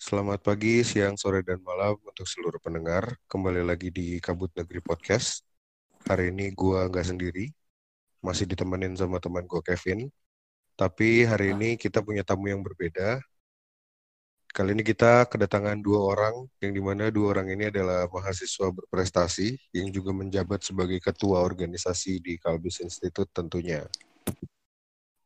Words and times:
Selamat 0.00 0.40
pagi, 0.40 0.80
siang, 0.80 1.20
sore, 1.20 1.44
dan 1.44 1.60
malam 1.60 1.92
untuk 2.00 2.24
seluruh 2.24 2.56
pendengar. 2.56 3.20
Kembali 3.28 3.60
lagi 3.60 3.92
di 3.92 4.16
Kabut 4.16 4.48
Negeri 4.56 4.80
Podcast. 4.80 5.44
Hari 6.08 6.32
ini 6.32 6.56
gue 6.56 6.88
nggak 6.88 7.04
sendiri, 7.04 7.52
masih 8.24 8.48
ditemenin 8.48 8.96
sama 8.96 9.20
teman 9.20 9.44
gue 9.44 9.60
Kevin. 9.60 10.08
Tapi 10.72 11.28
hari 11.28 11.52
ini 11.52 11.76
kita 11.76 12.00
punya 12.00 12.24
tamu 12.24 12.48
yang 12.48 12.64
berbeda. 12.64 13.20
Kali 14.48 14.72
ini 14.72 14.80
kita 14.80 15.28
kedatangan 15.28 15.76
dua 15.84 16.16
orang, 16.16 16.48
yang 16.64 16.72
di 16.72 16.80
mana 16.80 17.12
dua 17.12 17.36
orang 17.36 17.52
ini 17.52 17.68
adalah 17.68 18.08
mahasiswa 18.08 18.72
berprestasi, 18.72 19.52
yang 19.76 19.92
juga 19.92 20.16
menjabat 20.16 20.64
sebagai 20.64 20.96
ketua 20.96 21.44
organisasi 21.44 22.24
di 22.24 22.40
Kalbis 22.40 22.80
Institute 22.80 23.28
tentunya. 23.36 23.84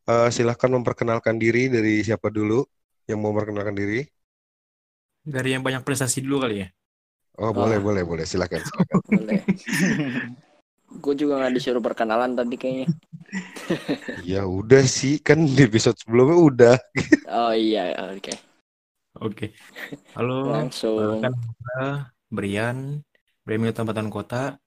Uh, 0.02 0.26
silahkan 0.34 0.66
memperkenalkan 0.66 1.38
diri 1.38 1.70
dari 1.70 2.02
siapa 2.02 2.26
dulu 2.26 2.66
yang 3.06 3.22
mau 3.22 3.30
memperkenalkan 3.30 3.78
diri. 3.78 4.02
Dari 5.24 5.56
yang 5.56 5.64
banyak 5.64 5.80
prestasi 5.80 6.20
dulu 6.20 6.44
kali 6.44 6.60
ya. 6.60 6.68
Oh, 7.40 7.50
boleh, 7.50 7.80
boleh, 7.80 8.04
boleh. 8.04 8.28
Silakan, 8.28 8.60
silakan. 8.68 8.98
Boleh. 9.08 9.40
Gue 11.00 11.14
juga 11.18 11.42
nggak 11.42 11.54
disuruh 11.56 11.82
perkenalan 11.82 12.36
tadi 12.36 12.54
kayaknya. 12.54 12.88
ya 14.36 14.46
udah 14.46 14.84
sih, 14.84 15.18
kan 15.18 15.42
di 15.42 15.66
episode 15.66 15.98
sebelumnya 15.98 16.38
udah. 16.38 16.76
Oh 17.32 17.50
iya, 17.56 17.90
oke. 18.14 18.34
Oke. 19.24 19.56
Halo. 20.14 20.52
Langsung. 20.52 21.18
Kan 21.24 21.34
Brian, 22.30 23.02
Bremil 23.42 23.74
Tambatan 23.74 24.12
Kota. 24.12 24.60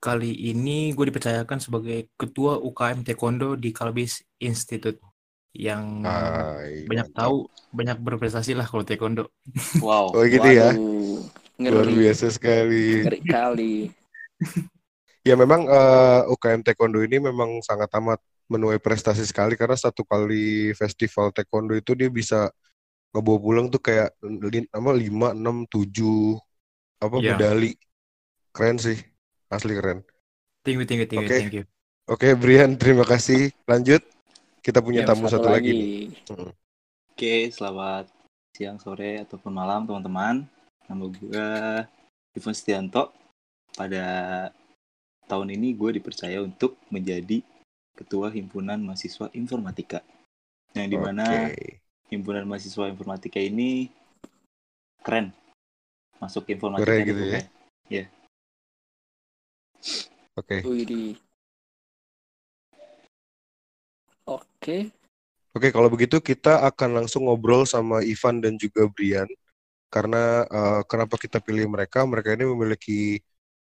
Kali 0.00 0.32
ini 0.48 0.96
gue 0.96 1.12
dipercayakan 1.12 1.60
sebagai 1.60 2.08
ketua 2.16 2.56
UKM 2.56 3.04
Taekwondo 3.04 3.52
di 3.52 3.68
Kalbis 3.68 4.24
Institute 4.40 5.09
yang 5.54 6.02
Hai, 6.06 6.86
banyak 6.86 7.08
mantap. 7.10 7.18
tahu, 7.18 7.36
banyak 7.74 7.96
berprestasi 8.00 8.52
lah 8.58 8.66
kalau 8.66 8.82
taekwondo. 8.86 9.28
Wow. 9.82 10.14
Oh, 10.14 10.24
gitu 10.26 10.48
ya? 10.50 10.74
waduh. 10.74 11.18
Luar 11.60 11.86
Ngeri. 11.86 11.94
biasa 12.00 12.26
sekali. 12.32 13.04
Ngeri 13.04 13.20
kali. 13.26 13.74
Ya 15.20 15.36
memang 15.36 15.68
eh, 15.68 16.22
UKM 16.32 16.64
Taekwondo 16.64 17.04
ini 17.04 17.20
memang 17.20 17.60
sangat 17.60 17.92
amat 18.00 18.16
menuai 18.48 18.80
prestasi 18.80 19.22
sekali 19.28 19.52
karena 19.52 19.76
satu 19.76 20.00
kali 20.02 20.72
festival 20.72 21.28
taekwondo 21.30 21.76
itu 21.76 21.92
dia 21.92 22.08
bisa 22.08 22.48
ngebawa 23.12 23.38
pulang 23.38 23.66
tuh 23.68 23.78
kayak 23.84 24.16
apa 24.72 24.90
lima 24.96 25.36
enam 25.36 25.68
tujuh 25.68 26.40
apa 27.04 27.20
Iya. 27.20 27.36
medali. 27.36 27.76
Keren 28.56 28.80
sih. 28.80 28.96
Asli 29.52 29.76
keren. 29.76 30.00
Thank 30.64 30.76
you, 30.80 30.86
thank 30.88 31.00
you, 31.04 31.08
thank 31.08 31.20
you, 31.20 31.28
Oke. 31.28 31.68
Oke, 32.10 32.28
Brian, 32.34 32.74
terima 32.80 33.04
kasih. 33.04 33.52
Lanjut. 33.68 34.02
Kita 34.60 34.84
punya 34.84 35.02
Ya, 35.02 35.08
tamu 35.08 35.24
satu, 35.24 35.48
lagi. 35.48 35.72
nih. 35.72 35.88
Hmm. 36.28 36.52
Oke, 37.16 37.48
selamat 37.48 38.12
siang, 38.52 38.76
sore, 38.76 39.24
ataupun 39.24 39.52
malam 39.52 39.88
teman-teman. 39.88 40.44
Nama 40.84 41.04
gue 41.08 41.48
Ivan 42.36 42.54
Setianto. 42.56 43.12
Pada 43.72 44.04
tahun 45.24 45.56
ini 45.56 45.72
gue 45.72 45.96
dipercaya 45.96 46.42
untuk 46.44 46.76
menjadi 46.92 47.40
Ketua 47.96 48.28
Himpunan 48.28 48.80
Mahasiswa 48.84 49.32
Informatika. 49.32 50.04
Yang 50.76 50.86
di 50.92 50.98
mana 51.00 51.26
Oke. 51.48 51.80
Himpunan 52.12 52.44
Mahasiswa 52.44 52.90
Informatika 52.90 53.40
ini 53.40 53.88
keren. 55.00 55.32
Masuk 56.20 56.52
informatika 56.52 56.84
Keren 56.84 57.00
gitu 57.08 57.16
ya? 57.16 57.40
pokoknya. 57.40 58.04
Oke. 60.36 60.56
Wih. 60.68 61.16
Oke. 64.30 64.94
Oke, 65.50 65.74
kalau 65.74 65.90
begitu 65.90 66.22
kita 66.22 66.62
akan 66.70 67.02
langsung 67.02 67.26
ngobrol 67.26 67.66
sama 67.66 68.06
Ivan 68.06 68.38
dan 68.38 68.54
juga 68.54 68.86
Brian. 68.86 69.26
Karena 69.90 70.46
eh, 70.46 70.80
kenapa 70.86 71.18
kita 71.18 71.42
pilih 71.42 71.66
mereka? 71.66 72.06
Mereka 72.06 72.38
ini 72.38 72.46
memiliki 72.46 73.18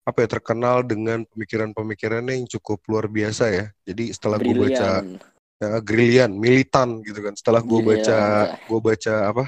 apa 0.07 0.25
ya 0.25 0.29
terkenal 0.39 0.81
dengan 0.87 1.27
pemikiran-pemikirannya 1.29 2.41
yang 2.41 2.49
cukup 2.49 2.81
luar 2.89 3.06
biasa 3.12 3.53
ya. 3.53 3.67
Jadi 3.84 4.15
setelah 4.17 4.41
gue 4.41 4.55
baca 4.56 5.05
ya, 5.61 5.69
Grilian, 5.84 6.33
militan 6.33 7.05
gitu 7.05 7.21
kan. 7.21 7.37
Setelah 7.37 7.61
gue 7.61 7.81
Iya. 7.84 7.88
baca 7.93 8.19
gue 8.56 8.81
baca 8.81 9.15
apa 9.28 9.44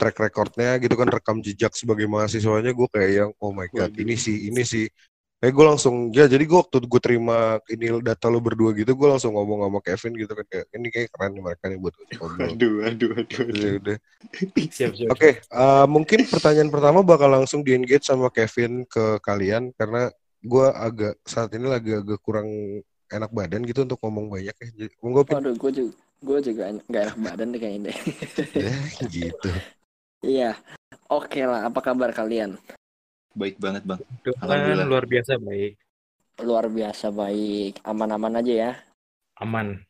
track 0.00 0.16
recordnya 0.16 0.80
gitu 0.80 0.96
kan 0.96 1.08
rekam 1.12 1.36
jejak 1.44 1.72
sebagai 1.76 2.08
mahasiswanya 2.08 2.72
gue 2.72 2.88
kayak 2.88 3.10
yang 3.12 3.30
oh 3.36 3.52
my 3.52 3.68
god 3.68 3.92
ini 4.00 4.16
sih 4.16 4.48
ini 4.48 4.64
sih 4.64 4.88
Eh 5.40 5.48
gue 5.48 5.64
langsung 5.64 6.12
ya 6.12 6.28
jadi 6.28 6.44
gue 6.44 6.58
waktu 6.60 6.84
gue 6.84 7.00
terima 7.00 7.56
ini 7.72 7.96
data 8.04 8.28
lo 8.28 8.44
berdua 8.44 8.76
gitu 8.76 8.92
gue 8.92 9.08
langsung 9.08 9.32
ngomong 9.32 9.64
sama 9.64 9.80
Kevin 9.80 10.12
gitu 10.20 10.32
kan 10.36 10.44
kayak 10.52 10.66
ini 10.76 10.86
kayak 10.92 11.08
keren 11.16 11.32
nih 11.32 11.42
mereka 11.48 11.64
nih 11.72 11.78
buat 11.80 11.94
ngobrol. 12.20 12.48
Aduh, 12.52 12.74
aduh, 12.84 13.10
aduh, 13.16 13.40
Ya 13.48 13.48
aduh. 13.48 13.72
udah. 13.80 13.96
Siap, 14.68 14.92
siap. 15.00 15.08
Oke, 15.16 15.40
eh, 15.40 15.86
mungkin 15.88 16.28
pertanyaan 16.28 16.68
pertama 16.68 17.00
bakal 17.00 17.32
langsung 17.32 17.64
di 17.64 17.72
engage 17.72 18.04
sama 18.04 18.28
Kevin 18.28 18.84
ke 18.84 19.16
kalian 19.24 19.72
karena 19.80 20.12
gue 20.44 20.66
agak 20.76 21.16
saat 21.24 21.48
ini 21.56 21.72
lagi 21.72 21.96
agak 21.96 22.20
kurang 22.20 22.48
enak 23.08 23.32
badan 23.32 23.64
gitu 23.64 23.88
untuk 23.88 23.96
ngomong 24.04 24.28
banyak 24.28 24.52
ya. 24.52 24.68
Jadi, 24.76 24.92
monggo. 25.00 25.24
Waduh, 25.24 25.56
gue 25.56 25.72
juga 25.72 25.92
gue 26.20 26.38
juga 26.52 26.62
nggak 26.84 27.02
enak 27.08 27.18
badan 27.24 27.48
deh 27.56 27.60
kayaknya 27.64 27.80
deh. 27.88 27.98
Ya, 28.68 28.72
gitu. 29.08 29.50
Iya. 30.20 30.50
Oke 31.08 31.48
lah, 31.48 31.64
apa 31.64 31.80
kabar 31.80 32.12
kalian? 32.12 32.60
Baik 33.34 33.56
banget, 33.62 33.82
Bang. 33.86 34.00
Alhamdulillah. 34.42 34.86
luar 34.90 35.04
biasa 35.06 35.38
baik, 35.38 35.78
Luar 36.40 36.72
biasa 36.72 37.12
baik, 37.12 37.84
aman-aman 37.84 38.40
aja 38.40 38.52
ya. 38.64 38.72
aman. 39.36 39.84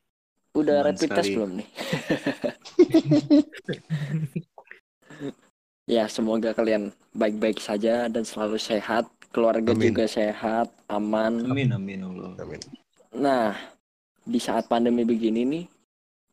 Udah 0.55 0.83
Aman 0.83 0.83
rapid 0.83 0.99
test 1.15 1.31
sekali. 1.31 1.31
belum 1.31 1.51
nih? 1.63 1.69
ya, 5.87 6.05
semoga 6.11 6.51
kalian 6.55 6.91
baik-baik 7.15 7.63
saja 7.63 8.11
dan 8.11 8.27
selalu 8.27 8.59
sehat, 8.59 9.07
keluarga 9.35 9.71
Amin. 9.73 9.95
juga 9.95 10.07
sehat, 10.11 10.71
aman. 10.91 11.47
Amin, 11.47 11.71
amin, 11.71 12.03
Allah. 12.03 12.35
Amin. 12.43 12.59
Nah, 13.15 13.55
di 14.27 14.39
saat 14.43 14.67
pandemi 14.67 15.07
begini 15.07 15.47
nih, 15.47 15.65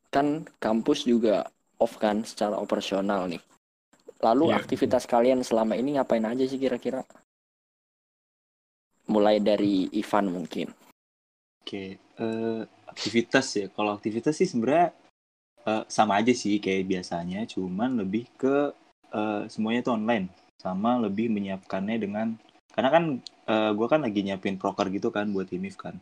kan 0.09 0.49
kampus 0.57 1.05
juga 1.05 1.45
off 1.77 1.97
kan 1.97 2.25
secara 2.25 2.57
operasional 2.57 3.29
nih. 3.29 3.41
Lalu 4.17 4.49
Iya, 4.49 4.57
aktivitas 4.57 5.03
kalian 5.05 5.45
selama 5.45 5.77
ini 5.77 5.97
ngapain 5.97 6.25
aja 6.25 6.43
sih 6.49 6.57
kira-kira? 6.57 7.05
Mulai 9.07 9.39
dari 9.39 9.87
Ivan 9.93 10.33
mungkin. 10.33 10.67
Oke, 11.63 11.95
eh, 11.99 12.61
aktivitas 12.89 13.47
ya. 13.55 13.67
Kalau 13.71 13.95
aktivitas 13.95 14.35
sih 14.35 14.49
sebenarnya 14.49 14.91
eh, 15.67 15.83
sama 15.91 16.17
aja 16.19 16.31
sih 16.31 16.57
kayak 16.63 16.87
biasanya, 16.87 17.45
cuman 17.47 18.03
lebih 18.03 18.25
ke 18.39 18.71
eh, 19.13 19.41
semuanya 19.51 19.83
itu 19.85 19.91
online, 19.93 20.25
sama 20.59 20.97
lebih 20.99 21.29
menyiapkannya 21.31 21.97
dengan 22.01 22.27
karena 22.75 22.89
kan 22.93 23.05
gue 23.47 23.87
kan 23.87 24.03
lagi 24.03 24.27
nyiapin 24.27 24.59
proker 24.59 24.91
gitu 24.91 25.07
kan 25.07 25.31
buat 25.31 25.47
IMIF 25.55 25.79
kan. 25.79 25.95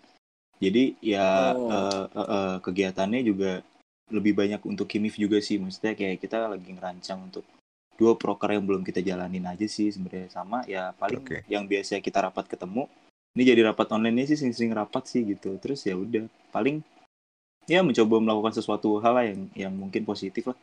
Jadi 0.57 0.95
ya 1.03 1.53
Oh. 1.53 1.69
eh, 1.69 2.05
eh, 2.09 2.27
eh, 2.35 2.55
kegiatannya 2.63 3.21
juga 3.21 3.61
lebih 4.09 4.33
banyak 4.33 4.61
untuk 4.65 4.87
IMIF 4.89 5.19
juga 5.19 5.37
sih. 5.43 5.59
Maksudnya 5.61 5.93
kayak 5.93 6.17
kita 6.23 6.49
lagi 6.49 6.73
ngerancang 6.73 7.27
untuk 7.27 7.45
dua 7.95 8.13
proker 8.15 8.55
yang 8.55 8.63
belum 8.67 8.83
kita 8.83 8.99
jalanin 8.99 9.47
aja 9.47 9.63
sih 9.65 9.87
sebenarnya 9.89 10.27
sama 10.29 10.63
ya 10.67 10.91
paling 10.95 11.23
Oke. 11.23 11.37
yang 11.47 11.63
biasa 11.63 11.99
kita 11.99 12.27
rapat 12.27 12.45
ketemu 12.45 12.87
ini 13.35 13.43
jadi 13.43 13.61
rapat 13.71 13.87
online 13.91 14.27
sih 14.27 14.35
sering-sering 14.35 14.71
rapat 14.71 15.07
sih 15.07 15.23
gitu 15.23 15.55
terus 15.59 15.83
ya 15.83 15.95
udah 15.95 16.27
paling 16.51 16.83
ya 17.65 17.81
mencoba 17.81 18.19
melakukan 18.19 18.53
sesuatu 18.53 18.99
hal 18.99 19.13
lah 19.15 19.25
yang 19.25 19.41
yang 19.55 19.73
mungkin 19.73 20.03
positif 20.03 20.51
lah 20.51 20.57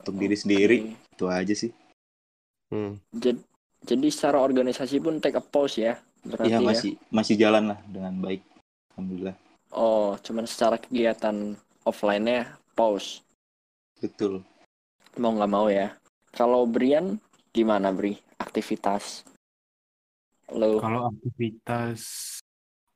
untuk 0.00 0.14
diri 0.16 0.36
sendiri 0.38 0.76
itu 0.96 1.26
aja 1.26 1.54
sih 1.54 1.70
Hmm. 2.70 3.02
Jad- 3.10 3.42
Jadi 3.82 4.14
secara 4.14 4.38
organisasi 4.38 5.02
pun 5.02 5.18
take 5.18 5.34
a 5.34 5.42
pause 5.42 5.82
ya, 5.82 5.98
berarti 6.22 6.54
ya 6.54 6.60
ya. 6.60 6.62
masih 6.62 6.92
masih 7.10 7.34
jalan 7.34 7.74
lah 7.74 7.78
dengan 7.82 8.14
baik 8.14 8.46
alhamdulillah 8.94 9.34
Oh, 9.74 10.14
cuman 10.22 10.46
secara 10.46 10.78
kegiatan 10.78 11.58
offline-nya 11.82 12.46
pause. 12.74 13.26
betul 13.98 14.46
Mau 15.18 15.34
nggak 15.34 15.50
mau 15.50 15.66
ya. 15.66 15.98
Kalau 16.30 16.66
Brian 16.66 17.18
gimana 17.50 17.90
Bri? 17.90 18.18
Aktivitas 18.40 19.26
lo? 20.50 20.80
Kalau 20.82 21.10
aktivitas 21.14 22.00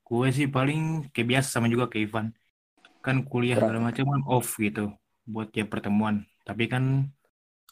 gue 0.05 0.29
sih 0.31 0.47
paling 0.51 1.09
kayak 1.15 1.29
biasa 1.39 1.49
sama 1.59 1.67
juga 1.71 1.87
kayak 1.91 2.11
Ivan. 2.11 2.27
Kan 3.05 3.27
kuliah 3.29 3.59
Berat. 3.61 3.69
segala 3.69 3.81
macam 3.93 4.05
kan 4.11 4.23
off 4.27 4.49
gitu 4.57 4.91
buat 5.29 5.51
tiap 5.53 5.69
pertemuan. 5.71 6.25
Tapi 6.45 6.69
kan 6.69 7.09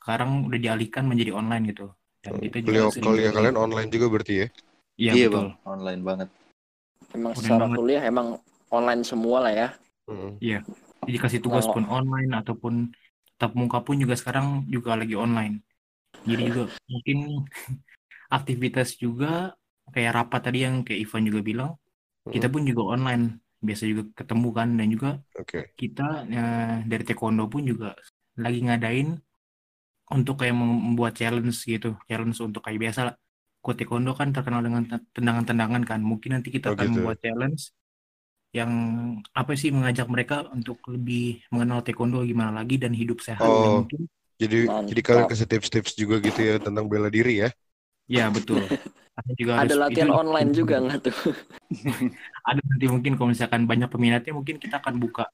sekarang 0.03 0.50
udah 0.50 0.59
dialihkan 0.59 1.06
menjadi 1.06 1.32
online 1.37 1.73
gitu. 1.73 1.91
Dan 2.23 2.38
kita 2.38 2.62
juga 2.62 2.87
Kuliah, 2.87 2.91
sering 2.94 3.06
kuliah 3.11 3.31
kalian 3.35 3.56
online 3.59 3.88
juga 3.91 4.06
berarti 4.06 4.35
ya? 4.35 4.47
Iya, 4.94 5.12
iya 5.19 5.26
betul. 5.26 5.35
bang 5.35 5.49
online 5.67 6.03
banget 6.06 6.29
Emang 7.12 7.32
Udah 7.35 7.41
secara 7.43 7.64
banget. 7.67 7.76
kuliah 7.82 8.03
emang 8.06 8.29
online 8.70 9.03
semua 9.03 9.38
lah 9.43 9.53
ya. 9.53 9.69
Hmm. 10.06 10.38
Jadi 11.03 11.19
kasih 11.19 11.41
tugas 11.43 11.67
Kalau- 11.67 11.75
pun 11.76 11.85
online 11.91 12.31
ataupun 12.31 12.75
tatap 13.42 13.52
muka 13.58 13.78
pun 13.86 13.96
juga 14.02 14.14
sekarang 14.20 14.46
juga 14.74 14.90
lagi 15.00 15.14
online. 15.24 15.54
Jadi 16.30 16.42
juga 16.50 16.62
mungkin 16.92 17.18
aktivitas 18.36 18.88
juga 19.04 19.26
kayak 19.94 20.12
rapat 20.18 20.40
tadi 20.46 20.58
yang 20.66 20.76
kayak 20.86 21.00
Ivan 21.04 21.22
juga 21.28 21.40
bilang, 21.50 21.70
kita 22.34 22.46
pun 22.52 22.62
juga 22.70 22.82
online. 22.94 23.24
Biasa 23.66 23.84
juga 23.90 24.02
ketemu 24.18 24.48
kan 24.58 24.68
dan 24.78 24.86
juga 24.94 25.10
Oke. 25.38 25.72
kita 25.80 26.02
eh, 26.36 26.74
dari 26.90 27.02
taekwondo 27.08 27.44
pun 27.52 27.62
juga 27.72 27.88
lagi 28.44 28.58
ngadain 28.66 29.08
untuk 30.16 30.34
kayak 30.40 30.54
membuat 30.60 31.12
challenge 31.18 31.58
gitu, 31.72 31.88
challenge 32.08 32.38
untuk 32.46 32.60
kayak 32.66 32.80
biasa 32.84 33.00
lah. 33.08 33.14
Kok 33.62 33.74
taekwondo 33.78 34.10
kan 34.20 34.28
terkenal 34.36 34.60
dengan 34.66 34.82
te- 34.90 35.06
tendangan-tendangan 35.16 35.82
kan. 35.90 36.00
Mungkin 36.10 36.30
nanti 36.36 36.48
kita 36.56 36.66
Oh, 36.66 36.74
akan 36.74 36.86
gitu. 36.86 37.00
membuat 37.00 37.18
challenge 37.24 37.62
yang 38.52 38.72
apa 39.32 39.56
sih 39.56 39.72
mengajak 39.72 40.04
mereka 40.12 40.44
untuk 40.52 40.76
lebih 40.93 41.40
mengenal 41.49 41.81
taekwondo 41.81 42.20
gimana 42.20 42.52
lagi 42.52 42.76
dan 42.76 42.93
hidup 42.93 43.25
sehat 43.25 43.40
Oh. 43.43 43.81
mungkin 43.84 44.04
Jadi 44.37 44.66
Mantap. 44.66 44.88
jadi 44.90 45.00
kalian 45.06 45.26
kasih 45.31 45.46
tips-tips 45.49 45.93
juga 45.94 46.19
gitu 46.19 46.40
ya 46.43 46.58
tentang 46.58 46.84
bela 46.90 47.06
diri 47.08 47.46
ya. 47.46 47.49
ya 48.10 48.26
betul. 48.28 48.58
Ada 49.19 49.32
juga 49.38 49.52
Ada 49.60 49.75
latihan 49.76 50.08
itu- 50.10 50.19
online 50.19 50.50
juga 50.56 50.76
nggak 50.82 50.99
tuh? 51.04 51.16
Ada 52.49 52.60
nanti 52.64 52.87
mungkin 52.90 53.12
kalau 53.14 53.28
misalkan 53.31 53.69
banyak 53.70 53.87
peminatnya 53.93 54.32
mungkin 54.34 54.56
kita 54.58 54.82
akan 54.82 54.99
buka 54.99 55.31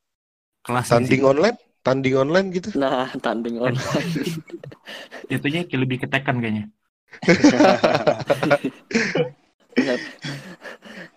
kelas 0.67 0.93
Tanding 0.93 1.25
online? 1.25 1.57
Tanding 1.81 2.15
online 2.21 2.47
gitu. 2.53 2.69
Nah, 2.77 3.09
tanding 3.23 3.57
online. 3.65 4.11
Jatuhnya 5.33 5.65
lebih 5.73 6.05
ketekan 6.05 6.37
kayaknya. 6.43 6.69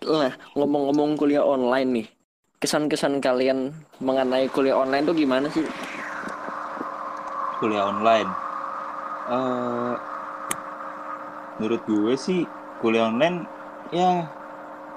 Nah, 0.02 0.34
ngomong-ngomong 0.58 1.14
kuliah 1.14 1.44
online 1.46 1.88
nih, 2.02 2.06
kesan-kesan 2.58 3.22
kalian 3.22 3.70
mengenai 4.02 4.50
kuliah 4.50 4.78
online 4.78 5.04
tuh 5.06 5.16
gimana 5.16 5.46
sih? 5.50 5.64
kuliah 7.62 7.86
online. 7.86 8.30
Eh, 9.30 9.94
menurut 11.62 11.82
gue 11.86 12.14
sih 12.18 12.42
kuliah 12.82 13.06
online 13.06 13.46
ya 13.94 14.26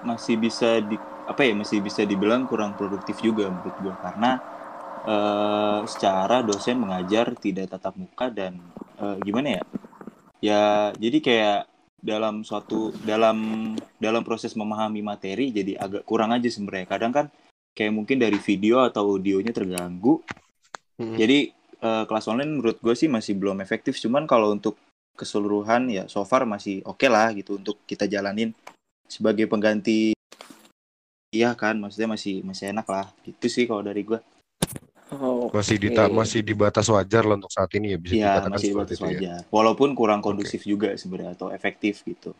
masih 0.01 0.41
bisa 0.41 0.81
di 0.81 0.97
apa 1.29 1.45
ya 1.45 1.53
masih 1.53 1.77
bisa 1.85 2.01
dibilang 2.01 2.49
kurang 2.49 2.73
produktif 2.73 3.21
juga 3.21 3.53
menurut 3.53 3.77
gue 3.77 3.93
karena 4.01 4.41
eh, 5.05 5.79
secara 5.85 6.41
dosen 6.41 6.81
mengajar 6.81 7.37
tidak 7.37 7.69
tatap 7.69 7.93
muka 8.01 8.33
dan 8.33 8.57
eh, 8.97 9.15
gimana 9.21 9.61
ya 9.61 9.63
ya 10.41 10.61
jadi 10.97 11.17
kayak 11.21 11.61
dalam 12.05 12.45
suatu 12.45 12.93
dalam 13.01 13.73
dalam 13.97 14.21
proses 14.21 14.53
memahami 14.53 15.01
materi 15.01 15.49
jadi 15.49 15.81
agak 15.81 16.05
kurang 16.05 16.29
aja 16.29 16.45
sebenarnya 16.45 16.85
kadang 16.85 17.09
kan 17.09 17.25
kayak 17.73 17.91
mungkin 17.91 18.21
dari 18.21 18.37
video 18.37 18.85
atau 18.85 19.17
audionya 19.17 19.49
terganggu 19.49 20.21
Mm-mm. 21.01 21.17
jadi 21.17 21.49
eh, 21.85 22.03
kelas 22.07 22.25
online 22.31 22.51
menurut 22.59 22.77
gue 22.81 22.95
sih 22.97 23.09
masih 23.11 23.37
belum 23.37 23.61
efektif. 23.61 23.97
Cuman 23.99 24.25
kalau 24.25 24.51
untuk 24.53 24.79
keseluruhan 25.15 25.87
ya 25.87 26.03
so 26.11 26.27
far 26.27 26.43
masih 26.43 26.83
oke 26.83 27.07
lah 27.07 27.31
gitu 27.31 27.55
untuk 27.55 27.79
kita 27.87 28.09
jalanin 28.09 28.51
sebagai 29.07 29.47
pengganti. 29.47 30.11
Iya 31.35 31.51
kan, 31.55 31.75
maksudnya 31.75 32.15
masih 32.15 32.41
masih 32.47 32.71
enak 32.71 32.87
lah. 32.87 33.07
Gitu 33.23 33.47
sih 33.51 33.63
kalau 33.67 33.83
dari 33.83 34.07
gue. 34.07 34.19
Oh, 35.13 35.53
Masih 35.53 35.77
di 35.77 35.93
masih 35.93 36.41
di 36.41 36.57
batas 36.57 36.89
wajar 36.89 37.21
lah 37.21 37.37
untuk 37.37 37.53
saat 37.53 37.69
ini 37.77 37.93
ya 37.93 37.97
bisa 38.01 38.13
Iya 38.17 38.25
dikatakan 38.25 38.49
masih 38.57 38.65
di 38.65 38.69
seperti 38.73 38.81
batas 38.81 38.97
itu 38.97 39.05
ya. 39.05 39.09
wajar. 39.13 39.41
Walaupun 39.53 39.89
kurang 39.93 40.21
kondusif 40.25 40.61
juga 40.65 40.89
sebenarnya 40.97 41.37
atau 41.37 41.47
efektif 41.53 42.01
gitu. 42.01 42.33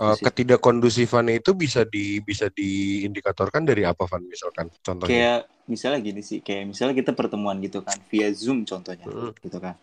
Eh, 0.00 0.14
Sih. 0.16 0.24
ketidakkondusifannya 0.24 1.44
itu 1.44 1.52
bisa 1.52 1.84
di 1.84 2.24
bisa 2.24 2.48
diindikatorkan 2.48 3.66
dari 3.68 3.84
apa 3.84 4.06
Van 4.08 4.22
misalkan 4.24 4.70
contohnya? 4.80 5.10
Kayak 5.10 5.40
misalnya 5.68 5.98
gini 6.00 6.22
sih, 6.24 6.38
kayak 6.40 6.70
misalnya 6.72 6.94
kita 6.96 7.12
pertemuan 7.12 7.58
gitu 7.60 7.82
kan 7.84 7.98
via 8.08 8.30
Zoom 8.32 8.64
contohnya, 8.64 9.04
Mm. 9.04 9.34
gitu 9.44 9.58
kan. 9.60 9.74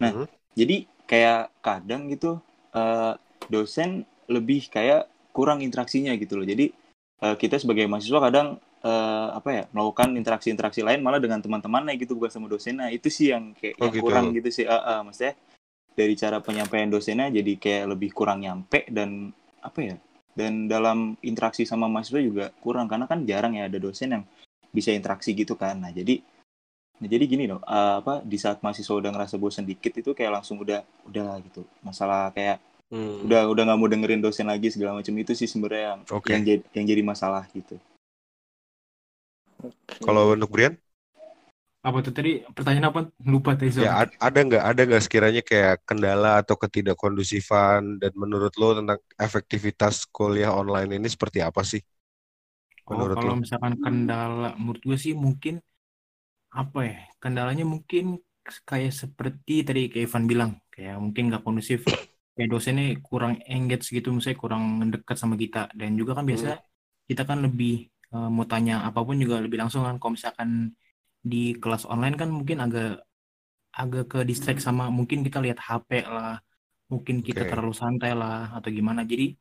Nah, 0.00 0.12
Mhm. 0.14 0.26
jadi 0.56 0.76
kayak 1.04 1.40
kadang 1.60 2.08
gitu 2.08 2.38
eh, 2.72 3.14
dosen 3.50 4.06
lebih 4.28 4.68
kayak 4.70 5.08
kurang 5.34 5.60
interaksinya 5.66 6.14
gitu 6.16 6.38
loh. 6.38 6.46
Jadi 6.46 6.70
eh, 7.18 7.34
kita 7.36 7.58
sebagai 7.58 7.84
mahasiswa 7.90 8.22
kadang 8.22 8.62
eh, 8.82 9.28
apa 9.34 9.48
ya 9.50 9.62
melakukan 9.74 10.14
interaksi-interaksi 10.14 10.80
lain 10.86 11.02
malah 11.02 11.18
dengan 11.18 11.42
teman-temannya 11.42 11.94
gitu 11.98 12.14
bukan 12.14 12.30
sama 12.30 12.46
dosennya. 12.46 12.90
Itu 12.94 13.08
sih 13.10 13.34
yang 13.34 13.54
kayak 13.58 13.74
Oh, 13.78 13.84
yang 13.86 13.92
gitu. 13.94 14.02
kurang 14.06 14.24
gitu 14.34 14.48
sih. 14.54 14.64
Ah, 14.66 14.82
ah, 14.82 15.00
maksudnya 15.02 15.34
dari 15.98 16.14
cara 16.14 16.38
penyampaian 16.38 16.86
dosennya 16.86 17.28
jadi 17.34 17.52
kayak 17.58 17.84
lebih 17.96 18.10
kurang 18.14 18.42
nyampe 18.42 18.86
dan 18.90 19.34
apa 19.62 19.80
ya? 19.82 19.96
Dan 20.38 20.70
dalam 20.70 21.18
interaksi 21.26 21.66
sama 21.66 21.90
mahasiswa 21.90 22.22
juga 22.22 22.44
kurang 22.62 22.86
karena 22.86 23.10
kan 23.10 23.26
jarang 23.26 23.58
ya 23.58 23.66
ada 23.66 23.78
dosen 23.82 24.14
yang 24.14 24.24
bisa 24.70 24.94
interaksi 24.94 25.34
gitu 25.34 25.58
kan. 25.58 25.78
Nah, 25.78 25.90
jadi 25.90 26.22
Nah, 26.98 27.06
jadi 27.06 27.30
gini 27.30 27.46
loh, 27.46 27.62
eh, 27.62 27.94
apa 28.02 28.26
di 28.26 28.34
saat 28.34 28.58
mahasiswa 28.58 28.90
udah 28.90 29.14
ngerasa 29.14 29.38
bosan 29.38 29.62
dikit 29.62 29.94
itu 30.02 30.10
kayak 30.18 30.42
langsung 30.42 30.58
udah 30.58 30.82
udah 31.06 31.38
gitu. 31.46 31.62
Masalah 31.78 32.34
kayak 32.34 32.58
Hmm. 32.88 33.20
udah 33.28 33.52
udah 33.52 33.62
nggak 33.68 33.78
mau 33.78 33.86
dengerin 33.86 34.18
dosen 34.24 34.48
lagi 34.48 34.72
segala 34.72 34.96
macam 34.96 35.12
itu 35.20 35.36
sih 35.36 35.44
sebenarnya 35.44 35.92
yang 35.92 36.00
Oke. 36.08 36.32
yang 36.32 36.42
jadi 36.42 36.62
yang 36.72 36.86
jadi 36.88 37.02
masalah 37.04 37.44
gitu. 37.52 37.76
Oke. 39.62 40.04
Kalau 40.04 40.34
untuk 40.34 40.50
Brian, 40.54 40.74
Apa 41.88 41.98
tuh 42.04 42.12
tadi 42.12 42.30
pertanyaan 42.56 42.90
apa? 42.90 43.00
Lupa 43.22 43.54
tadi 43.54 43.70
ya 43.82 43.90
ada 44.26 44.38
nggak 44.46 44.62
ada 44.70 44.80
nggak 44.88 45.02
sekiranya 45.06 45.42
kayak 45.50 45.74
kendala 45.88 46.28
atau 46.42 46.56
ketidakkondusifan 46.62 47.82
dan 48.02 48.12
menurut 48.22 48.52
lo 48.60 48.68
tentang 48.78 48.98
efektivitas 49.26 49.94
kuliah 50.16 50.50
online 50.60 50.90
ini 50.98 51.08
seperti 51.14 51.38
apa 51.48 51.62
sih? 51.70 51.80
Oh, 52.88 53.06
menurut 53.06 53.14
kalau 53.14 53.32
lo? 53.32 53.34
misalkan 53.42 53.74
kendala 53.84 54.48
menurut 54.60 54.82
gue 54.88 54.98
sih 55.04 55.12
mungkin 55.24 55.54
apa 56.60 56.78
ya? 56.88 56.96
Kendalanya 57.22 57.64
mungkin 57.74 58.04
kayak 58.68 58.92
seperti 59.02 59.52
tadi 59.66 59.80
kayak 59.92 60.04
Ivan 60.08 60.24
bilang, 60.30 60.50
kayak 60.74 60.96
mungkin 61.04 61.22
nggak 61.28 61.42
kondusif. 61.46 61.80
Kayak 62.34 62.48
dosennya 62.54 62.84
kurang 63.08 63.34
engage 63.54 63.86
gitu, 63.96 64.08
misalnya 64.14 64.38
kurang 64.44 64.62
dekat 64.94 65.16
sama 65.22 65.34
kita. 65.44 65.58
Dan 65.78 65.90
juga 66.00 66.12
kan 66.18 66.24
biasa 66.30 66.48
kita 67.08 67.22
kan 67.28 67.38
lebih 67.46 67.90
eh, 68.14 68.28
mau 68.34 68.46
tanya 68.52 68.74
apa 68.88 69.00
pun 69.06 69.16
juga 69.22 69.36
lebih 69.44 69.58
langsung 69.62 69.82
kan. 69.86 69.96
Kalau 70.00 70.12
misalkan 70.16 70.50
di 71.32 71.56
kelas 71.62 71.84
online 71.92 72.16
kan 72.20 72.28
mungkin 72.32 72.58
agak 72.64 73.04
agak 73.74 74.04
ke 74.12 74.18
distract 74.28 74.60
sama 74.64 74.84
mungkin 74.98 75.22
kita 75.26 75.38
lihat 75.44 75.58
HP 75.62 75.90
lah, 76.08 76.40
mungkin 76.92 77.22
kita 77.22 77.44
Oke. 77.44 77.50
terlalu 77.52 77.74
santai 77.76 78.12
lah 78.16 78.50
atau 78.56 78.70
gimana. 78.72 79.04
Jadi 79.06 79.36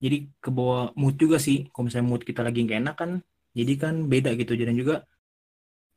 jadi 0.00 0.16
ke 0.40 0.50
bawah 0.52 0.92
mood 0.96 1.16
juga 1.20 1.36
sih. 1.36 1.68
Kalau 1.72 1.84
misalnya 1.88 2.08
mood 2.08 2.22
kita 2.24 2.40
lagi 2.46 2.58
nggak 2.64 2.78
enak 2.82 2.96
kan, 2.96 3.10
jadi 3.58 3.72
kan 3.82 3.94
beda 4.12 4.30
gitu. 4.40 4.52
Dan 4.56 4.76
juga 4.80 5.04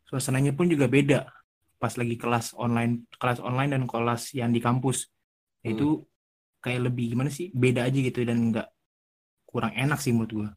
suasananya 0.10 0.52
pun 0.58 0.68
juga 0.68 0.86
beda 0.92 1.20
pas 1.82 1.94
lagi 2.00 2.16
kelas 2.16 2.56
online, 2.56 3.08
kelas 3.20 3.40
online 3.44 3.76
dan 3.76 3.84
kelas 3.88 4.32
yang 4.36 4.52
di 4.56 4.60
kampus. 4.64 5.12
Hmm. 5.64 5.76
Itu 5.76 5.88
kayak 6.64 6.92
lebih 6.92 7.16
gimana 7.16 7.30
sih? 7.32 7.52
Beda 7.52 7.88
aja 7.88 8.00
gitu 8.00 8.24
dan 8.24 8.52
nggak 8.52 8.68
kurang 9.48 9.74
enak 9.76 10.00
sih 10.00 10.12
menurut 10.16 10.32
gua. 10.32 10.50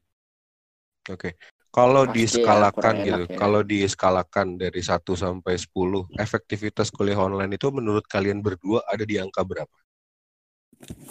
Oke. 1.10 1.38
Kalau 1.76 2.04
Pasti 2.06 2.38
ya, 2.48 2.56
diskalakan 2.56 2.94
kurang 2.98 2.98
gitu, 3.06 3.22
ya. 3.38 3.42
kalau 3.42 3.60
diskalakan 3.72 4.48
dari 4.62 4.80
1 4.90 5.12
sampai 5.24 5.54
10, 5.64 6.02
efektivitas 6.24 6.88
kuliah 6.96 7.20
online 7.28 7.52
itu 7.58 7.68
menurut 7.78 8.04
kalian 8.14 8.38
berdua 8.46 8.80
ada 8.92 9.04
di 9.10 9.16
angka 9.24 9.42
berapa? 9.50 9.76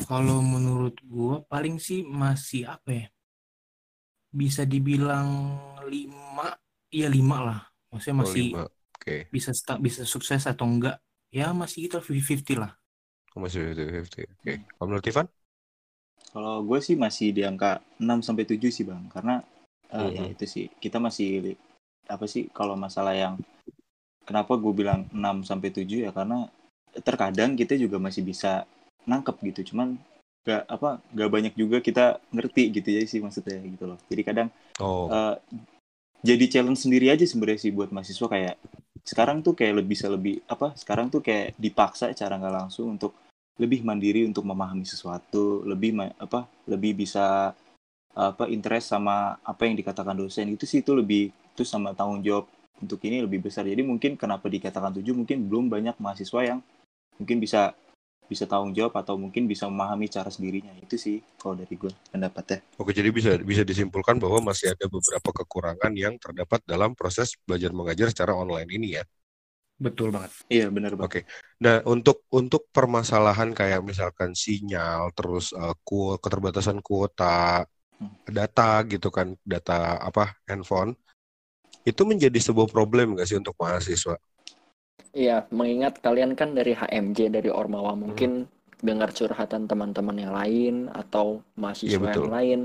Kalau 0.07 0.39
menurut 0.53 0.95
gua 1.13 1.35
paling 1.51 1.75
sih 1.87 1.99
masih 2.21 2.61
apa 2.75 2.89
ya? 2.99 3.05
Bisa 4.35 4.67
dibilang 4.67 5.29
lima, 5.87 6.47
iya 6.91 7.07
lima 7.07 7.37
lah. 7.47 7.59
Maksudnya 7.89 8.17
Oh, 8.19 8.27
masih 8.27 8.47
lima. 8.47 8.67
Oke. 8.95 9.33
bisa 9.33 9.51
sta- 9.59 9.81
bisa 9.85 10.03
sukses 10.13 10.43
atau 10.51 10.65
enggak? 10.71 10.97
Ya 11.33 11.51
masih 11.61 11.79
kita 11.89 11.97
50-50 12.01 12.57
lah. 12.63 12.73
Oh, 13.35 13.39
Masih 13.43 13.59
50-50. 13.69 14.25
Oke. 14.39 14.53
Kalau 14.75 14.85
menurut 14.89 15.05
Ivan? 15.11 15.27
Kalau 16.33 16.55
gue 16.69 16.79
sih 16.87 16.93
masih 17.03 17.27
di 17.37 17.41
angka 17.49 17.71
6 18.03 18.19
sampai 18.27 18.45
7 18.49 18.69
sih, 18.75 18.85
Bang. 18.89 19.03
Karena 19.13 19.35
eh, 19.93 20.09
ya 20.21 20.23
Mhm. 20.23 20.33
itu 20.33 20.45
sih 20.49 20.65
kita 20.83 20.97
masih 21.01 21.55
apa 22.09 22.25
sih 22.29 22.49
kalau 22.53 22.75
masalah 22.77 23.13
yang 23.17 23.35
kenapa 24.25 24.57
gue 24.57 24.73
bilang 24.73 25.05
6 25.13 25.45
sampai 25.45 25.69
7 25.73 26.05
ya 26.05 26.11
karena 26.15 26.49
terkadang 27.03 27.53
kita 27.59 27.75
juga 27.77 27.97
masih 28.01 28.23
bisa 28.25 28.65
nangkep 29.09 29.35
gitu. 29.53 29.73
Cuman 29.73 29.97
gak 30.45 30.63
apa 30.69 31.01
gak 31.13 31.29
banyak 31.35 31.53
juga 31.57 31.77
kita 31.81 32.21
ngerti 32.33 32.63
gitu 32.81 32.89
ya 32.93 33.01
sih 33.05 33.19
maksudnya 33.21 33.57
gitu 33.61 33.85
loh. 33.89 33.99
Jadi 34.09 34.21
kadang 34.25 34.49
Oh, 34.79 35.15
eh, 35.15 35.35
jadi 36.25 36.45
challenge 36.49 36.81
sendiri 36.85 37.13
aja 37.13 37.23
sebenarnya 37.27 37.61
sih 37.61 37.71
buat 37.73 37.89
mahasiswa 37.93 38.27
kayak 38.27 38.55
sekarang 39.05 39.45
tuh 39.45 39.53
kayak 39.53 39.73
lebih 39.81 39.89
bisa 39.93 40.07
lebih 40.09 40.41
apa 40.49 40.73
sekarang 40.73 41.07
tuh 41.13 41.21
kayak 41.21 41.53
dipaksa 41.61 42.09
cara 42.17 42.41
nggak 42.41 42.55
langsung 42.65 42.97
untuk 42.97 43.13
lebih 43.61 43.85
mandiri 43.85 44.25
untuk 44.25 44.43
memahami 44.43 44.83
sesuatu 44.83 45.61
lebih 45.63 45.93
apa 46.17 46.49
lebih 46.65 47.05
bisa 47.05 47.53
apa 48.15 48.47
interest 48.47 48.95
sama 48.95 49.35
apa 49.43 49.61
yang 49.67 49.75
dikatakan 49.79 50.15
dosen 50.15 50.47
itu 50.55 50.63
sih 50.63 50.79
itu 50.83 50.91
lebih 50.95 51.31
itu 51.55 51.63
sama 51.67 51.91
tanggung 51.95 52.23
jawab 52.23 52.47
untuk 52.79 52.99
ini 53.07 53.23
lebih 53.23 53.39
besar 53.45 53.63
jadi 53.67 53.83
mungkin 53.83 54.15
kenapa 54.19 54.47
dikatakan 54.51 54.91
tujuh 54.99 55.15
mungkin 55.15 55.47
belum 55.47 55.65
banyak 55.71 55.95
mahasiswa 55.99 56.41
yang 56.55 56.59
mungkin 57.19 57.37
bisa 57.43 57.75
bisa 58.31 58.45
tanggung 58.49 58.73
jawab 58.73 58.93
atau 58.97 59.15
mungkin 59.19 59.45
bisa 59.45 59.69
memahami 59.69 60.07
cara 60.09 60.29
sendirinya 60.33 60.73
itu 60.81 60.95
sih 60.97 61.17
kalau 61.39 61.55
dari 61.59 61.75
gue 61.77 61.91
pendapatnya 62.11 62.59
Oke, 62.81 62.91
jadi 62.91 63.07
bisa 63.17 63.31
bisa 63.51 63.63
disimpulkan 63.63 64.19
bahwa 64.19 64.39
masih 64.51 64.75
ada 64.75 64.85
beberapa 64.91 65.29
kekurangan 65.39 65.93
yang 65.95 66.19
terdapat 66.19 66.59
dalam 66.67 66.91
proses 66.99 67.31
belajar 67.47 67.71
mengajar 67.71 68.07
secara 68.11 68.35
online 68.35 68.67
ini 68.75 68.87
ya. 68.99 69.03
Betul 69.85 70.07
banget. 70.15 70.31
iya 70.55 70.65
benar 70.75 70.93
banget 70.99 71.11
Oke. 71.11 71.19
Nah, 71.63 71.83
untuk 71.93 72.23
untuk 72.31 72.71
permasalahan 72.75 73.51
kayak 73.59 73.81
misalkan 73.83 74.31
sinyal, 74.35 75.11
terus 75.17 75.51
eh, 75.55 75.75
ku- 75.87 76.15
keterbatasan 76.23 76.79
kuota. 76.79 77.63
Data 78.25 78.81
gitu 78.89 79.09
kan, 79.13 79.37
data 79.45 80.01
apa 80.01 80.35
handphone, 80.49 80.97
itu 81.85 82.01
menjadi 82.01 82.39
sebuah 82.41 82.67
problem 82.69 83.13
nggak 83.13 83.27
sih 83.29 83.37
untuk 83.37 83.53
mahasiswa? 83.61 84.17
Iya, 85.15 85.47
mengingat 85.53 86.03
kalian 86.03 86.35
kan 86.35 86.51
dari 86.51 86.75
HMJ 86.75 87.31
dari 87.31 87.47
Ormawa 87.47 87.95
Hmm. 87.95 88.09
mungkin 88.09 88.31
dengar 88.83 89.15
curhatan 89.15 89.65
teman-teman 89.69 90.17
yang 90.19 90.33
lain 90.35 90.75
atau 90.91 91.39
mahasiswa 91.55 91.95
betul. 91.95 92.27
yang 92.27 92.35
lain 92.35 92.59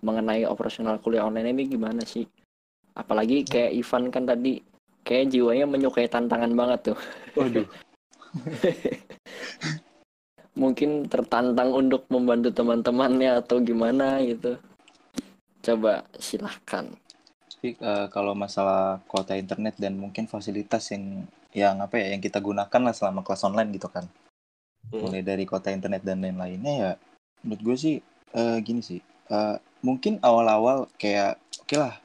mengenai 0.00 0.48
operasional 0.48 0.98
kuliah 0.98 1.28
online 1.28 1.52
ini 1.52 1.68
gimana 1.68 2.02
sih? 2.02 2.24
Apalagi 2.96 3.44
kayak 3.44 3.76
Ivan 3.76 4.08
kan 4.08 4.24
tadi 4.24 4.58
kayak 5.04 5.36
jiwanya 5.36 5.66
menyukai 5.68 6.08
tantangan 6.08 6.52
banget 6.56 6.92
tuh. 6.92 6.98
Waduh. 7.36 7.66
Mungkin 10.62 11.10
tertantang 11.10 11.74
untuk 11.74 12.06
membantu 12.06 12.54
teman-temannya 12.54 13.42
atau 13.42 13.58
gimana 13.58 14.22
gitu. 14.22 14.54
Coba 15.66 16.06
silahkan. 16.22 16.86
Tapi 17.50 17.74
eh, 17.74 18.06
kalau 18.14 18.38
masalah 18.38 19.02
kuota 19.10 19.34
internet 19.34 19.74
dan 19.78 19.98
mungkin 19.98 20.30
fasilitas 20.30 20.94
yang 20.94 21.26
yang 21.52 21.82
apa 21.82 21.98
ya 21.98 22.14
yang 22.16 22.22
kita 22.22 22.38
gunakan 22.38 22.80
lah 22.80 22.94
selama 22.94 23.26
kelas 23.26 23.42
online 23.42 23.74
gitu 23.74 23.90
kan. 23.90 24.06
Hmm. 24.90 25.02
Mulai 25.10 25.22
dari 25.26 25.44
kuota 25.46 25.74
internet 25.74 26.06
dan 26.06 26.22
lain-lainnya 26.22 26.74
ya 26.74 26.92
menurut 27.42 27.60
gue 27.62 27.76
sih 27.76 27.96
eh, 28.34 28.58
gini 28.62 28.82
sih. 28.82 29.02
Eh, 29.30 29.56
mungkin 29.82 30.22
awal-awal 30.22 30.86
kayak 30.96 31.38
oke 31.62 31.76
lah. 31.76 31.98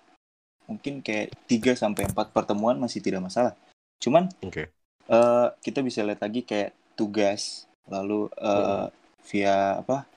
Mungkin 0.68 1.00
kayak 1.00 1.32
3 1.48 1.80
sampai 1.80 2.10
4 2.12 2.36
pertemuan 2.36 2.76
masih 2.76 3.00
tidak 3.00 3.24
masalah. 3.24 3.56
Cuman 4.04 4.28
Oke. 4.44 4.68
eh, 5.08 5.48
kita 5.64 5.80
bisa 5.86 6.04
lihat 6.04 6.20
lagi 6.20 6.44
kayak 6.44 6.76
tugas 6.98 7.67
lalu 7.88 8.32
eh, 8.38 8.86
via 9.28 9.82
apa? 9.82 10.08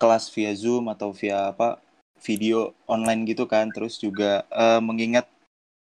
kelas 0.00 0.34
via 0.34 0.50
Zoom 0.58 0.90
atau 0.90 1.14
via 1.14 1.54
apa? 1.54 1.78
video 2.22 2.70
online 2.86 3.26
gitu 3.26 3.44
kan. 3.50 3.68
Terus 3.70 3.98
juga 3.98 4.46
eh, 4.50 4.80
mengingat 4.82 5.26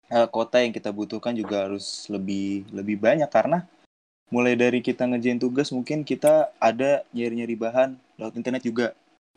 eh, 0.09 0.27
kota 0.29 0.61
yang 0.61 0.73
kita 0.73 0.89
butuhkan 0.93 1.33
juga 1.35 1.69
harus 1.69 2.05
lebih 2.09 2.65
lebih 2.73 2.97
banyak 3.01 3.29
karena 3.29 3.65
mulai 4.29 4.53
dari 4.53 4.77
kita 4.85 5.09
ngerjain 5.09 5.41
tugas 5.41 5.73
mungkin 5.73 6.05
kita 6.05 6.53
ada 6.61 7.01
nyari-nyari 7.13 7.55
bahan 7.57 7.89
lewat 8.17 8.33
internet 8.37 8.63
juga. 8.65 8.87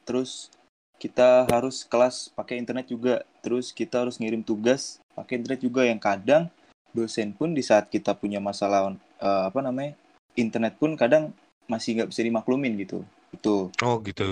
Terus 0.05 0.53
kita 1.01 1.49
harus 1.51 1.83
kelas 1.83 2.31
pakai 2.37 2.61
internet 2.61 2.87
juga. 2.93 3.25
Terus 3.41 3.73
kita 3.73 4.05
harus 4.07 4.21
ngirim 4.21 4.45
tugas 4.45 5.01
pakai 5.17 5.41
internet 5.41 5.61
juga 5.65 5.83
yang 5.85 6.01
kadang 6.01 6.49
dosen 6.93 7.33
pun 7.33 7.57
di 7.57 7.65
saat 7.65 7.89
kita 7.89 8.13
punya 8.13 8.39
masalah 8.39 8.93
eh, 9.17 9.43
apa 9.49 9.61
namanya 9.65 9.97
internet 10.37 10.75
pun 10.81 10.95
kadang 10.99 11.33
masih 11.71 11.91
nggak 12.03 12.11
bisa 12.13 12.23
dimaklumin 12.27 12.75
gitu. 12.81 13.05
Itu. 13.33 13.71
Oh 13.87 13.97
gitu. 14.07 14.23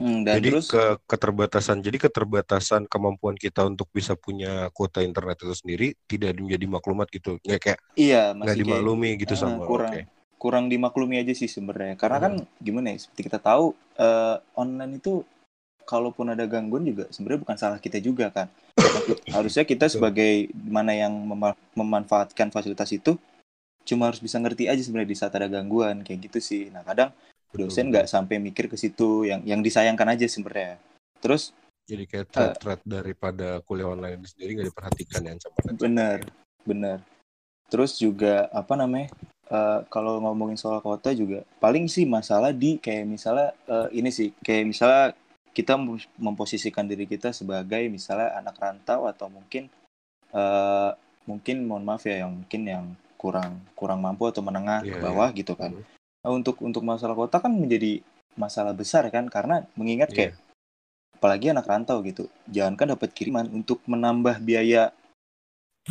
Hmm, 0.00 0.24
dan 0.26 0.38
Jadi 0.38 0.48
terus 0.48 0.68
ke 0.70 0.78
keterbatasan, 1.10 1.82
jadi 1.86 1.98
keterbatasan 2.06 2.82
kemampuan 2.92 3.34
kita 3.34 3.66
untuk 3.66 3.88
bisa 3.90 4.14
punya 4.14 4.70
kuota 4.76 5.02
internet 5.02 5.36
itu 5.42 5.54
sendiri 5.58 5.86
tidak 6.10 6.38
menjadi 6.38 6.66
maklumat 6.70 7.06
gitu, 7.10 7.30
nggak 7.42 7.60
kayak 7.64 7.80
iya 7.98 8.22
nggak 8.44 8.56
masih 8.56 8.60
kayak 8.66 8.86
dimaklumi 8.86 9.08
gitu 9.22 9.34
Ah, 9.34 9.36
sama. 9.38 9.64
kurang 9.68 9.94
Oke. 9.94 10.06
kurang 10.42 10.64
dimaklumi 10.72 11.20
aja 11.20 11.32
sih 11.36 11.46
sebenarnya 11.46 11.94
karena 12.00 12.18
Hmm. 12.18 12.24
kan 12.24 12.32
gimana 12.66 12.86
ya 12.96 12.98
seperti 13.04 13.22
kita 13.28 13.38
tahu 13.38 13.76
eh, 14.00 14.36
online 14.56 14.96
itu 14.98 15.12
kalaupun 15.86 16.32
ada 16.34 16.44
gangguan 16.48 16.84
juga 16.86 17.04
sebenarnya 17.14 17.40
bukan 17.44 17.56
salah 17.60 17.78
kita 17.82 17.98
juga 18.00 18.26
kan 18.32 18.48
harusnya 19.34 19.64
kita 19.68 19.86
sebagai 19.92 20.48
mana 20.54 20.92
yang 20.96 21.12
mema- 21.12 21.58
memanfaatkan 21.76 22.48
fasilitas 22.54 22.90
itu 22.94 23.16
cuma 23.84 24.08
harus 24.12 24.20
bisa 24.20 24.36
ngerti 24.38 24.68
aja 24.68 24.80
sebenarnya 24.80 25.10
di 25.10 25.18
saat 25.18 25.32
ada 25.34 25.48
gangguan 25.50 26.04
kayak 26.04 26.30
gitu 26.30 26.38
sih 26.38 26.68
nah 26.70 26.84
kadang 26.84 27.10
Betul, 27.50 27.66
dosen 27.66 27.90
nggak 27.90 28.06
sampai 28.06 28.38
mikir 28.38 28.70
ke 28.70 28.78
situ 28.78 29.26
yang 29.26 29.42
yang 29.42 29.60
disayangkan 29.60 30.14
aja 30.14 30.26
sebenarnya 30.30 30.78
terus 31.18 31.50
Jadi 31.90 32.06
kayak 32.06 32.26
Eh. 32.26 32.30
thread-thread 32.30 32.80
daripada 32.86 33.48
kuliah 33.66 33.90
online 33.90 34.22
sendiri 34.22 34.62
nggak 34.62 34.68
diperhatikan 34.70 35.20
ya 35.26 35.30
ancaman 35.34 35.74
Bener, 35.74 36.18
bener. 36.62 36.98
Terus 37.66 37.98
juga 37.98 38.46
apa 38.54 38.78
namanya? 38.78 39.10
eh, 39.50 39.80
kalau 39.90 40.22
ngomongin 40.22 40.54
soal 40.54 40.78
kota 40.78 41.10
juga 41.10 41.42
paling 41.58 41.90
sih 41.90 42.06
masalah 42.06 42.54
di 42.54 42.78
kayak 42.78 43.02
misalnya 43.10 43.50
eh, 43.66 43.88
ini 43.98 44.14
sih 44.14 44.30
kayak 44.38 44.64
misalnya 44.70 45.04
kita 45.50 45.74
mem- 45.74 46.06
memposisikan 46.14 46.86
diri 46.86 47.10
kita 47.10 47.34
sebagai 47.34 47.82
misalnya 47.90 48.38
anak 48.38 48.54
rantau 48.62 49.10
atau 49.10 49.26
mungkin 49.26 49.66
eh, 50.30 50.90
mungkin 51.26 51.56
mohon 51.66 51.82
maaf 51.82 52.06
ya 52.06 52.22
yang 52.22 52.38
mungkin 52.38 52.62
yang 52.62 52.84
kurang 53.20 53.60
kurang 53.76 54.00
mampu 54.00 54.24
atau 54.24 54.40
menengah 54.40 54.80
Iya, 54.80 54.96
ke 54.96 54.98
bawah 55.04 55.28
gitu 55.36 55.52
kan. 55.52 55.76
Nah, 56.24 56.30
untuk 56.32 56.56
untuk 56.64 56.80
masalah 56.80 57.12
kota 57.12 57.36
kan 57.36 57.52
menjadi 57.52 58.00
masalah 58.40 58.72
besar 58.72 59.04
kan 59.12 59.28
karena 59.28 59.68
mengingat 59.76 60.08
Iya. 60.12 60.16
kayak 60.16 60.32
apalagi 61.20 61.52
anak 61.52 61.68
rantau 61.68 62.00
gitu 62.00 62.32
jangankan 62.48 62.96
dapat 62.96 63.12
kiriman 63.12 63.44
untuk 63.52 63.84
menambah 63.84 64.40
biaya 64.40 64.88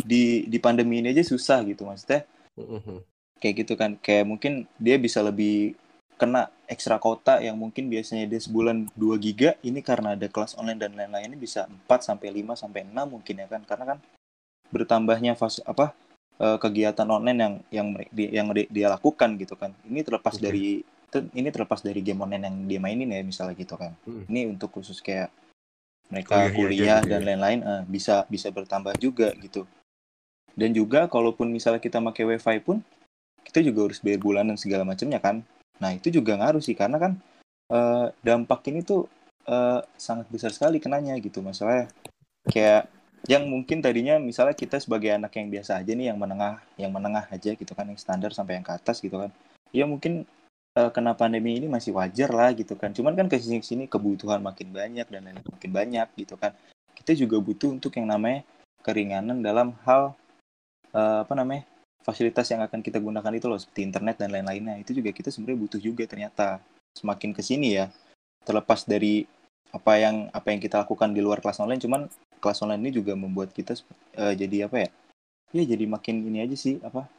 di 0.02 0.50
di 0.50 0.58
pandemi 0.58 1.06
ini 1.06 1.14
aja 1.14 1.22
susah 1.22 1.62
gitu 1.70 1.86
maksudnya 1.86 2.26
Mhm. 2.58 3.06
kayak 3.38 3.56
gitu 3.62 3.74
kan 3.78 3.94
kayak 4.02 4.26
mungkin 4.26 4.66
dia 4.82 4.98
bisa 4.98 5.22
lebih 5.22 5.78
kena 6.18 6.50
ekstra 6.66 6.98
kota 6.98 7.40
yang 7.40 7.56
mungkin 7.56 7.88
biasanya 7.88 8.26
dia 8.26 8.42
sebulan 8.42 8.90
2 8.98 9.16
giga 9.22 9.54
ini 9.64 9.80
karena 9.86 10.18
ada 10.18 10.28
kelas 10.28 10.58
online 10.58 10.82
dan 10.82 10.92
lain-lainnya 10.98 11.38
bisa 11.40 11.70
4 11.70 12.04
sampai 12.04 12.34
5 12.34 12.58
sampai 12.58 12.84
6 12.90 13.06
mungkin 13.08 13.40
ya 13.40 13.48
kan 13.48 13.62
karena 13.64 13.86
kan 13.96 14.00
bertambahnya 14.74 15.38
fase 15.40 15.62
apa 15.64 15.94
eh, 16.40 16.58
kegiatan 16.58 17.08
online 17.08 17.40
yang 17.40 17.54
yang 17.70 17.88
di- 18.16 18.32
yang 18.32 18.48
di- 18.56 18.72
dia 18.72 18.88
lakukan 18.88 19.36
gitu 19.36 19.60
kan 19.60 19.76
ini 19.86 20.00
terlepas 20.02 20.40
Oke. 20.40 20.44
dari 20.48 20.66
te- 21.12 21.28
ini 21.36 21.50
terlepas 21.52 21.84
dari 21.84 22.00
game 22.00 22.24
online 22.24 22.48
yang 22.48 22.56
dia 22.66 22.80
mainin 22.80 23.12
ya 23.12 23.20
misalnya 23.22 23.56
gitu 23.60 23.76
kan 23.76 23.92
Mhm. 24.08 24.24
ini 24.32 24.42
untuk 24.56 24.72
khusus 24.72 25.04
kayak 25.04 25.30
mereka 26.10 26.48
Kuliahnya 26.48 26.50
aja 26.50 26.56
kuliah 26.58 27.00
gitu 27.04 27.10
dan 27.12 27.22
ya. 27.22 27.26
lain-lain 27.28 27.60
eh, 27.62 27.82
bisa 27.86 28.16
bisa 28.32 28.48
bertambah 28.50 28.96
juga 28.98 29.36
gitu 29.38 29.68
dan 30.56 30.72
juga 30.72 31.06
kalaupun 31.08 31.52
misalnya 31.52 31.80
kita 31.84 32.00
pakai 32.02 32.24
wifi 32.26 32.58
pun 32.64 32.80
kita 33.46 33.60
juga 33.64 33.90
harus 33.90 34.00
bayar 34.02 34.20
bulanan 34.20 34.56
segala 34.56 34.84
macamnya 34.88 35.20
kan 35.20 35.44
nah 35.80 35.92
itu 35.96 36.12
juga 36.12 36.36
ngaruh 36.36 36.64
sih 36.64 36.76
karena 36.76 36.98
kan 37.00 37.12
eh, 37.70 38.06
dampak 38.24 38.64
ini 38.72 38.80
tuh 38.82 39.06
eh, 39.44 39.80
sangat 40.00 40.26
besar 40.32 40.56
sekali 40.56 40.80
kenanya 40.80 41.14
gitu 41.20 41.44
masalahnya 41.44 41.92
kayak 42.50 42.88
yang 43.28 43.44
mungkin 43.50 43.84
tadinya 43.84 44.16
misalnya 44.16 44.56
kita 44.56 44.80
sebagai 44.80 45.12
anak 45.12 45.36
yang 45.36 45.52
biasa 45.52 45.84
aja 45.84 45.92
nih 45.92 46.14
yang 46.14 46.20
menengah 46.20 46.64
yang 46.80 46.92
menengah 46.94 47.28
aja 47.28 47.52
gitu 47.52 47.72
kan 47.76 47.84
yang 47.90 48.00
standar 48.00 48.32
sampai 48.32 48.62
yang 48.62 48.66
ke 48.66 48.72
atas 48.72 49.04
gitu 49.04 49.20
kan. 49.20 49.32
Ya 49.76 49.84
mungkin 49.84 50.24
eh, 50.78 50.92
kena 50.96 51.18
pandemi 51.18 51.60
ini 51.60 51.68
masih 51.68 51.92
wajar 51.98 52.32
lah 52.32 52.56
gitu 52.56 52.80
kan. 52.80 52.96
Cuman 52.96 53.18
kan 53.20 53.28
ke 53.28 53.36
sini 53.42 53.60
sini 53.60 53.84
kebutuhan 53.92 54.40
makin 54.40 54.72
banyak 54.72 55.08
dan 55.12 55.22
lain 55.28 55.44
makin 55.44 55.72
banyak 55.74 56.08
gitu 56.16 56.40
kan. 56.40 56.56
Kita 56.96 57.12
juga 57.18 57.42
butuh 57.44 57.76
untuk 57.76 57.92
yang 58.00 58.08
namanya 58.08 58.48
keringanan 58.86 59.44
dalam 59.44 59.76
hal 59.84 60.16
eh, 60.96 61.20
apa 61.28 61.34
namanya 61.36 61.68
fasilitas 62.00 62.48
yang 62.48 62.64
akan 62.64 62.80
kita 62.80 63.04
gunakan 63.04 63.34
itu 63.36 63.46
loh 63.52 63.60
seperti 63.60 63.84
internet 63.84 64.16
dan 64.16 64.32
lain-lainnya. 64.32 64.80
Itu 64.80 64.96
juga 64.96 65.12
kita 65.12 65.28
sebenarnya 65.28 65.60
butuh 65.60 65.82
juga 65.84 66.08
ternyata. 66.08 66.64
Semakin 66.90 67.38
ke 67.38 67.46
sini 67.46 67.78
ya 67.78 67.86
terlepas 68.44 68.82
dari 68.88 69.30
apa 69.70 69.94
yang 70.02 70.16
apa 70.34 70.50
yang 70.50 70.58
kita 70.58 70.82
lakukan 70.82 71.14
di 71.14 71.22
luar 71.22 71.38
kelas 71.38 71.62
online 71.62 71.78
cuman 71.78 72.10
kelas 72.40 72.64
online 72.64 72.90
ini 72.90 72.92
juga 73.00 73.14
membuat 73.14 73.52
kita 73.52 73.78
eh, 74.16 74.34
jadi 74.36 74.68
apa 74.72 74.88
ya? 74.88 74.90
Ya 75.50 75.64
jadi 75.66 75.86
makin 75.90 76.26
ini 76.26 76.46
aja 76.46 76.56
sih 76.56 76.78
apa 76.82 77.10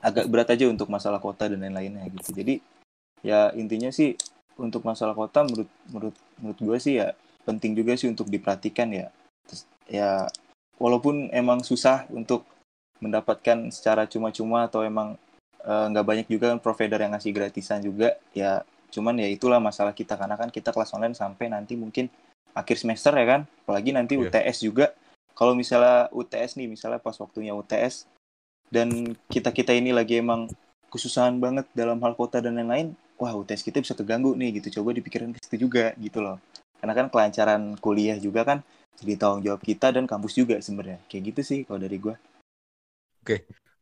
agak 0.00 0.28
berat 0.28 0.48
aja 0.52 0.68
untuk 0.68 0.88
masalah 0.92 1.18
kota 1.22 1.48
dan 1.48 1.60
lain-lainnya 1.60 2.08
gitu. 2.12 2.36
Jadi 2.36 2.60
ya 3.24 3.50
intinya 3.56 3.88
sih 3.88 4.14
untuk 4.56 4.84
masalah 4.84 5.12
kota 5.16 5.44
menurut 5.44 5.70
menurut 5.92 6.16
menurut 6.40 6.58
gue 6.60 6.78
sih 6.80 7.00
ya 7.00 7.12
penting 7.44 7.76
juga 7.76 7.96
sih 7.96 8.08
untuk 8.10 8.28
diperhatikan 8.28 8.88
ya. 8.92 9.06
Terus, 9.46 9.62
ya 9.86 10.10
walaupun 10.76 11.30
emang 11.32 11.62
susah 11.64 12.04
untuk 12.12 12.44
mendapatkan 13.00 13.68
secara 13.72 14.08
cuma-cuma 14.08 14.66
atau 14.68 14.84
emang 14.84 15.16
eh, 15.64 15.86
nggak 15.92 16.06
banyak 16.06 16.26
juga 16.28 16.52
kan 16.54 16.60
provider 16.60 16.98
yang 17.00 17.12
ngasih 17.16 17.32
gratisan 17.32 17.80
juga 17.84 18.16
ya 18.32 18.64
cuman 18.94 19.18
ya 19.20 19.28
itulah 19.28 19.60
masalah 19.60 19.92
kita. 19.92 20.14
Karena 20.16 20.38
kan 20.38 20.48
kita 20.52 20.72
kelas 20.72 20.94
online 20.96 21.16
sampai 21.16 21.50
nanti 21.52 21.74
mungkin 21.76 22.08
akhir 22.56 22.80
semester 22.80 23.12
ya 23.12 23.26
kan 23.28 23.40
apalagi 23.64 23.92
nanti 23.92 24.16
Iya. 24.16 24.32
UTS 24.32 24.64
juga 24.64 24.96
kalau 25.36 25.52
misalnya 25.52 26.08
UTS 26.16 26.56
nih 26.56 26.66
misalnya 26.72 26.96
pas 26.96 27.14
waktunya 27.20 27.52
UTS 27.52 28.08
dan 28.72 29.14
kita 29.28 29.52
kita 29.52 29.76
ini 29.76 29.92
lagi 29.92 30.18
emang 30.18 30.48
kesusahan 30.88 31.36
banget 31.36 31.68
dalam 31.76 32.00
hal 32.00 32.16
kota 32.16 32.40
dan 32.40 32.56
lain-lain 32.56 32.96
wah 33.20 33.36
UTS 33.36 33.60
kita 33.60 33.84
bisa 33.84 33.92
keganggu 33.92 34.32
nih 34.32 34.58
gitu 34.58 34.80
coba 34.80 34.96
dipikirin 34.96 35.36
ke 35.36 35.38
situ 35.44 35.68
juga 35.68 35.92
gitu 36.00 36.24
loh 36.24 36.40
karena 36.80 36.92
kan 36.96 37.06
kelancaran 37.12 37.76
kuliah 37.78 38.16
juga 38.16 38.42
kan 38.48 38.58
jadi 38.96 39.20
tanggung 39.20 39.44
jawab 39.44 39.60
kita 39.60 39.92
dan 39.92 40.08
kampus 40.08 40.32
juga 40.32 40.56
sebenarnya 40.58 40.98
kayak 41.12 41.36
gitu 41.36 41.40
sih 41.44 41.60
kalau 41.68 41.78
dari 41.78 42.00
gua 42.00 42.16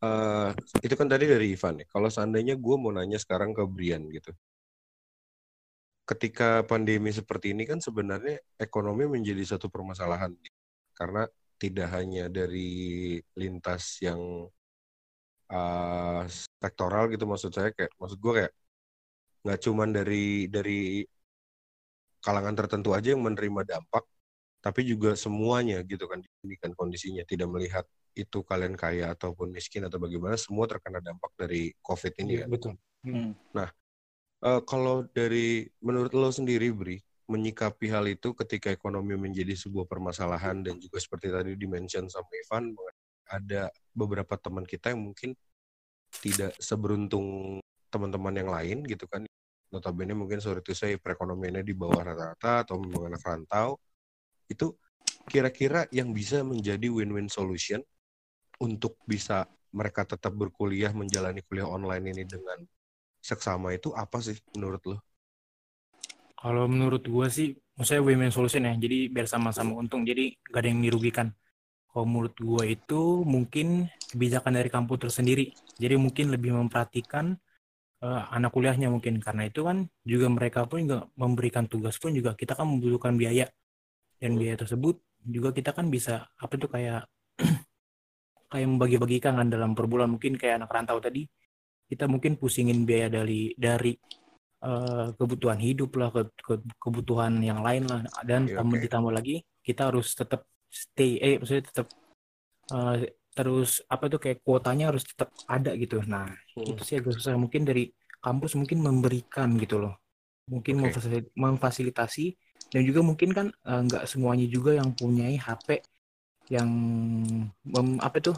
Eh, 0.05 0.51
itu 0.85 0.95
kan 1.01 1.09
tadi 1.09 1.25
dari 1.25 1.57
Ivan 1.57 1.81
ya. 1.81 1.87
Kalau 1.89 2.09
seandainya 2.13 2.55
gue 2.61 2.77
mau 2.77 2.93
nanya 2.93 3.17
sekarang 3.17 3.57
ke 3.57 3.65
Brian 3.65 4.05
gitu. 4.13 4.37
Ketika 6.05 6.63
pandemi 6.69 7.09
seperti 7.09 7.57
ini 7.57 7.65
kan 7.65 7.81
sebenarnya 7.81 8.37
ekonomi 8.61 9.09
menjadi 9.09 9.57
satu 9.57 9.73
permasalahan. 9.73 10.37
Karena 10.93 11.25
tidak 11.57 11.89
hanya 11.97 12.29
dari 12.29 13.17
lintas 13.41 13.99
yang 14.05 14.21
eh, 15.49 16.23
sektoral 16.61 17.09
gitu 17.09 17.25
maksud 17.25 17.51
saya 17.57 17.71
kayak 17.73 17.93
maksud 17.97 18.19
gue 18.21 18.33
kayak 18.43 18.53
nggak 19.45 19.61
cuman 19.61 19.89
dari 19.93 20.49
dari 20.49 21.05
kalangan 22.25 22.57
tertentu 22.57 22.97
aja 22.97 23.13
yang 23.13 23.21
menerima 23.21 23.69
dampak 23.69 24.05
tapi 24.65 24.81
juga 24.89 25.13
semuanya 25.13 25.85
gitu 25.85 26.09
kan 26.09 26.25
ini 26.49 26.57
kan 26.57 26.73
kondisinya 26.73 27.21
tidak 27.29 27.53
melihat 27.53 27.85
itu 28.17 28.41
kalian 28.41 28.73
kaya 28.73 29.13
ataupun 29.13 29.53
miskin 29.53 29.85
atau 29.85 30.01
bagaimana 30.01 30.41
semua 30.41 30.65
terkena 30.65 31.05
dampak 31.05 31.29
dari 31.37 31.77
COVID 31.85 32.13
ini 32.25 32.33
Iya, 32.33 32.41
kan. 32.41 32.49
betul. 32.49 32.73
Eh, 34.45 34.61
kalau 34.69 35.09
dari 35.09 35.65
menurut 35.81 36.13
lo 36.13 36.29
sendiri, 36.29 36.69
Bri, 36.69 37.01
menyikapi 37.33 37.89
hal 37.89 38.05
itu 38.13 38.37
ketika 38.37 38.69
ekonomi 38.69 39.17
menjadi 39.17 39.57
sebuah 39.57 39.89
permasalahan 39.89 40.61
dan 40.61 40.77
juga 40.77 41.01
seperti 41.01 41.33
tadi 41.33 41.57
dimention 41.57 42.13
sama 42.13 42.29
Ivan, 42.29 42.77
ada 43.25 43.73
beberapa 43.97 44.37
teman 44.37 44.69
kita 44.69 44.93
yang 44.93 45.01
mungkin 45.01 45.33
tidak 46.21 46.53
seberuntung 46.61 47.57
teman-teman 47.89 48.35
yang 48.37 48.51
lain 48.53 48.79
gitu 48.85 49.09
kan. 49.09 49.25
Notabene 49.73 50.13
mungkin 50.13 50.45
sorry 50.45 50.61
to 50.61 50.77
say 50.77 51.01
perekonomiannya 51.01 51.65
di 51.65 51.73
bawah 51.73 52.05
rata-rata 52.05 52.69
atau 52.69 52.77
memang 52.77 53.17
anak 53.17 53.25
rantau. 53.25 53.81
Itu 54.45 54.77
kira-kira 55.25 55.89
yang 55.89 56.13
bisa 56.13 56.45
menjadi 56.45 56.93
win-win 56.93 57.33
solution 57.33 57.81
untuk 58.61 59.01
bisa 59.09 59.49
mereka 59.73 60.05
tetap 60.05 60.37
berkuliah 60.37 60.93
menjalani 60.93 61.41
kuliah 61.49 61.67
online 61.67 62.13
ini 62.13 62.29
dengan 62.29 62.61
seksama 63.25 63.73
itu 63.73 63.89
apa 63.97 64.21
sih 64.21 64.37
menurut 64.53 64.83
lo? 64.85 64.97
Kalau 66.37 66.69
menurut 66.69 67.01
gua 67.09 67.33
sih, 67.33 67.57
maksudnya 67.73 68.05
win-win 68.05 68.29
solution 68.29 68.69
ya. 68.69 68.77
Jadi 68.77 69.09
biar 69.09 69.25
sama-sama 69.25 69.73
untung. 69.81 70.05
Jadi 70.05 70.37
gak 70.53 70.61
ada 70.61 70.69
yang 70.69 70.85
dirugikan. 70.85 71.33
Kalau 71.89 72.05
menurut 72.05 72.37
gua 72.37 72.63
itu 72.69 73.25
mungkin 73.25 73.89
kebijakan 74.13 74.53
dari 74.61 74.69
kampus 74.69 75.09
tersendiri. 75.09 75.57
Jadi 75.81 75.95
mungkin 75.97 76.29
lebih 76.35 76.53
memperhatikan 76.53 77.33
eh, 78.05 78.23
anak 78.37 78.53
kuliahnya 78.53 78.93
mungkin 78.93 79.25
karena 79.25 79.49
itu 79.49 79.65
kan 79.65 79.89
juga 80.05 80.27
mereka 80.29 80.61
pun 80.69 80.85
juga 80.85 80.99
memberikan 81.17 81.65
tugas 81.73 81.97
pun 82.03 82.13
juga 82.13 82.37
kita 82.37 82.53
kan 82.59 82.67
membutuhkan 82.69 83.17
biaya 83.17 83.49
dan 84.21 84.37
biaya 84.41 84.57
tersebut 84.61 85.01
juga 85.25 85.51
kita 85.57 85.71
kan 85.73 85.89
bisa 85.89 86.29
apa 86.37 86.55
tuh 86.61 86.69
kayak 86.69 87.09
kayak 88.53 88.69
membagi-bagikan 88.69 89.35
kan 89.41 89.49
dalam 89.49 89.73
per 89.73 89.87
bulan 89.89 90.09
mungkin 90.13 90.37
kayak 90.41 90.61
anak 90.63 90.71
rantau 90.75 90.99
tadi 91.01 91.25
kita 91.95 92.05
mungkin 92.13 92.33
pusingin 92.43 92.83
biaya 92.89 93.09
dari 93.17 93.55
dari 93.67 93.93
eh, 94.67 95.07
kebutuhan 95.19 95.61
hidup 95.67 95.91
lah 96.01 96.09
ke, 96.15 96.23
ke- 96.47 96.67
kebutuhan 96.83 97.35
yang 97.51 97.61
lain 97.67 97.85
lah. 97.91 98.01
Dan 98.27 98.51
Oke, 98.51 98.57
tambah 98.57 98.77
oke. 98.77 98.81
ditambah 98.85 99.13
lagi 99.19 99.35
kita 99.67 99.83
harus 99.95 100.07
tetap 100.21 100.43
stay 100.83 101.11
eh 101.23 101.35
maksudnya 101.41 101.65
tetap 101.71 101.87
eh, 102.75 102.97
terus 103.37 103.71
apa 103.95 104.05
tuh 104.13 104.19
kayak 104.23 104.39
kuotanya 104.47 104.85
harus 104.91 105.05
tetap 105.11 105.31
ada 105.55 105.71
gitu. 105.83 106.03
Nah 106.13 106.27
Hmm. 106.57 106.65
itu 106.71 106.83
sih 106.87 106.97
agak 107.01 107.13
susah. 107.19 107.35
Mungkin 107.39 107.63
dari 107.69 107.83
kampus 108.25 108.53
mungkin 108.61 108.79
memberikan 108.87 109.49
gitu 109.63 109.77
loh. 109.83 109.95
Mungkin 110.53 110.75
memfasil- 110.85 111.31
memfasilitasi. 111.37 112.25
Dan 112.73 112.83
juga 112.89 113.01
mungkin 113.07 113.31
kan 113.39 113.47
eh, 113.71 113.81
nggak 113.87 114.05
semuanya 114.11 114.47
juga 114.51 114.71
yang 114.81 114.91
punyai 114.99 115.37
HP 115.39 115.69
yang 116.53 116.71
mem- 117.65 118.01
apa 118.07 118.19
tuh 118.27 118.37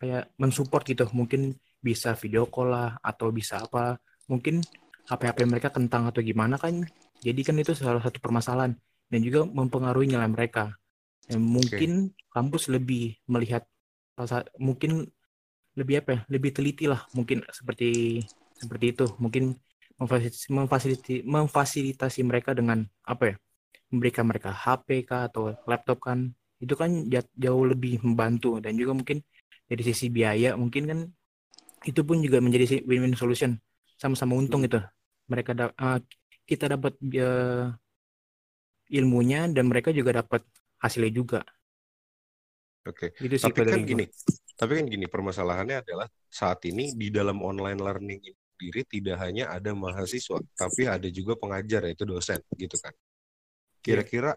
kayak 0.00 0.30
mensupport 0.42 0.82
gitu. 0.92 1.04
Mungkin 1.12 1.56
bisa 1.86 2.10
video 2.18 2.42
call 2.50 2.74
lah 2.74 2.90
atau 2.98 3.30
bisa 3.30 3.62
apa 3.62 3.94
mungkin 4.26 4.58
HP-HP 5.06 5.38
mereka 5.46 5.68
kentang 5.70 6.10
atau 6.10 6.18
gimana 6.18 6.58
kan. 6.58 6.82
Jadi 7.22 7.40
kan 7.46 7.54
itu 7.62 7.72
salah 7.78 8.02
satu 8.02 8.18
permasalahan 8.18 8.74
dan 9.06 9.20
juga 9.22 9.46
mempengaruhi 9.46 10.10
nilai 10.10 10.26
mereka. 10.26 10.74
Dan 11.30 11.42
mungkin 11.46 12.10
kampus 12.34 12.66
lebih 12.74 13.18
melihat 13.30 13.62
mungkin 14.58 15.06
lebih 15.76 15.94
apa 16.02 16.10
ya 16.16 16.20
lebih 16.32 16.50
teliti 16.56 16.84
lah 16.90 17.06
mungkin 17.14 17.46
seperti 17.54 18.22
seperti 18.58 18.86
itu. 18.94 19.06
Mungkin 19.22 19.54
memfasilitasi, 19.96 20.46
memfasilitasi, 20.52 21.14
memfasilitasi 21.24 22.20
mereka 22.26 22.50
dengan 22.52 22.82
apa 23.06 23.32
ya 23.32 23.36
memberikan 23.94 24.26
mereka 24.26 24.50
HP 24.50 25.06
kah 25.06 25.30
atau 25.30 25.54
laptop 25.70 26.02
kan. 26.02 26.34
Itu 26.58 26.74
kan 26.74 27.06
ja- 27.06 27.32
jauh 27.38 27.64
lebih 27.68 28.02
membantu 28.02 28.58
dan 28.58 28.74
juga 28.74 28.92
mungkin 28.96 29.22
dari 29.66 29.82
sisi 29.82 30.06
biaya 30.10 30.54
mungkin 30.54 30.82
kan 30.90 31.00
itu 31.88 32.00
pun 32.08 32.16
juga 32.26 32.38
menjadi 32.44 32.64
win-win 32.88 33.14
solution. 33.22 33.50
Sama-sama 34.02 34.32
untung 34.40 34.62
itu. 34.68 34.78
Mereka 35.32 35.50
da- 35.58 35.74
eh, 35.84 35.98
kita 36.50 36.64
dapat 36.74 36.92
eh, 37.22 37.64
ilmunya 38.98 39.40
dan 39.54 39.64
mereka 39.70 39.90
juga 39.98 40.10
dapat 40.22 40.42
hasilnya 40.82 41.12
juga. 41.18 41.40
Oke. 42.86 43.10
itu 43.24 43.36
sih 43.42 43.52
Tapi 43.52 43.60
kan 43.66 43.80
gini, 43.82 44.04
tapi 44.54 44.72
kan 44.78 44.86
gini 44.86 45.06
permasalahannya 45.10 45.82
adalah 45.82 46.06
saat 46.30 46.62
ini 46.70 46.94
di 46.94 47.10
dalam 47.10 47.42
online 47.42 47.80
learning 47.82 48.20
ini 48.22 48.38
sendiri 48.56 48.80
tidak 48.88 49.16
hanya 49.20 49.44
ada 49.52 49.70
mahasiswa, 49.74 50.38
tapi 50.56 50.86
ada 50.88 51.08
juga 51.10 51.34
pengajar 51.36 51.82
yaitu 51.90 52.06
dosen 52.06 52.38
gitu 52.56 52.78
kan. 52.78 52.94
Kira-kira 53.84 54.34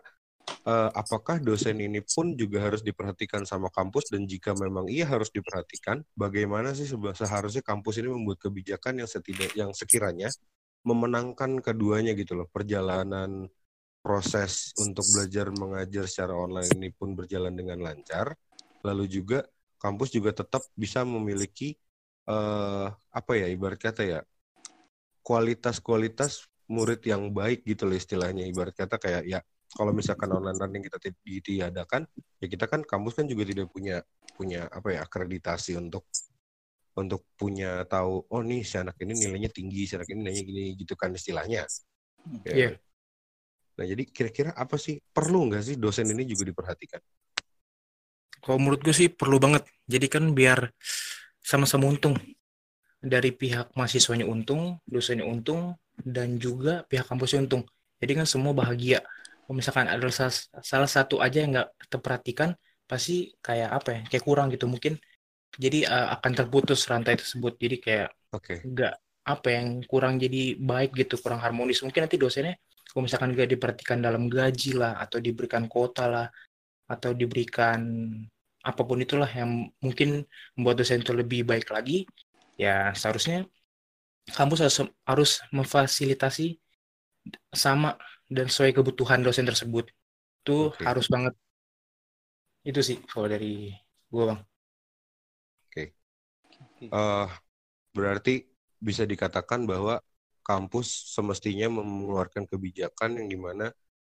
eh, 0.68 0.90
apakah 0.94 1.38
dosen 1.42 1.78
ini 1.80 2.02
pun 2.04 2.34
juga 2.36 2.66
harus 2.66 2.82
diperhatikan 2.84 3.44
sama 3.48 3.68
kampus 3.74 4.12
dan 4.14 4.26
jika 4.26 4.54
memang 4.58 4.86
iya 4.90 5.06
harus 5.08 5.30
diperhatikan, 5.34 6.04
bagaimana 6.18 6.74
sih 6.78 6.88
seharusnya 6.90 7.64
kampus 7.66 8.02
ini 8.02 8.10
membuat 8.12 8.40
kebijakan 8.44 9.04
yang 9.04 9.10
setidak 9.10 9.52
yang 9.56 9.72
sekiranya 9.76 10.30
memenangkan 10.88 11.60
keduanya 11.60 12.16
gitu 12.16 12.36
loh. 12.40 12.48
Perjalanan 12.52 13.48
proses 14.00 14.72
untuk 14.80 15.04
belajar 15.12 15.52
mengajar 15.52 16.06
secara 16.08 16.34
online 16.34 16.72
ini 16.80 16.90
pun 16.96 17.14
berjalan 17.14 17.54
dengan 17.56 17.84
lancar. 17.84 18.34
Lalu 18.88 19.06
juga 19.12 19.44
kampus 19.80 20.12
juga 20.16 20.32
tetap 20.36 20.64
bisa 20.76 21.04
memiliki 21.04 21.76
eh, 22.30 22.88
apa 22.92 23.32
ya 23.36 23.48
ibarat 23.52 23.80
kata 23.80 24.04
ya 24.06 24.20
kualitas-kualitas 25.24 26.48
murid 26.70 27.02
yang 27.06 27.34
baik 27.34 27.66
gitu 27.66 27.90
loh 27.90 27.98
istilahnya 27.98 28.46
ibarat 28.46 28.76
kata 28.78 28.96
kayak 29.02 29.24
ya 29.26 29.40
kalau 29.70 29.94
misalkan 29.94 30.30
online 30.34 30.58
learning 30.58 30.84
kita 30.90 30.98
ditiadakan 31.22 32.10
ya 32.42 32.48
kita 32.50 32.66
kan 32.66 32.82
kampus 32.82 33.22
kan 33.22 33.26
juga 33.30 33.46
tidak 33.46 33.70
punya 33.70 34.02
punya 34.34 34.66
apa 34.70 34.98
ya 34.98 35.00
akreditasi 35.06 35.78
untuk 35.78 36.10
untuk 36.98 37.24
punya 37.38 37.86
tahu 37.86 38.28
oh 38.28 38.42
nih 38.42 38.66
si 38.66 38.76
anak 38.82 38.98
ini 39.00 39.14
nilainya 39.14 39.52
tinggi 39.54 39.86
si 39.86 39.94
anak 39.96 40.10
ini 40.10 40.26
nilainya 40.26 40.44
gini 40.44 40.64
gitu 40.76 40.98
kan 40.98 41.14
istilahnya 41.14 41.70
Ya. 42.46 42.54
Iya. 42.54 42.70
Nah 43.80 43.86
jadi 43.88 44.04
kira-kira 44.12 44.52
apa 44.54 44.76
sih 44.76 45.00
perlu 45.00 45.48
nggak 45.48 45.64
sih 45.64 45.76
dosen 45.80 46.12
ini 46.12 46.28
juga 46.28 46.44
diperhatikan? 46.52 47.02
Kalau 48.40 48.58
menurut 48.60 48.80
gue 48.84 48.96
sih 48.96 49.12
perlu 49.12 49.40
banget. 49.40 49.68
Jadi 49.88 50.08
kan 50.08 50.24
biar 50.32 50.72
sama-sama 51.44 51.92
untung. 51.92 52.16
Dari 53.00 53.32
pihak 53.32 53.72
mahasiswanya 53.80 54.28
untung, 54.28 54.84
dosennya 54.84 55.24
untung, 55.24 55.80
dan 55.96 56.36
juga 56.36 56.84
pihak 56.88 57.08
kampusnya 57.08 57.48
untung. 57.48 57.64
Jadi 58.00 58.12
kan 58.16 58.28
semua 58.28 58.52
bahagia. 58.52 59.04
Kalau 59.50 59.58
misalkan 59.58 59.90
ada 59.90 60.06
salah 60.62 60.86
satu 60.86 61.18
aja 61.26 61.42
yang 61.42 61.58
nggak 61.58 61.90
terperhatikan, 61.90 62.54
pasti 62.86 63.34
kayak 63.42 63.82
apa 63.82 63.90
ya, 63.98 64.02
kayak 64.06 64.22
kurang 64.22 64.54
gitu 64.54 64.70
mungkin. 64.70 65.02
Jadi 65.58 65.90
eh, 65.90 66.08
akan 66.14 66.32
terputus 66.38 66.86
rantai 66.86 67.18
tersebut. 67.18 67.58
Jadi 67.58 67.82
kayak 67.82 68.14
Oke. 68.30 68.62
nggak 68.62 68.94
apa 69.26 69.48
yang 69.50 69.82
kurang 69.90 70.22
jadi 70.22 70.54
baik 70.54 70.94
gitu, 71.02 71.18
kurang 71.18 71.42
harmonis. 71.42 71.82
Mungkin 71.82 72.06
nanti 72.06 72.22
dosennya 72.22 72.62
kalau 72.94 73.10
misalkan 73.10 73.34
nggak 73.34 73.50
diperhatikan 73.58 73.98
dalam 74.06 74.30
gaji 74.30 74.78
lah, 74.78 75.02
atau 75.02 75.18
diberikan 75.18 75.66
kuota 75.66 76.06
lah, 76.06 76.30
atau 76.86 77.18
diberikan 77.18 77.82
apa 78.62 78.82
pun 78.86 79.02
itulah 79.02 79.34
yang 79.34 79.66
mungkin 79.82 80.30
membuat 80.54 80.86
dosen 80.86 81.02
itu 81.02 81.10
lebih 81.18 81.42
baik 81.42 81.74
lagi, 81.74 82.06
ya 82.54 82.94
seharusnya 82.94 83.50
kampus 84.30 84.62
harus, 84.62 84.78
harus 85.10 85.32
memfasilitasi 85.50 86.62
sama 87.50 87.98
dan 88.36 88.46
sesuai 88.52 88.72
kebutuhan 88.78 89.20
dosen 89.26 89.46
tersebut. 89.50 89.86
Itu 90.46 90.74
Oke. 90.74 90.84
harus 90.88 91.08
banget. 91.14 91.34
Itu 92.70 92.80
sih 92.88 92.98
kalau 93.10 93.28
dari 93.34 93.74
gua 94.14 94.24
bang. 94.30 94.40
Eh, 96.90 97.28
berarti 97.98 98.34
bisa 98.82 99.04
dikatakan 99.06 99.68
bahwa 99.70 100.02
kampus 100.46 101.14
semestinya 101.16 101.68
mengeluarkan 101.70 102.50
kebijakan 102.50 103.20
yang 103.22 103.28
di 103.30 103.38
mana 103.40 103.68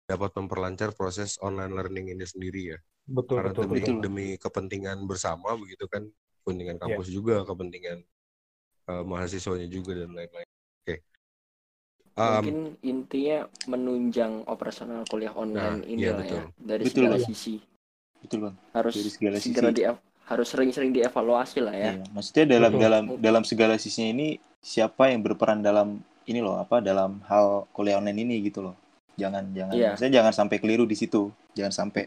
dapat 0.09 0.33
memperlancar 0.39 0.93
proses 0.97 1.37
online 1.43 1.73
learning 1.77 2.07
ini 2.17 2.25
sendiri 2.25 2.63
ya. 2.77 2.79
Betul, 3.09 3.37
Karena 3.39 3.53
betul, 3.53 3.65
demi, 3.67 3.81
betul. 3.81 3.97
demi 4.05 4.27
kepentingan 4.41 4.99
bersama 5.11 5.55
begitu 5.59 5.85
kan, 5.91 6.05
kepentingan 6.43 6.79
Iya. 6.79 6.85
kampus 6.85 7.09
juga, 7.13 7.45
kepentingan 7.49 7.99
eh, 8.93 9.05
mahasiswanya 9.07 9.69
juga 9.71 9.93
dan 10.05 10.11
lain-lain. 10.17 10.52
Oke. 12.13 12.21
Um, 12.21 12.33
Mungkin 12.37 12.59
intinya 12.85 13.39
menunjang 13.65 14.33
operasional 14.45 15.09
kuliah 15.09 15.33
online 15.33 15.81
Nah, 15.81 15.89
ini 15.89 16.01
iya, 16.05 16.13
lah 16.13 16.21
betul. 16.21 16.37
ya 16.37 16.45
dari 16.61 16.83
Betul, 16.85 16.95
segala 17.01 17.17
Bang. 17.17 17.27
sisi. 17.27 17.55
Betul 18.23 18.39
bang. 18.39 18.55
Harus 18.71 18.95
Dari 18.95 19.11
segala 19.11 19.37
sisi. 19.41 19.47
segera 19.51 19.69
di 19.73 19.83
harus 20.23 20.47
sering-sering 20.49 20.93
dievaluasi 20.93 21.59
lah 21.59 21.75
ya. 21.75 21.91
Iya. 21.99 22.05
Maksudnya 22.13 22.45
dalam 22.47 22.71
Betul. 22.71 22.83
dalam 22.85 23.05
dalam 23.19 23.43
segala 23.43 23.75
sisinya 23.75 24.09
ini 24.13 24.29
siapa 24.61 25.11
yang 25.11 25.21
berperan 25.21 25.59
dalam 25.59 25.99
ini 26.25 26.39
loh 26.39 26.55
apa 26.57 26.79
dalam 26.79 27.19
hal 27.27 27.67
kuliah 27.75 27.99
online 27.99 28.23
ini 28.23 28.37
gitu 28.45 28.61
loh. 28.63 28.77
Jangan 29.19 29.49
jangan 29.51 29.73
Iya. 29.75 29.89
maksudnya 29.93 30.13
jangan 30.23 30.33
sampai 30.33 30.57
keliru 30.61 30.85
di 30.85 30.95
situ. 30.95 31.33
Jangan 31.53 31.73
sampai. 31.75 32.07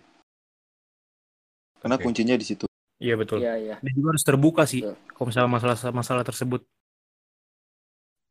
Karena 1.82 1.98
Oke. 1.98 2.06
kuncinya 2.08 2.34
di 2.34 2.46
situ. 2.46 2.66
Iya 2.98 3.20
betul. 3.20 3.44
Iya, 3.44 3.54
iya. 3.60 3.76
Dan 3.84 3.92
juga 3.92 4.16
harus 4.16 4.24
terbuka 4.24 4.64
sih 4.64 4.82
Betul. 4.82 4.96
kalau 5.12 5.26
misalnya 5.30 5.50
masalah 5.52 5.78
masalah 5.92 6.24
tersebut. 6.24 6.62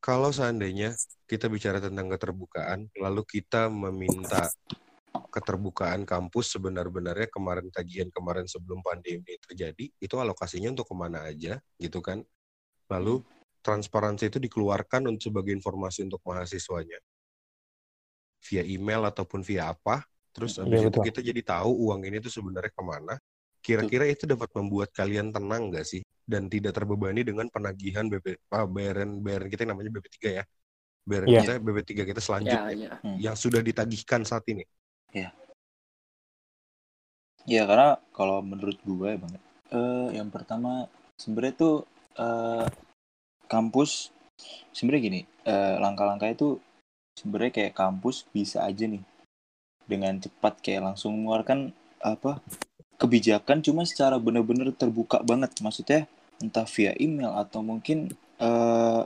Kalau 0.05 0.29
seandainya 0.29 0.93
kita 1.25 1.49
bicara 1.49 1.81
tentang 1.81 2.13
keterbukaan, 2.13 2.93
lalu 3.01 3.25
kita 3.25 3.73
meminta 3.73 4.53
keterbukaan 5.33 6.05
kampus 6.05 6.53
sebenar-benarnya 6.53 7.33
kemarin 7.33 7.73
kajian 7.73 8.13
kemarin 8.13 8.45
sebelum 8.45 8.85
pandemi 8.85 9.41
terjadi 9.49 9.89
itu 9.97 10.15
alokasinya 10.21 10.77
untuk 10.77 10.93
ke 10.93 10.95
mana 10.95 11.25
aja 11.25 11.57
gitu 11.81 12.05
kan? 12.05 12.21
Lalu 12.93 13.25
transparansi 13.65 14.29
itu 14.29 14.37
dikeluarkan 14.45 15.09
untuk 15.09 15.33
sebagai 15.33 15.57
informasi 15.57 16.05
untuk 16.05 16.21
mahasiswanya. 16.29 17.01
Via 18.45 18.61
email 18.61 19.09
ataupun 19.09 19.41
via 19.41 19.73
apa 19.73 20.05
terus 20.37 20.61
Iya, 20.61 20.69
habis 20.69 20.85
itu 20.85 20.91
betul. 20.93 21.05
kita 21.09 21.21
jadi 21.25 21.41
tahu 21.41 21.71
uang 21.89 22.05
ini 22.05 22.21
tuh 22.21 22.29
sebenarnya 22.29 22.69
ke 22.69 22.83
mana 22.85 23.17
kira-kira 23.65 24.05
itu 24.05 24.29
dapat 24.29 24.53
membuat 24.53 24.93
kalian 24.93 25.33
tenang 25.33 25.73
nggak 25.73 25.87
sih? 25.89 26.05
Dan 26.25 26.53
tidak 26.53 26.77
terbebani 26.77 27.25
dengan 27.25 27.49
penagihan 27.49 28.05
BP 28.09 28.37
ah, 28.53 28.69
bayaran 28.69 29.21
bayaran 29.25 29.49
kita 29.49 29.65
yang 29.65 29.73
namanya 29.77 29.91
BP3 29.97 30.17
ya. 30.41 30.45
Bayaran 31.05 31.29
Iya. 31.29 31.41
kita 31.41 31.53
BP3 31.65 31.91
kita 32.05 32.21
Ya, 32.21 32.25
selanjutnya 32.25 32.73
ya. 32.77 32.93
yang 33.17 33.37
sudah 33.37 33.61
ditagihkan 33.65 34.25
saat 34.29 34.45
ini. 34.53 34.65
Ya 37.45 37.69
karena 37.69 38.01
kalau 38.17 38.41
menurut 38.41 38.81
gue 38.81 39.09
ya 39.13 39.19
bang, 39.21 39.33
eh, 39.69 40.09
yang 40.17 40.33
pertama 40.33 40.89
sebenarnya 41.21 41.55
tuh 41.61 41.77
eh, 42.17 42.67
kampus 43.53 44.09
sebenarnya 44.73 45.03
gini, 45.05 45.21
eh, 45.45 45.77
langkah-langkahnya 45.77 46.37
tuh 46.41 46.57
sebenarnya 47.21 47.53
kayak 47.53 47.77
kampus 47.77 48.25
bisa 48.33 48.65
aja 48.65 48.89
nih 48.89 49.05
dengan 49.85 50.17
cepat 50.17 50.65
kayak 50.65 50.89
langsung 50.93 51.21
mengeluarkan 51.21 51.77
apa 52.01 52.41
kebijakan 53.01 53.61
cuma 53.65 53.83
secara 53.85 54.17
bener-bener 54.19 54.71
terbuka 54.75 55.21
banget. 55.23 55.55
Maksudnya 55.61 56.07
entah 56.43 56.67
via 56.67 56.93
email 56.99 57.33
atau 57.35 57.63
mungkin 57.63 58.13
eh, 58.39 59.03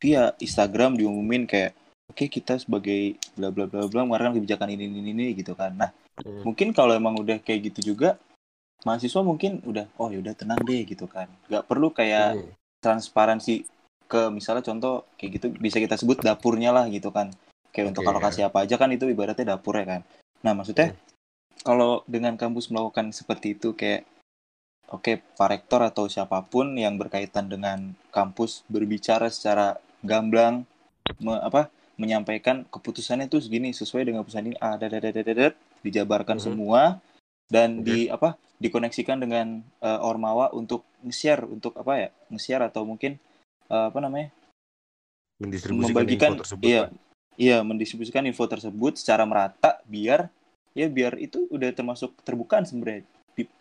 via 0.00 0.32
Instagram 0.40 0.96
diumumin 0.96 1.44
kayak 1.44 1.76
oke 2.10 2.24
kita 2.26 2.58
sebagai 2.58 3.20
bla 3.36 3.52
bla 3.52 3.68
bla 3.68 3.86
bla 3.86 4.02
mengeluarkan 4.02 4.40
kebijakan 4.40 4.72
ini 4.74 4.88
ini 4.88 5.10
ini 5.12 5.26
gitu 5.36 5.54
kan. 5.54 5.76
Nah 5.76 5.90
Hmm. 6.20 6.44
mungkin 6.44 6.76
kalau 6.76 6.92
emang 6.92 7.16
udah 7.16 7.40
kayak 7.40 7.72
gitu 7.72 7.96
juga 7.96 8.20
mahasiswa 8.84 9.20
mungkin 9.24 9.60
udah 9.64 9.88
oh 9.96 10.12
yaudah 10.12 10.36
tenang 10.36 10.60
deh 10.64 10.84
gitu 10.84 11.08
kan. 11.08 11.28
Nggak 11.48 11.64
perlu 11.64 11.92
kayak 11.92 12.36
Hmm. 12.36 12.52
transparansi 12.80 13.64
ke 14.10 14.26
misalnya 14.28 14.64
contoh 14.66 15.06
kayak 15.16 15.30
gitu 15.38 15.46
bisa 15.56 15.78
kita 15.78 15.96
sebut 15.96 16.20
dapurnya 16.20 16.72
lah 16.76 16.88
gitu 16.92 17.08
kan. 17.12 17.32
Kayak 17.70 17.94
untuk 17.94 18.02
Oke, 18.04 18.10
alokasi 18.10 18.40
apa 18.42 18.66
aja 18.66 18.74
kan 18.76 18.90
itu 18.90 19.06
ibaratnya 19.08 19.54
dapur 19.56 19.78
ya 19.78 19.86
kan. 19.86 20.00
Nah 20.42 20.52
maksudnya 20.56 20.92
kalau 21.60 22.02
dengan 22.08 22.36
kampus 22.40 22.72
melakukan 22.72 23.12
seperti 23.12 23.56
itu 23.56 23.76
kayak 23.76 24.08
oke 24.88 25.20
pak 25.36 25.48
rektor 25.48 25.80
atau 25.84 26.08
siapa 26.08 26.40
pun 26.44 26.72
yang 26.74 26.96
berkaitan 26.96 27.46
dengan 27.46 27.92
kampus 28.10 28.64
berbicara 28.66 29.28
secara 29.28 29.76
gamblang 30.00 30.64
me- 31.20 31.40
apa 31.40 31.68
menyampaikan 32.00 32.64
keputusannya 32.72 33.28
tuh 33.28 33.44
segini 33.44 33.76
sesuai 33.76 34.08
dengan 34.08 34.24
keputusan 34.24 34.48
ini 34.48 34.56
ah 34.56 34.80
dadadadadadat, 34.80 35.52
dijabarkan 35.84 36.40
Mhm. 36.40 36.44
semua 36.44 36.82
dan 37.52 37.84
Oke. 37.84 37.84
di 37.84 37.98
apa 38.08 38.40
dikoneksikan 38.56 39.20
dengan 39.20 39.60
eh, 39.84 40.00
ormawa 40.00 40.48
untuk 40.56 40.84
nge-share 41.04 41.44
untuk 41.44 41.76
apa 41.76 41.92
ya 41.96 42.08
nge-share 42.32 42.64
atau 42.72 42.88
mungkin 42.88 43.20
eh, 43.68 43.86
apa 43.92 43.98
namanya 44.00 44.32
mendistribusikan 45.40 45.92
membagikan 45.92 46.30
info 46.32 46.40
tersebut 46.44 46.64
iya 46.68 46.82
lah. 46.88 46.90
iya 47.36 47.58
mendistribusikan 47.64 48.24
info 48.28 48.44
tersebut 48.48 48.92
secara 49.00 49.24
merata 49.28 49.80
biar 49.88 50.28
ya 50.72 50.86
biar 50.86 51.18
itu 51.18 51.46
udah 51.50 51.70
termasuk 51.74 52.14
terbukaan 52.22 52.62
sebenarnya 52.62 53.02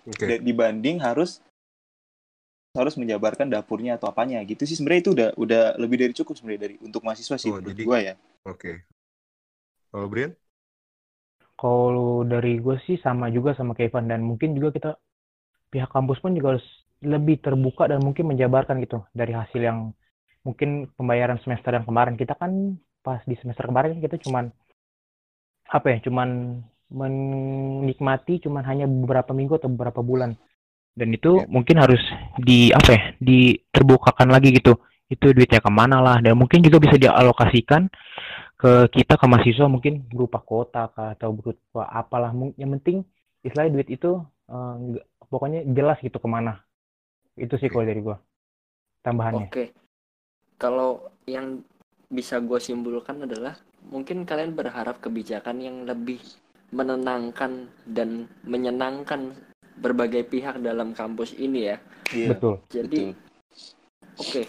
Oke. 0.06 0.26
Da- 0.28 0.41
dibanding 0.43 1.00
harus 1.00 1.39
harus 2.78 2.93
menjabarkan 2.95 3.50
dapurnya 3.50 3.98
atau 3.98 4.12
apanya 4.13 4.38
gitu 4.45 4.62
sih 4.63 4.78
sebenarnya 4.78 5.02
itu 5.02 5.12
udah 5.17 5.30
udah 5.36 5.63
lebih 5.82 5.98
dari 6.06 6.13
cukup 6.13 6.38
sebenarnya 6.38 6.62
dari 6.69 6.76
untuk 6.86 7.02
mahasiswa 7.02 7.36
sih 7.36 7.50
Oh, 7.50 7.58
menurut 7.58 7.74
jadi- 7.74 7.86
gua 7.88 8.00
ya 8.00 8.13
Oke. 8.45 8.86
Kalau 9.89 10.06
Brian? 10.06 10.32
Kalau 11.60 12.24
dari 12.24 12.56
gue 12.62 12.78
sih 12.88 12.95
sama 13.04 13.28
juga 13.34 13.52
sama 13.52 13.76
Kevin 13.76 14.08
dan 14.08 14.24
mungkin 14.24 14.56
juga 14.56 14.69
kita 14.72 14.91
pihak 15.67 15.91
kampus 15.91 16.24
pun 16.24 16.32
juga 16.32 16.56
harus 16.56 16.67
lebih 17.04 17.41
terbuka 17.43 17.89
dan 17.89 18.00
mungkin 18.00 18.32
menjabarkan 18.32 18.80
gitu 18.80 19.04
dari 19.12 19.36
hasil 19.36 19.60
yang 19.60 19.91
mungkin 20.48 20.88
pembayaran 20.95 21.36
semester 21.43 21.76
yang 21.76 21.84
kemarin 21.84 22.15
kita 22.15 22.32
kan 22.38 22.80
pas 23.04 23.19
di 23.28 23.36
semester 23.43 23.67
kemarin 23.67 24.00
kita 24.00 24.15
cuman 24.24 24.52
apa 25.67 25.88
ya 25.91 25.98
cuman 26.08 26.60
menikmati 26.89 28.41
cuman 28.41 28.65
hanya 28.65 28.86
beberapa 28.89 29.32
minggu 29.34 29.62
atau 29.62 29.69
beberapa 29.69 30.02
bulan. 30.02 30.34
Dan 30.97 31.15
itu 31.15 31.39
Ya. 31.39 31.47
mungkin 31.47 31.80
harus 31.80 32.02
di 32.41 32.73
apa 32.75 32.89
ya 32.91 33.02
diterbukakan 33.21 34.28
lagi 34.34 34.52
gitu. 34.58 34.75
Itu 35.10 35.32
duitnya 35.34 35.62
ke 35.63 35.71
mana 35.71 36.02
lah. 36.04 36.17
Dan 36.19 36.36
mungkin 36.36 36.62
juga 36.65 36.82
bisa 36.82 36.97
dialokasikan 36.99 37.88
ke 38.60 38.91
kita 38.91 39.15
ke 39.15 39.25
mahasiswa 39.25 39.71
mungkin 39.71 40.04
berupa 40.12 40.43
kota 40.43 40.91
kah, 40.91 41.15
atau 41.15 41.32
berupa 41.32 41.88
apalah. 41.88 42.36
Yang 42.60 42.69
penting 42.82 42.97
istilahnya 43.45 43.73
duit 43.80 43.89
itu 43.89 44.19
eh, 44.49 44.73
nggak- 44.75 45.08
pokoknya 45.30 45.62
jelas 45.71 45.97
gitu 46.02 46.17
ke 46.19 46.28
mana. 46.28 46.60
Itu 47.38 47.56
sih 47.62 47.69
kalau 47.71 47.86
dari 47.88 48.02
gua. 48.04 48.19
Tambahannya. 49.06 49.47
Oke. 49.47 49.71
Kalau 50.60 51.08
yang 51.23 51.63
bisa 52.10 52.41
gue 52.41 52.60
simpulkan 52.60 53.23
adalah 53.23 53.56
mungkin 53.88 54.25
kalian 54.28 54.58
berharap 54.58 54.99
kebijakan 54.99 55.62
yang 55.63 55.88
lebih 55.88 56.19
menenangkan 56.70 57.66
dan 57.90 58.30
menyenangkan 58.46 59.34
berbagai 59.80 60.28
pihak 60.28 60.62
dalam 60.62 60.92
kampus 60.92 61.34
ini 61.40 61.74
ya. 61.74 61.78
iya 62.14 62.28
betul 62.36 62.60
Jadi 62.70 63.16
oke. 64.20 64.44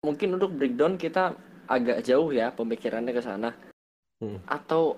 Mungkin 0.00 0.40
untuk 0.40 0.56
breakdown 0.56 0.96
kita 0.96 1.36
agak 1.68 2.00
jauh 2.02 2.32
ya 2.32 2.48
pemikirannya 2.50 3.12
ke 3.12 3.22
sana. 3.22 3.52
Hmm. 4.24 4.40
Atau 4.48 4.96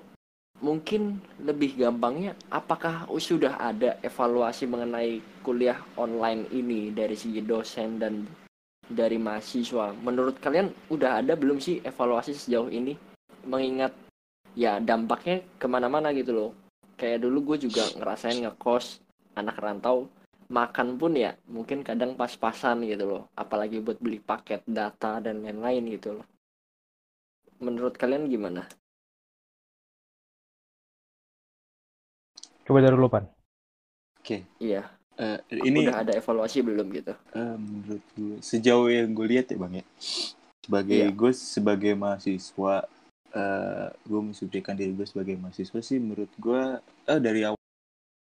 mungkin 0.63 1.19
lebih 1.43 1.75
gampangnya 1.75 2.39
apakah 2.47 3.11
sudah 3.19 3.59
ada 3.59 3.99
evaluasi 4.07 4.71
mengenai 4.71 5.19
kuliah 5.43 5.83
online 5.99 6.47
ini 6.55 6.95
dari 6.95 7.19
segi 7.19 7.43
dosen 7.43 7.99
dan 7.99 8.23
dari 8.87 9.19
mahasiswa 9.19 9.91
menurut 9.99 10.39
kalian 10.39 10.71
udah 10.87 11.19
ada 11.19 11.35
belum 11.35 11.59
sih 11.59 11.83
evaluasi 11.83 12.39
sejauh 12.39 12.71
ini 12.71 12.95
mengingat 13.43 13.91
ya 14.55 14.79
dampaknya 14.79 15.43
ke 15.59 15.67
mana-mana 15.67 16.15
gitu 16.15 16.31
loh 16.31 16.51
kayak 17.03 17.19
dulu 17.19 17.53
gue 17.53 17.67
juga 17.67 17.83
ngerasain 17.99 18.47
ngekos 18.47 19.03
anak 19.35 19.59
rantau 19.59 20.07
makan 20.47 20.95
pun 21.01 21.19
ya 21.19 21.35
mungkin 21.51 21.83
kadang 21.83 22.15
pas-pasan 22.15 22.87
gitu 22.87 23.11
loh. 23.11 23.23
Apalagi 23.35 23.83
buat 23.83 23.99
beli 23.99 24.23
paket 24.23 24.63
data 24.63 25.19
dan 25.19 25.43
lain-lain 25.43 25.83
gitu 25.99 26.23
loh. 26.23 26.27
Menurut 27.59 27.99
kalian 27.99 28.31
gimana? 28.31 28.63
Coba 32.63 32.79
dari 32.79 32.95
lu 32.95 33.11
pan. 33.11 33.27
Oke. 34.23 34.47
Iya. 34.63 34.87
Eh, 35.19 35.39
ini 35.67 35.85
udah 35.91 36.07
ada 36.07 36.13
evaluasi 36.15 36.63
belum 36.63 36.87
gitu? 36.95 37.13
Eh, 37.35 37.57
menurut 37.59 38.05
gue 38.15 38.37
sejauh 38.39 38.89
yang 38.89 39.11
gue 39.11 39.27
lihat 39.27 39.51
ya 39.51 39.59
bang 39.59 39.83
ya 39.83 39.85
sebagai 40.63 40.95
Iya. 40.95 41.11
gue 41.11 41.33
sebagai 41.35 41.93
mahasiswa 41.99 42.87
eh 43.33 43.89
gue 44.05 44.21
mensubjekkan 44.21 44.77
diri 44.77 44.93
gue 44.93 45.09
sebagai 45.09 45.35
mahasiswa 45.41 45.81
sih 45.81 45.97
menurut 45.97 46.29
gue 46.37 46.63
eh, 47.09 47.21
dari 47.21 47.43
awal, 47.47 47.61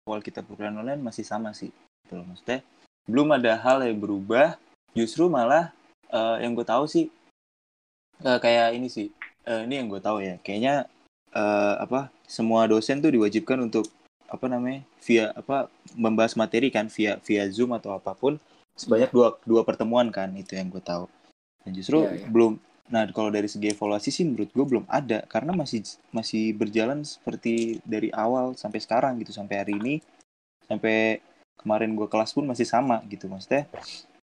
awal 0.06 0.20
kita 0.20 0.42
perkuliahan 0.44 0.78
online 0.80 1.02
masih 1.02 1.24
sama 1.26 1.52
sih 1.54 1.70
gitu 2.06 2.18
loh 2.18 2.26
maksudnya 2.28 2.60
belum 3.08 3.28
ada 3.34 3.56
hal 3.56 3.82
yang 3.84 3.98
berubah 3.98 4.56
justru 4.92 5.26
malah 5.30 5.72
eh, 6.08 6.36
yang 6.44 6.52
gue 6.56 6.66
tahu 6.66 6.84
sih 6.88 7.06
eh, 8.24 8.38
kayak 8.38 8.74
ini 8.76 8.88
sih 8.90 9.08
eh, 9.46 9.60
ini 9.64 9.74
yang 9.80 9.88
gue 9.88 10.00
tahu 10.00 10.20
ya 10.20 10.36
kayaknya 10.42 10.86
eh, 11.32 11.74
apa 11.80 12.12
semua 12.28 12.68
dosen 12.68 13.00
tuh 13.00 13.12
diwajibkan 13.12 13.58
untuk 13.64 13.88
apa 14.28 14.44
namanya 14.44 14.84
via 15.00 15.32
apa 15.32 15.72
membahas 15.96 16.36
materi 16.36 16.68
kan 16.68 16.92
via 16.92 17.16
via 17.24 17.48
zoom 17.48 17.72
atau 17.72 17.96
apa 17.96 18.12
pun 18.12 18.36
sebanyak 18.76 19.08
dua 19.08 19.34
dua 19.48 19.64
pertemuan 19.64 20.12
kan 20.12 20.28
itu 20.36 20.52
yang 20.52 20.68
gue 20.68 20.84
tahu 20.84 21.08
dan 21.64 21.72
justru 21.72 22.04
Iya, 22.04 22.12
iya. 22.12 22.26
belum 22.28 22.60
nah 22.88 23.04
kalau 23.12 23.28
dari 23.28 23.48
segi 23.48 23.72
evaluasi 23.72 24.08
sih 24.08 24.24
menurut 24.24 24.48
gue 24.48 24.64
belum 24.64 24.84
ada 24.88 25.20
karena 25.28 25.52
masih 25.52 25.84
masih 26.08 26.56
berjalan 26.56 27.04
seperti 27.04 27.84
dari 27.84 28.08
awal 28.12 28.56
sampai 28.56 28.80
sekarang 28.80 29.20
gitu 29.20 29.32
sampai 29.32 29.64
hari 29.64 29.76
ini. 29.76 29.94
Sampai 30.68 31.24
kemarin 31.56 31.96
gue 31.96 32.08
kelas 32.08 32.36
pun 32.36 32.44
masih 32.44 32.68
sama 32.68 33.00
gitu 33.08 33.28
maksudnya 33.28 33.68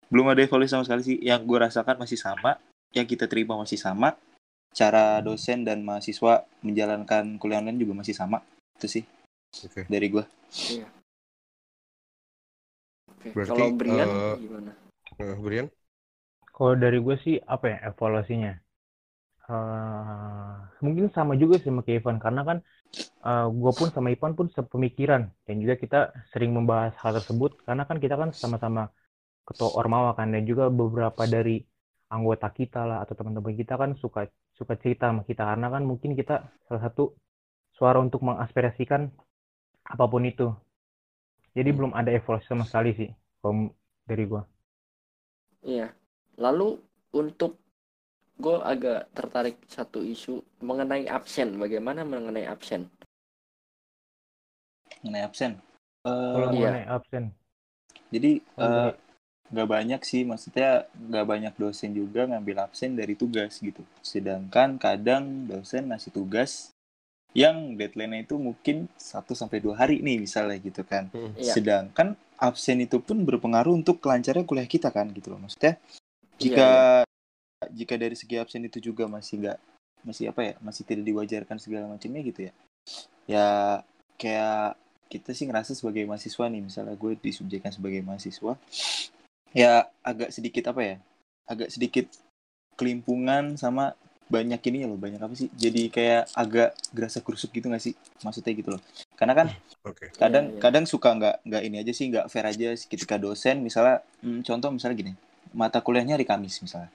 belum 0.07 0.31
ada 0.31 0.41
evaluasi 0.45 0.71
sama 0.73 0.85
sekali 0.85 1.01
sih. 1.05 1.17
Yang 1.21 1.41
gue 1.45 1.57
rasakan 1.57 1.95
masih 2.01 2.17
sama 2.17 2.57
yang 2.95 3.05
kita 3.05 3.29
terima 3.29 3.57
masih 3.59 3.77
sama 3.77 4.15
cara 4.77 5.17
dosen 5.25 5.65
dan 5.65 5.81
mahasiswa 5.81 6.45
menjalankan 6.61 7.41
kuliah 7.41 7.57
online 7.57 7.81
juga 7.81 7.93
masih 7.97 8.13
sama 8.13 8.45
itu 8.77 9.01
sih 9.01 9.03
Oke. 9.65 9.89
dari 9.89 10.07
gue 10.13 10.25
Oke, 13.17 13.33
Berarti, 13.33 13.49
kalau 13.49 13.67
Brian 13.73 14.05
eh, 14.05 14.35
gimana? 14.37 14.71
Eh, 15.17 15.35
Brian? 15.41 15.67
Kalau 16.57 16.73
dari 16.83 16.97
gue 17.05 17.15
sih 17.25 17.35
apa 17.53 17.65
ya 17.71 17.77
evaluasinya? 17.89 18.51
Eh, 19.47 20.53
mungkin 20.85 21.05
sama 21.15 21.33
juga 21.41 21.55
sih 21.61 21.69
sama 21.71 21.83
Kevin 21.87 22.17
karena 22.25 22.41
kan 22.49 22.57
eh, 23.27 23.45
gue 23.61 23.71
pun 23.79 23.89
sama 23.95 24.09
Ipan 24.15 24.33
pun 24.39 24.47
sepemikiran 24.57 25.21
dan 25.47 25.55
juga 25.63 25.75
kita 25.83 25.97
sering 26.31 26.51
membahas 26.57 26.93
hal 27.03 27.13
tersebut 27.19 27.51
karena 27.67 27.83
kan 27.89 27.97
kita 28.03 28.15
kan 28.21 28.29
sama-sama 28.41 28.81
ketua 29.47 29.69
ormawa 29.79 30.11
kan 30.19 30.27
dan 30.35 30.43
juga 30.51 30.63
beberapa 30.81 31.23
dari 31.35 31.63
anggota 32.15 32.47
kita 32.59 32.81
lah 32.89 32.97
atau 33.03 33.13
teman-teman 33.19 33.55
kita 33.61 33.73
kan 33.81 33.91
suka 34.03 34.21
suka 34.59 34.73
cerita 34.81 35.03
sama 35.11 35.23
kita 35.29 35.43
karena 35.51 35.67
kan 35.75 35.83
mungkin 35.91 36.11
kita 36.19 36.33
salah 36.67 36.81
satu 36.85 37.03
suara 37.77 37.99
untuk 38.05 38.21
mengaspirasikan 38.27 39.01
apa 39.93 40.05
pun 40.11 40.23
itu. 40.31 40.47
Jadi 41.57 41.69
belum 41.77 41.91
ada 41.99 42.09
evaluasi 42.17 42.47
sama 42.47 42.63
sekali 42.69 42.91
sih 42.99 43.09
kalau 43.41 43.73
dari 44.07 44.23
gua. 44.31 44.41
Iya. 45.63 45.96
Lalu 46.37 46.77
untuk 47.13 47.57
gue 48.37 48.57
agak 48.61 49.09
tertarik 49.17 49.57
satu 49.65 50.05
isu 50.05 50.39
mengenai 50.61 51.09
absen. 51.09 51.57
Bagaimana 51.57 52.05
mengenai 52.05 52.45
absen? 52.45 52.85
mengenai 54.97 55.23
absen 55.29 55.51
Kalau 56.01 56.49
Eh, 56.49 56.57
iya. 56.57 56.71
mengenai 56.73 56.85
absen. 56.89 57.23
jadi 58.09 58.31
eh, 58.41 58.91
nggak 59.53 59.69
banyak 59.69 60.01
sih 60.01 60.25
maksudnya 60.25 60.89
nggak 60.91 61.25
banyak 61.27 61.53
dosen 61.55 61.93
juga 61.93 62.25
ngambil 62.25 62.65
absen 62.65 62.97
dari 62.97 63.13
tugas 63.13 63.61
gitu 63.61 63.85
sedangkan 64.01 64.75
kadang 64.81 65.45
dosen 65.45 65.87
ngasih 65.93 66.11
tugas 66.11 66.73
yang 67.37 67.77
deadline-nya 67.77 68.25
itu 68.25 68.35
mungkin 68.41 68.89
1 68.97 69.37
sampai 69.37 69.61
dua 69.61 69.77
hari 69.77 70.01
nih 70.01 70.17
misalnya 70.25 70.57
gitu 70.57 70.81
kan 70.81 71.13
Iya. 71.37 71.53
sedangkan 71.53 72.17
absen 72.41 72.81
itu 72.81 72.97
pun 72.97 73.21
berpengaruh 73.21 73.77
untuk 73.77 74.01
kelancaran 74.01 74.43
kuliah 74.49 74.65
kita 74.67 74.89
kan 74.89 75.13
gitu 75.13 75.29
loh 75.29 75.39
maksudnya 75.45 75.77
Iya, 76.37 76.43
jika 76.43 76.69
jika 77.73 77.93
dari 77.97 78.13
segi 78.13 78.37
absen 78.37 78.65
itu 78.69 78.77
juga 78.77 79.09
masih 79.09 79.41
nggak 79.41 79.57
masih 80.05 80.29
apa 80.29 80.41
ya 80.45 80.53
masih 80.61 80.85
tidak 80.85 81.03
diwajarkan 81.09 81.57
segala 81.57 81.89
macamnya 81.89 82.21
gitu 82.21 82.39
ya 82.47 82.53
ya 83.27 83.47
kayak 84.21 84.77
kita 85.07 85.31
sih 85.33 85.47
ngerasa 85.47 85.73
sebagai 85.73 86.05
mahasiswa 86.05 86.45
nih 86.47 86.61
misalnya 86.61 86.95
gue 86.95 87.17
disubjekkan 87.17 87.71
sebagai 87.73 88.03
mahasiswa 88.03 88.55
ya 89.55 89.89
agak 90.03 90.29
sedikit 90.29 90.69
apa 90.69 90.81
ya 90.83 90.95
agak 91.47 91.71
sedikit 91.71 92.05
kelimpungan 92.77 93.57
sama 93.57 93.95
banyak 94.27 94.59
ini 94.67 94.83
ya 94.83 94.87
loh 94.91 94.99
banyak 94.99 95.23
apa 95.23 95.33
sih 95.39 95.47
jadi 95.55 95.87
kayak 95.87 96.23
agak 96.35 96.75
gerasa 96.91 97.23
kerusuk 97.23 97.55
gitu 97.55 97.71
nggak 97.71 97.83
sih 97.83 97.95
maksudnya 98.21 98.51
gitu 98.53 98.75
loh 98.75 98.81
karena 99.15 99.33
kan 99.33 99.47
Oke. 99.87 100.11
kadang 100.19 100.51
Iya, 100.51 100.55
iya. 100.59 100.61
kadang 100.61 100.83
suka 100.83 101.15
nggak 101.15 101.35
nggak 101.47 101.63
ini 101.63 101.75
aja 101.79 101.93
sih 101.95 102.05
nggak 102.11 102.27
fair 102.27 102.45
aja 102.45 102.75
sih 102.75 102.91
ketika 102.91 103.15
dosen 103.15 103.63
misalnya 103.63 104.03
hmm, 104.19 104.43
contoh 104.43 104.69
misalnya 104.75 104.99
gini 104.99 105.13
mata 105.51 105.79
kuliahnya 105.83 106.19
hari 106.19 106.25
Kamis 106.27 106.59
misalnya 106.63 106.91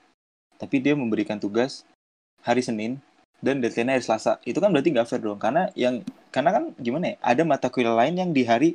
tapi 0.57 0.79
dia 0.79 0.93
memberikan 0.93 1.37
tugas 1.37 1.87
hari 2.41 2.61
Senin 2.61 2.99
dan 3.43 3.59
deadline 3.59 3.99
hari 3.99 4.03
Selasa 4.03 4.39
itu 4.47 4.57
kan 4.57 4.71
berarti 4.71 4.89
nggak 4.93 5.07
fair 5.07 5.21
dong 5.21 5.39
karena 5.39 5.67
yang 5.75 6.05
karena 6.31 6.49
kan 6.55 6.63
gimana 6.79 7.13
ya 7.13 7.15
ada 7.19 7.41
mata 7.43 7.67
kuliah 7.67 7.95
lain 7.95 8.15
yang 8.15 8.31
di 8.31 8.43
hari 8.47 8.69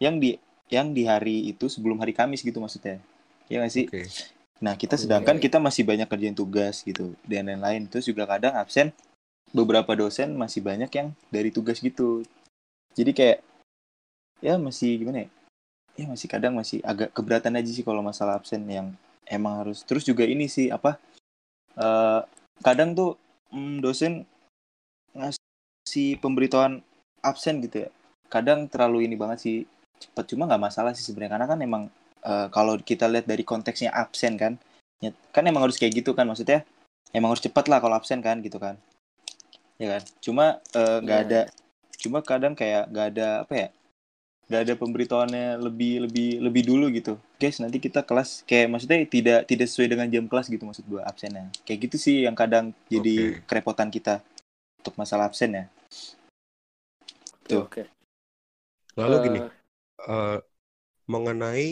yang 0.00 0.16
di 0.16 0.40
yang 0.72 0.90
di 0.96 1.06
hari 1.06 1.52
itu 1.52 1.70
sebelum 1.70 2.00
hari 2.00 2.16
Kamis 2.16 2.42
gitu 2.42 2.58
maksudnya 2.58 2.98
ya 3.46 3.62
nggak 3.62 3.72
sih 3.72 3.86
Oke. 3.86 4.04
Nah, 4.56 4.72
kita 4.72 4.96
Iya, 4.96 5.02
sedangkan 5.04 5.36
iya. 5.36 5.42
kita 5.44 5.58
masih 5.60 5.84
banyak 5.84 6.08
kerjain 6.08 6.36
tugas 6.36 6.80
gitu 6.80 7.12
dan 7.28 7.48
lain-lain. 7.52 7.84
Terus 7.92 8.08
juga 8.08 8.24
kadang 8.24 8.56
absen 8.56 8.92
beberapa 9.52 9.92
dosen 9.92 10.32
masih 10.32 10.64
banyak 10.64 10.88
yang 10.88 11.08
dari 11.28 11.52
tugas 11.52 11.80
gitu. 11.84 12.24
Jadi 12.96 13.12
kayak 13.12 13.38
ya 14.40 14.56
masih 14.56 14.96
gimana 15.04 15.28
ya? 15.28 15.30
Ya 15.96 16.04
masih 16.08 16.28
kadang 16.28 16.56
masih 16.56 16.80
agak 16.84 17.12
keberatan 17.12 17.56
aja 17.56 17.68
sih 17.72 17.84
kalau 17.84 18.00
masalah 18.00 18.40
absen 18.40 18.64
yang 18.68 18.92
emang 19.28 19.62
harus. 19.66 19.82
Terus 19.86 20.06
juga 20.06 20.24
ini 20.26 20.46
sih 20.50 20.70
apa? 20.70 20.98
eh 21.76 22.20
kadang 22.64 22.96
tuh 22.96 23.20
mm, 23.52 23.84
dosen 23.84 24.24
ngasih 25.12 26.16
pemberitahuan 26.24 26.80
absen 27.20 27.60
gitu 27.60 27.84
ya. 27.84 27.88
Kadang 28.32 28.66
terlalu 28.66 29.04
ini 29.06 29.14
banget 29.18 29.38
sih 29.44 29.56
cepet 29.96 30.36
cuma 30.36 30.44
nggak 30.48 30.60
masalah 30.60 30.92
sih 30.92 31.04
sebenarnya 31.04 31.32
karena 31.36 31.46
kan 31.48 31.58
emang 31.60 31.82
eh, 32.24 32.46
kalau 32.52 32.76
kita 32.80 33.08
lihat 33.08 33.24
dari 33.28 33.44
konteksnya 33.44 33.92
absen 33.92 34.36
kan 34.36 34.60
ya, 35.00 35.12
kan 35.32 35.44
emang 35.48 35.64
harus 35.64 35.80
kayak 35.80 36.04
gitu 36.04 36.12
kan 36.12 36.28
maksudnya 36.28 36.64
emang 37.16 37.32
harus 37.32 37.44
cepat 37.44 37.64
lah 37.72 37.80
kalau 37.80 37.96
absen 37.96 38.20
kan 38.20 38.40
gitu 38.44 38.60
kan 38.60 38.76
ya 39.80 39.96
kan 39.96 40.02
cuma 40.20 40.44
eh, 40.76 40.98
nggak 41.00 41.18
Iya. 41.20 41.26
ada 41.28 41.40
cuma 41.96 42.18
kadang 42.20 42.52
kayak 42.52 42.92
nggak 42.92 43.06
ada 43.16 43.28
apa 43.44 43.54
ya 43.56 43.68
nggak 44.46 44.62
ada 44.62 44.74
pemberitahuannya 44.78 45.58
lebih 45.58 46.06
lebih 46.06 46.28
lebih 46.38 46.62
dulu 46.62 46.86
gitu 46.94 47.18
guys 47.38 47.58
nanti 47.58 47.82
kita 47.82 48.06
kelas 48.06 48.46
kayak 48.46 48.70
maksudnya 48.70 49.02
tidak 49.06 49.40
tidak 49.50 49.66
sesuai 49.66 49.88
dengan 49.90 50.06
jam 50.06 50.24
kelas 50.30 50.46
gitu 50.46 50.62
maksud 50.62 50.86
gua 50.86 51.02
absennya 51.02 51.50
kayak 51.66 51.90
gitu 51.90 51.96
sih 51.98 52.22
yang 52.22 52.38
kadang 52.38 52.70
jadi 52.86 53.42
Oke. 53.42 53.42
kerepotan 53.50 53.90
kita 53.90 54.22
untuk 54.78 54.94
masalah 54.94 55.26
absen 55.26 55.50
ya 55.50 55.66
Tuh. 57.46 57.62
Oke. 57.70 57.86
Lalu 58.98 59.14
Eh, 59.14 59.22
gini, 59.22 59.40
eh, 60.10 60.38
mengenai 61.06 61.68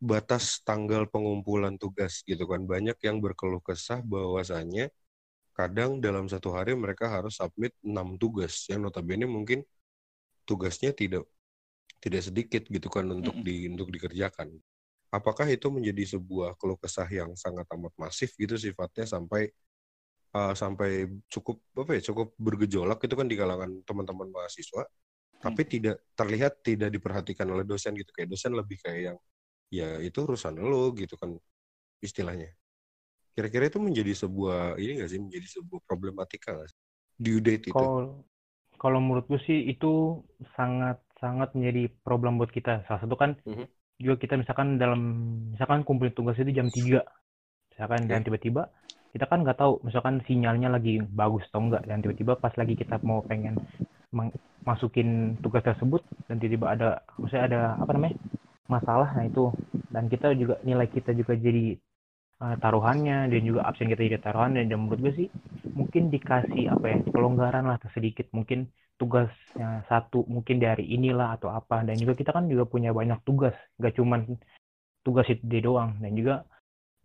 batas 0.00 0.58
tanggal 0.66 1.06
pengumpulan 1.06 1.76
tugas 1.78 2.24
gitu 2.26 2.48
kan 2.48 2.64
banyak 2.64 2.96
yang 3.04 3.20
berkeluh 3.20 3.60
kesah 3.62 4.00
bahwasanya 4.02 4.88
kadang 5.52 6.00
dalam 6.00 6.24
satu 6.26 6.56
hari 6.56 6.72
mereka 6.72 7.06
harus 7.06 7.36
submit 7.36 7.76
6 7.84 8.16
tugas 8.16 8.64
yang 8.72 8.80
notabene 8.80 9.28
mungkin 9.28 9.60
tugasnya 10.48 10.96
tidak 10.96 11.28
tidak 12.00 12.22
sedikit 12.26 12.62
gitu 12.68 12.88
kan 12.88 13.06
untuk 13.12 13.36
Mm-mm. 13.36 13.46
di 13.46 13.68
untuk 13.70 13.88
dikerjakan. 13.92 14.48
Apakah 15.10 15.46
itu 15.50 15.66
menjadi 15.74 16.16
sebuah 16.18 16.54
keluh 16.60 16.78
kesah 16.80 17.08
yang 17.10 17.34
sangat 17.34 17.66
amat 17.74 17.92
masif 17.98 18.30
gitu 18.38 18.54
sifatnya 18.56 19.04
sampai 19.06 19.50
eh, 20.36 20.54
sampai 20.54 20.90
cukup 21.32 21.56
apa 21.76 21.90
ya 21.98 22.02
cukup 22.12 22.28
bergejolak 22.38 22.98
itu 23.06 23.14
kan 23.18 23.26
di 23.30 23.36
kalangan 23.38 23.70
teman-teman 23.88 24.28
mahasiswa 24.32 24.84
tapi 25.40 25.62
tidak 25.64 25.96
terlihat 26.18 26.60
tidak 26.64 26.90
diperhatikan 26.92 27.48
oleh 27.48 27.64
dosen 27.64 27.96
gitu? 27.96 28.10
Kayak 28.12 28.36
dosen 28.36 28.52
lebih 28.56 28.78
kayak 28.84 29.00
yang 29.14 29.18
ya 29.72 29.88
itu 30.02 30.18
urusan 30.26 30.56
lo 30.60 30.92
gitu 30.96 31.16
kan 31.16 31.36
istilahnya. 32.04 32.52
Kira-kira 33.34 33.70
itu 33.72 33.78
menjadi 33.80 34.12
sebuah 34.26 34.76
ini 34.82 35.00
nggak 35.00 35.10
sih 35.10 35.20
menjadi 35.22 35.48
sebuah 35.60 35.80
problematika 35.88 36.52
nggak 36.56 36.68
sih? 36.70 36.78
Due 37.20 37.40
date 37.40 37.64
itu. 37.72 37.76
Kalau 37.76 38.24
kalau 38.80 38.98
menurut 39.00 39.28
gue 39.28 39.40
sih 39.44 39.68
itu 39.68 40.24
sangat 40.56 41.00
sangat 41.22 41.48
menjadi 41.56 41.80
problem 42.06 42.32
buat 42.40 42.52
kita. 42.56 42.70
Salah 42.86 43.00
satu 43.04 43.16
kan 43.22 43.30
Mhm. 43.44 43.66
juga 44.04 44.16
kita 44.24 44.34
misalkan 44.42 44.68
dalam 44.82 45.00
misalkan 45.54 45.80
kumpulin 45.86 46.14
tugas 46.18 46.36
itu 46.42 46.52
jam 46.58 46.68
3. 46.76 47.00
Misalkan 47.72 48.00
dan 48.10 48.20
Oke. 48.20 48.26
tiba-tiba 48.26 48.62
kita 49.14 49.24
kan 49.30 49.38
nggak 49.44 49.58
tahu 49.62 49.72
misalkan 49.86 50.16
sinyalnya 50.28 50.68
lagi 50.76 50.90
bagus 51.20 51.42
atau 51.50 51.60
enggak 51.66 51.82
dan 51.88 51.98
tiba-tiba 52.04 52.32
pas 52.42 52.54
lagi 52.60 52.74
kita 52.82 52.94
mau 53.10 53.20
pengen 53.30 53.54
masukin 54.68 55.08
tugas 55.42 55.62
tersebut 55.64 56.02
dan 56.28 56.36
tiba-tiba 56.40 56.66
ada 56.74 56.86
maksudnya 57.20 57.44
ada 57.48 57.60
apa 57.82 57.90
namanya 57.96 58.14
masalah 58.74 59.08
nah 59.16 59.24
itu 59.30 59.40
dan 59.94 60.04
kita 60.12 60.26
juga 60.40 60.54
nilai 60.68 60.88
kita 60.96 61.10
juga 61.20 61.32
jadi 61.46 61.60
eh, 62.44 62.56
taruhannya 62.62 63.16
dan 63.32 63.40
juga 63.48 63.60
absen 63.68 63.86
kita 63.92 64.02
jadi 64.08 64.18
taruhannya 64.26 64.62
dan 64.70 64.78
menurut 64.82 65.00
gue 65.04 65.12
sih 65.20 65.28
mungkin 65.78 66.02
dikasih 66.14 66.64
apa 66.74 66.86
ya 66.92 66.98
pelonggaran 67.14 67.64
lah 67.70 67.76
sedikit 67.96 68.26
mungkin 68.36 68.58
tugasnya 69.00 69.68
satu 69.90 70.18
mungkin 70.34 70.56
dari 70.64 70.84
inilah 70.96 71.28
atau 71.36 71.48
apa. 71.58 71.76
Dan 71.86 71.96
juga 72.02 72.12
kita 72.20 72.30
kan 72.36 72.44
juga 72.52 72.64
punya 72.72 72.90
banyak 72.98 73.18
tugas 73.28 73.54
gak 73.82 73.94
cuman 73.98 74.20
tugas 75.06 75.26
itu 75.32 75.42
dia 75.50 75.60
doang. 75.68 75.90
Dan 76.02 76.12
juga 76.20 76.34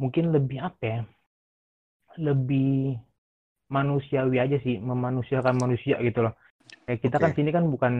mungkin 0.01 0.23
lebih 0.36 0.60
apa 0.67 0.84
ya 0.84 0.99
lebih 2.27 2.95
manusiawi 3.75 4.38
aja 4.43 4.58
sih 4.65 4.75
memanusiakan 4.89 5.55
manusia 5.63 5.95
gitu 6.08 6.19
loh. 6.25 6.34
Kayak 6.86 6.99
kita 7.05 7.17
kan 7.23 7.31
sini 7.38 7.49
kan 7.55 7.65
bukan 7.73 7.93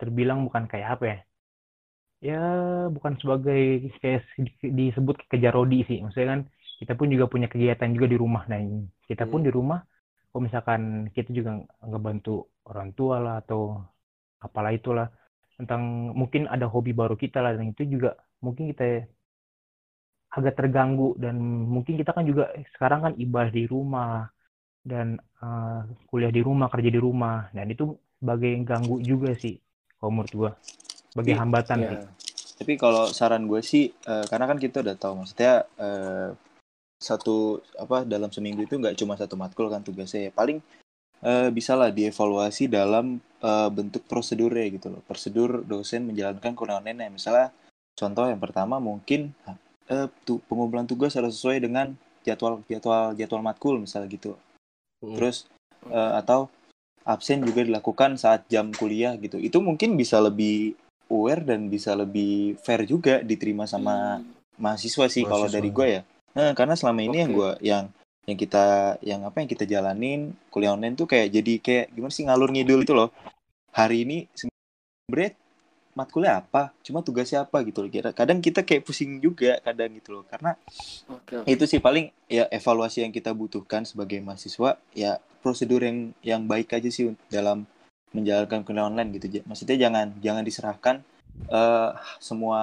terbilang 0.00 0.38
bukan 0.46 0.64
kayak 0.70 0.88
apa 0.96 1.04
ya. 1.12 1.18
Ya 2.20 2.40
bukan 2.94 3.16
sebagai 3.20 3.60
kayak 4.02 4.20
di- 4.44 4.74
disebut 4.78 5.16
kejar 5.30 5.52
rodi 5.56 5.84
sih. 5.88 5.98
Maksudnya 6.04 6.28
kan 6.36 6.40
kita 6.80 6.92
pun 6.98 7.08
juga 7.12 7.26
punya 7.32 7.48
kegiatan 7.52 7.90
juga 7.96 8.06
di 8.12 8.18
rumah. 8.20 8.42
Dan 8.50 8.88
kita 9.08 9.24
pun 9.28 9.40
Hmm. 9.40 9.46
di 9.48 9.50
rumah 9.52 9.80
kalau 10.30 10.42
misalkan 10.46 11.10
kita 11.10 11.30
juga 11.34 11.58
ngebantu 11.82 12.48
orang 12.70 12.94
tua 12.94 13.18
lah 13.18 13.34
atau 13.42 13.82
apalah 14.40 14.72
itulah 14.72 15.10
tentang 15.58 16.14
mungkin 16.16 16.48
ada 16.48 16.64
hobi 16.70 16.96
baru 16.96 17.18
kita 17.18 17.42
lah 17.42 17.52
dan 17.58 17.74
itu 17.74 17.84
juga 17.84 18.16
mungkin 18.40 18.72
kita 18.72 19.10
agak 20.30 20.54
terganggu 20.56 21.18
dan 21.18 21.36
mungkin 21.66 21.98
kita 21.98 22.14
kan 22.14 22.22
juga 22.22 22.54
sekarang 22.78 23.00
kan 23.02 23.12
ibadah 23.18 23.50
di 23.50 23.66
rumah 23.66 24.30
dan 24.80 25.18
eh, 25.18 25.80
kuliah 26.08 26.32
di 26.32 26.40
rumah 26.40 26.70
kerja 26.70 26.90
di 26.90 27.00
rumah. 27.00 27.50
Dan 27.52 27.66
itu 27.72 27.98
sebagai 28.20 28.52
ganggu 28.64 29.02
juga 29.02 29.34
sih 29.36 29.58
kalau 29.98 30.10
menurut 30.14 30.32
gua. 30.32 30.50
Sebagai 31.10 31.34
hambatan 31.36 31.78
sih. 31.84 31.98
Tapi 32.60 32.76
kalau 32.76 33.08
saran 33.08 33.48
gue 33.48 33.64
sih, 33.64 33.88
eh, 33.88 34.24
karena 34.28 34.44
kan 34.44 34.60
kita 34.60 34.84
udah 34.84 34.96
tahu, 34.96 35.24
maksudnya 35.24 35.64
eh, 35.80 36.28
satu 37.00 37.64
apa 37.80 38.04
dalam 38.04 38.28
seminggu 38.28 38.68
itu 38.68 38.76
nggak 38.76 38.94
cuma 39.00 39.16
satu 39.16 39.34
matkul 39.34 39.72
kan 39.72 39.80
tugasnya 39.80 40.28
ya. 40.28 40.32
Paling 40.36 40.60
eh, 41.24 41.48
bisa 41.48 41.72
lah 41.74 41.88
dievaluasi 41.88 42.68
dalam 42.68 43.18
eh, 43.40 43.68
bentuk 43.72 44.04
prosedurnya 44.04 44.68
gitu 44.68 44.92
loh. 44.92 45.02
Prosedur 45.08 45.64
dosen 45.64 46.04
menjalankan 46.04 46.52
online 46.60 47.08
Misalnya 47.08 47.50
contoh 47.96 48.28
yang 48.28 48.38
pertama 48.38 48.76
mungkin 48.76 49.32
eh, 49.88 50.06
tu- 50.28 50.44
pengumpulan 50.46 50.84
tugas 50.84 51.16
harus 51.16 51.40
sesuai 51.40 51.64
dengan 51.64 51.96
jadwal 52.20 52.60
jadwal 52.68 53.16
jadwal 53.16 53.40
matkul 53.40 53.80
misalnya 53.80 54.12
gitu. 54.12 54.36
Hmm. 55.00 55.16
Terus 55.16 55.48
eh, 55.88 56.12
atau 56.20 56.52
absen 57.08 57.40
juga 57.40 57.64
dilakukan 57.64 58.20
saat 58.20 58.44
jam 58.52 58.68
kuliah 58.76 59.16
gitu. 59.16 59.40
Itu 59.40 59.64
mungkin 59.64 59.96
bisa 59.96 60.20
lebih 60.20 60.76
aware 61.08 61.42
dan 61.42 61.72
bisa 61.72 61.96
lebih 61.96 62.60
fair 62.60 62.84
juga 62.84 63.24
diterima 63.24 63.64
sama 63.64 64.20
Hmm. 64.20 64.36
mahasiswa 64.60 65.08
sih 65.08 65.24
kalau 65.24 65.48
dari 65.48 65.72
gue 65.72 65.88
ya. 65.88 66.02
Nah, 66.36 66.54
karena 66.54 66.74
selama 66.78 67.00
ini 67.02 67.16
yang 67.26 67.32
Oke. 67.34 67.38
gue 67.38 67.50
yang 67.66 67.84
yang 68.28 68.38
kita 68.38 68.66
yang 69.02 69.20
apa 69.26 69.36
yang 69.42 69.50
kita 69.50 69.64
jalanin 69.66 70.36
kuliah 70.52 70.76
online 70.76 70.94
tuh 70.94 71.10
kayak 71.10 71.34
jadi 71.34 71.54
kayak 71.58 71.86
gimana 71.90 72.12
sih 72.14 72.24
ngalur 72.28 72.50
ngidul 72.54 72.86
itu 72.86 72.94
loh. 72.94 73.10
Hari 73.74 74.06
ini 74.06 74.26
sebenarnya 74.34 75.34
matkulnya 75.90 76.38
apa 76.38 76.70
cuma 76.86 77.02
tugasnya 77.02 77.42
apa 77.42 77.60
gitu 77.66 77.82
loh 77.82 77.90
kadang 78.14 78.38
kita 78.38 78.62
kayak 78.62 78.86
pusing 78.86 79.18
juga 79.18 79.58
kadang 79.60 79.90
gitu 79.98 80.14
loh 80.14 80.24
karena 80.24 80.54
oke. 81.10 81.44
itu 81.50 81.64
sih 81.66 81.82
paling 81.82 82.14
ya 82.30 82.46
evaluasi 82.46 83.02
yang 83.02 83.10
kita 83.10 83.34
butuhkan 83.34 83.82
sebagai 83.82 84.22
mahasiswa 84.22 84.78
ya 84.94 85.18
prosedur 85.42 85.82
yang 85.82 86.14
yang 86.22 86.42
baik 86.46 86.70
aja 86.78 86.86
sih 86.88 87.10
dalam 87.26 87.66
menjalankan 88.14 88.62
kuliah 88.62 88.86
online 88.86 89.10
gitu 89.18 89.42
maksudnya 89.44 89.76
jangan 89.76 90.14
jangan 90.22 90.42
diserahkan 90.46 90.96
eh, 91.50 91.90
semua 92.22 92.60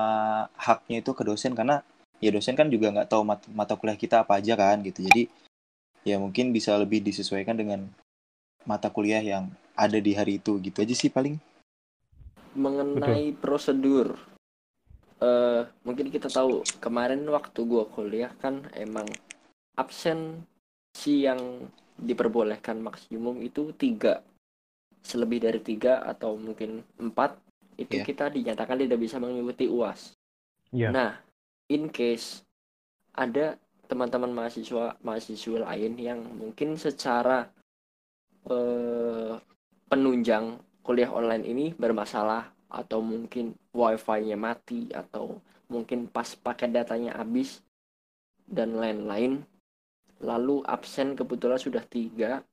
haknya 0.55 1.03
itu 1.03 1.11
ke 1.11 1.23
dosen 1.27 1.51
karena 1.51 1.83
ya 2.17 2.29
dosen 2.33 2.57
kan 2.57 2.67
juga 2.69 2.89
nggak 2.89 3.09
tahu 3.09 3.21
mat- 3.25 3.49
mata 3.53 3.77
kuliah 3.77 3.97
kita 3.97 4.25
apa 4.25 4.41
aja 4.41 4.57
kan 4.57 4.81
gitu. 4.81 5.05
Jadi 5.05 5.29
ya 6.07 6.17
mungkin 6.17 6.55
bisa 6.55 6.73
lebih 6.79 7.03
disesuaikan 7.03 7.57
dengan 7.57 7.85
mata 8.65 8.89
kuliah 8.91 9.21
yang 9.21 9.51
ada 9.77 9.99
di 10.01 10.11
hari 10.17 10.41
itu 10.41 10.57
gitu 10.59 10.81
aja 10.81 10.95
sih 10.97 11.11
paling. 11.11 11.37
Mengenai 12.57 13.33
prosedur 13.37 14.17
eh 15.17 15.65
mungkin 15.81 16.13
kita 16.13 16.29
tahu 16.29 16.61
kemarin 16.77 17.25
waktu 17.25 17.59
gua 17.65 17.89
kuliah 17.89 18.29
kan 18.37 18.61
emang 18.77 19.09
absen 19.73 20.45
si 20.93 21.25
yang 21.25 21.65
diperbolehkan 21.97 22.77
maksimum 22.81 23.41
itu 23.41 23.73
tiga. 23.73 24.21
Selebih 25.01 25.41
dari 25.41 25.61
tiga 25.63 26.05
atau 26.05 26.37
mungkin 26.37 26.85
empat 27.01 27.37
itu 27.77 28.01
Iya. 28.01 28.05
kita 28.05 28.25
dinyatakan 28.33 28.77
tidak 28.81 28.99
bisa 28.99 29.21
mengikuti 29.21 29.69
uas 29.69 30.17
Iya. 30.73 30.89
nah 30.89 31.11
in 31.67 31.91
case 31.91 32.43
ada 33.15 33.59
teman-teman 33.87 34.31
mahasiswa 34.31 34.99
mahasiswa 34.99 35.63
lain 35.63 35.93
yang 35.95 36.19
mungkin 36.23 36.75
secara 36.75 37.47
eh, 38.47 39.33
penunjang 39.87 40.59
kuliah 40.83 41.11
online 41.11 41.43
ini 41.47 41.65
bermasalah 41.75 42.51
atau 42.67 42.99
mungkin 42.99 43.55
wifi-nya 43.71 44.35
mati 44.35 44.91
atau 44.91 45.39
mungkin 45.71 46.07
pas 46.11 46.35
paket 46.35 46.71
datanya 46.71 47.15
habis 47.15 47.63
dan 48.47 48.75
lain-lain 48.75 49.43
lalu 50.23 50.63
absen 50.67 51.15
kebetulan 51.15 51.59
sudah 51.59 51.83
tiga 51.87 52.43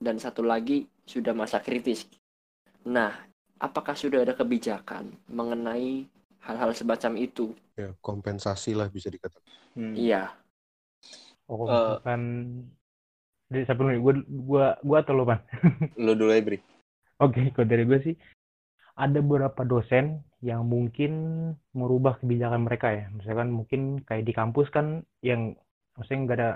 dan 0.00 0.18
satu 0.18 0.42
lagi 0.42 0.88
sudah 1.06 1.30
masa 1.36 1.62
kritis. 1.62 2.08
Nah 2.88 3.14
apakah 3.62 3.94
sudah 3.94 4.24
ada 4.26 4.34
kebijakan 4.34 5.14
mengenai 5.30 6.08
hal-hal 6.46 6.70
semacam 6.74 7.12
itu 7.18 7.54
Ya, 7.72 7.88
kompensasi 8.04 8.76
lah 8.76 8.88
bisa 8.92 9.08
dikatakan. 9.08 9.48
Hmm. 9.76 9.94
iya 9.96 10.36
Oh, 11.50 11.66
Eh. 11.68 11.74
misalkan 11.76 12.22
dari 13.52 13.62
siapa 13.68 13.80
dulu? 13.84 13.92
Gue 14.00 14.14
gua 14.48 14.66
gua 14.80 14.98
atau 15.04 15.12
lu, 15.12 15.24
Pan? 15.28 15.40
lo 16.04 16.12
dulu 16.16 16.32
ya 16.32 16.40
Bri 16.40 16.58
Oke, 17.22 17.52
kalau 17.54 17.66
dari 17.68 17.84
gue 17.86 17.98
sih 18.02 18.14
ada 18.98 19.18
beberapa 19.22 19.62
dosen 19.62 20.20
yang 20.42 20.66
mungkin 20.66 21.12
merubah 21.72 22.18
kebijakan 22.18 22.66
mereka 22.66 22.90
ya. 22.92 23.04
Misalkan 23.14 23.48
mungkin 23.54 24.02
kayak 24.02 24.24
di 24.26 24.32
kampus 24.34 24.68
kan 24.74 25.06
yang 25.22 25.54
maksudnya 25.94 26.20
nggak 26.26 26.38
ada 26.38 26.50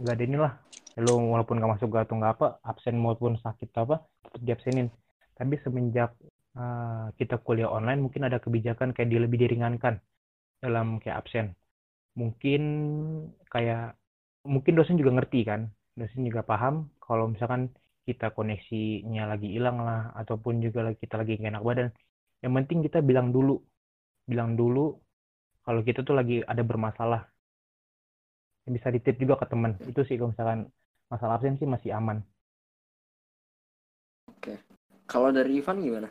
nggak 0.00 0.14
ada 0.14 0.24
inilah. 0.28 0.52
Lo 1.00 1.18
walaupun 1.18 1.56
nggak 1.58 1.72
masuk 1.78 1.88
atau 1.96 2.14
nggak 2.20 2.32
apa, 2.38 2.46
absen 2.62 2.94
maupun 3.00 3.40
sakit 3.40 3.68
atau 3.72 3.82
apa, 3.88 3.96
tetap 4.28 4.40
diabsenin. 4.44 4.88
Tapi 5.34 5.54
semenjak 5.64 6.12
eh, 6.58 7.04
kita 7.18 7.34
kuliah 7.44 7.70
online 7.76 8.00
mungkin 8.04 8.22
ada 8.28 8.38
kebijakan 8.44 8.88
kayak 8.94 9.08
di 9.12 9.18
lebih 9.24 9.38
diringankan 9.42 9.94
dalam 10.64 10.86
kayak 11.02 11.16
absen. 11.24 11.46
Mungkin 12.20 12.62
kayak 13.52 13.98
mungkin 14.46 14.72
dosen 14.78 14.96
juga 15.00 15.12
ngerti 15.18 15.40
kan, 15.50 15.60
dosen 15.98 16.22
juga 16.28 16.42
paham 16.46 16.74
kalau 17.02 17.24
misalkan 17.32 17.70
kita 18.08 18.26
koneksinya 18.36 19.24
lagi 19.32 19.48
hilang 19.56 19.80
lah 19.86 20.12
ataupun 20.20 20.60
juga 20.64 20.80
kita 21.02 21.14
lagi 21.20 21.40
nggak 21.40 21.52
enak 21.54 21.64
badan. 21.68 21.88
Yang 22.44 22.52
penting 22.58 22.78
kita 22.86 22.98
bilang 23.08 23.28
dulu 23.36 23.60
bilang 24.30 24.56
dulu 24.60 24.96
kalau 25.64 25.80
kita 25.84 26.00
tuh 26.06 26.14
lagi 26.16 26.40
ada 26.44 26.62
bermasalah. 26.64 27.22
Bisa 28.64 28.88
ditip 28.88 29.20
juga 29.20 29.36
ke 29.40 29.46
teman 29.52 29.76
itu 29.84 30.00
sih 30.08 30.16
kalau 30.16 30.32
misalkan 30.32 30.60
masalah 31.12 31.36
absen 31.36 31.60
sih 31.60 31.68
masih 31.68 31.92
aman. 31.92 32.24
Kalau 35.04 35.28
dari 35.36 35.60
Ivan 35.60 35.84
gimana 35.84 36.08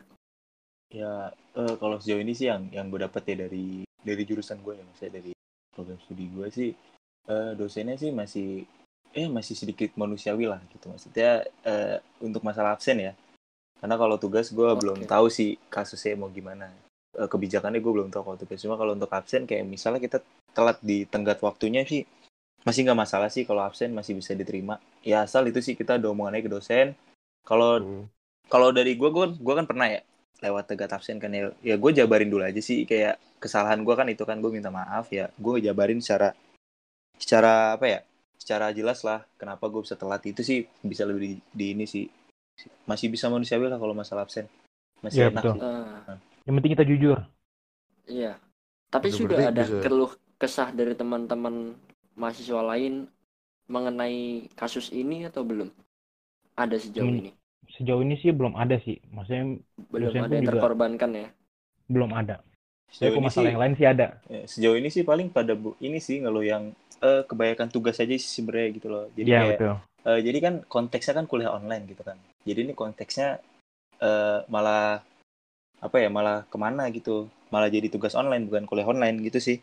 Ya, 0.92 1.32
eh, 1.58 1.74
kalau 1.80 1.98
sejauh 1.98 2.22
ini 2.22 2.34
sih 2.36 2.46
yang 2.50 2.68
yang 2.70 2.86
gue 2.92 3.00
dapet 3.02 3.22
ya 3.26 3.46
dari 3.48 3.82
dari 4.04 4.22
jurusan 4.28 4.60
gue 4.62 4.78
ya, 4.78 4.84
maksudnya 4.84 5.12
dari 5.22 5.32
program 5.74 5.98
studi 6.04 6.26
gue 6.30 6.46
sih, 6.52 6.70
eh, 7.28 7.50
dosennya 7.58 7.96
sih 7.98 8.10
masih 8.14 8.62
eh 9.14 9.30
masih 9.30 9.54
sedikit 9.54 9.94
manusiawi 9.98 10.46
lah 10.46 10.60
gitu. 10.70 10.86
Maksudnya 10.90 11.42
eh, 11.66 11.98
untuk 12.22 12.42
masalah 12.46 12.78
absen 12.78 13.00
ya, 13.00 13.12
karena 13.80 13.96
kalau 13.98 14.16
tugas 14.20 14.50
gue 14.54 14.68
Oke. 14.70 14.80
belum 14.86 14.98
tahu 15.08 15.26
sih 15.32 15.58
kasusnya 15.72 16.14
mau 16.14 16.30
gimana. 16.30 16.70
Eh, 17.14 17.26
kebijakannya 17.26 17.82
gue 17.82 17.92
belum 17.94 18.10
tahu 18.14 18.22
kalau 18.30 18.38
tugas. 18.38 18.58
Cuma 18.62 18.78
kalau 18.78 18.94
untuk 18.94 19.10
absen 19.10 19.46
kayak 19.50 19.66
misalnya 19.66 19.98
kita 19.98 20.18
telat 20.54 20.78
di 20.78 21.06
tenggat 21.10 21.42
waktunya 21.42 21.82
sih 21.82 22.06
masih 22.64 22.86
nggak 22.86 23.00
masalah 23.02 23.28
sih 23.28 23.42
kalau 23.44 23.66
absen 23.66 23.90
masih 23.90 24.14
bisa 24.14 24.30
diterima. 24.38 24.78
Ya 25.02 25.26
asal 25.26 25.46
itu 25.50 25.58
sih 25.58 25.74
kita 25.74 25.98
ada 25.98 26.06
omongannya 26.06 26.42
ke 26.44 26.50
dosen. 26.50 26.94
Kalau 27.42 27.82
Hmm. 27.82 28.06
kalau 28.46 28.70
dari 28.70 28.94
gue 28.94 29.10
gue 29.10 29.26
gue 29.42 29.54
kan 29.58 29.66
pernah 29.66 29.90
ya 29.90 30.00
lewat 30.42 30.64
tegat 30.70 30.90
absen 30.92 31.20
kan 31.22 31.30
ya. 31.30 31.52
Ya 31.62 31.76
gue 31.76 31.90
jabarin 31.92 32.30
dulu 32.30 32.42
aja 32.42 32.58
sih. 32.58 32.82
Kayak 32.84 33.20
kesalahan 33.38 33.82
gue 33.82 33.94
kan 33.94 34.06
itu 34.08 34.22
kan 34.22 34.40
gue 34.40 34.50
minta 34.50 34.72
maaf 34.72 35.10
ya. 35.10 35.30
Gue 35.36 35.60
jabarin 35.60 36.00
secara 36.00 36.32
secara 37.16 37.76
apa 37.76 37.86
ya? 37.86 38.00
Secara 38.40 38.74
jelas 38.74 39.00
lah 39.02 39.24
kenapa 39.36 39.66
gue 39.70 39.80
bisa 39.82 39.94
telat. 39.94 40.20
Itu 40.26 40.44
sih 40.44 40.66
bisa 40.82 41.04
lebih 41.04 41.20
di, 41.20 41.30
di 41.52 41.66
ini 41.72 41.84
sih. 41.86 42.04
Masih 42.86 43.10
bisa 43.10 43.26
manusiawi 43.28 43.66
lah 43.66 43.78
kalau 43.78 43.94
masalah 43.96 44.24
absen. 44.26 44.46
Masih 45.00 45.26
Iya, 45.26 45.30
enak 45.32 45.42
betul. 45.42 45.54
sih. 45.54 45.62
Ah, 45.64 46.16
yang 46.44 46.54
penting 46.60 46.72
kita 46.76 46.84
jujur. 46.86 47.18
Iya. 48.04 48.32
Tapi 48.92 49.08
Itu 49.10 49.26
sudah 49.26 49.38
ada 49.50 49.62
bisa- 49.64 49.82
keluh 49.82 50.12
kesah 50.38 50.70
dari 50.70 50.94
teman-teman 50.94 51.74
mahasiswa 52.14 52.62
lain 52.62 53.08
mengenai 53.66 54.46
kasus 54.54 54.92
ini 54.92 55.24
atau 55.24 55.42
belum? 55.42 55.72
Ada 56.54 56.78
sejauh 56.78 57.08
Hmm, 57.10 57.20
ini 57.26 57.32
sejauh 57.72 58.02
ini 58.04 58.16
sih 58.20 58.30
belum 58.34 58.54
ada 58.54 58.76
sih. 58.80 59.00
Maksudnya 59.08 59.58
belum 59.90 60.12
ada 60.20 60.34
yang 60.34 60.44
juga- 60.44 60.50
terkorbankan 60.56 61.10
ya? 61.14 61.28
Belum 61.88 62.10
ada. 62.12 62.36
Tapi 62.40 62.92
sejauh 62.94 63.16
ini 63.18 63.26
masalah 63.26 63.42
sih 63.42 63.50
yang 63.52 63.60
lain 63.60 63.74
sih 63.74 63.86
ada. 63.88 64.06
ya, 64.28 64.42
sejauh 64.46 64.76
ini 64.78 64.88
sih 64.92 65.02
paling 65.02 65.28
pada 65.32 65.52
bu 65.58 65.74
ini 65.80 65.98
sih 65.98 66.20
ngeluh 66.22 66.44
yang 66.44 66.70
eh, 67.02 67.22
kebanyakan 67.28 67.68
tugas 67.68 68.00
aja 68.00 68.14
sih 68.14 68.30
sebenarnya 68.40 68.68
gitu 68.76 68.86
loh. 68.88 69.04
Jadi 69.12 69.28
Iya 69.28 69.40
kayak 69.40 69.58
betul. 69.58 69.74
Eh, 70.04 70.20
jadi 70.20 70.38
kan 70.44 70.54
konteksnya 70.68 71.14
kan 71.16 71.24
kuliah 71.24 71.52
online 71.56 71.84
gitu 71.88 72.04
kan. 72.04 72.20
Jadi 72.44 72.60
ini 72.68 72.72
konteksnya 72.76 73.40
eh, 74.00 74.38
malah 74.52 75.00
apa 75.80 75.96
ya 76.00 76.08
malah 76.08 76.44
ke 76.48 76.56
mana 76.60 76.88
gitu. 76.92 77.28
Malah 77.52 77.68
jadi 77.70 77.86
tugas 77.88 78.12
online 78.16 78.48
bukan 78.48 78.64
kuliah 78.68 78.88
online 78.88 79.20
gitu 79.24 79.40
sih. 79.40 79.58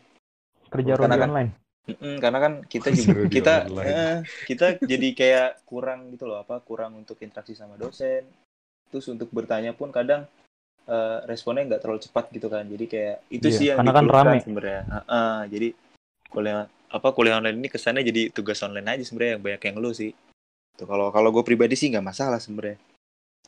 kerja 0.72 0.96
rodi 0.96 1.04
kan- 1.20 1.28
online 1.28 1.50
Mm-mm, 1.82 2.22
karena 2.22 2.38
kan 2.38 2.52
kita 2.62 2.94
juga 2.94 3.26
kita 3.26 3.54
eh, 3.82 4.18
kita 4.46 4.66
jadi 4.86 5.08
kayak 5.18 5.66
kurang 5.66 6.14
gitu 6.14 6.30
loh 6.30 6.38
apa 6.38 6.62
kurang 6.62 6.94
untuk 6.94 7.18
interaksi 7.18 7.58
sama 7.58 7.74
dosen. 7.74 8.22
Terus 8.86 9.10
untuk 9.10 9.34
bertanya 9.34 9.74
pun 9.74 9.90
kadang 9.90 10.30
eh, 10.86 11.18
responnya 11.26 11.66
nggak 11.66 11.82
terlalu 11.82 12.00
cepat 12.06 12.30
gitu 12.30 12.46
kan. 12.46 12.62
Jadi 12.70 12.84
kayak 12.86 13.16
itu 13.34 13.48
Iya, 13.50 13.58
sih 13.58 13.66
yang 13.74 13.78
karena 13.82 13.92
kan 13.98 14.06
rame. 14.06 14.38
sebenarnya. 14.46 14.82
Heeh, 14.86 15.38
jadi 15.50 15.68
kuliah 16.30 16.70
apa 16.92 17.08
kuliah 17.10 17.40
online 17.42 17.58
ini 17.58 17.68
kesannya 17.72 18.06
jadi 18.06 18.22
tugas 18.30 18.62
online 18.62 18.86
aja 18.86 19.02
sebenarnya 19.02 19.32
yang 19.36 19.42
banyak 19.42 19.62
yang 19.66 19.74
ngeluh 19.74 19.94
sih. 19.96 20.12
Tuh 20.78 20.86
kalau 20.86 21.10
kalau 21.10 21.34
gue 21.34 21.42
pribadi 21.42 21.74
sih 21.74 21.90
nggak 21.90 22.06
masalah 22.06 22.38
sebenarnya. 22.38 22.78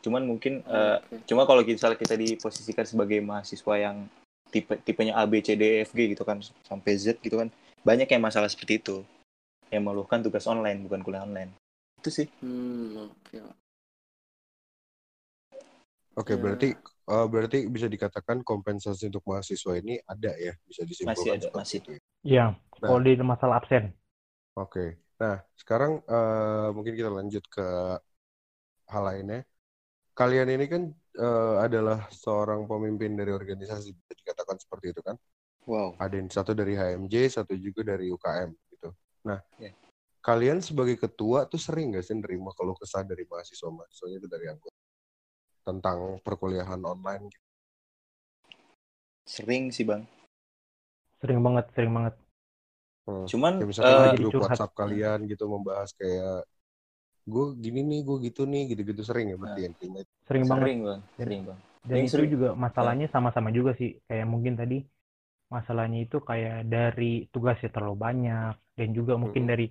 Cuman 0.03 0.27
mungkin 0.27 0.59
eh, 0.67 0.99
Oke. 0.99 1.23
cuma 1.31 1.47
kalau 1.47 1.63
misalnya 1.63 1.95
kita 1.95 2.19
diposisikan 2.19 2.83
sebagai 2.83 3.23
mahasiswa 3.23 3.75
yang 3.79 4.11
tipe 4.51 4.75
tipenya 4.83 5.15
A 5.15 5.23
B 5.23 5.39
C 5.39 5.55
D 5.55 5.63
E 5.63 5.87
F 5.87 5.95
G 5.95 6.11
gitu 6.19 6.27
kan 6.27 6.43
sampai 6.67 6.99
Z 6.99 7.23
gitu 7.23 7.39
kan 7.39 7.47
banyak 7.85 8.09
yang 8.11 8.23
masalah 8.25 8.49
seperti 8.51 8.81
itu 8.83 8.97
yang 9.73 9.83
mengeluhkan 9.85 10.21
tugas 10.25 10.45
online 10.49 10.85
bukan 10.87 11.01
kuliah 11.05 11.25
online 11.25 11.51
itu 12.01 12.11
sih 12.11 12.29
Hmm, 12.41 13.09
oke. 13.11 13.39
Oke, 16.21 16.33
Ya. 16.35 16.43
berarti 16.43 16.69
eh, 17.15 17.27
berarti 17.33 17.59
bisa 17.75 17.87
dikatakan 17.95 18.39
kompensasi 18.47 19.11
untuk 19.11 19.25
mahasiswa 19.31 19.73
ini 19.83 19.95
ada 20.07 20.33
ya, 20.39 20.53
bisa 20.69 20.83
disimpulkan 20.87 21.37
Masih 21.43 21.49
ada, 21.49 21.49
masih. 21.59 21.79
itu 21.83 21.91
ya. 21.99 22.01
Iya, 22.25 22.45
Nah. 22.83 22.89
kalau 22.89 23.01
di 23.05 23.13
masalah 23.21 23.55
absen 23.61 23.85
Oke. 24.59 24.81
Nah, 25.21 25.37
sekarang 25.61 25.93
eh, 26.11 26.67
mungkin 26.77 26.95
kita 26.99 27.11
lanjut 27.19 27.45
ke 27.55 27.63
hal 28.93 29.03
lainnya. 29.09 29.39
Kalian 30.19 30.49
ini 30.57 30.67
kan 30.73 30.83
eh, 31.25 31.55
adalah 31.67 31.99
seorang 32.23 32.61
pemimpin 32.71 33.13
dari 33.21 33.33
organisasi, 33.41 33.89
bisa 33.99 34.15
dikatakan 34.21 34.57
seperti 34.65 34.87
itu 34.95 35.03
kan? 35.09 35.17
Wow 35.65 35.97
Ada 35.97 36.15
yang 36.21 36.29
satu 36.29 36.53
dari 36.53 36.75
HMJ, 36.75 37.15
satu 37.41 37.53
juga 37.57 37.81
dari 37.83 38.09
UKM 38.09 38.51
gitu. 38.71 38.89
Nah, 39.25 39.41
Ya. 39.57 39.73
kalian 40.21 40.61
sebagai 40.61 40.97
ketua 40.97 41.45
tuh 41.45 41.59
sering 41.59 41.93
nggak 41.93 42.05
sih 42.05 42.17
nerima 42.17 42.53
keluh 42.53 42.77
kesah 42.77 43.03
dari 43.03 43.25
mahasiswa 43.25 43.69
mahasiswanya 43.69 44.17
itu 44.21 44.29
dari 44.29 44.47
anggota 44.49 44.77
tentang 45.65 46.21
perkuliahan 46.21 46.81
online 46.81 47.29
gitu? 47.29 47.43
sering 49.25 49.73
sih 49.73 49.89
bang 49.89 50.05
sering 51.17 51.41
banget 51.41 51.65
sering 51.73 51.93
banget 51.93 52.15
Hmm. 53.05 53.25
cuman 53.29 53.53
Kayak 53.61 53.69
misalnya 53.69 53.93
eh, 53.93 54.01
di 54.01 54.17
jadi 54.17 54.25
grup. 54.33 54.43
WhatsApp 54.49 54.73
kalian 54.73 55.19
gitu 55.29 55.45
membahas 55.45 55.93
kayak 55.93 56.49
gue 57.25 57.47
gini 57.57 57.81
nih, 57.81 58.01
gue 58.01 58.17
gitu 58.29 58.45
nih, 58.45 58.63
gitu-gitu 58.73 59.01
sering 59.05 59.33
ya 59.33 59.37
berarti 59.37 59.61
Nah. 59.61 59.65
yang 59.69 59.75
itu. 59.77 60.13
sering 60.25 60.45
banget 60.45 60.65
sering 60.65 60.81
bang 60.81 61.01
Ya. 61.01 61.17
sering 61.21 61.41
bang 61.45 61.59
Dan 61.85 61.97
Yang 62.01 62.05
itu 62.05 62.17
sering- 62.17 62.33
juga 62.33 62.49
masalahnya 62.55 63.07
sama-sama 63.09 63.49
juga 63.53 63.77
sih. 63.77 64.01
Kayak 64.09 64.25
mungkin 64.25 64.57
tadi 64.57 64.89
masalahnya 65.57 65.99
itu 66.07 66.17
kayak 66.29 66.67
dari 66.75 67.31
tugasnya 67.33 67.71
terlalu 67.75 67.97
banyak 68.07 68.55
dan 68.79 68.89
juga 68.99 69.13
mungkin 69.23 69.43
dari 69.51 69.67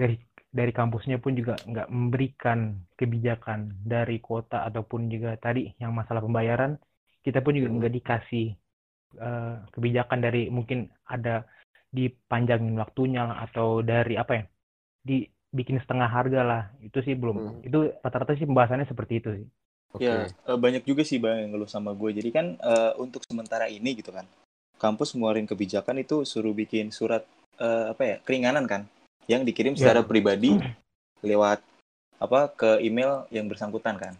dari 0.00 0.14
dari 0.58 0.72
kampusnya 0.72 1.16
pun 1.24 1.32
juga 1.40 1.54
nggak 1.70 1.88
memberikan 1.92 2.58
kebijakan 2.98 3.60
dari 3.92 4.16
kuota 4.26 4.64
ataupun 4.68 5.00
juga 5.12 5.30
tadi 5.36 5.62
yang 5.82 5.92
masalah 5.92 6.24
pembayaran 6.24 6.72
kita 7.24 7.38
pun 7.44 7.52
juga 7.58 7.68
nggak 7.76 7.94
dikasih 7.98 8.46
eh, 9.26 9.54
kebijakan 9.74 10.18
dari 10.26 10.42
mungkin 10.56 10.78
ada 11.14 11.44
dipanjangin 11.96 12.76
waktunya 12.82 13.22
lah, 13.28 13.36
atau 13.46 13.80
dari 13.80 14.14
apa 14.22 14.32
ya 14.38 14.44
dibikin 15.08 15.78
setengah 15.82 16.08
harga 16.16 16.40
lah 16.50 16.62
itu 16.82 16.98
sih 17.06 17.14
belum 17.16 17.36
Mm. 17.36 17.68
itu 17.68 17.78
rata-rata 18.04 18.32
sih 18.36 18.48
pembahasannya 18.48 18.88
seperti 18.88 19.14
itu 19.20 19.30
sih 19.40 19.48
Oke. 19.96 20.04
Ya, 20.04 20.28
eh, 20.28 20.58
banyak 20.60 20.84
juga 20.84 21.02
sih 21.08 21.16
bang 21.16 21.48
yang 21.48 21.56
ngeluh 21.56 21.70
sama 21.72 21.96
gue. 21.96 22.10
Jadi 22.20 22.28
kan 22.28 22.46
eh, 22.60 22.92
untuk 23.00 23.24
sementara 23.24 23.64
ini 23.72 23.96
gitu 23.96 24.12
kan, 24.12 24.28
kampus 24.76 25.16
ngeluarin 25.16 25.48
kebijakan 25.48 26.00
itu 26.00 26.24
suruh 26.28 26.52
bikin 26.52 26.92
surat 26.92 27.24
eh, 27.56 27.92
apa 27.92 28.02
ya 28.04 28.16
keringanan 28.22 28.68
kan, 28.68 28.82
yang 29.26 29.42
dikirim 29.42 29.74
Ya. 29.74 29.88
secara 29.90 30.04
pribadi 30.04 30.56
lewat 31.24 31.64
apa 32.16 32.48
ke 32.52 32.80
email 32.80 33.28
yang 33.28 33.48
bersangkutan 33.48 33.96
kan, 34.00 34.14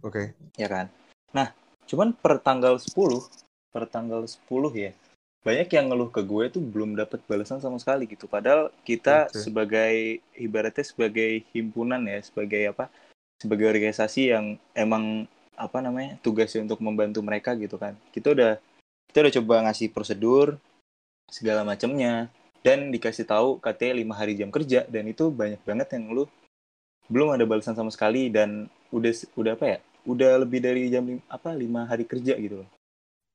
Oke. 0.00 0.32
ya 0.56 0.68
kan. 0.68 0.88
Nah, 1.32 1.52
cuman 1.84 2.16
per 2.16 2.40
tanggal 2.40 2.80
10, 2.80 3.28
per 3.68 3.84
tanggal 3.84 4.24
10 4.24 4.72
ya, 4.72 4.92
banyak 5.44 5.68
yang 5.68 5.92
ngeluh 5.92 6.08
ke 6.12 6.24
gue 6.24 6.44
tuh 6.52 6.60
belum 6.64 6.96
dapat 6.96 7.20
balasan 7.28 7.60
sama 7.60 7.76
sekali 7.80 8.08
gitu. 8.08 8.24
Padahal 8.28 8.72
kita 8.84 9.28
Oke. 9.28 9.40
sebagai 9.40 9.94
ibaratnya 10.36 10.84
sebagai 10.84 11.44
himpunan 11.52 12.00
ya, 12.04 12.20
sebagai 12.20 12.72
apa? 12.72 12.88
Sebagai 13.38 13.70
organisasi 13.70 14.34
yang 14.34 14.56
emang 14.74 15.28
apa 15.58 15.78
namanya 15.82 16.18
tugasnya 16.22 16.64
untuk 16.64 16.80
membantu 16.80 17.20
mereka 17.20 17.54
gitu 17.56 17.76
kan. 17.76 17.94
Kita 18.12 18.34
udah 18.34 18.56
kita 19.08 19.18
udah 19.24 19.34
coba 19.40 19.54
ngasih 19.68 19.88
prosedur 19.92 20.60
segala 21.28 21.64
macamnya 21.64 22.28
dan 22.64 22.92
dikasih 22.92 23.24
tahu 23.28 23.60
katanya 23.62 24.00
lima 24.00 24.14
hari 24.16 24.34
jam 24.36 24.48
kerja 24.52 24.84
dan 24.88 25.04
itu 25.08 25.28
banyak 25.32 25.60
banget 25.64 25.88
yang 25.96 26.10
ngeluh 26.10 26.28
belum 27.08 27.32
ada 27.32 27.44
balasan 27.48 27.72
sama 27.72 27.88
sekali 27.88 28.28
dan 28.28 28.68
udah 28.92 29.12
udah 29.36 29.52
apa 29.56 29.66
ya 29.66 29.78
udah 30.08 30.32
lebih 30.44 30.60
dari 30.64 30.88
jam 30.92 31.04
lim- 31.04 31.24
apa 31.28 31.52
lima 31.56 31.84
hari 31.88 32.04
kerja 32.04 32.36
gitu 32.36 32.64
loh 32.64 32.70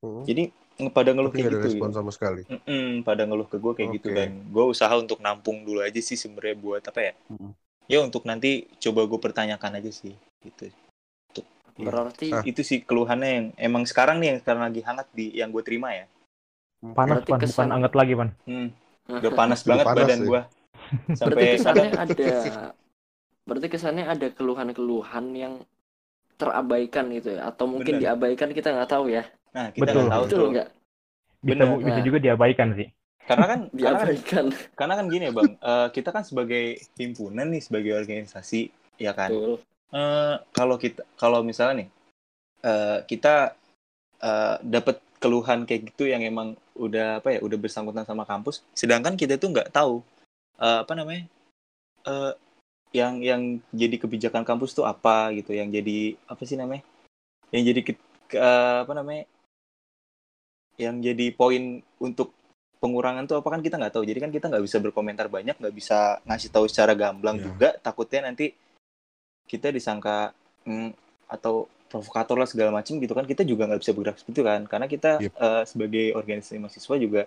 Hmm. 0.03 0.27
jadi 0.27 0.51
pada 0.91 1.15
ngeluh 1.15 1.31
Tapi 1.31 1.47
kayak 1.47 1.53
gitu 1.55 1.63
respon 1.63 1.89
gitu. 1.95 1.95
sama 1.95 2.11
sekali. 2.11 2.41
Mm-mm, 2.43 3.07
pada 3.07 3.23
ngeluh 3.23 3.47
ke 3.47 3.55
gue 3.55 3.71
kayak 3.71 3.89
gitu 4.03 4.07
Oke. 4.11 4.17
dan 4.19 4.29
gue 4.51 4.65
usaha 4.67 4.91
untuk 4.99 5.23
nampung 5.23 5.63
dulu 5.63 5.79
aja 5.79 6.01
sih 6.03 6.19
sebenarnya 6.19 6.59
buat 6.59 6.83
apa 6.83 6.99
ya 6.99 7.13
Hmm. 7.31 7.55
ya 7.87 8.03
untuk 8.03 8.27
nanti 8.27 8.67
coba 8.83 9.07
gue 9.07 9.15
pertanyakan 9.15 9.79
aja 9.79 9.91
sih 9.95 10.11
gitu. 10.43 10.67
Berarti 11.75 12.29
Ah. 12.29 12.43
itu 12.43 12.61
sih 12.61 12.81
keluhannya 12.81 13.29
yang 13.29 13.45
emang 13.57 13.83
sekarang 13.83 14.17
nih 14.17 14.27
yang 14.29 14.39
sekarang 14.39 14.61
lagi 14.63 14.81
hangat 14.81 15.07
di 15.09 15.33
yang 15.33 15.49
gue 15.49 15.61
terima 15.61 15.89
ya. 15.91 16.05
Panas 16.83 17.23
Berarti 17.23 17.29
pan. 17.29 17.39
Bukan 17.39 17.49
kesan- 17.49 17.73
anget 17.73 17.93
lagi 17.93 18.13
pan. 18.13 18.29
Hmm, 18.43 18.67
udah 19.09 19.31
panas 19.33 19.59
Udah 19.59 19.69
banget 19.69 19.85
panas 19.85 19.97
badan 20.03 20.19
gue 20.21 20.41
berarti 20.93 21.17
sampai 21.17 21.45
kesannya 21.55 21.89
ada 21.95 22.25
berarti 23.43 23.67
kesannya 23.67 24.05
ada 24.05 24.27
keluhan-keluhan 24.29 25.25
yang 25.33 25.53
terabaikan 26.35 27.09
gitu 27.09 27.33
ya? 27.33 27.47
Atau 27.47 27.65
mungkin 27.65 27.97
Bener. 27.97 28.13
diabaikan 28.13 28.49
kita 28.51 28.69
nggak 28.69 28.89
tahu 28.89 29.09
ya? 29.09 29.23
Nah 29.51 29.71
kita 29.71 29.81
Betul. 29.85 29.99
nggak 29.99 30.11
tahu 30.11 30.23
betul 30.23 30.37
tuh. 30.37 30.49
nggak? 30.51 30.67
Bisa 31.39 31.53
Bener. 31.55 31.67
bisa 31.79 31.99
Nah. 31.99 32.05
juga 32.05 32.17
diabaikan 32.19 32.67
sih. 32.73 32.87
Karena 33.23 33.45
kan 33.47 33.59
karena 33.65 33.87
kan 33.87 33.97
diabaikan. 34.03 34.45
karena 34.75 34.93
kan 34.99 35.05
gini 35.07 35.23
ya 35.23 35.31
bang. 35.31 35.51
Eh, 35.55 35.87
kita 35.89 36.09
kan 36.11 36.23
sebagai 36.23 36.63
himpunan 36.93 37.47
nih 37.49 37.61
sebagai 37.61 37.91
organisasi 37.95 38.61
ya 38.97 39.11
kan? 39.11 39.31
Betul 39.31 39.63
Eh, 39.93 40.35
kalau 40.49 40.81
kita 40.81 41.05
kalau 41.13 41.45
misalnya 41.45 41.85
nih 41.85 41.89
eh, 42.65 42.97
kita 43.05 43.53
eh, 44.17 44.55
dapat 44.65 44.97
keluhan 45.21 45.69
kayak 45.69 45.93
gitu 45.93 46.09
yang 46.09 46.25
emang 46.25 46.57
udah 46.73 47.21
apa 47.21 47.37
ya 47.37 47.39
udah 47.45 47.57
bersangkutan 47.61 48.01
sama 48.03 48.25
kampus 48.25 48.65
sedangkan 48.73 49.13
kita 49.13 49.37
tuh 49.37 49.53
nggak 49.53 49.69
tahu 49.69 50.01
eh, 50.57 50.79
apa 50.81 50.93
namanya 50.97 51.29
eh, 52.09 52.33
yang 52.93 53.21
yang 53.21 53.41
jadi 53.69 53.95
kebijakan 54.01 54.41
kampus 54.41 54.73
tuh 54.73 54.85
apa 54.89 55.29
gitu 55.37 55.53
yang 55.53 55.69
jadi 55.69 56.17
apa 56.25 56.41
sih 56.41 56.57
namanya 56.57 56.81
yang 57.53 57.63
jadi 57.69 57.81
ke- 57.85 58.01
ke- 58.33 58.41
eh, 58.41 58.77
apa 58.89 58.93
namanya 58.97 59.29
yang 60.81 60.97
jadi 61.05 61.29
poin 61.37 61.85
untuk 62.01 62.33
pengurangan 62.81 63.29
tuh 63.29 63.37
apa 63.39 63.47
kan 63.53 63.61
kita 63.61 63.77
nggak 63.77 63.93
tahu 63.93 64.03
jadi 64.09 64.19
kan 64.25 64.31
kita 64.33 64.49
nggak 64.49 64.65
bisa 64.65 64.81
berkomentar 64.81 65.29
banyak 65.29 65.53
nggak 65.53 65.75
bisa 65.77 66.17
ngasih 66.25 66.49
tahu 66.49 66.65
secara 66.65 66.97
gamblang 66.97 67.37
Ya. 67.37 67.45
juga 67.45 67.69
takutnya 67.77 68.25
nanti 68.27 68.57
kita 69.47 69.69
disangka 69.69 70.31
mm, 70.65 70.91
atau 71.29 71.67
provokator 71.89 72.41
lah 72.41 72.49
segala 72.49 72.73
macam 72.73 72.97
gitu 72.97 73.13
kan 73.13 73.21
kita 73.29 73.45
juga 73.45 73.69
nggak 73.69 73.81
bisa 73.85 73.93
bergerak 73.93 74.17
seperti 74.17 74.33
itu 74.33 74.43
kan. 74.43 74.61
Karena 74.65 74.87
kita 74.89 75.11
Yep. 75.21 75.33
eh, 75.37 75.63
sebagai 75.69 76.05
organisasi 76.17 76.57
mahasiswa 76.57 76.95
juga 76.97 77.21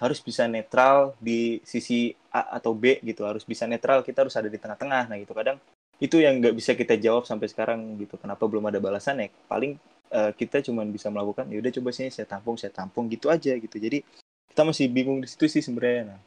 harus 0.00 0.18
bisa 0.24 0.48
netral 0.48 1.12
di 1.20 1.60
sisi 1.64 2.12
A 2.32 2.60
atau 2.60 2.76
B 2.76 3.00
gitu. 3.00 3.24
Harus 3.24 3.44
bisa 3.48 3.64
netral 3.64 4.04
kita 4.04 4.24
harus 4.24 4.36
ada 4.36 4.52
di 4.52 4.60
tengah-tengah. 4.60 5.08
Nah 5.08 5.16
gitu. 5.16 5.32
Kadang 5.32 5.56
itu 6.00 6.16
yang 6.20 6.40
nggak 6.40 6.56
bisa 6.56 6.72
kita 6.76 7.00
jawab 7.00 7.24
sampai 7.24 7.48
sekarang 7.48 7.96
gitu. 7.96 8.20
Kenapa 8.20 8.44
belum 8.44 8.68
ada 8.68 8.76
balasan 8.76 9.24
ya 9.24 9.32
paling 9.48 9.80
eh, 10.12 10.32
kita 10.36 10.60
cuma 10.60 10.84
bisa 10.84 11.08
melakukan 11.08 11.48
ya 11.48 11.56
udah 11.60 11.72
coba 11.80 11.88
sini 11.92 12.12
saya 12.12 12.28
tampung 12.28 12.60
saya 12.60 12.72
tampung 12.76 13.08
gitu 13.08 13.32
aja 13.32 13.56
gitu. 13.56 13.76
Jadi 13.80 14.04
kita 14.52 14.62
masih 14.68 14.90
bingung 14.92 15.24
di 15.24 15.28
situ 15.30 15.48
sih 15.48 15.64
sebenarnya. 15.64 16.12
Nah 16.12 16.20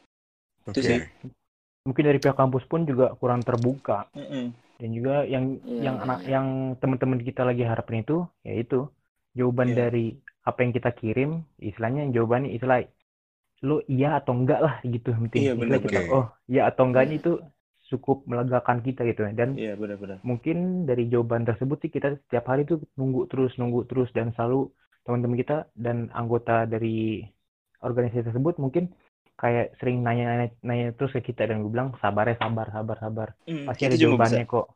Oke. 0.66 0.80
Itu 0.80 0.82
sih. 0.82 1.00
mungkin 1.84 2.04
dari 2.08 2.20
pihak 2.20 2.40
kampus 2.40 2.64
pun 2.64 2.88
juga 2.88 3.12
kurang 3.20 3.44
terbuka. 3.44 4.08
Mm-mm. 4.16 4.56
Dan 4.84 4.92
juga 4.98 5.14
yang 5.34 5.46
Iya, 5.64 5.80
yang 5.86 5.96
iya, 5.96 6.04
anak 6.06 6.20
iya. 6.24 6.30
yang 6.36 6.48
teman-teman 6.82 7.20
kita 7.30 7.42
lagi 7.50 7.64
harapin 7.72 8.04
itu 8.04 8.16
yaitu 8.48 8.78
jawaban 9.40 9.70
Iya. 9.72 9.78
dari 9.82 10.00
apa 10.50 10.60
yang 10.64 10.74
kita 10.78 10.90
kirim 11.00 11.30
istilahnya 11.70 12.02
jawabannya 12.16 12.50
istilah 12.58 12.80
lu 13.68 13.76
iya 13.96 14.08
atau 14.20 14.34
enggak 14.40 14.60
lah 14.66 14.76
gitu 14.94 15.10
penting 15.24 15.42
Iya, 15.44 15.52
Istilah 15.56 15.80
benar, 15.80 15.80
kita 15.88 16.00
oh 16.18 16.26
iya 16.54 16.62
atau 16.70 16.84
enggaknya 16.88 17.16
Iya. 17.16 17.22
itu 17.24 17.32
cukup 17.92 18.18
melegakan 18.32 18.78
kita 18.88 19.02
gitu 19.10 19.22
dan 19.40 19.50
iya 19.62 19.72
benar-benar 19.82 20.18
mungkin 20.30 20.58
dari 20.90 21.04
jawaban 21.14 21.44
tersebut 21.50 21.78
sih 21.84 21.92
kita 21.96 22.08
setiap 22.28 22.46
hari 22.52 22.62
tuh 22.70 22.78
nunggu 23.00 23.22
terus 23.32 23.52
nunggu 23.60 23.80
terus 23.90 24.10
dan 24.18 24.28
selalu 24.36 24.68
teman-teman 25.06 25.38
kita 25.44 25.56
dan 25.86 25.98
anggota 26.20 26.66
dari 26.74 27.24
organisasi 27.84 28.24
tersebut 28.32 28.56
mungkin 28.64 28.84
kayak 29.34 29.76
sering 29.82 30.06
nanya-nanya 30.06 30.54
nanya 30.62 30.94
terus 30.94 31.12
ke 31.12 31.34
kita 31.34 31.50
dan 31.50 31.66
gue 31.66 31.72
bilang 31.74 31.92
sabar 31.98 32.30
ya 32.30 32.38
sabar 32.38 32.70
sabar 32.70 32.98
sabar. 33.02 33.28
Mm, 33.50 33.66
pasti 33.68 33.84
ada 33.90 33.98
jawabannya 33.98 34.46
kok. 34.46 34.68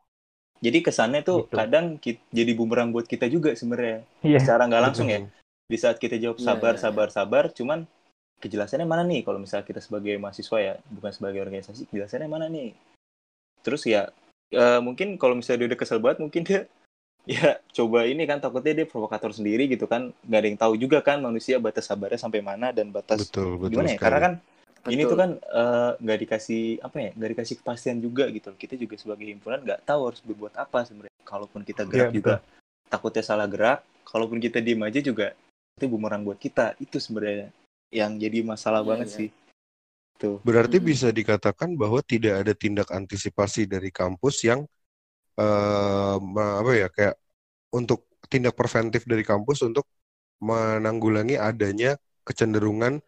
Jadi 0.58 0.78
kesannya 0.82 1.22
tuh 1.22 1.45
Gitu. 1.45 1.53
kadang 1.53 1.86
ki- 2.01 2.24
jadi 2.34 2.51
bumerang 2.58 2.89
buat 2.89 3.05
kita 3.05 3.30
juga 3.30 3.53
sebenarnya 3.53 4.01
iya. 4.26 4.41
secara 4.41 4.66
nggak 4.66 4.84
langsung 4.89 5.08
ya. 5.08 5.22
Di 5.68 5.78
saat 5.78 6.01
kita 6.01 6.18
jawab 6.18 6.41
Iya, 6.41 6.45
sabar 6.49 6.74
iya. 6.74 6.82
sabar 6.82 7.08
sabar 7.14 7.43
cuman 7.53 7.86
kejelasannya 8.41 8.88
mana 8.89 9.05
nih? 9.05 9.22
Kalau 9.22 9.38
misalnya 9.38 9.66
kita 9.66 9.82
sebagai 9.82 10.18
mahasiswa 10.18 10.58
ya 10.58 10.74
bukan 10.89 11.12
sebagai 11.14 11.41
organisasi 11.45 11.86
kejelasannya 11.89 12.30
mana 12.30 12.49
nih? 12.49 12.74
Terus 13.62 13.86
ya 13.86 14.10
eh, 14.49 14.80
mungkin 14.82 15.20
kalau 15.22 15.38
misalnya 15.38 15.66
dia 15.66 15.70
udah 15.76 15.80
kesel 15.80 15.99
banget 16.01 16.18
mungkin 16.26 16.41
dia 16.41 16.66
ya 17.28 17.60
coba 17.76 18.08
ini 18.08 18.24
kan 18.24 18.40
takutnya 18.40 18.84
dia 18.84 18.88
provokator 18.88 19.36
sendiri 19.36 19.68
gitu 19.68 19.86
kan. 19.86 20.16
Nggak 20.24 20.40
ada 20.40 20.48
yang 20.48 20.60
tahu 20.60 20.74
juga 20.80 20.98
kan 21.04 21.20
manusia 21.20 21.60
batas 21.60 21.86
sabarnya 21.86 22.20
sampai 22.20 22.40
mana 22.40 22.72
dan 22.72 22.88
batas 22.90 23.28
Betul, 23.28 23.60
betul 23.60 23.72
gimana 23.76 23.92
ya. 23.92 24.00
sekali. 24.00 24.04
karena 24.08 24.20
kan 24.24 24.34
ini 24.88 25.04
Betul. 25.04 25.12
tuh 25.12 25.18
kan 25.20 25.30
eh, 25.36 25.92
nggak 26.00 26.20
dikasih 26.24 26.64
apa 26.80 26.98
ya 27.04 27.10
nggak 27.12 27.32
dikasih 27.36 27.56
kepastian 27.60 27.98
juga 28.00 28.24
gitu. 28.32 28.50
Kita 28.56 28.74
juga 28.80 28.96
sebagai 28.96 29.28
himpunan 29.28 29.60
nggak 29.60 29.84
tahu 29.84 30.02
harus 30.08 30.22
berbuat 30.24 30.54
apa 30.56 30.80
sebenarnya. 30.88 31.16
Kalaupun 31.28 31.62
kita 31.68 31.84
gerak 31.84 32.10
Iya, 32.10 32.16
juga 32.16 32.34
takutnya 32.88 33.24
salah 33.24 33.48
gerak. 33.52 33.84
Kalaupun 34.08 34.40
kita 34.40 34.64
diem 34.64 34.80
aja 34.88 35.04
juga 35.04 35.36
itu 35.76 35.86
bumerang 35.92 36.24
buat 36.24 36.40
kita. 36.40 36.80
Itu 36.80 37.04
sebenarnya 37.04 37.52
yang 37.92 38.16
jadi 38.16 38.40
masalah 38.48 38.80
Iya, 38.80 38.88
banget 38.88 39.08
iya. 39.12 39.18
sih. 39.20 39.30
Tuh. 40.18 40.40
Berarti 40.42 40.80
Mm-mm. 40.80 40.90
bisa 40.90 41.12
dikatakan 41.12 41.76
bahwa 41.76 42.00
tidak 42.00 42.42
ada 42.42 42.54
tindak 42.56 42.88
antisipasi 42.90 43.68
dari 43.68 43.92
kampus 43.92 44.48
yang 44.48 44.64
eh 45.38 46.16
ma- 46.34 46.58
apa 46.62 46.72
ya 46.74 46.88
kayak 46.90 47.16
untuk 47.78 48.00
tindak 48.32 48.54
preventif 48.60 49.06
dari 49.08 49.24
kampus 49.24 49.64
untuk 49.64 49.86
menanggulangi 50.42 51.36
adanya 51.40 51.96
kecenderungan 52.28 53.00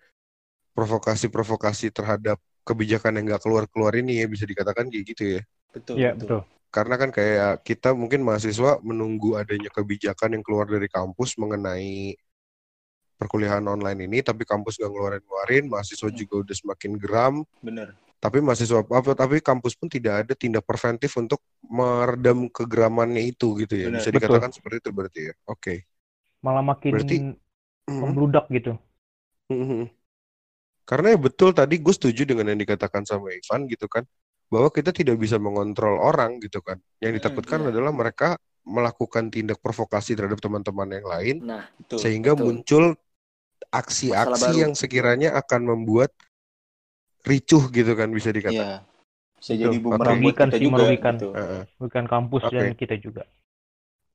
provokasi-provokasi 0.73 1.91
terhadap 1.91 2.37
kebijakan 2.63 3.17
yang 3.19 3.25
nggak 3.33 3.43
keluar-keluar 3.43 3.93
ini 3.97 4.21
ya 4.23 4.25
bisa 4.29 4.45
dikatakan 4.45 4.87
kayak 4.87 5.05
gitu 5.11 5.23
ya. 5.39 5.41
betul 5.73 5.95
iya 5.99 6.11
betul 6.15 6.41
Karena 6.69 6.95
kan 7.01 7.09
kayak 7.09 7.65
kita 7.65 7.97
mungkin 7.97 8.21
mahasiswa 8.21 8.77
menunggu 8.85 9.33
adanya 9.41 9.73
kebijakan 9.73 10.37
yang 10.37 10.43
keluar 10.45 10.69
dari 10.69 10.85
kampus 10.85 11.33
mengenai 11.41 12.13
perkuliahan 13.19 13.65
online 13.67 14.07
ini, 14.07 14.23
tapi 14.23 14.47
kampus 14.47 14.79
nggak 14.79 14.91
ngeluarin-ngeluarin, 14.95 15.65
mahasiswa 15.67 16.07
Hmm. 16.07 16.15
juga 16.15 16.33
udah 16.45 16.55
semakin 16.55 16.91
geram, 16.95 17.35
bener 17.59 17.91
tapi 18.19 18.43
mahasiswa 18.43 18.83
apa 18.83 19.15
tapi 19.15 19.39
kampus 19.39 19.79
pun 19.79 19.87
tidak 19.87 20.27
ada 20.27 20.33
tindak 20.35 20.67
preventif 20.67 21.15
untuk 21.15 21.39
meredam 21.63 22.51
kegeramannya 22.51 23.23
itu 23.23 23.55
gitu 23.63 23.73
ya. 23.79 23.87
Benar. 23.87 23.99
Bisa 24.03 24.09
Betul. 24.11 24.19
dikatakan 24.19 24.51
seperti 24.51 24.75
itu 24.83 24.89
berarti 24.91 25.21
ya. 25.31 25.33
Oke. 25.47 25.75
malah 26.39 26.63
makin 26.63 26.91
Berarti- 26.95 27.19
Mhm. 27.91 27.99
membludak 27.99 28.47
gitu 28.47 28.79
Mhm. 29.47 29.91
Karena 30.85 31.13
ya 31.13 31.19
betul 31.19 31.51
tadi 31.51 31.75
gue 31.77 31.91
setuju 31.91 32.23
dengan 32.23 32.47
yang 32.49 32.57
dikatakan 32.57 33.03
sama 33.03 33.29
Ivan 33.29 33.67
gitu 33.67 33.85
kan 33.85 34.07
bahwa 34.47 34.71
kita 34.71 34.89
tidak 34.89 35.19
bisa 35.19 35.35
mengontrol 35.37 35.99
orang 35.99 36.39
gitu 36.39 36.63
kan. 36.63 36.79
Yang 36.97 37.11
Mm, 37.11 37.17
ditakutkan 37.19 37.59
iya. 37.61 37.67
adalah 37.69 37.91
mereka 37.91 38.29
melakukan 38.63 39.27
tindak 39.29 39.59
provokasi 39.59 40.15
terhadap 40.15 40.39
teman-teman 40.39 40.89
yang 40.89 41.05
lain 41.05 41.35
Nah, 41.43 41.67
Betul. 41.77 41.97
sehingga 42.01 42.33
betul. 42.33 42.45
muncul 42.45 42.83
aksi-aksi 43.67 44.51
yang 44.55 44.73
sekiranya 44.73 45.35
akan 45.37 45.61
membuat 45.67 46.09
ricuh 47.23 47.63
gitu 47.69 47.91
kan 47.93 48.09
bisa 48.09 48.29
dikatakan. 48.29 48.55
Iya. 48.55 48.87
Bisa 49.39 49.53
jadi 49.55 49.77
bumerang 49.79 50.19
buat 50.19 50.35
Merugikan 50.35 50.47
kita 50.51 50.57
sih, 50.59 50.63
juga 50.67 50.75
merugikan. 50.83 51.13
gitu. 51.15 51.27
Heeh. 51.31 51.63
bukan 51.79 52.03
kampus 52.05 52.41
Oke. 52.43 52.55
dan 52.59 52.67
kita 52.75 52.95
juga. 52.99 53.23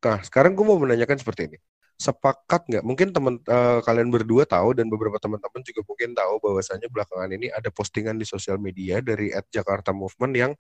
Nah, 0.05 0.21
sekarang 0.21 0.53
gue 0.53 0.65
mau 0.65 0.77
menanyakan 0.77 1.17
seperti 1.17 1.49
ini. 1.49 1.59
Sepakat 1.97 2.69
nggak? 2.69 2.85
Mungkin 2.85 3.09
teman 3.15 3.35
eh, 3.41 3.81
kalian 3.81 4.13
berdua 4.13 4.45
tahu 4.45 4.77
dan 4.77 4.91
beberapa 4.93 5.17
teman-teman 5.17 5.63
juga 5.65 5.81
mungkin 5.87 6.13
tahu 6.13 6.35
bahwasanya 6.45 6.93
belakangan 6.93 7.31
ini 7.33 7.49
ada 7.49 7.73
postingan 7.73 8.19
di 8.19 8.27
sosial 8.29 8.61
media 8.61 9.01
dari 9.01 9.33
@jakarta 9.49 9.95
movement 9.97 10.35
yang 10.37 10.53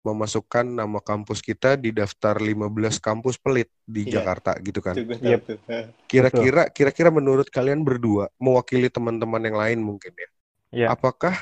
memasukkan 0.00 0.62
nama 0.62 1.02
kampus 1.02 1.42
kita 1.42 1.74
di 1.74 1.90
daftar 1.90 2.38
15 2.38 3.02
kampus 3.02 3.36
pelit 3.36 3.66
di 3.82 4.06
Iya. 4.06 4.22
Jakarta 4.22 4.54
gitu 4.62 4.78
kan. 4.78 4.94
Yep. 4.94 5.58
Kira-kira 6.06 6.70
kira-kira 6.70 7.10
menurut 7.10 7.50
kalian 7.50 7.82
berdua 7.82 8.30
mewakili 8.38 8.86
teman-teman 8.86 9.42
yang 9.42 9.58
lain 9.58 9.78
mungkin 9.82 10.14
ya. 10.14 10.28
Ya. 10.70 10.86
Apakah 10.94 11.34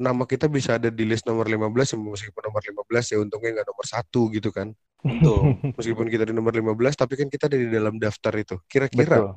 nama 0.00 0.24
kita 0.24 0.48
bisa 0.48 0.80
ada 0.80 0.88
di 0.88 1.04
list 1.04 1.28
nomor 1.28 1.44
15 1.44 1.92
yang 1.92 2.02
meskipun 2.08 2.42
nomor 2.48 2.62
15 2.88 3.12
ya 3.12 3.16
untungnya 3.20 3.60
nggak 3.60 3.68
nomor 3.68 3.86
satu 3.86 4.32
gitu 4.32 4.48
kan. 4.48 4.72
Betul. 5.04 5.60
Meskipun 5.76 6.08
kita 6.08 6.24
di 6.24 6.32
nomor 6.32 6.56
15 6.56 6.96
tapi 6.96 7.20
kan 7.20 7.28
kita 7.28 7.52
ada 7.52 7.58
di 7.60 7.68
dalam 7.68 8.00
daftar 8.00 8.32
itu. 8.40 8.56
Kira-kira 8.64 9.20
Betul. 9.20 9.36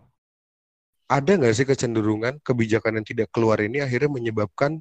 ada 1.12 1.32
nggak 1.36 1.54
sih 1.54 1.68
kecenderungan 1.68 2.40
kebijakan 2.40 3.04
yang 3.04 3.06
tidak 3.06 3.28
keluar 3.36 3.60
ini 3.60 3.84
akhirnya 3.84 4.08
menyebabkan 4.08 4.80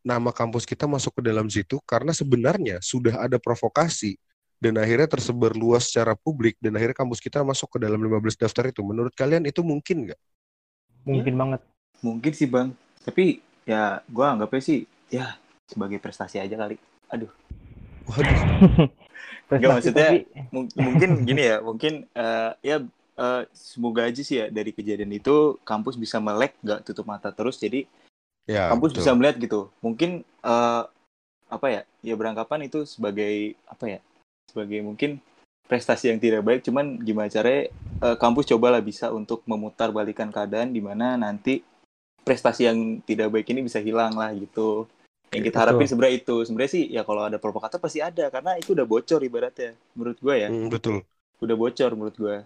nama 0.00 0.32
kampus 0.32 0.64
kita 0.64 0.88
masuk 0.88 1.20
ke 1.20 1.22
dalam 1.28 1.44
situ 1.52 1.76
karena 1.84 2.16
sebenarnya 2.16 2.80
sudah 2.80 3.20
ada 3.20 3.36
provokasi 3.36 4.16
dan 4.56 4.80
akhirnya 4.80 5.08
tersebar 5.08 5.52
luas 5.52 5.92
secara 5.92 6.16
publik 6.16 6.56
dan 6.64 6.76
akhirnya 6.80 6.96
kampus 6.96 7.20
kita 7.20 7.44
masuk 7.44 7.76
ke 7.76 7.78
dalam 7.84 8.00
15 8.00 8.40
daftar 8.40 8.72
itu. 8.72 8.80
Menurut 8.80 9.12
kalian 9.12 9.44
itu 9.44 9.60
mungkin 9.60 10.08
nggak? 10.08 10.20
Mungkin 11.04 11.34
banget. 11.36 11.60
Mungkin 12.00 12.32
sih 12.32 12.48
bang. 12.48 12.72
Tapi 13.04 13.44
ya 13.68 14.00
gue 14.08 14.24
anggapnya 14.24 14.60
sih 14.64 14.88
ya 15.10 15.36
sebagai 15.66 15.98
prestasi 15.98 16.38
aja 16.38 16.54
kali. 16.56 16.78
Waduh, 17.10 17.30
Prestasi 19.50 19.66
maksudnya- 19.66 20.10
tapi 20.14 20.18
Mung- 20.54 20.72
mungkin 20.78 21.10
gini 21.26 21.42
ya. 21.46 21.56
Mungkin 21.60 21.92
eh, 22.06 22.50
ya 22.62 22.76
eh, 23.18 23.42
semoga 23.52 24.06
aja 24.06 24.22
sih 24.22 24.38
ya 24.40 24.46
dari 24.48 24.70
kejadian 24.70 25.10
itu 25.10 25.58
kampus 25.66 25.98
bisa 25.98 26.22
melek 26.22 26.54
nggak 26.62 26.86
tutup 26.86 27.06
mata 27.06 27.34
terus. 27.34 27.58
Jadi 27.58 27.84
ya 28.46 28.70
kampus 28.70 28.94
betul. 28.94 28.98
bisa 29.02 29.10
melihat 29.18 29.36
gitu. 29.38 29.60
Mungkin 29.82 30.22
eh, 30.24 30.82
apa 31.50 31.66
ya? 31.66 31.82
Ya 32.00 32.14
beranggapan 32.14 32.70
itu 32.70 32.86
sebagai 32.86 33.58
apa 33.66 33.98
ya? 33.98 34.00
Sebagai 34.50 34.80
mungkin 34.82 35.18
prestasi 35.66 36.10
yang 36.10 36.18
tidak 36.22 36.42
baik. 36.46 36.62
Cuman 36.66 36.98
gimana 37.02 37.30
caranya 37.30 37.70
eh, 38.06 38.16
kampus 38.18 38.46
cobalah 38.50 38.82
bisa 38.82 39.10
untuk 39.10 39.42
memutar 39.46 39.90
balikan 39.90 40.30
keadaan 40.30 40.70
di 40.74 40.82
mana 40.82 41.14
nanti 41.18 41.62
prestasi 42.22 42.70
yang 42.70 42.78
tidak 43.02 43.34
baik 43.34 43.50
ini 43.50 43.66
bisa 43.66 43.78
hilang 43.82 44.14
lah 44.14 44.30
gitu. 44.34 44.86
Yang 45.30 45.44
kita 45.50 45.58
harapin 45.62 45.86
sebenarnya 45.86 46.16
itu. 46.22 46.36
Sebenarnya 46.46 46.72
sih 46.76 46.84
ya 46.90 47.02
kalau 47.08 47.22
ada 47.28 47.38
provokator 47.38 47.78
pasti 47.78 47.98
ada 48.02 48.26
karena 48.34 48.58
itu 48.58 48.70
udah 48.76 48.86
bocor 48.86 49.20
ibaratnya. 49.22 49.70
Menurut 49.94 50.18
gue 50.18 50.34
ya, 50.44 50.50
Hmm, 50.50 50.68
betul. 50.70 51.04
udah 51.44 51.56
bocor 51.62 51.90
menurut 51.98 52.16
gue. 52.18 52.36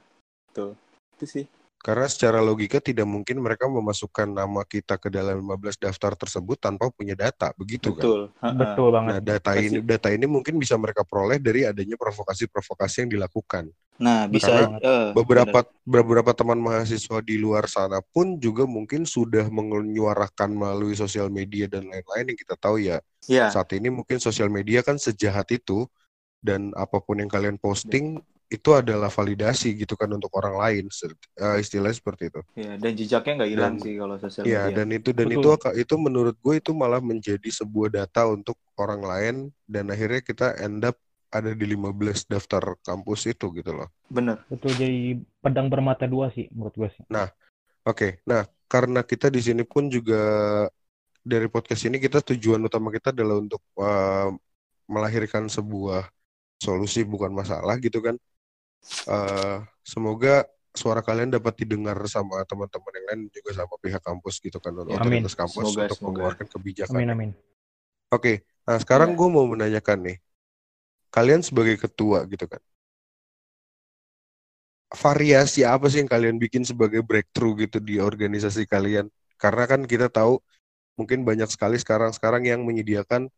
Tuh. 0.57 0.73
Itu 1.19 1.27
sih. 1.27 1.45
Karena 1.85 2.09
secara 2.09 2.41
logika 2.41 2.81
tidak 2.81 3.05
mungkin 3.05 3.45
mereka 3.45 3.69
memasukkan 3.69 4.33
nama 4.33 4.65
kita 4.65 4.97
ke 4.97 5.13
dalam 5.13 5.45
15 5.45 5.77
daftar 5.77 6.17
tersebut 6.17 6.57
tanpa 6.57 6.89
punya 6.89 7.13
data, 7.13 7.53
begitu 7.61 7.93
kan? 7.93 8.01
Betul. 8.01 8.21
Betul 8.41 8.89
banget. 8.89 9.11
Nah, 9.13 9.19
data 9.21 9.53
ini 9.61 9.79
data 9.85 10.09
ini 10.09 10.25
mungkin 10.25 10.57
bisa 10.57 10.81
mereka 10.81 11.05
peroleh 11.05 11.37
dari 11.37 11.69
adanya 11.69 12.01
provokasi-provokasi 12.01 13.05
yang 13.05 13.11
dilakukan. 13.21 13.69
Nah, 14.01 14.25
bisa 14.33 14.49
Karena 14.49 14.81
eh, 14.81 15.13
Beberapa 15.13 15.61
beberapa 15.85 16.33
teman 16.33 16.57
mahasiswa 16.57 17.21
di 17.21 17.37
luar 17.37 17.69
sana 17.69 18.01
pun 18.01 18.41
juga 18.41 18.65
mungkin 18.65 19.05
sudah 19.05 19.53
menyuarakan 19.53 20.57
melalui 20.57 20.97
sosial 20.97 21.29
media 21.29 21.69
dan 21.69 21.85
lain-lain 21.85 22.33
yang 22.33 22.39
kita 22.41 22.57
tahu 22.57 22.81
ya. 22.81 23.05
Ya, 23.29 23.53
Saat 23.53 23.77
ini 23.77 23.93
mungkin 23.93 24.17
sosial 24.25 24.49
media 24.49 24.81
kan 24.81 24.97
sejahat 24.97 25.53
itu 25.53 25.85
dan 26.41 26.73
apa 26.81 26.97
pun 26.97 27.21
yang 27.21 27.29
kalian 27.29 27.61
posting 27.61 28.25
itu 28.53 28.71
adalah 28.77 29.09
validasi 29.09 29.75
gitu 29.75 29.97
kan 29.97 30.09
untuk 30.13 30.31
orang 30.37 30.55
lain. 30.57 30.85
Eh, 30.89 31.57
istilahnya 31.61 31.97
seperti 31.97 32.29
itu. 32.31 32.41
ya, 32.55 32.77
dan 32.77 32.93
jejaknya 32.95 33.33
nggak 33.43 33.51
hilang 33.51 33.75
sih 33.81 33.95
kalau 33.99 34.17
sosial 34.21 34.45
Iya, 34.45 34.63
media. 34.69 34.77
dan 34.77 34.89
itu 34.93 35.11
dan 35.11 35.29
Betul. 35.29 35.41
itu 35.43 35.51
itu 35.81 35.95
menurut 35.99 36.37
gue 36.39 36.55
itu 36.61 36.71
malah 36.77 37.01
menjadi 37.01 37.49
sebuah 37.51 37.89
data 38.05 38.29
untuk 38.31 38.57
orang 38.77 39.03
lain 39.03 39.35
dan 39.65 39.89
akhirnya 39.91 40.21
kita 40.23 40.47
end 40.61 40.85
up 40.85 40.97
ada 41.35 41.51
di 41.51 41.67
15 41.67 42.31
daftar 42.31 42.79
kampus 42.87 43.27
itu 43.27 43.51
gitu 43.59 43.75
loh. 43.75 43.91
Bener. 44.07 44.39
Betul 44.47 44.71
jadi 44.79 45.19
pedang 45.43 45.67
bermata 45.67 46.07
dua 46.07 46.31
sih 46.31 46.47
menurut 46.55 46.75
gue 46.79 46.91
sih. 46.95 47.05
Oke, 47.85 48.23
nah 48.25 48.49
karena 48.71 49.05
kita 49.05 49.29
di 49.29 49.45
sini 49.45 49.61
pun 49.67 49.93
juga 49.93 50.17
dari 51.21 51.49
podcast 51.53 51.85
ini 51.85 52.01
kita 52.01 52.21
tujuan 52.33 52.61
utama 52.65 52.89
kita 52.89 53.13
adalah 53.13 53.37
untuk 53.41 53.61
uh, 53.77 54.33
melahirkan 54.89 55.49
sebuah 55.49 56.09
solusi 56.61 57.05
bukan 57.05 57.33
masalah 57.33 57.77
gitu 57.81 58.01
kan. 58.01 58.17
Uh, 59.05 59.65
semoga 59.85 60.45
suara 60.75 61.01
kalian 61.01 61.31
dapat 61.31 61.55
didengar 61.63 61.97
sama 62.11 62.43
teman-teman 62.45 62.93
yang 62.99 63.07
lain 63.15 63.21
juga 63.31 63.51
sama 63.63 63.75
pihak 63.79 64.03
kampus 64.03 64.43
gitu 64.43 64.59
kan 64.59 64.75
untuk 64.75 64.93
Ya, 64.93 65.01
otoritas 65.01 65.35
kampus 65.39 65.55
Semoga, 65.71 65.83
untuk 65.87 65.97
semoga. 65.97 66.11
mengeluarkan 66.11 66.47
kebijakan. 66.51 66.97
Amin 66.99 67.11
amin. 67.15 67.31
Oke, 68.11 68.43
nah 68.67 68.77
sekarang 68.83 69.15
Ya. 69.15 69.17
gue 69.19 69.29
mau 69.31 69.47
menanyakan 69.47 69.99
nih, 70.09 70.17
kalian 71.15 71.41
sebagai 71.47 71.77
ketua 71.79 72.27
gitu 72.27 72.45
kan, 72.51 72.61
variasi 74.95 75.67
apa 75.67 75.87
sih 75.91 75.99
yang 76.03 76.11
kalian 76.11 76.37
bikin 76.39 76.63
sebagai 76.63 77.03
breakthrough 77.03 77.55
gitu 77.67 77.79
di 77.83 77.99
organisasi 77.99 78.67
kalian? 78.69 79.07
Karena 79.41 79.65
kan 79.71 79.81
kita 79.87 80.07
tahu 80.11 80.39
mungkin 80.99 81.27
banyak 81.27 81.49
sekali 81.51 81.77
sekarang-sekarang 81.81 82.47
yang 82.47 82.63
menyediakan 82.69 83.29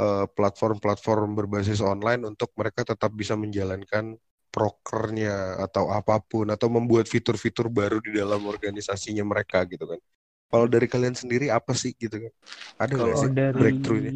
eh, 0.00 0.26
platform-platform 0.36 1.36
berbasis 1.38 1.80
online 1.84 2.22
untuk 2.28 2.52
mereka 2.56 2.82
tetap 2.88 3.12
bisa 3.16 3.34
menjalankan 3.36 4.16
prokernya 4.56 5.60
atau 5.68 5.92
apa 5.92 6.16
pun 6.30 6.48
atau 6.54 6.68
membuat 6.72 7.06
fitur-fitur 7.12 7.68
baru 7.68 8.00
di 8.00 8.16
dalam 8.16 8.40
organisasinya 8.48 9.24
mereka 9.32 9.58
gitu 9.68 9.84
kan. 9.84 10.00
Kalau 10.48 10.66
dari 10.74 10.86
kalian 10.88 11.12
sendiri 11.12 11.46
apa 11.52 11.72
sih 11.76 11.92
gitu 12.00 12.16
kan? 12.24 12.32
Ada 12.80 12.94
nggak 12.96 13.16
sih 13.20 13.30
dari 13.36 13.52
breakthrough-nya? 13.60 14.12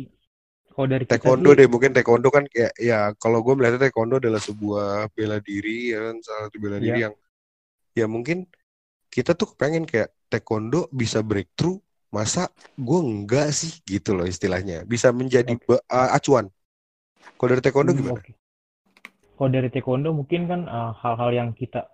kalau 0.72 0.88
dari 0.88 1.05
Taekwondo 1.11 1.51
deh, 1.59 1.66
mungkin 1.68 1.91
taekwondo 1.97 2.28
kan 2.30 2.45
kayak 2.47 2.72
ya 2.80 3.12
kalau 3.18 3.43
gue 3.45 3.53
melihatnya 3.59 3.91
taekwondo 3.91 4.16
adalah 4.22 4.41
sebuah 4.41 5.11
bela 5.12 5.36
diri 5.43 5.93
ya 5.93 5.99
kan 6.09 6.16
salah 6.24 6.43
satu 6.49 6.57
bela 6.62 6.78
diri 6.80 6.99
Iya. 7.03 7.07
yang 7.11 7.14
ya 7.99 8.07
mungkin 8.07 8.38
kita 9.11 9.34
tuh 9.34 9.49
pengen 9.59 9.84
kayak 9.91 10.09
taekwondo 10.30 10.86
bisa 10.95 11.18
breakthrough, 11.26 11.78
masa 12.14 12.47
gue 12.78 13.01
enggak 13.03 13.51
sih 13.51 13.72
gitu 13.84 14.14
loh 14.16 14.26
istilahnya, 14.26 14.86
bisa 14.86 15.11
menjadi 15.11 15.53
ba- 15.66 15.82
uh, 15.91 16.11
acuan. 16.16 16.47
Kalau 17.38 17.49
dari 17.51 17.62
taekwondo 17.64 17.93
Hmm, 17.93 18.01
gimana? 18.01 18.20
oke. 18.22 18.32
Kalau 19.41 19.51
dari 19.57 19.68
taekwondo 19.72 20.11
mungkin 20.20 20.43
kan 20.53 20.61
uh, 20.68 20.93
hal-hal 21.03 21.30
yang 21.41 21.51
kita 21.57 21.88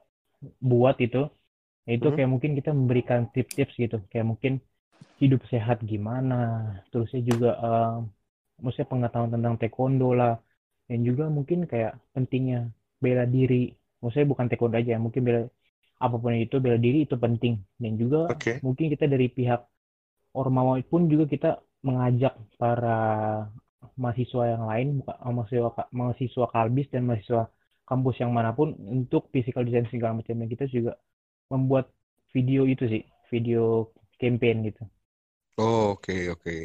buat 0.70 0.96
itu 1.06 1.18
itu 1.96 2.06
Hmm. 2.06 2.14
kayak 2.14 2.30
mungkin 2.34 2.52
kita 2.58 2.70
memberikan 2.74 3.20
tips-tips 3.34 3.74
gitu 3.82 3.96
kayak 4.10 4.26
mungkin 4.32 4.52
hidup 5.22 5.42
sehat 5.52 5.78
gimana 5.92 6.34
terusnya 6.90 7.22
juga 7.30 7.48
uh, 7.66 7.92
maksudnya 8.62 8.88
pengetahuan 8.92 9.32
tentang 9.36 9.54
taekwondo 9.60 10.06
lah 10.20 10.34
dan 10.88 10.98
juga 11.08 11.24
mungkin 11.36 11.58
kayak 11.70 11.92
pentingnya 12.14 12.58
bela 13.04 13.24
diri 13.36 13.56
maksudnya 14.02 14.28
bukan 14.32 14.46
taekwondo 14.50 14.76
aja 14.82 14.94
mungkin 15.04 15.22
bela 15.28 15.40
apa 16.04 16.16
pun 16.22 16.32
itu 16.36 16.56
bela 16.64 16.78
diri 16.86 16.98
itu 17.06 17.16
penting 17.24 17.54
dan 17.82 17.92
juga 18.02 18.18
Oke. 18.28 18.62
mungkin 18.64 18.86
kita 18.92 19.06
dari 19.12 19.26
pihak 19.36 19.60
Ormawa 20.40 20.74
pun 20.90 21.02
juga 21.12 21.24
kita 21.34 21.48
mengajak 21.86 22.34
para 22.60 22.88
mahasiswa 23.96 24.42
yang 24.56 24.64
lain, 24.66 24.86
mahasiswa 25.06 25.70
mahasiswa 25.92 26.46
kalbis 26.52 26.88
dan 26.90 27.06
mahasiswa 27.06 27.48
kampus 27.86 28.18
yang 28.18 28.34
mana 28.34 28.50
pun 28.50 28.74
untuk 28.82 29.30
physical 29.30 29.62
distancing 29.62 30.02
segala 30.02 30.18
macam 30.18 30.34
dan 30.36 30.48
kita 30.50 30.66
juga 30.66 30.98
membuat 31.48 31.88
video 32.34 32.66
itu 32.66 32.84
sih, 32.90 33.02
video 33.30 33.94
campaign 34.18 34.66
gitu. 34.66 34.82
Oh, 35.56 35.96
oke 35.96 36.34
oke. 36.34 36.56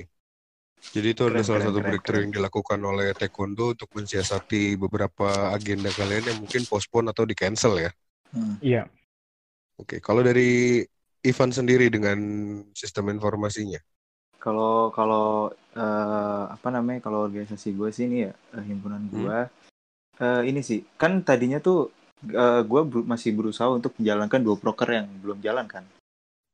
Jadi 0.82 1.08
itu 1.14 1.22
adalah 1.30 1.46
salah 1.46 1.62
keren, 1.62 1.70
satu 1.70 1.80
keren, 1.80 1.90
breakthrough 1.94 2.18
keren. 2.18 2.26
yang 2.26 2.34
dilakukan 2.42 2.80
oleh 2.82 3.08
taekwondo 3.14 3.66
untuk 3.78 3.90
mensiasati 3.94 4.76
beberapa 4.82 5.54
agenda 5.54 5.94
kalian 5.94 6.34
yang 6.34 6.38
mungkin 6.42 6.66
postpone 6.66 7.14
atau 7.14 7.24
di 7.30 7.38
cancel 7.38 7.78
ya. 7.78 7.92
Hmm. 8.34 8.58
Iya. 8.60 8.90
Oke, 9.78 10.02
kalau 10.02 10.26
dari 10.26 10.82
Ivan 11.22 11.54
sendiri 11.54 11.94
dengan 11.94 12.18
sistem 12.74 13.14
informasinya. 13.14 13.78
Kalau 14.42 14.90
kalau 14.90 15.54
eh, 15.78 16.44
apa 16.56 16.68
namanya 16.74 17.00
kalau 17.06 17.30
organisasi 17.30 17.78
gue 17.78 17.90
sih 17.94 18.10
ini 18.10 18.18
ya 18.26 18.34
eh, 18.58 18.64
himpunan 18.66 19.04
gue 19.06 19.38
eh, 20.26 20.42
ini 20.50 20.62
sih 20.66 20.82
kan 20.98 21.22
tadinya 21.22 21.62
tuh 21.62 21.94
eh, 22.26 22.62
gue 22.66 22.82
ber- 22.92 23.06
masih 23.06 23.32
berusaha 23.38 23.70
untuk 23.70 23.94
menjalankan 24.02 24.42
dua 24.42 24.58
proker 24.58 24.90
yang 24.98 25.08
belum 25.22 25.40
jalan 25.46 25.66
kan. 25.70 25.86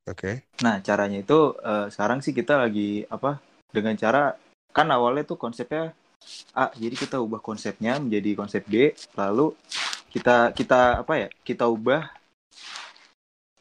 Oke. 0.03 0.43
Nah 0.63 0.83
caranya 0.83 1.23
itu 1.23 1.55
eh, 1.63 1.87
sekarang 1.93 2.19
sih 2.19 2.35
kita 2.35 2.59
lagi 2.59 3.07
apa 3.07 3.39
dengan 3.71 3.95
cara 3.95 4.35
kan 4.75 4.87
awalnya 4.91 5.23
tuh 5.23 5.39
konsepnya 5.39 5.95
A 6.51 6.73
jadi 6.75 6.95
kita 6.97 7.17
ubah 7.23 7.39
konsepnya 7.39 8.01
menjadi 8.03 8.35
konsep 8.35 8.67
B 8.67 8.91
lalu 9.15 9.55
kita 10.11 10.51
kita 10.51 11.05
apa 11.05 11.13
ya 11.15 11.27
kita 11.47 11.65
ubah 11.69 12.09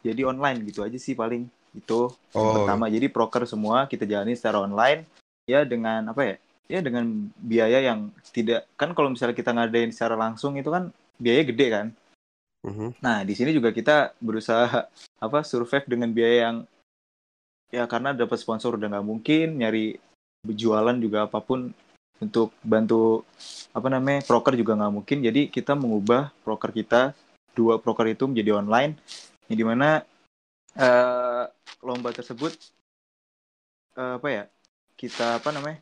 jadi 0.03 0.23
online 0.27 0.63
gitu 0.67 0.81
aja 0.87 0.99
sih 0.99 1.15
paling 1.15 1.47
itu 1.77 2.11
yang 2.33 2.49
Oh. 2.49 2.55
pertama 2.57 2.89
jadi 2.89 3.07
proker 3.13 3.45
semua 3.45 3.85
kita 3.85 4.09
jalani 4.09 4.33
secara 4.33 4.65
online 4.65 5.05
ya 5.45 5.63
dengan 5.63 6.11
apa 6.11 6.25
ya 6.25 6.35
ya 6.67 6.79
dengan 6.83 7.31
biaya 7.39 7.79
yang 7.79 8.11
tidak 8.35 8.67
kan 8.75 8.91
kalau 8.97 9.13
misalnya 9.13 9.37
kita 9.37 9.55
ngadain 9.55 9.95
secara 9.95 10.19
langsung 10.19 10.59
itu 10.59 10.67
kan 10.73 10.91
biaya 11.21 11.45
gede 11.47 11.69
kan 11.71 11.87
Mhm. 12.67 12.99
Nah, 12.99 13.23
di 13.23 13.39
sini 13.39 13.55
juga 13.55 13.71
kita 13.71 14.11
berusaha 14.19 14.91
apa 15.23 15.39
survive 15.47 15.87
dengan 15.87 16.11
biaya 16.11 16.51
yang 16.51 16.57
ya 17.71 17.87
karena 17.87 18.11
dapat 18.11 18.43
sponsor 18.43 18.75
udah 18.75 18.91
nggak 18.91 19.07
mungkin, 19.07 19.63
nyari 19.63 19.95
jualan 20.43 20.99
juga 20.99 21.31
apa 21.31 21.39
pun 21.39 21.71
untuk 22.19 22.51
bantu 22.67 23.23
apa 23.71 23.87
namanya 23.87 24.27
proker 24.27 24.59
juga 24.59 24.75
nggak 24.75 24.95
mungkin. 24.99 25.19
Jadi 25.23 25.47
kita 25.47 25.79
mengubah 25.79 26.35
proker 26.43 26.75
kita 26.75 27.15
dua 27.55 27.79
proker 27.79 28.11
itu 28.11 28.27
menjadi 28.27 28.59
online, 28.59 28.99
yang 29.47 29.57
di 29.63 29.67
mana 29.67 30.03
eh, 30.77 31.45
lomba 31.83 32.13
tersebut 32.13 32.53
eh, 33.97 34.13
apa 34.21 34.29
ya 34.29 34.45
kita 34.97 35.41
apa 35.41 35.51
namanya 35.53 35.81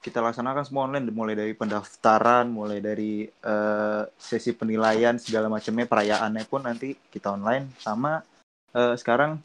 kita 0.00 0.24
laksanakan 0.24 0.64
semua 0.64 0.88
online 0.88 1.12
mulai 1.12 1.36
dari 1.36 1.52
pendaftaran 1.52 2.48
mulai 2.48 2.80
dari 2.80 3.28
eh, 3.28 4.02
sesi 4.16 4.56
penilaian 4.56 5.20
segala 5.20 5.52
macamnya 5.52 5.84
perayaannya 5.84 6.44
pun 6.48 6.64
nanti 6.64 6.96
kita 7.12 7.36
online 7.36 7.68
sama 7.76 8.24
eh, 8.72 8.96
sekarang 8.96 9.36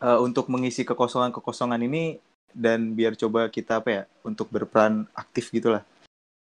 eh, 0.00 0.18
untuk 0.20 0.48
mengisi 0.48 0.88
kekosongan-kekosongan 0.88 1.84
ini 1.84 2.16
dan 2.56 2.96
biar 2.96 3.12
coba 3.12 3.52
kita 3.52 3.84
apa 3.84 3.88
ya 3.92 4.02
untuk 4.24 4.48
berperan 4.48 5.04
aktif 5.12 5.52
gitulah 5.52 5.84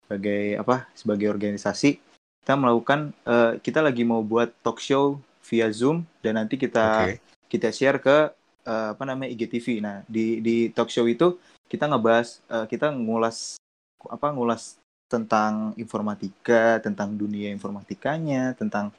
sebagai 0.03 0.59
apa 0.59 0.91
sebagai 0.91 1.31
organisasi 1.31 1.95
kita 2.43 2.59
melakukan 2.59 3.15
eh, 3.23 3.55
kita 3.63 3.79
lagi 3.79 4.03
mau 4.03 4.19
buat 4.19 4.51
talk 4.59 4.83
show 4.83 5.15
via 5.47 5.71
Zoom 5.71 6.03
dan 6.19 6.35
nanti 6.43 6.59
kita 6.59 7.07
Oke. 7.07 7.32
Kita 7.53 7.69
share 7.69 8.01
ke 8.01 8.33
eh, 8.65 8.87
apa 8.97 9.03
namanya 9.05 9.29
IGTV. 9.29 9.77
Nah, 9.77 10.01
di 10.09 10.41
di 10.41 10.73
talk 10.73 10.89
show 10.89 11.05
itu 11.05 11.37
kita 11.69 11.85
ngebahas 11.85 12.41
eh, 12.49 12.65
kita 12.65 12.89
ngulas 12.89 13.61
apa 14.09 14.33
ngulas 14.33 14.81
tentang 15.05 15.77
informatika, 15.77 16.81
tentang 16.81 17.13
dunia 17.13 17.53
informatikanya, 17.53 18.57
tentang 18.57 18.89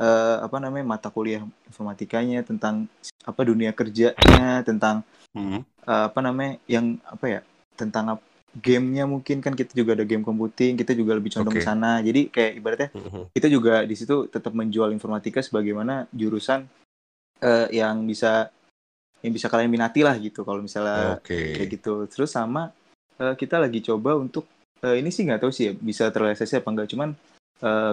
eh, 0.00 0.36
apa 0.40 0.56
namanya 0.56 0.96
mata 0.96 1.12
kuliah 1.12 1.44
informatikanya, 1.68 2.40
tentang 2.40 2.88
apa 3.20 3.40
dunia 3.44 3.76
kerjanya, 3.76 4.64
tentang 4.64 5.04
Mhm. 5.30 5.62
eh, 5.86 6.04
apa 6.10 6.18
namanya 6.24 6.58
yang 6.66 6.98
apa 7.06 7.26
ya 7.28 7.40
tentang 7.78 8.16
ap- 8.18 8.26
gamenya 8.50 9.06
mungkin 9.06 9.38
kan 9.38 9.54
kita 9.54 9.70
juga 9.78 9.94
ada 9.94 10.02
game 10.02 10.26
computing 10.26 10.74
kita 10.74 10.90
juga 10.90 11.14
lebih 11.14 11.30
condong 11.30 11.54
ke 11.54 11.62
Oke. 11.62 11.68
sana 11.70 12.02
jadi 12.02 12.26
kayak 12.26 12.52
ibaratnya 12.58 12.88
Mhm. 12.90 13.30
kita 13.30 13.46
juga 13.46 13.86
di 13.86 13.94
situ 13.94 14.26
tetap 14.26 14.50
menjual 14.50 14.90
informatika 14.90 15.38
sebagaimana 15.38 16.10
jurusan 16.10 16.66
eh, 17.40 17.66
yang 17.74 18.04
bisa 18.06 18.48
yang 19.20 19.32
bisa 19.36 19.52
kalian 19.52 19.68
minati 19.68 20.00
lah 20.00 20.16
gitu 20.16 20.48
kalau 20.48 20.64
misalnya 20.64 21.20
Oke. 21.20 21.56
kayak 21.56 21.68
gitu. 21.76 22.08
Terus 22.08 22.32
sama 22.32 22.72
eh, 23.20 23.34
kita 23.36 23.60
lagi 23.60 23.84
coba 23.84 24.16
untuk 24.16 24.48
eh, 24.80 24.96
ini 25.00 25.12
sih 25.12 25.28
nggak 25.28 25.44
tahu 25.44 25.52
sih 25.52 25.64
ya, 25.68 25.72
bisa 25.76 26.08
terrealisasi 26.08 26.60
apa 26.60 26.68
enggak 26.72 26.90
cuman 26.92 27.12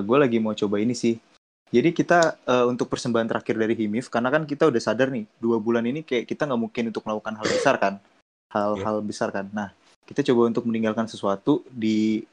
gue 0.07 0.17
lagi 0.17 0.39
mau 0.39 0.55
coba 0.55 0.79
ini 0.79 0.95
sih. 0.95 1.19
Jadi 1.67 1.91
kita 1.91 2.39
eh, 2.47 2.65
untuk 2.67 2.87
persembahan 2.87 3.27
terakhir 3.27 3.59
dari 3.59 3.75
Himif 3.75 4.07
karena 4.07 4.31
kan 4.31 4.47
kita 4.47 4.71
udah 4.71 4.79
sadar 4.79 5.11
nih 5.11 5.27
dua 5.43 5.59
bulan 5.59 5.83
ini 5.83 6.07
kayak 6.07 6.23
kita 6.23 6.47
nggak 6.47 6.61
mungkin 6.63 6.83
untuk 6.95 7.03
melakukan 7.03 7.35
hal 7.35 7.47
besar 7.51 7.75
kan. 7.75 7.99
Hal-hal 8.47 9.03
besar 9.03 9.35
kan. 9.35 9.51
Nah 9.51 9.75
kita 10.07 10.23
coba 10.31 10.47
untuk 10.47 10.63
meninggalkan 10.63 11.11
sesuatu 11.11 11.67
di 11.67 12.23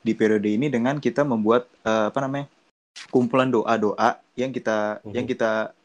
di 0.00 0.12
periode 0.16 0.48
ini 0.48 0.72
dengan 0.72 0.96
kita 0.96 1.20
membuat 1.28 1.68
eh, 1.84 2.08
apa 2.08 2.18
namanya 2.24 2.48
kumpulan 3.12 3.52
doa-doa 3.52 4.16
yang 4.40 4.48
kita 4.48 5.04
Mhm. 5.04 5.12
yang 5.12 5.26
kita 5.28 5.76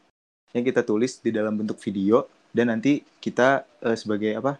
yang 0.54 0.64
kita 0.66 0.82
tulis 0.86 1.18
di 1.22 1.30
dalam 1.34 1.56
bentuk 1.56 1.78
video 1.82 2.28
dan 2.54 2.70
nanti 2.70 3.02
kita 3.18 3.66
eh, 3.82 3.96
sebagai 3.98 4.38
apa 4.38 4.58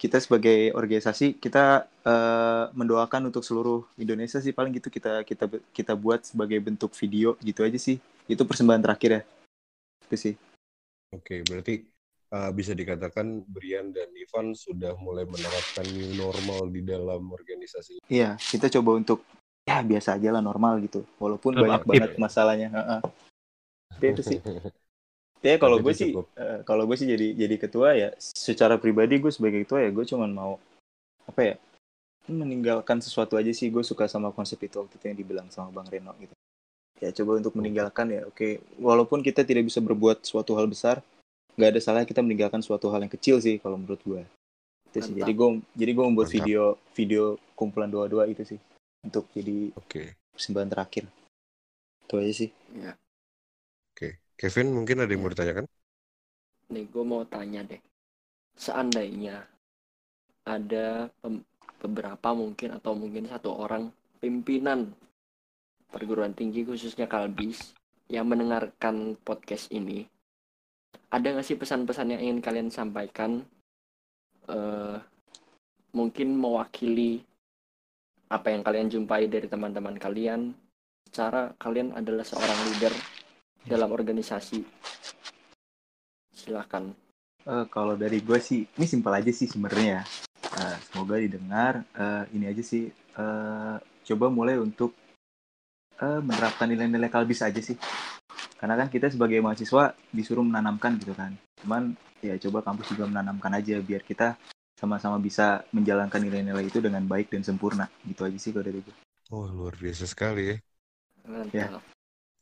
kita 0.00 0.16
sebagai 0.16 0.72
organisasi 0.72 1.36
kita 1.36 1.88
eh, 2.06 2.64
mendoakan 2.72 3.28
untuk 3.32 3.42
seluruh 3.42 3.84
Indonesia 3.98 4.38
sih 4.38 4.54
paling 4.54 4.74
gitu 4.76 4.88
kita 4.88 5.26
kita 5.26 5.46
kita 5.74 5.92
buat 5.98 6.22
sebagai 6.24 6.58
bentuk 6.62 6.94
video 6.96 7.34
gitu 7.42 7.66
aja 7.66 7.76
sih 7.76 7.98
itu 8.30 8.42
persembahan 8.46 8.82
terakhir 8.84 9.10
ya 9.10 9.22
itu 10.06 10.16
sih 10.18 10.34
Oke, 11.10 11.42
berarti 11.42 11.82
uh, 12.30 12.50
bisa 12.54 12.70
dikatakan 12.70 13.42
Brian 13.42 13.90
dan 13.90 14.06
Ivan 14.14 14.54
sudah 14.54 14.94
mulai 14.94 15.26
menerapkan 15.26 15.82
new 15.90 16.14
normal 16.14 16.70
di 16.70 16.86
dalam 16.86 17.34
organisasi. 17.34 17.98
iya 18.06 18.38
kita 18.38 18.70
coba 18.78 19.02
untuk 19.02 19.26
ya 19.66 19.82
biasa 19.82 20.16
aja 20.16 20.38
lah 20.38 20.42
normal 20.42 20.78
gitu 20.86 21.02
walaupun 21.18 21.58
banyak 21.58 21.82
aktif. 21.82 21.90
banget 21.90 22.10
masalahnya 22.16 22.68
Heeh. 22.70 23.00
Ya, 24.00 24.08
itu 24.14 24.22
sih 24.22 24.38
ya 25.40 25.56
kalau 25.56 25.80
gue 25.80 25.92
sih 25.96 26.12
eh, 26.12 26.60
kalau 26.68 26.84
gue 26.84 26.96
sih 27.00 27.08
jadi 27.08 27.32
jadi 27.32 27.56
ketua 27.56 27.96
ya 27.96 28.08
secara 28.20 28.76
pribadi 28.76 29.16
gue 29.16 29.32
sebagai 29.32 29.64
ketua 29.64 29.84
ya 29.84 29.90
gue 29.92 30.04
cuman 30.04 30.30
mau 30.30 30.52
apa 31.24 31.40
ya 31.40 31.54
meninggalkan 32.30 33.02
sesuatu 33.02 33.34
aja 33.34 33.50
sih. 33.50 33.68
Gue 33.68 33.82
suka 33.82 34.06
sama 34.06 34.30
konsep 34.30 34.60
itu 34.62 34.78
waktu 34.78 34.94
itu 34.96 35.04
yang 35.10 35.18
dibilang 35.18 35.46
sama 35.50 35.74
bang 35.74 35.88
Reno 35.90 36.12
gitu. 36.22 36.34
Ya 37.00 37.10
coba 37.16 37.40
untuk 37.40 37.56
meninggalkan 37.58 38.06
ya 38.12 38.22
oke. 38.28 38.60
Walaupun 38.78 39.24
kita 39.24 39.42
tidak 39.42 39.66
bisa 39.66 39.82
berbuat 39.82 40.22
suatu 40.22 40.54
hal 40.54 40.70
besar 40.70 41.02
nggak 41.58 41.76
ada 41.76 41.80
salah 41.82 42.06
kita 42.06 42.22
meninggalkan 42.22 42.62
suatu 42.62 42.88
hal 42.88 43.04
yang 43.04 43.12
kecil 43.12 43.36
sih 43.42 43.58
kalau 43.60 43.76
menurut 43.76 44.00
gue 44.06 44.22
itu 44.88 44.98
sih. 45.02 45.12
Mantap. 45.12 45.20
jadi 45.26 45.32
gue 45.34 45.48
jadi 45.76 45.90
gue 45.92 46.04
membuat 46.06 46.28
Mantap. 46.30 46.38
video 46.40 46.62
video 46.94 47.22
kumpulan 47.52 47.90
dua-dua 47.90 48.24
itu 48.30 48.46
sih 48.46 48.60
untuk 49.04 49.28
jadi 49.34 49.74
Oke. 49.76 50.16
persembahan 50.32 50.70
terakhir. 50.70 51.04
Itu 52.06 52.14
aja 52.16 52.32
sih. 52.32 52.50
Ya. 52.78 52.94
Kevin 54.40 54.72
mungkin 54.72 55.04
ada 55.04 55.12
yang 55.12 55.20
mau 55.20 55.28
ditanyakan? 55.28 55.68
Nih, 56.72 56.88
gue 56.88 57.04
mau 57.04 57.28
tanya 57.28 57.60
deh. 57.60 57.76
Seandainya 58.56 59.44
ada 60.48 61.12
beberapa 61.76 62.32
mungkin 62.32 62.72
atau 62.72 62.96
mungkin 62.96 63.28
satu 63.28 63.52
orang 63.52 63.92
pimpinan 64.16 64.96
perguruan 65.92 66.32
tinggi 66.32 66.64
khususnya 66.64 67.04
Kalbis 67.04 67.76
yang 68.08 68.32
mendengarkan 68.32 69.20
podcast 69.20 69.68
ini, 69.76 70.08
ada 71.12 71.36
nggak 71.36 71.44
sih 71.44 71.60
pesan-pesan 71.60 72.16
yang 72.16 72.20
ingin 72.24 72.40
kalian 72.40 72.72
sampaikan? 72.72 73.44
eh 74.50 74.98
mungkin 75.92 76.32
mewakili 76.34 77.22
apa 78.32 78.50
yang 78.50 78.64
kalian 78.64 78.88
jumpai 78.88 79.28
dari 79.28 79.46
teman-teman 79.46 80.00
kalian. 80.00 80.56
Secara 81.06 81.52
kalian 81.60 81.92
adalah 81.92 82.24
seorang 82.24 82.58
leader 82.70 83.19
dalam 83.70 83.94
organisasi. 83.94 84.66
Silahkan. 86.34 86.90
Eh, 87.46 87.66
kalau 87.70 87.94
dari 87.94 88.18
gue 88.18 88.42
sih, 88.42 88.66
ini 88.66 88.86
simpel 88.90 89.14
aja 89.14 89.30
sih 89.30 89.46
sebenarnya. 89.46 90.02
Eh, 90.42 90.76
semoga 90.90 91.14
didengar. 91.16 91.86
Eh, 91.94 92.24
ini 92.34 92.50
aja 92.50 92.62
sih. 92.66 92.90
eh, 93.10 93.76
coba 93.80 94.26
mulai 94.32 94.56
untuk 94.58 94.94
eh, 96.00 96.20
menerapkan 96.24 96.66
nilai-nilai 96.66 97.12
kalbis 97.12 97.46
aja 97.46 97.60
sih. 97.62 97.76
Karena 98.56 98.76
kan 98.76 98.88
kita 98.88 99.12
sebagai 99.12 99.40
mahasiswa 99.40 99.92
disuruh 100.12 100.44
menanamkan 100.44 100.96
gitu 100.98 101.12
kan. 101.12 101.32
Cuman 101.60 101.92
ya 102.20 102.36
coba 102.36 102.64
kampus 102.64 102.92
juga 102.92 103.08
menanamkan 103.08 103.56
aja 103.56 103.76
biar 103.80 104.04
kita 104.04 104.36
sama-sama 104.76 105.20
bisa 105.20 105.60
menjalankan 105.76 106.24
nilai-nilai 106.24 106.68
itu 106.68 106.80
dengan 106.80 107.04
baik 107.04 107.28
dan 107.28 107.44
sempurna. 107.44 107.88
Gitu 108.04 108.24
aja 108.24 108.38
sih 108.40 108.50
kalau 108.52 108.64
dari 108.64 108.80
gue. 108.80 108.94
Oh, 109.28 109.44
luar 109.46 109.76
biasa 109.76 110.08
sekali 110.08 110.42
ya. 110.50 110.56
Mantap. 111.28 111.52
Ya. 111.52 111.99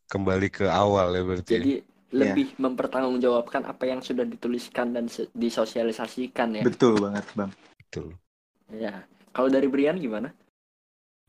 Kembali 0.09 0.49
ke 0.49 0.65
awal 0.65 1.13
ya 1.13 1.23
berarti. 1.23 1.53
ya? 1.53 1.57
Jadi 1.61 1.73
lebih 2.09 2.57
mempertanggungjawabkan 2.57 3.69
apa 3.69 3.85
yang 3.85 4.01
sudah 4.01 4.25
dituliskan 4.25 4.97
dan 4.97 5.05
disosialisasikan 5.37 6.57
ya. 6.57 6.65
Betul 6.65 6.97
banget, 6.97 7.29
Bang. 7.37 7.53
Betul. 7.77 8.17
Ya. 8.73 9.05
Kalau 9.37 9.53
dari 9.53 9.69
Brian 9.69 10.01
gimana? 10.01 10.33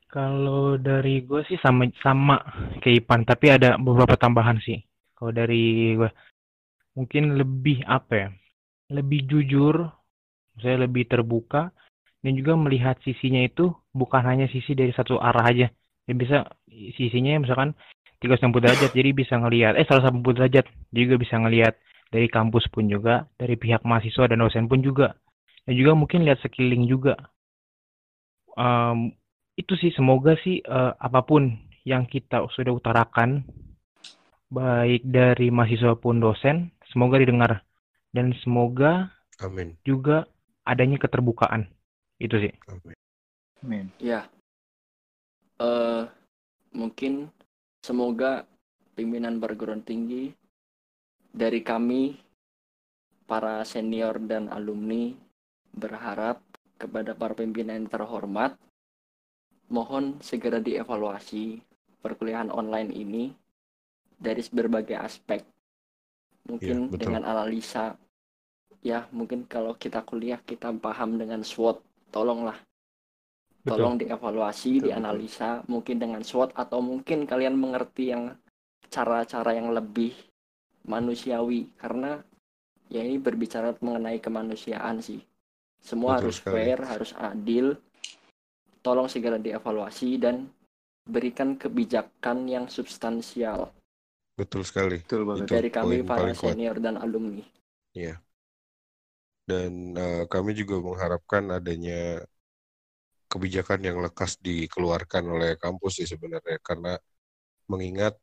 Kalau 0.10 0.80
dari 0.80 1.22
gue 1.22 1.46
sih 1.46 1.60
sama 1.62 1.86
sama 2.02 2.42
kayak 2.82 3.06
Ipan, 3.06 3.22
tapi 3.28 3.54
ada 3.54 3.78
beberapa 3.78 4.18
tambahan 4.18 4.58
sih. 4.64 4.80
Kalau 5.14 5.30
dari 5.36 5.94
gue 5.94 6.10
mungkin 6.98 7.36
lebih 7.38 7.86
apa 7.86 8.14
ya? 8.16 8.28
Lebih 8.90 9.30
jujur, 9.30 9.86
saya 10.58 10.82
lebih 10.82 11.06
terbuka 11.06 11.70
dan 12.26 12.32
juga 12.34 12.58
melihat 12.58 12.98
sisinya 13.06 13.44
itu 13.44 13.70
bukan 13.94 14.24
hanya 14.26 14.50
sisi 14.50 14.74
dari 14.74 14.96
satu 14.96 15.22
arah 15.22 15.46
aja. 15.46 15.68
Ya 16.10 16.14
bisa 16.18 16.48
sisinya 16.98 17.38
misalkan 17.38 17.78
360 18.20 18.60
derajat, 18.60 18.92
jadi 18.92 19.10
bisa 19.16 19.40
ngelihat 19.40 19.80
eh 19.80 19.88
180 19.88 20.36
derajat, 20.36 20.66
juga 20.92 21.16
bisa 21.16 21.36
ngelihat 21.40 21.80
dari 22.12 22.28
kampus 22.28 22.68
pun 22.68 22.92
juga, 22.92 23.30
dari 23.40 23.56
pihak 23.56 23.86
mahasiswa 23.88 24.28
dan 24.28 24.44
dosen 24.44 24.68
pun 24.68 24.84
juga. 24.84 25.16
Dan 25.64 25.78
juga 25.80 25.96
mungkin 25.96 26.28
lihat 26.28 26.42
sekeliling 26.44 26.90
juga. 26.90 27.16
Em, 28.60 29.16
itu 29.56 29.76
sih 29.80 29.92
semoga 29.96 30.36
sih 30.44 30.60
eh, 30.64 30.94
apa 31.00 31.24
pun 31.24 31.52
yang 31.88 32.08
kita 32.08 32.44
sudah 32.56 32.76
utarakan 32.76 33.44
baik 34.50 35.06
dari 35.06 35.54
mahasiswa 35.54 35.94
pun 36.00 36.18
dosen 36.18 36.74
semoga 36.90 37.22
didengar 37.22 37.62
dan 38.16 38.34
semoga 38.42 39.14
Amin. 39.44 39.78
juga 39.86 40.26
adanya 40.66 40.98
keterbukaan 40.98 41.70
itu 42.18 42.36
sih 42.42 42.54
Amin. 42.66 42.98
Amin. 43.62 43.86
Ya. 44.00 44.26
Eh 45.60 46.04
mungkin 46.74 47.30
semoga 47.84 48.46
pimpinan 48.94 49.40
perguruan 49.40 49.84
tinggi 49.84 50.32
dari 51.30 51.64
kami 51.64 52.18
para 53.30 53.62
senior 53.64 54.18
dan 54.26 54.50
alumni 54.50 55.14
berharap 55.72 56.42
kepada 56.80 57.14
para 57.14 57.38
pimpinan 57.38 57.86
yang 57.86 57.92
terhormat 57.92 58.58
mohon 59.70 60.18
segera 60.20 60.58
dievaluasi 60.58 61.62
perkuliahan 62.02 62.50
online 62.50 62.90
ini 62.96 63.24
dari 64.20 64.42
berbagai 64.50 64.98
aspek. 64.98 65.46
Mungkin 66.50 66.90
betul. 66.90 67.00
dengan 67.06 67.24
analisa 67.30 67.94
ya, 68.82 69.06
mungkin 69.14 69.46
kalau 69.46 69.78
kita 69.78 70.02
kuliah 70.04 70.42
kita 70.42 70.74
paham 70.76 71.22
dengan 71.22 71.46
SWOT, 71.46 71.80
tolonglah 72.10 72.58
Betul. 73.70 73.78
tolong 73.78 73.96
dievaluasi, 74.02 74.72
Betul, 74.82 74.88
dianalisa 74.90 75.50
mungkin 75.72 75.98
dengan 76.04 76.22
SWOT 76.30 76.50
atau 76.64 76.80
mungkin 76.82 77.20
kalian 77.32 77.56
mengerti 77.64 78.04
yang 78.14 78.24
cara-cara 78.90 79.52
yang 79.60 79.70
lebih 79.78 80.14
manusiawi 80.94 81.70
karena 81.82 82.12
ya 82.90 83.02
ini 83.06 83.18
berbicara 83.22 83.78
mengenai 83.86 84.20
kemanusiaan 84.20 84.98
sih. 85.08 85.22
Semua 85.80 86.18
Betul 86.18 86.20
harus 86.20 86.38
sekali. 86.38 86.56
fair, 86.56 86.78
harus 86.92 87.12
adil. 87.16 87.78
Tolong 88.86 89.08
segera 89.12 89.38
dievaluasi 89.38 90.10
dan 90.18 90.36
berikan 91.08 91.56
kebijakan 91.62 92.48
yang 92.48 92.66
substansial 92.72 93.70
Betul 94.40 94.64
sekali. 94.70 94.98
Betul 95.04 95.22
banget. 95.30 95.48
Itu 95.48 95.56
dari 95.56 95.70
kami 95.78 95.96
poin 95.98 96.08
para 96.08 96.20
paling 96.20 96.36
kuat. 96.40 96.56
senior 96.56 96.76
dan 96.80 96.96
alumni. 97.06 97.44
Dan 99.50 99.72
eh, 99.98 100.24
kami 100.34 100.52
juga 100.60 100.76
mengharapkan 100.88 101.44
adanya 101.58 102.24
kebijakan 103.32 103.80
yang 103.88 103.98
lekas 104.06 104.32
dikeluarkan 104.42 105.24
oleh 105.36 105.50
kampus 105.64 106.04
sih 106.04 106.08
sebenarnya. 106.10 106.58
Karena 106.64 106.94
mengingat 107.72 108.14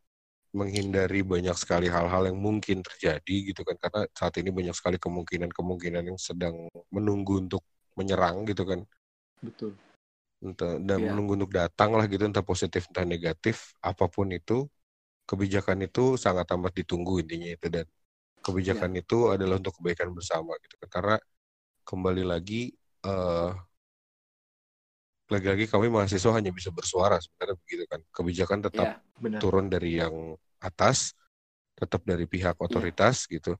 menghindari 0.57 1.21
banyak 1.27 1.57
sekali 1.63 1.87
hal-hal 1.93 2.23
yang 2.33 2.39
mungkin 2.41 2.81
terjadi 2.87 3.37
gitu 3.53 3.63
kan. 3.69 3.77
Karena 3.83 4.01
saat 4.19 4.35
ini 4.41 4.51
banyak 4.55 4.75
sekali 4.77 4.97
kemungkinan-kemungkinan 5.01 6.05
yang 6.11 6.19
sedang 6.21 6.57
menunggu 6.95 7.45
untuk 7.45 7.63
menyerang 7.99 8.45
gitu 8.51 8.65
kan. 8.69 8.81
Betul. 9.43 9.73
entah 10.45 10.77
dan 10.89 11.01
Iya. 11.01 11.11
menunggu 11.17 11.33
untuk 11.41 11.53
datang 11.61 11.91
lah 11.97 12.05
gitu 12.13 12.23
entah 12.29 12.45
positif 12.45 12.85
entah 12.93 13.07
negatif 13.09 13.73
apa 13.81 14.05
pun 14.15 14.29
itu 14.31 14.69
kebijakan 15.29 15.79
itu 15.89 16.17
sangat 16.25 16.47
amat 16.57 16.73
ditunggu 16.81 17.13
intinya 17.23 17.49
itu. 17.57 17.67
Dan 17.73 17.87
kebijakan 18.45 18.93
itu 19.01 19.17
adalah 19.35 19.57
untuk 19.61 19.75
kebaikan 19.81 20.11
bersama 20.17 20.53
gitu 20.65 20.75
kan. 20.83 20.91
Karena 20.97 21.17
kembali 21.89 22.25
lagi 22.27 22.73
eh 23.07 23.51
lagi-lagi 25.27 25.67
kami 25.67 25.91
mahasiswa 25.91 26.31
hanya 26.39 26.51
bisa 26.55 26.71
bersuara 26.71 27.19
sebenarnya 27.19 27.57
begitu 27.67 27.85
kan. 27.91 28.01
Kebijakan 28.15 28.61
tetap 28.67 28.89
Ya, 28.89 29.01
Benar. 29.19 29.41
turun 29.43 29.67
dari 29.73 29.99
yang 29.99 30.15
atas 30.63 31.13
tetap 31.77 32.05
dari 32.07 32.25
pihak 32.29 32.57
otoritas 32.61 33.27
gitu. 33.29 33.57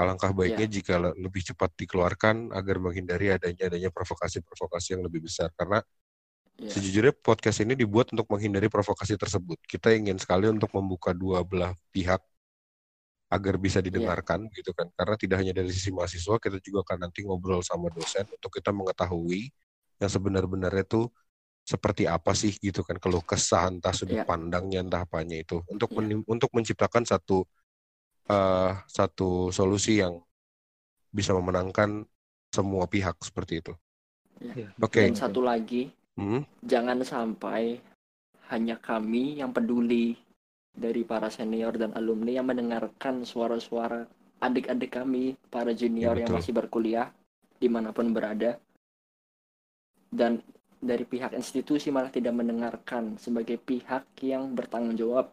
Alangkah 0.00 0.32
baiknya 0.32 0.64
jika 0.66 0.96
le- 0.96 1.16
lebih 1.20 1.44
cepat 1.44 1.70
dikeluarkan 1.76 2.50
agar 2.56 2.76
menghindari 2.80 3.28
adanya 3.30 3.68
adanya 3.68 3.90
provokasi-provokasi 3.92 4.96
yang 4.96 5.02
lebih 5.04 5.26
besar. 5.28 5.52
Karena 5.54 5.84
ya, 6.58 6.70
Sejujurnya 6.70 7.12
podcast 7.12 7.60
ini 7.66 7.74
dibuat 7.74 8.14
untuk 8.14 8.30
menghindari 8.30 8.70
provokasi 8.70 9.18
tersebut. 9.18 9.58
Kita 9.66 9.90
ingin 9.92 10.16
sekali 10.22 10.46
untuk 10.48 10.70
membuka 10.72 11.10
dua 11.12 11.42
belah 11.44 11.74
pihak 11.92 12.22
agar 13.30 13.54
bisa 13.62 13.78
didengarkan 13.78 14.50
gitu 14.54 14.70
kan. 14.74 14.90
Karena 14.98 15.14
tidak 15.18 15.36
hanya 15.42 15.52
dari 15.54 15.70
sisi 15.70 15.90
mahasiswa, 15.94 16.38
kita 16.42 16.58
juga 16.62 16.82
akan 16.86 17.06
nanti 17.10 17.22
ngobrol 17.22 17.62
sama 17.62 17.86
dosen 17.94 18.26
untuk 18.26 18.50
kita 18.50 18.70
mengetahui 18.74 19.50
yang 20.00 20.10
sebenar-benarnya 20.14 20.84
tuh 20.88 21.04
seperti 21.72 22.04
apa 22.10 22.32
sih 22.34 22.52
gitu 22.66 22.80
kan 22.88 22.96
keluh 23.02 23.22
kesah 23.22 23.70
entah 23.70 23.94
sudut 23.94 24.18
Iya. 24.18 24.24
pandangnya 24.26 24.78
entah 24.84 25.02
apanya 25.06 25.36
itu 25.44 25.62
untuk 25.70 25.88
Iya. 25.92 25.96
menim- 26.02 26.26
untuk 26.26 26.50
menciptakan 26.56 27.04
satu 27.06 27.46
eh, 28.30 28.72
satu 28.86 29.50
solusi 29.50 29.98
yang 30.02 30.14
bisa 31.10 31.34
memenangkan 31.34 32.06
semua 32.54 32.86
pihak 32.86 33.18
seperti 33.22 33.62
itu. 33.62 33.72
Iya, 34.40 34.72
Oke. 34.80 35.04
Dan 35.04 35.14
satu 35.18 35.40
lagi, 35.44 35.90
Hmm, 36.18 36.42
jangan 36.64 37.00
sampai 37.04 37.78
hanya 38.52 38.76
kami 38.80 39.38
yang 39.40 39.50
peduli 39.54 40.18
dari 40.74 41.02
para 41.06 41.28
senior 41.30 41.74
dan 41.78 41.92
alumni 41.98 42.38
yang 42.38 42.46
mendengarkan 42.48 43.22
suara-suara 43.26 44.06
adik-adik 44.40 44.90
kami, 44.96 45.36
para 45.52 45.70
junior 45.76 46.16
Ya, 46.16 46.24
yang 46.26 46.32
masih 46.32 46.54
berkuliah 46.56 47.12
di 47.60 47.68
mana 47.68 47.92
pun 47.92 48.10
berada, 48.16 48.56
dan 50.10 50.42
dari 50.80 51.04
pihak 51.06 51.32
institusi 51.36 51.92
malah 51.94 52.10
tidak 52.10 52.34
mendengarkan 52.34 53.14
sebagai 53.20 53.56
pihak 53.60 54.04
yang 54.24 54.52
bertanggung 54.56 54.96
jawab 54.98 55.30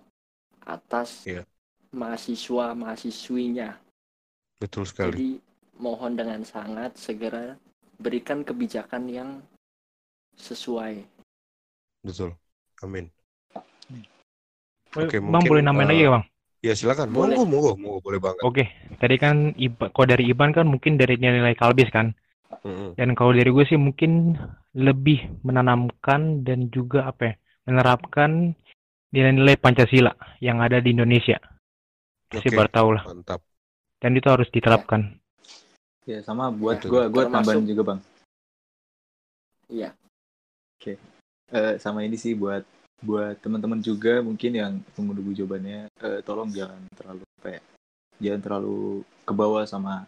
atas 0.64 1.24
Iya. 1.26 1.44
mahasiswa 1.92 2.76
mahasiswinya. 2.78 3.80
betul 4.58 4.90
sekali. 4.90 5.14
Jadi 5.14 5.30
mohon 5.78 6.18
dengan 6.18 6.42
sangat 6.42 6.98
segera 6.98 7.54
berikan 8.02 8.42
kebijakan 8.42 9.04
yang 9.10 9.30
sesuai. 10.38 11.06
Betul. 12.02 12.34
Amin. 12.82 13.10
Oke, 14.98 15.22
bang 15.22 15.30
mungkin, 15.30 15.50
boleh 15.50 15.62
nambahin 15.62 15.86
eh, 15.86 15.92
lagi 15.94 16.02
ya 16.02 16.12
bang? 16.18 16.24
Ya 16.66 16.74
silakan. 16.74 17.08
Boleh. 17.14 17.38
Monggo, 17.38 17.46
monggo, 17.54 17.72
monggo, 17.78 18.00
boleh 18.02 18.20
banget. 18.22 18.42
Oke, 18.42 18.64
tadi 18.98 19.16
kan 19.22 19.54
Iba, 19.54 19.94
kalau 19.94 20.08
dari 20.10 20.26
Iban 20.34 20.52
kan 20.58 20.66
mungkin 20.66 20.98
dari 20.98 21.22
nilai 21.22 21.54
kalbis 21.54 21.90
kan, 21.94 22.18
Dan 22.96 23.14
kalau 23.14 23.32
dari 23.36 23.52
gue 23.52 23.66
sih 23.68 23.80
mungkin 23.80 24.36
lebih 24.76 25.44
menanamkan 25.44 26.44
dan 26.44 26.72
juga 26.72 27.12
apa 27.12 27.32
ya, 27.32 27.34
menerapkan 27.68 28.56
nilai-nilai 29.12 29.56
Pancasila 29.60 30.12
yang 30.44 30.60
ada 30.64 30.80
di 30.80 30.92
Indonesia. 30.96 31.40
Pasti 32.28 32.52
Oke. 32.52 32.58
baru 32.60 33.00
lah, 33.00 33.04
Mantap. 33.08 33.40
dan 34.04 34.12
itu 34.16 34.28
harus 34.28 34.52
diterapkan. 34.52 35.16
Ya 36.08 36.24
sama 36.24 36.52
buat 36.52 36.80
gue 36.84 37.04
gue 37.08 37.24
tambahin 37.28 37.68
juga 37.68 37.96
bang. 37.96 38.00
Iya. 39.68 39.92
Eh, 41.48 41.80
sama 41.80 42.04
ini 42.04 42.20
sih 42.20 42.36
buat 42.36 42.68
buat 43.00 43.40
teman-teman 43.40 43.80
juga 43.80 44.20
mungkin 44.20 44.52
yang 44.52 44.74
menunggu 45.00 45.32
jawabannya 45.32 45.88
eh, 45.88 46.20
tolong 46.26 46.52
jangan 46.52 46.82
terlalu 46.98 47.24
apa 47.40 47.50
ya 47.56 47.62
jangan 48.20 48.42
terlalu 48.42 48.80
ke 49.24 49.34
bawah 49.38 49.64
sama 49.64 50.04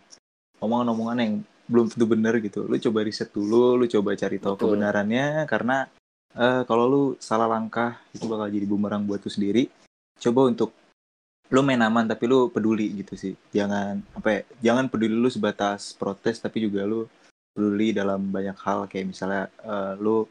omongan-omongan 0.60 1.18
yang 1.22 1.34
belum 1.70 1.86
tentu 1.94 2.06
benar 2.10 2.34
gitu. 2.42 2.66
Lu 2.66 2.76
coba 2.82 3.00
riset 3.06 3.30
dulu 3.30 3.78
lu 3.78 3.86
coba 3.86 4.18
cari 4.18 4.42
tahu 4.42 4.58
Betul. 4.58 4.66
kebenarannya 4.74 5.46
karena 5.46 5.86
eh, 6.34 6.62
kalau 6.66 6.86
lu 6.90 7.04
salah 7.22 7.46
langkah 7.46 8.02
itu 8.12 8.26
bakal 8.26 8.50
jadi 8.50 8.66
bumerang 8.66 9.06
buat 9.06 9.22
lu 9.22 9.30
sendiri. 9.30 9.70
Coba 10.18 10.50
untuk 10.50 10.74
lu 11.50 11.62
main 11.62 11.82
aman 11.82 12.10
tapi 12.10 12.26
lu 12.26 12.50
peduli 12.50 13.06
gitu 13.06 13.14
sih. 13.14 13.38
Jangan 13.54 14.02
apa 14.18 14.30
ya 14.34 14.42
jangan 14.74 14.90
peduli 14.90 15.14
lu 15.14 15.30
sebatas 15.30 15.94
protes 15.94 16.42
tapi 16.42 16.66
juga 16.66 16.84
lu 16.90 17.06
peduli 17.54 17.94
dalam 17.94 18.34
banyak 18.34 18.58
hal. 18.66 18.90
Kayak 18.90 19.14
misalnya 19.14 19.44
eh, 19.62 19.94
lu 20.02 20.26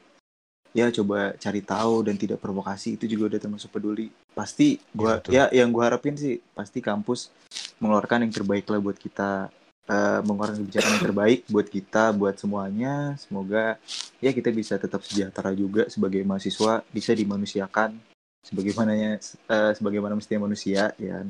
ya 0.77 0.93
coba 0.93 1.33
cari 1.41 1.65
tahu 1.65 2.05
dan 2.05 2.15
tidak 2.21 2.43
provokasi 2.45 3.01
itu 3.01 3.07
juga 3.07 3.35
udah 3.35 3.41
termasuk 3.41 3.71
peduli. 3.71 4.11
Pasti 4.35 4.83
gua 4.91 5.23
betul. 5.23 5.39
ya 5.39 5.47
yang 5.55 5.71
gua 5.71 5.95
harapin 5.95 6.19
sih 6.19 6.43
pasti 6.53 6.83
kampus 6.83 7.31
mengeluarkan 7.79 8.27
yang 8.27 8.35
terbaik 8.35 8.67
lah 8.67 8.83
buat 8.83 8.99
kita 8.99 9.55
eh, 9.89 10.21
mengeluarkan 10.23 10.61
kebijakan 10.63 10.91
yang 10.95 11.05
terbaik 11.09 11.41
buat 11.49 11.67
kita 11.67 12.13
buat 12.15 12.37
semuanya. 12.37 13.17
Semoga 13.17 13.81
ya 14.21 14.31
kita 14.31 14.53
bisa 14.53 14.77
tetap 14.77 15.01
sejahtera 15.03 15.51
juga 15.57 15.89
sebagai 15.89 16.21
mahasiswa 16.23 16.85
bisa 16.93 17.11
dimanusiakan 17.17 17.97
sebagaimananya 18.45 19.19
eh, 19.25 19.73
sebagaimana 19.75 20.15
mestinya 20.15 20.47
manusia 20.47 20.93
ya. 21.01 21.25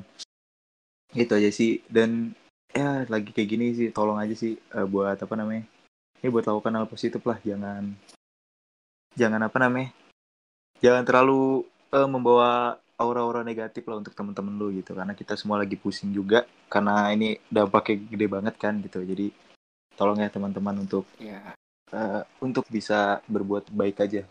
Itu 1.14 1.32
aja 1.38 1.50
sih. 1.54 1.80
Dan 1.86 2.34
ya 2.74 3.06
lagi 3.08 3.32
kayak 3.32 3.48
gini 3.48 3.66
sih 3.72 3.88
tolong 3.94 4.18
aja 4.18 4.34
sih 4.34 4.58
eh, 4.58 4.86
buat 4.86 5.16
apa 5.16 5.34
namanya 5.38 5.64
ya 6.20 6.28
buat 6.28 6.44
lakukan 6.44 6.74
hal 6.74 6.86
positif 6.90 7.22
lah. 7.24 7.38
Jangan 7.40 7.94
jangan 9.14 9.40
apa 9.46 9.56
namanya 9.62 9.90
jangan 10.82 11.02
terlalu 11.06 11.66
eh, 11.94 12.08
membawa 12.10 12.78
aura-aura 12.98 13.46
negatif 13.46 13.86
lah 13.86 14.02
untuk 14.02 14.12
teman-teman 14.12 14.58
lu 14.58 14.74
gitu. 14.74 14.92
Karena 14.92 15.14
kita 15.14 15.38
semua 15.38 15.62
lagi 15.62 15.78
pusing 15.78 16.10
juga. 16.10 16.44
Karena 16.66 17.08
ini 17.14 17.38
dampaknya 17.48 17.96
gede 18.10 18.26
banget 18.26 18.54
kan 18.58 18.82
gitu. 18.82 19.00
Jadi 19.06 19.30
tolong 19.94 20.18
ya 20.18 20.28
teman-teman 20.28 20.82
untuk 20.82 21.06
Ya, 21.22 21.54
eh, 21.94 22.22
untuk 22.42 22.66
bisa 22.68 23.22
berbuat 23.30 23.70
baik 23.70 24.02
aja. 24.02 24.26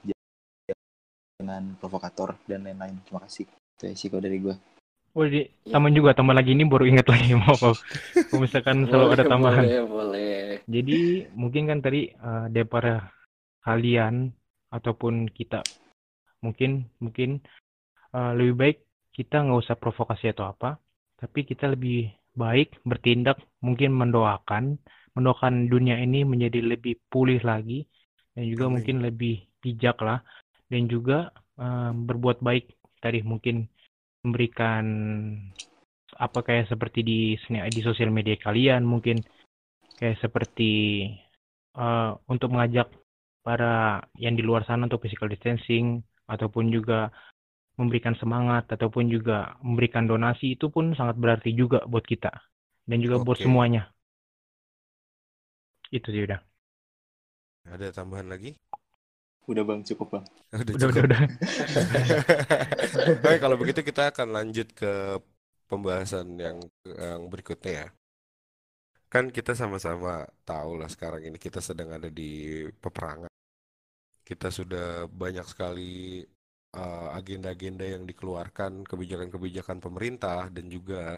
Dengan 1.39 1.73
provokator 1.79 2.35
dan 2.45 2.67
lain-lain. 2.67 2.99
Terima 3.07 3.23
kasih. 3.23 3.47
Itu 3.47 3.83
ya 3.87 3.93
sih 3.95 4.07
kalau 4.11 4.21
dari 4.21 4.37
gue 4.43 4.55
Oh, 5.17 5.25
di, 5.25 5.49
Ya. 5.65 5.73
sama 5.73 5.89
juga. 5.89 6.13
Tambah 6.13 6.35
lagi 6.37 6.53
ini 6.53 6.61
baru 6.61 6.85
ingat 6.85 7.09
lagi. 7.09 7.33
Mau 7.41 7.57
apa. 7.57 7.73
Misalkan 8.37 8.85
selalu 8.85 9.17
ada 9.17 9.25
boleh, 9.25 9.31
tambahan. 9.33 9.63
Boleh, 9.65 9.81
boleh. 9.89 10.37
Jadi 10.69 11.25
mungkin 11.33 11.63
kan 11.65 11.79
tadi 11.81 12.13
eh, 12.13 12.45
daripada 12.53 13.09
kalian 13.65 14.29
ataupun 14.69 15.31
kita 15.31 15.63
mungkin 16.43 16.85
mungkin 17.01 17.41
eh, 18.13 18.31
lebih 18.37 18.55
baik 18.55 18.77
kita 19.15 19.41
nggak 19.43 19.61
usah 19.63 19.75
provokasi 19.79 20.29
atau 20.31 20.53
apa, 20.53 20.77
tapi 21.17 21.43
kita 21.43 21.73
lebih 21.73 22.11
baik 22.37 22.77
bertindak 22.85 23.41
mungkin 23.65 23.91
mendoakan 23.97 24.77
mendoakan 25.17 25.65
dunia 25.65 25.97
ini 25.97 26.21
menjadi 26.21 26.61
lebih 26.61 27.01
pulih 27.09 27.41
lagi 27.41 27.89
dan 28.37 28.45
juga 28.45 28.69
Amin. 28.69 28.73
mungkin 28.77 28.95
lebih 29.01 29.41
bijak 29.57 29.97
lah 30.05 30.21
dan 30.69 30.85
juga 30.85 31.33
eh, 31.57 31.91
berbuat 31.93 32.39
baik 32.45 32.65
tadi 33.01 33.25
mungkin 33.25 33.65
memberikan 34.25 34.85
apa 36.17 36.39
kayak 36.41 36.71
seperti 36.71 37.05
di 37.05 37.19
di 37.47 37.81
sosial 37.85 38.09
media 38.09 38.35
kalian 38.39 38.81
mungkin 38.81 39.21
kayak 39.97 40.17
seperti 40.21 41.05
uh, 41.77 42.17
untuk 42.29 42.53
mengajak 42.53 42.89
para 43.45 44.01
yang 44.17 44.35
di 44.35 44.43
luar 44.43 44.65
sana 44.65 44.85
untuk 44.89 45.05
physical 45.05 45.29
distancing 45.29 46.01
ataupun 46.27 46.73
juga 46.73 47.13
memberikan 47.77 48.17
semangat 48.17 48.65
ataupun 48.73 49.05
juga 49.07 49.53
memberikan 49.61 50.09
donasi 50.09 50.57
itu 50.57 50.73
pun 50.73 50.97
sangat 50.97 51.15
berarti 51.21 51.53
juga 51.53 51.85
buat 51.85 52.03
kita 52.03 52.33
dan 52.89 52.97
juga 52.99 53.21
okay. 53.21 53.25
buat 53.29 53.39
semuanya. 53.39 53.83
Itu 55.93 56.09
sih 56.09 56.25
udah. 56.25 56.41
Ada 57.69 57.93
tambahan 57.93 58.27
lagi? 58.27 58.57
Udah 59.47 59.63
bang, 59.63 59.79
cukup 59.85 60.19
bang. 60.19 60.25
Udah, 60.59 60.73
udah, 60.75 60.87
udah. 60.91 61.03
udah. 61.07 61.21
Baik, 63.23 63.39
kalau 63.39 63.55
begitu 63.55 63.79
kita 63.79 64.11
akan 64.11 64.35
lanjut 64.35 64.67
ke 64.75 65.19
pembahasan 65.71 66.35
yang 66.35 66.57
yang 66.83 67.27
berikutnya 67.31 67.71
ya. 67.71 67.87
Kan 69.07 69.31
kita 69.31 69.55
sama-sama 69.55 70.27
tahu 70.43 70.75
lah 70.75 70.91
sekarang 70.91 71.23
ini 71.23 71.39
kita 71.39 71.63
sedang 71.63 71.95
ada 71.95 72.11
di 72.11 72.63
peperangan. 72.75 73.31
Kita 74.27 74.51
sudah 74.51 75.07
banyak 75.07 75.47
sekali 75.47 76.27
agenda-agenda 77.17 77.85
uh, 77.87 77.91
yang 77.97 78.03
dikeluarkan, 78.03 78.83
kebijakan-kebijakan 78.85 79.77
pemerintah 79.79 80.51
dan 80.51 80.67
juga 80.67 81.17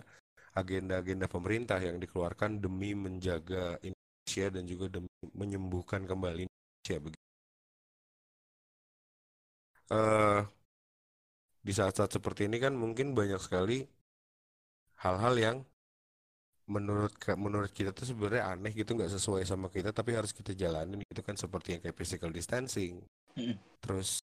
agenda-agenda 0.56 1.26
pemerintah 1.26 1.80
yang 1.82 1.98
dikeluarkan 1.98 2.62
demi 2.62 2.94
menjaga 2.94 3.78
Indonesia 3.82 4.48
dan 4.54 4.64
juga 4.70 4.86
demi 5.00 5.10
menyembuhkan 5.34 6.06
kembali 6.06 6.46
Indonesia 6.46 6.98
begitu. 7.02 7.28
Uh, 9.90 10.46
di 11.66 11.74
saat-saat 11.74 12.14
seperti 12.14 12.46
ini 12.46 12.62
kan 12.62 12.78
mungkin 12.78 13.18
banyak 13.18 13.42
sekali 13.42 13.90
hal-hal 15.02 15.36
yang 15.36 15.58
menurut 16.70 17.18
menurut 17.34 17.74
kita 17.74 17.90
tuh 17.90 18.06
sebenarnya 18.06 18.54
aneh 18.54 18.70
gitu 18.78 18.94
nggak 18.94 19.10
sesuai 19.10 19.42
sama 19.42 19.74
kita 19.74 19.90
tapi 19.90 20.14
harus 20.14 20.30
kita 20.30 20.54
jalanin 20.54 21.02
gitu 21.02 21.26
kan 21.26 21.34
seperti 21.34 21.74
yang 21.74 21.82
kayak 21.82 21.98
physical 21.98 22.30
distancing 22.30 23.02
mm. 23.34 23.58
terus 23.82 24.22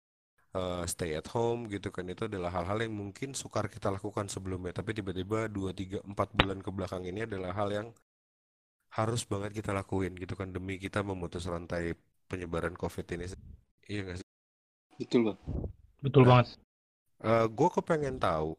uh, 0.54 0.84
stay 0.86 1.14
at 1.18 1.26
home 1.30 1.70
gitu 1.70 1.90
kan. 1.94 2.06
Itu 2.08 2.26
adalah 2.26 2.50
hal-hal 2.54 2.86
yang 2.86 2.94
mungkin 2.94 3.34
sukar 3.34 3.70
kita 3.70 3.90
lakukan 3.90 4.26
sebelumnya. 4.26 4.74
Tapi 4.74 4.96
tiba-tiba 4.96 5.46
dua 5.50 5.70
tiga 5.74 6.02
empat 6.02 6.34
bulan 6.34 6.58
ke 6.62 6.70
belakang 6.70 7.06
ini 7.06 7.26
adalah 7.26 7.54
hal 7.54 7.68
yang 7.70 7.88
harus 8.90 9.22
banget 9.22 9.62
kita 9.62 9.70
lakuin 9.70 10.14
gitu 10.18 10.34
kan. 10.34 10.50
Demi 10.50 10.78
kita 10.78 11.02
memutus 11.06 11.46
rantai 11.46 11.94
penyebaran 12.30 12.74
covid 12.78 13.06
ini. 13.14 13.26
Iya 13.90 14.00
gak 14.14 14.16
sih? 14.22 14.28
Betul 15.00 15.20
bang. 15.32 15.38
Betul 16.00 16.22
nah, 16.24 16.28
banget. 16.38 16.46
uh, 17.26 17.44
eh, 17.44 17.46
gue 17.50 17.68
kepengen 17.74 18.16
tahu 18.22 18.56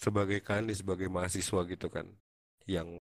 sebagai 0.00 0.40
kalian 0.40 0.72
sebagai 0.72 1.12
mahasiswa 1.12 1.60
gitu 1.68 1.86
kan 1.92 2.08
yang 2.64 2.96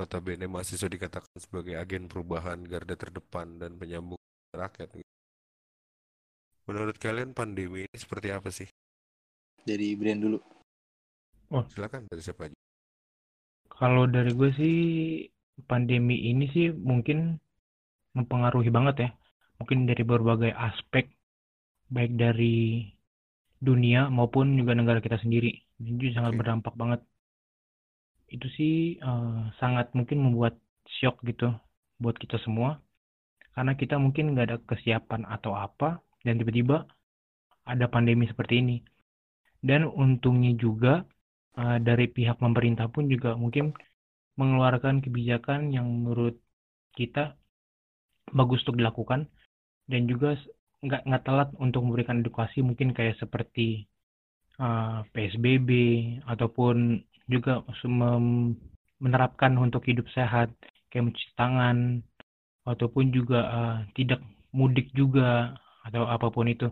notabene 0.00 0.48
mahasiswa 0.48 0.88
dikatakan 0.88 1.36
sebagai 1.36 1.76
agen 1.76 2.08
perubahan 2.08 2.64
garda 2.64 2.96
terdepan 2.96 3.60
dan 3.60 3.76
penyambung 3.76 4.16
rakyat 4.56 4.88
gitu. 4.96 5.11
Menurut 6.68 6.96
kalian 6.98 7.34
pandemi 7.34 7.86
ini 7.86 7.96
seperti 7.96 8.28
apa 8.30 8.48
sih 8.50 8.68
dari 9.62 9.94
brand 9.98 10.20
dulu 10.22 10.38
oh 11.52 11.64
silakan 11.70 12.06
dari 12.10 12.22
siapa 12.22 12.50
aja 12.50 12.56
kalau 13.72 14.06
dari 14.06 14.30
gue 14.34 14.50
sih 14.54 14.78
pandemi 15.66 16.30
ini 16.30 16.48
sih 16.54 16.70
mungkin 16.72 17.38
mempengaruhi 18.12 18.70
banget 18.70 18.96
ya 19.08 19.10
mungkin 19.62 19.86
dari 19.86 20.02
berbagai 20.02 20.52
aspek 20.52 21.06
baik 21.92 22.16
dari 22.16 22.88
dunia 23.62 24.10
maupun 24.10 24.58
juga 24.58 24.74
negara 24.74 24.98
kita 24.98 25.22
sendiri. 25.22 25.54
Ini 25.78 26.10
sangat 26.16 26.34
berdampak 26.34 26.74
banget. 26.74 27.00
Itu 28.26 28.50
sih 28.58 28.98
uh, 28.98 29.54
sangat 29.60 29.94
mungkin 29.94 30.18
membuat 30.24 30.58
shock 30.98 31.22
gitu 31.22 31.54
buat 32.02 32.18
kita 32.18 32.42
semua. 32.42 32.82
Karena 33.54 33.76
kita 33.76 34.00
mungkin 34.00 34.34
nggak 34.34 34.46
ada 34.48 34.58
kesiapan 34.66 35.28
atau 35.28 35.52
apa 35.54 36.02
dan 36.22 36.38
tiba-tiba 36.38 36.86
ada 37.66 37.86
pandemi 37.86 38.26
seperti 38.26 38.62
ini. 38.62 38.76
Dan 39.62 39.86
untungnya 39.86 40.54
juga 40.58 41.06
uh, 41.58 41.78
dari 41.78 42.10
pihak 42.10 42.42
pemerintah 42.42 42.90
pun 42.90 43.06
juga 43.06 43.38
mungkin 43.38 43.70
mengeluarkan 44.34 45.04
kebijakan 45.04 45.70
yang 45.70 45.86
menurut 45.86 46.40
kita 46.96 47.36
bagus 48.32 48.64
untuk 48.64 48.80
dilakukan 48.80 49.28
dan 49.86 50.08
juga 50.08 50.34
nggak 50.82 51.02
nggak 51.04 51.24
telat 51.26 51.48
untuk 51.60 51.84
memberikan 51.84 52.24
edukasi 52.24 52.64
mungkin 52.64 52.90
kayak 52.96 53.20
seperti 53.20 53.86
uh, 54.58 55.04
eh, 55.06 55.10
PSBB 55.14 55.70
ataupun 56.26 56.98
juga 57.30 57.62
menerapkan 58.98 59.54
untuk 59.60 59.86
hidup 59.86 60.08
sehat 60.10 60.50
kayak 60.90 61.12
mencuci 61.12 61.30
tangan 61.38 62.02
ataupun 62.66 63.14
juga 63.14 63.40
uh, 63.46 63.78
tidak 63.94 64.20
mudik 64.50 64.90
juga 64.92 65.54
atau 65.82 66.06
apa 66.06 66.30
pun 66.30 66.46
itu. 66.46 66.70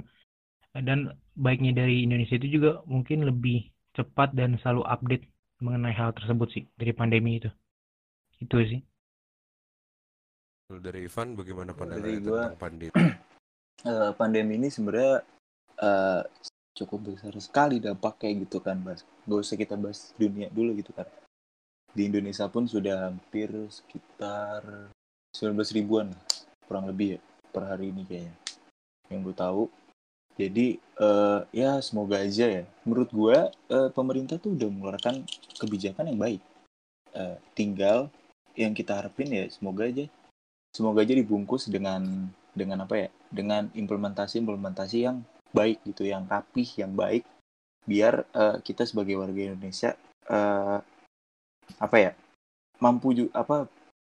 Dan 0.70 1.11
baiknya 1.34 1.82
dari 1.82 2.06
Indonesia 2.06 2.38
itu 2.38 2.61
juga 2.61 2.82
mungkin 2.86 3.26
lebih 3.26 3.70
cepat 3.94 4.32
dan 4.38 4.54
selalu 4.62 4.86
update 4.86 5.26
mengenai 5.61 5.92
hal 5.92 6.14
tersebut 6.14 6.48
sih 6.54 6.64
dari 6.78 6.94
pandemi 6.94 7.42
itu. 7.42 7.50
Itu 8.38 8.62
sih. 8.62 8.80
Dari 10.70 11.11
Ivan 11.11 11.34
bagaimana 11.34 11.74
pandangan 11.74 12.22
tentang 12.22 12.61
pandemi? 12.62 12.94
Uh, 13.82 14.14
pandemi 14.20 14.54
ini 14.54 14.70
sebenarnya 14.70 15.26
uh, 15.82 16.22
cukup 16.78 17.12
besar 17.12 17.34
sekali 17.42 17.82
dampaknya 17.82 18.46
gitu 18.46 18.62
kan 18.62 18.78
mas. 18.78 19.02
Gak 19.26 19.40
usah 19.42 19.58
kita 19.58 19.74
bahas 19.74 20.14
dunia 20.14 20.46
dulu 20.54 20.78
gitu 20.78 20.94
kan. 20.94 21.11
Di 21.90 22.06
Indonesia 22.06 22.46
pun 22.46 22.70
sudah 22.70 23.11
hampir 23.11 23.50
sekitar 23.66 24.62
19 25.34 25.58
ribuan 25.74 26.14
kurang 26.70 26.86
lebih 26.86 27.18
ya 27.18 27.20
per 27.50 27.66
hari 27.66 27.90
ini 27.90 28.06
kayaknya 28.06 28.39
yang 29.11 29.26
gue 29.26 29.34
tahu. 29.34 29.66
Jadi 30.38 30.80
uh, 31.02 31.44
ya 31.52 31.82
semoga 31.84 32.22
aja 32.22 32.48
ya. 32.48 32.64
Menurut 32.86 33.11
gue 33.12 33.38
uh, 33.52 33.90
pemerintah 33.92 34.40
tuh 34.40 34.56
udah 34.56 34.70
mengeluarkan 34.70 35.26
kebijakan 35.58 36.08
yang 36.14 36.18
baik. 36.18 36.40
Uh, 37.11 37.36
tinggal 37.58 38.08
yang 38.54 38.72
kita 38.72 38.96
harapin 38.96 39.28
ya 39.28 39.44
semoga 39.50 39.84
aja. 39.84 40.06
Semoga 40.70 41.02
aja 41.02 41.12
dibungkus 41.12 41.66
dengan 41.68 42.30
dengan 42.54 42.86
apa 42.86 42.94
ya? 42.96 43.08
Dengan 43.28 43.68
implementasi 43.74 44.40
implementasi 44.40 45.04
yang 45.04 45.26
baik 45.50 45.82
gitu 45.84 46.06
yang 46.06 46.24
rapih 46.24 46.66
yang 46.78 46.94
baik. 46.94 47.26
Biar 47.84 48.24
uh, 48.32 48.62
kita 48.62 48.86
sebagai 48.86 49.18
warga 49.18 49.52
Indonesia 49.52 49.98
uh, 50.30 50.78
apa 51.76 51.96
ya? 51.98 52.12
Mampu 52.80 53.12
juga 53.12 53.44
apa? 53.44 53.68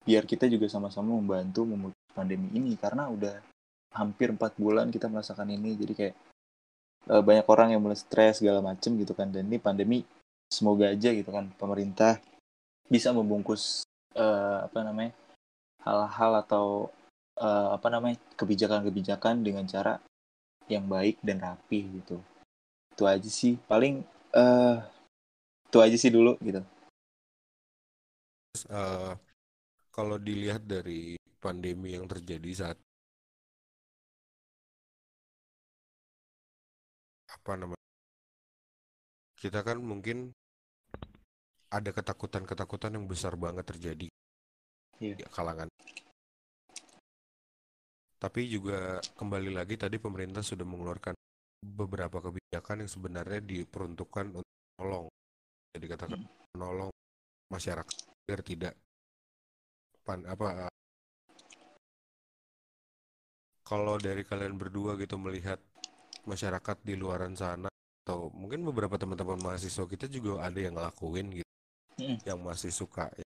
Biar 0.07 0.23
kita 0.23 0.47
juga 0.47 0.71
sama-sama 0.71 1.19
membantu 1.19 1.67
memutus 1.67 1.99
pandemi 2.15 2.47
ini. 2.55 2.79
Karena 2.79 3.11
udah 3.11 3.52
hampir 3.93 4.33
empat 4.33 4.57
bulan 4.57 4.89
kita 4.89 5.07
merasakan 5.07 5.53
ini. 5.53 5.77
Jadi 5.77 5.93
kayak 5.93 6.15
uh, 7.09 7.21
banyak 7.23 7.45
orang 7.47 7.77
yang 7.77 7.81
mulai 7.81 7.97
stres 7.97 8.41
segala 8.41 8.59
macem 8.59 8.97
gitu 8.99 9.13
kan. 9.13 9.29
Dan 9.29 9.47
ini 9.47 9.57
pandemi 9.61 10.03
semoga 10.49 10.93
aja 10.93 11.09
gitu 11.09 11.33
kan 11.33 11.49
pemerintah 11.57 12.21
bisa 12.85 13.09
membungkus 13.09 13.81
uh, 14.13 14.69
apa 14.69 14.85
namanya 14.85 15.17
hal-hal 15.81 16.31
atau 16.45 16.93
uh, 17.41 17.73
apa 17.73 17.87
namanya 17.89 18.21
kebijakan-kebijakan 18.37 19.41
dengan 19.41 19.65
cara 19.65 19.97
yang 20.69 20.85
baik 20.87 21.19
dan 21.25 21.41
rapi 21.41 22.01
gitu. 22.01 22.21
Itu 22.93 23.03
aja 23.09 23.29
sih. 23.29 23.57
Paling 23.65 24.05
uh, 24.37 24.77
itu 25.67 25.77
aja 25.81 25.97
sih 25.97 26.13
dulu 26.13 26.37
gitu. 26.39 26.61
Uh, 28.69 29.17
kalau 29.89 30.21
dilihat 30.21 30.61
dari 30.63 31.17
pandemi 31.41 31.97
yang 31.97 32.05
terjadi 32.05 32.51
saat 32.53 32.77
apa 37.43 37.59
namanya 37.59 37.87
kita 39.35 39.59
kan 39.67 39.83
mungkin 39.83 40.31
ada 41.67 41.91
ketakutan-ketakutan 41.91 42.95
yang 42.95 43.03
besar 43.03 43.35
banget 43.35 43.67
terjadi 43.67 44.07
yeah. 45.03 45.19
di 45.19 45.23
kalangan 45.27 45.67
tapi 48.23 48.47
juga 48.47 49.03
kembali 49.19 49.51
lagi 49.51 49.75
tadi 49.75 49.99
pemerintah 49.99 50.39
sudah 50.39 50.63
mengeluarkan 50.63 51.11
beberapa 51.59 52.23
kebijakan 52.23 52.87
yang 52.87 52.91
sebenarnya 52.91 53.43
diperuntukkan 53.43 54.31
untuk 54.31 54.55
menolong. 54.79 55.11
Jadi 55.75 55.85
katakan 55.91 56.19
hmm. 56.23 56.55
menolong 56.55 56.91
masyarakat 57.51 57.97
agar 58.23 58.39
tidak 58.47 58.73
pan 60.07 60.23
apa 60.23 60.71
kalau 63.67 63.95
dari 63.99 64.23
kalian 64.27 64.55
berdua 64.59 64.95
gitu 64.99 65.15
melihat 65.15 65.59
masyarakat 66.27 66.77
di 66.83 66.93
luaran 66.95 67.35
sana 67.35 67.69
atau 68.03 68.27
mungkin 68.35 68.67
beberapa 68.67 68.99
teman-teman 68.99 69.39
mahasiswa 69.39 69.87
kita 69.87 70.11
juga 70.11 70.43
ada 70.43 70.59
yang 70.59 70.75
ngelakuin 70.75 71.39
gitu. 71.39 71.51
Hmm. 71.93 72.17
yang 72.25 72.41
masih 72.41 72.73
suka 72.73 73.05
ya, 73.13 73.27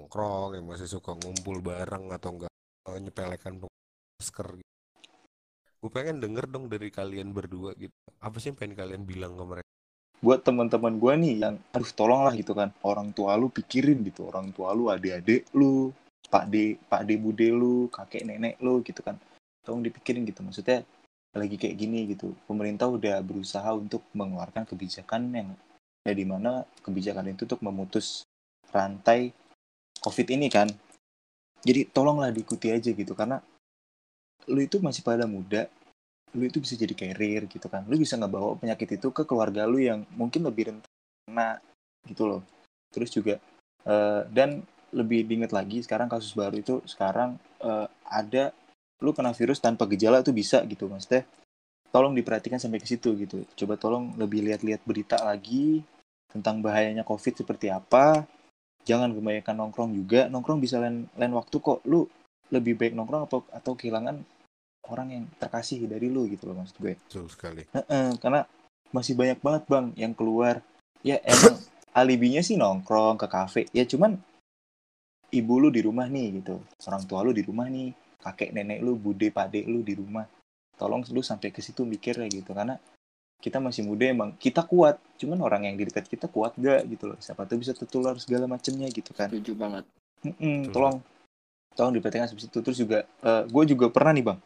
nongkrong 0.00 0.56
yang 0.56 0.64
masih 0.64 0.88
suka 0.88 1.12
ngumpul 1.12 1.60
bareng 1.60 2.08
atau 2.08 2.32
enggak 2.32 2.52
nyepelekan 2.88 3.60
masker 3.62 4.48
gitu. 4.58 4.72
gue 5.82 5.90
pengen 5.92 6.22
denger 6.22 6.48
dong 6.48 6.72
dari 6.72 6.88
kalian 6.88 7.36
berdua 7.36 7.76
gitu. 7.76 7.92
Apa 8.22 8.40
sih 8.40 8.48
yang 8.48 8.58
pengen 8.58 8.74
kalian 8.78 9.02
bilang 9.04 9.36
ke 9.36 9.44
mereka? 9.44 9.70
Buat 10.22 10.46
teman-teman 10.46 10.94
gue 10.96 11.12
nih 11.20 11.34
yang 11.42 11.54
aduh 11.74 11.92
tolonglah 11.92 12.34
gitu 12.38 12.54
kan. 12.54 12.70
Orang 12.80 13.10
tua 13.12 13.34
lu 13.34 13.50
pikirin 13.50 14.00
gitu 14.06 14.30
orang 14.30 14.54
tua 14.56 14.72
lu 14.72 14.88
adik-adik 14.88 15.50
lu 15.52 15.90
pak 16.30 16.48
de 16.48 16.78
pak 16.86 17.02
de 17.04 17.14
bude 17.18 17.50
lu 17.50 17.90
kakek 17.90 18.24
nenek 18.24 18.56
lu 18.62 18.80
gitu 18.86 19.02
kan. 19.02 19.18
Tolong 19.66 19.82
dipikirin 19.82 20.22
gitu. 20.24 20.40
Maksudnya 20.46 20.86
lagi 21.32 21.56
kayak 21.56 21.76
gini 21.76 22.12
gitu. 22.12 22.36
Pemerintah 22.44 22.88
udah 22.88 23.20
berusaha 23.24 23.72
untuk 23.72 24.04
mengeluarkan 24.12 24.68
kebijakan 24.68 25.32
yang 25.32 25.48
ya 26.02 26.12
di 26.12 26.26
mana 26.26 26.66
kebijakan 26.84 27.32
itu 27.32 27.48
untuk 27.48 27.62
memutus 27.64 28.26
rantai 28.68 29.32
covid 30.00 30.28
ini 30.28 30.52
kan. 30.52 30.68
Jadi 31.62 31.88
tolonglah 31.88 32.34
diikuti 32.34 32.68
aja 32.74 32.90
gitu 32.90 33.14
karena 33.14 33.38
lu 34.50 34.58
itu 34.58 34.82
masih 34.82 35.06
pada 35.06 35.24
muda 35.24 35.70
lu 36.32 36.48
itu 36.48 36.58
bisa 36.58 36.74
jadi 36.76 36.92
carrier 36.96 37.44
gitu 37.48 37.68
kan. 37.68 37.84
Lu 37.88 37.96
bisa 37.96 38.16
nggak 38.16 38.32
bawa 38.32 38.56
penyakit 38.56 38.96
itu 39.00 39.08
ke 39.12 39.22
keluarga 39.24 39.68
lu 39.68 39.80
yang 39.80 40.04
mungkin 40.16 40.44
lebih 40.44 40.72
rentan 40.72 41.60
gitu 42.08 42.24
loh. 42.28 42.42
Terus 42.92 43.08
juga 43.12 43.40
uh, 43.88 44.24
dan 44.28 44.64
lebih 44.92 45.24
diinget 45.24 45.56
lagi 45.56 45.80
sekarang 45.80 46.08
kasus 46.08 46.36
baru 46.36 46.60
itu 46.60 46.84
sekarang 46.84 47.40
uh, 47.64 47.88
ada 48.04 48.52
lu 49.02 49.12
kena 49.12 49.34
virus 49.34 49.58
tanpa 49.58 49.84
gejala 49.90 50.22
itu 50.22 50.30
bisa 50.30 50.62
gitu 50.64 50.86
maksudnya 50.86 51.26
tolong 51.92 52.16
diperhatikan 52.16 52.56
sampai 52.56 52.80
ke 52.80 52.86
situ 52.88 53.12
gitu 53.18 53.44
coba 53.58 53.74
tolong 53.76 54.14
lebih 54.16 54.46
lihat-lihat 54.46 54.86
berita 54.86 55.20
lagi 55.20 55.82
tentang 56.30 56.64
bahayanya 56.64 57.04
covid 57.04 57.36
seperti 57.36 57.68
apa 57.68 58.24
jangan 58.86 59.12
kebanyakan 59.12 59.54
nongkrong 59.58 59.90
juga 59.92 60.30
nongkrong 60.30 60.62
bisa 60.62 60.80
lain 60.80 61.10
lain 61.18 61.32
waktu 61.34 61.56
kok 61.60 61.84
lu 61.84 62.08
lebih 62.48 62.78
baik 62.78 62.92
nongkrong 62.96 63.28
atau 63.28 63.44
atau 63.52 63.72
kehilangan 63.76 64.22
orang 64.90 65.08
yang 65.14 65.24
terkasih 65.38 65.86
dari 65.86 66.10
lu 66.10 66.26
gitu 66.26 66.50
loh 66.50 66.58
maksud 66.58 66.76
gue. 66.82 66.94
Betul 67.08 67.26
sekali. 67.30 67.62
Karena 68.18 68.42
masih 68.90 69.14
banyak 69.14 69.38
banget 69.38 69.62
bang 69.70 69.86
yang 69.94 70.12
keluar. 70.12 70.58
Ya 71.06 71.22
emang 71.22 71.58
alibinya 72.00 72.42
sih 72.42 72.58
nongkrong 72.58 73.16
ke 73.20 73.26
kafe. 73.30 73.62
Ya 73.70 73.86
cuman 73.86 74.18
ibu 75.30 75.54
lu 75.62 75.70
di 75.70 75.80
rumah 75.86 76.10
nih 76.10 76.42
gitu. 76.42 76.58
Orang 76.84 77.02
tua 77.06 77.22
lu 77.22 77.30
di 77.30 77.46
rumah 77.46 77.70
nih. 77.70 77.94
Kakek 78.22 78.54
nenek 78.54 78.78
lu, 78.78 78.94
bude 78.94 79.28
pade 79.34 79.66
lu 79.66 79.82
di 79.82 79.98
rumah. 79.98 80.24
Tolong 80.78 81.02
lu 81.10 81.20
sampai 81.20 81.50
ke 81.50 81.58
situ 81.58 81.82
mikir 81.82 82.16
ya 82.22 82.28
gitu. 82.30 82.54
Karena 82.54 82.78
kita 83.42 83.58
masih 83.58 83.82
muda 83.82 84.06
emang 84.06 84.30
kita 84.38 84.62
kuat. 84.62 85.02
Cuman 85.18 85.42
orang 85.42 85.66
yang 85.66 85.74
di 85.74 85.90
dekat 85.90 86.06
kita 86.06 86.30
kuat 86.30 86.54
gak 86.54 86.86
gitu 86.86 87.10
loh. 87.10 87.18
Siapa 87.18 87.44
tuh 87.44 87.58
bisa 87.58 87.74
tertular 87.74 88.14
segala 88.22 88.46
macemnya 88.46 88.86
gitu 88.88 89.10
kan. 89.12 89.26
Setuju 89.26 89.58
banget. 89.58 89.84
Mm 90.22 90.34
-mm, 90.38 90.58
tolong 90.70 91.02
tolong 91.74 91.92
diperhatikan 91.98 92.30
seperti 92.30 92.46
itu. 92.48 92.60
Terus 92.62 92.78
juga 92.78 92.98
uh, 93.26 93.42
gue 93.50 93.64
juga 93.74 93.90
pernah 93.90 94.14
nih 94.14 94.26
bang 94.30 94.38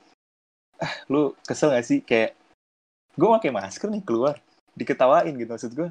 ah 0.76 0.92
lu 1.08 1.32
kesel 1.44 1.72
gak 1.72 1.86
sih 1.86 1.98
kayak 2.04 2.36
gue 3.16 3.28
pakai 3.28 3.50
masker 3.52 3.88
nih 3.88 4.04
keluar 4.04 4.36
diketawain 4.76 5.32
gitu 5.32 5.48
maksud 5.48 5.72
gue 5.72 5.88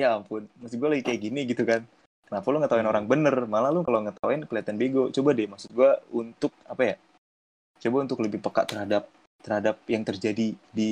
ya 0.00 0.16
ampun 0.16 0.48
maksud 0.56 0.80
gue 0.80 0.88
lagi 0.88 1.04
kayak 1.04 1.20
gini 1.20 1.40
gitu 1.44 1.62
kan 1.68 1.84
kenapa 2.28 2.46
lu 2.52 2.60
ngetawain 2.60 2.88
orang 2.88 3.04
bener? 3.08 3.34
Malah 3.48 3.72
lu 3.72 3.80
kalau 3.82 4.04
ngetawain 4.04 4.44
kelihatan 4.44 4.76
bego. 4.76 5.08
Coba 5.08 5.32
deh 5.32 5.48
maksud 5.48 5.72
gue 5.72 5.90
untuk 6.12 6.52
apa 6.68 6.82
ya? 6.84 6.96
Coba 7.80 7.96
untuk 8.04 8.20
lebih 8.20 8.44
peka 8.44 8.68
terhadap 8.68 9.08
terhadap 9.40 9.80
yang 9.88 10.04
terjadi 10.04 10.52
di 10.52 10.90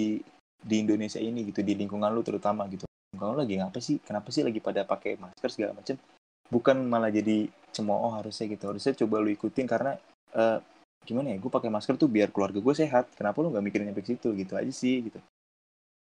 di 0.56 0.76
Indonesia 0.80 1.20
ini 1.20 1.44
gitu 1.46 1.60
di 1.60 1.76
lingkungan 1.76 2.08
lu 2.10 2.24
terutama 2.24 2.64
gitu. 2.72 2.88
Lu 3.14 3.36
lagi 3.36 3.60
ngapa 3.60 3.78
sih? 3.78 4.00
Kenapa 4.00 4.32
sih 4.32 4.40
lagi 4.40 4.58
pada 4.64 4.88
pakai 4.88 5.20
masker 5.20 5.50
segala 5.52 5.76
macam 5.76 6.00
bukan 6.48 6.76
malah 6.88 7.12
jadi 7.12 7.52
cemooh 7.76 8.16
harusnya 8.16 8.48
gitu. 8.50 8.64
Harusnya 8.72 8.96
coba 8.96 9.20
lu 9.20 9.30
ikutin 9.30 9.68
karena 9.68 10.00
uh, 10.32 10.58
gimana 11.04 11.36
ya? 11.36 11.38
Gue 11.38 11.52
pakai 11.52 11.68
masker 11.68 12.00
tuh 12.00 12.08
biar 12.08 12.32
keluarga 12.32 12.58
gue 12.58 12.74
sehat. 12.74 13.12
Kenapa 13.12 13.44
lu 13.44 13.52
nggak 13.52 13.64
mikirin 13.64 13.92
sampai 13.92 14.06
situ? 14.08 14.28
Gitu 14.32 14.52
aja 14.56 14.72
sih 14.72 15.10
gitu. 15.12 15.20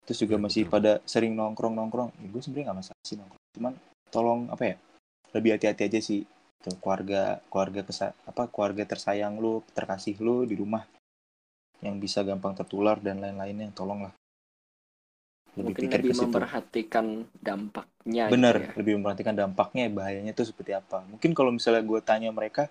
Terus 0.06 0.18
juga 0.22 0.38
masih 0.38 0.70
pada 0.70 1.02
sering 1.02 1.34
nongkrong 1.34 1.74
nongkrong 1.74 2.14
ya, 2.22 2.30
gue 2.30 2.38
sebenarnya 2.38 2.64
nggak 2.70 2.78
masalah 2.78 3.02
sih 3.02 3.16
nongkrong. 3.18 3.44
Cuman 3.58 3.72
tolong 4.06 4.40
apa 4.54 4.62
ya 4.62 4.76
lebih 5.34 5.56
hati-hati 5.56 5.88
aja 5.88 6.00
sih. 6.02 6.22
Tuh 6.62 6.76
keluarga 6.82 7.38
keluarga 7.50 7.86
kesa 7.86 8.12
apa 8.26 8.50
keluarga 8.50 8.82
tersayang 8.82 9.38
lu 9.38 9.62
terkasih 9.72 10.18
lu 10.18 10.46
di 10.46 10.58
rumah. 10.58 10.86
Yang 11.80 11.96
bisa 12.08 12.18
gampang 12.26 12.56
tertular 12.56 12.98
dan 12.98 13.22
lain-lainnya 13.22 13.70
tolonglah. 13.74 14.14
Lebih 15.56 15.72
mungkin 15.72 15.88
lebih 15.88 16.16
memperhatikan 16.20 17.06
dampaknya 17.40 18.24
bener 18.28 18.54
gitu 18.60 18.68
ya. 18.68 18.72
lebih 18.76 18.92
memperhatikan 19.00 19.34
dampaknya 19.34 19.84
bahayanya 19.88 20.32
itu 20.36 20.44
seperti 20.44 20.76
apa. 20.76 21.00
Mungkin 21.08 21.32
kalau 21.32 21.48
misalnya 21.48 21.80
gue 21.80 22.00
tanya 22.04 22.28
mereka 22.28 22.68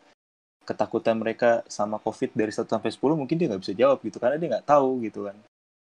ketakutan 0.65 1.17
mereka 1.17 1.61
sama 1.69 2.01
COVID 2.01 2.33
dari 2.33 2.53
1 2.53 2.65
sampai 2.65 2.89
10 2.89 3.01
mungkin 3.17 3.35
dia 3.37 3.49
nggak 3.49 3.61
bisa 3.61 3.73
jawab 3.73 4.01
gitu 4.01 4.17
karena 4.17 4.37
dia 4.37 4.49
nggak 4.57 4.67
tahu 4.69 5.01
gitu 5.01 5.25
kan. 5.29 5.37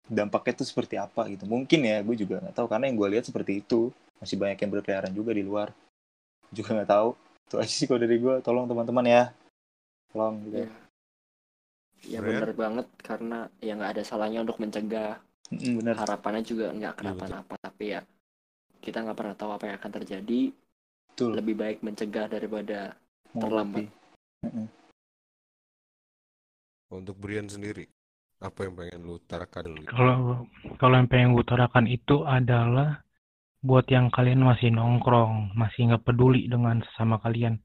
Dampaknya 0.08 0.52
itu 0.56 0.64
seperti 0.64 0.94
apa 0.96 1.28
gitu. 1.28 1.44
Mungkin 1.44 1.80
ya 1.84 2.00
gue 2.00 2.16
juga 2.16 2.40
nggak 2.40 2.56
tahu 2.56 2.66
karena 2.68 2.84
yang 2.88 2.96
gue 2.96 3.08
lihat 3.16 3.24
seperti 3.28 3.60
itu. 3.60 3.92
Masih 4.16 4.40
banyak 4.40 4.56
yang 4.56 4.70
berkeliaran 4.72 5.12
juga 5.12 5.36
di 5.36 5.44
luar 5.44 5.68
juga 6.52 6.76
nggak 6.76 6.90
tahu. 6.90 7.10
Itu 7.46 7.54
aja 7.62 7.72
sih 7.72 7.86
kalau 7.86 8.00
dari 8.02 8.16
gue 8.18 8.34
tolong 8.42 8.66
teman-teman 8.66 9.06
ya. 9.06 9.24
Tolong 10.10 10.34
gitu. 10.46 10.56
Ya, 10.62 10.68
ya 12.06 12.18
benar 12.22 12.50
banget. 12.54 12.86
Karena 13.00 13.38
ya 13.62 13.72
nggak 13.78 13.92
ada 13.98 14.02
salahnya 14.02 14.42
untuk 14.42 14.58
mencegah. 14.58 15.18
Mm, 15.46 15.78
bener. 15.78 15.94
harapannya 15.94 16.42
juga 16.42 16.74
nggak 16.74 16.94
iya, 16.94 16.98
kenapa-napa. 16.98 17.54
ya, 17.54 17.62
tapi 17.62 17.84
ya 17.94 18.00
kita 18.82 18.98
nggak 19.06 19.14
pernah 19.14 19.34
tahu 19.38 19.50
apa 19.54 19.64
yang 19.70 19.76
akan 19.78 19.92
terjadi. 20.02 20.42
Betul. 21.16 21.32
lebih 21.32 21.56
baik 21.56 21.78
mencegah 21.80 22.28
daripada 22.28 22.92
terlambat. 23.32 23.88
Untuk 26.92 27.16
Brian 27.16 27.48
sendiri, 27.48 27.88
apa 28.36 28.68
yang 28.68 28.76
pengen 28.76 29.00
lu 29.00 29.16
utarakan? 29.16 29.80
Kalau 29.88 30.44
kalau 30.76 30.94
yang 31.00 31.08
pengen 31.08 31.32
gue 31.32 31.40
utarakan 31.40 31.88
itu 31.88 32.20
adalah 32.20 33.00
buat 33.66 33.90
yang 33.90 34.14
kalian 34.14 34.46
masih 34.46 34.70
nongkrong, 34.70 35.58
masih 35.58 35.90
nggak 35.90 36.06
peduli 36.06 36.46
dengan 36.46 36.86
sesama 36.86 37.18
kalian. 37.18 37.58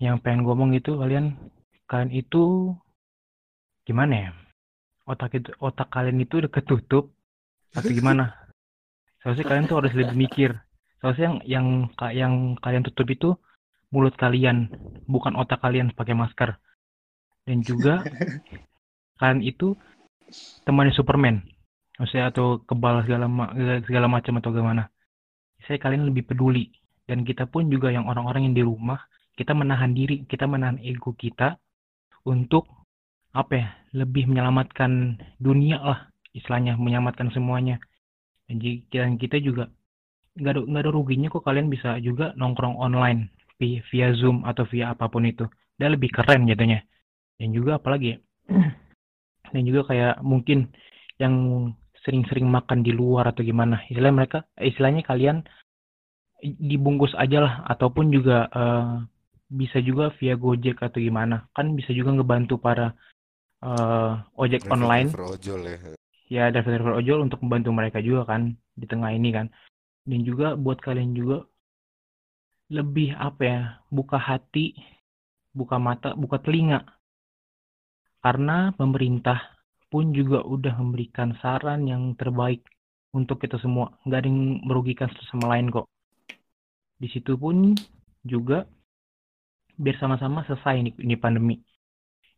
Yang 0.00 0.24
pengen 0.24 0.42
gue 0.42 0.52
ngomong 0.56 0.72
itu 0.72 0.96
kalian 0.96 1.36
kalian 1.84 2.10
itu 2.16 2.72
gimana 3.84 4.14
ya? 4.16 4.30
Otak 5.04 5.36
itu 5.36 5.52
otak 5.60 5.92
kalian 5.92 6.16
itu 6.24 6.40
udah 6.40 6.48
ketutup 6.48 7.12
atau 7.76 7.92
gimana? 7.92 8.32
Soalnya 9.20 9.44
kalian 9.44 9.68
tuh 9.68 9.76
harus 9.84 9.92
lebih 9.92 10.16
mikir. 10.16 10.50
Soalnya 11.04 11.20
yang 11.20 11.36
yang 11.44 11.66
yang 12.16 12.34
kalian 12.64 12.88
tutup 12.88 13.04
itu 13.12 13.36
mulut 13.92 14.16
kalian, 14.16 14.72
bukan 15.04 15.36
otak 15.36 15.60
kalian 15.60 15.92
pakai 15.92 16.16
masker. 16.16 16.56
Dan 17.44 17.60
juga 17.60 18.00
kalian 19.20 19.44
itu 19.44 19.76
temannya 20.64 20.96
Superman, 20.96 21.44
maksudnya 21.98 22.30
atau 22.30 22.60
kebal 22.64 23.04
segala 23.06 23.26
segala 23.86 24.06
macam 24.10 24.40
atau 24.40 24.50
gimana. 24.50 24.90
Saya 25.64 25.80
kalian 25.80 26.08
lebih 26.08 26.28
peduli 26.28 26.70
dan 27.08 27.22
kita 27.22 27.48
pun 27.48 27.68
juga 27.68 27.92
yang 27.92 28.08
orang-orang 28.10 28.50
yang 28.50 28.56
di 28.56 28.64
rumah 28.64 29.00
kita 29.34 29.50
menahan 29.50 29.92
diri, 29.92 30.22
kita 30.26 30.46
menahan 30.46 30.78
ego 30.82 31.14
kita 31.14 31.58
untuk 32.26 32.70
apa 33.34 33.52
ya 33.52 33.68
lebih 33.92 34.30
menyelamatkan 34.30 35.18
dunia 35.42 35.82
lah 35.82 36.00
istilahnya 36.30 36.78
menyelamatkan 36.78 37.34
semuanya 37.34 37.82
dan 38.46 38.62
kita 39.18 39.42
juga 39.42 39.66
nggak 40.38 40.52
ada 40.54 40.60
nggak 40.66 40.82
ada 40.86 40.90
ruginya 40.94 41.28
kok 41.30 41.42
kalian 41.42 41.66
bisa 41.66 41.98
juga 41.98 42.30
nongkrong 42.38 42.78
online 42.78 43.34
via 43.58 44.08
Zoom 44.14 44.42
atau 44.44 44.66
via 44.68 44.92
apa 44.92 45.06
pun 45.08 45.24
itu. 45.24 45.46
Dia 45.78 45.90
lebih 45.90 46.10
keren 46.10 46.46
jatuhnya. 46.46 46.82
Dan 47.38 47.50
juga 47.50 47.78
apalagi 47.78 48.14
ya, 48.14 48.18
dan 49.52 49.62
juga 49.66 49.90
kayak 49.90 50.22
mungkin 50.22 50.70
yang 51.18 51.34
sering-sering 52.04 52.46
makan 52.46 52.84
di 52.84 52.92
luar 52.92 53.32
atau 53.32 53.40
gimana. 53.40 53.80
Istilahnya 53.88 54.16
mereka, 54.16 54.38
istilahnya 54.60 55.02
kalian 55.02 55.42
dibungkus 56.44 57.16
aja 57.16 57.40
lah 57.40 57.54
ataupun 57.72 58.12
juga 58.12 58.46
uh, 58.52 59.00
bisa 59.48 59.80
juga 59.80 60.12
via 60.20 60.36
Gojek 60.36 60.84
atau 60.84 61.00
gimana. 61.00 61.48
Kan 61.56 61.72
bisa 61.72 61.96
juga 61.96 62.12
ngebantu 62.12 62.60
para 62.60 62.92
uh, 63.64 64.20
ojek 64.36 64.68
driver, 64.68 64.74
online. 64.76 65.08
Driver 65.08 65.32
ojol 65.40 65.60
ya. 65.64 65.78
Ya, 66.24 66.44
driver-driver 66.52 67.00
ojol 67.00 67.18
untuk 67.24 67.40
membantu 67.44 67.70
mereka 67.72 67.98
juga 68.04 68.36
kan 68.36 68.56
di 68.76 68.84
tengah 68.84 69.12
ini 69.12 69.32
kan. 69.32 69.48
Dan 70.04 70.20
juga 70.28 70.52
buat 70.56 70.84
kalian 70.84 71.16
juga 71.16 71.48
lebih 72.72 73.12
apa 73.16 73.42
ya 73.44 73.60
buka 73.92 74.16
hati 74.16 74.72
buka 75.52 75.76
mata 75.76 76.16
buka 76.16 76.40
telinga 76.40 76.82
karena 78.24 78.72
pemerintah 78.74 79.53
pun 79.94 80.10
juga 80.10 80.42
udah 80.42 80.74
memberikan 80.82 81.38
saran 81.38 81.86
yang 81.86 82.18
terbaik 82.18 82.66
untuk 83.14 83.38
kita 83.38 83.62
semua. 83.62 83.94
Nggak 84.02 84.18
ada 84.18 84.26
yang 84.26 84.42
merugikan 84.66 85.06
satu 85.06 85.22
sama 85.30 85.54
lain 85.54 85.70
kok. 85.70 85.86
Di 86.98 87.06
situ 87.14 87.38
pun 87.38 87.78
juga 88.26 88.66
biar 89.78 89.94
sama-sama 90.02 90.42
selesai 90.50 90.82
ini, 90.82 90.90
ini 90.98 91.14
pandemi. 91.14 91.62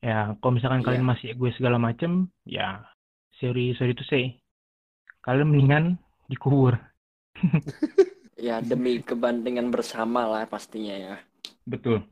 Ya 0.05 0.37
kalau 0.45 0.61
misalkan 0.61 0.85
yeah. 0.85 0.89
kalian 0.93 1.09
masih 1.09 1.33
gue 1.33 1.51
segala 1.57 1.81
macem 1.81 2.29
ya 2.45 2.85
sorry 3.41 3.73
sorry 3.81 3.97
itu 3.97 4.05
say 4.05 4.37
kalian 5.25 5.49
mendingan 5.49 5.85
dikubur. 6.29 6.77
Ya 8.37 8.61
demi 8.61 9.01
kebantingan 9.01 9.73
bersama 9.73 10.29
lah 10.29 10.45
pastinya 10.45 10.93
ya. 10.93 11.17
Betul. 11.65 12.05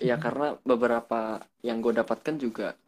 Ya 0.00 0.16
karena 0.16 0.56
beberapa 0.64 1.44
yang 1.60 1.84
gue 1.84 2.00
dapatkan 2.00 2.40
juga 2.40 2.80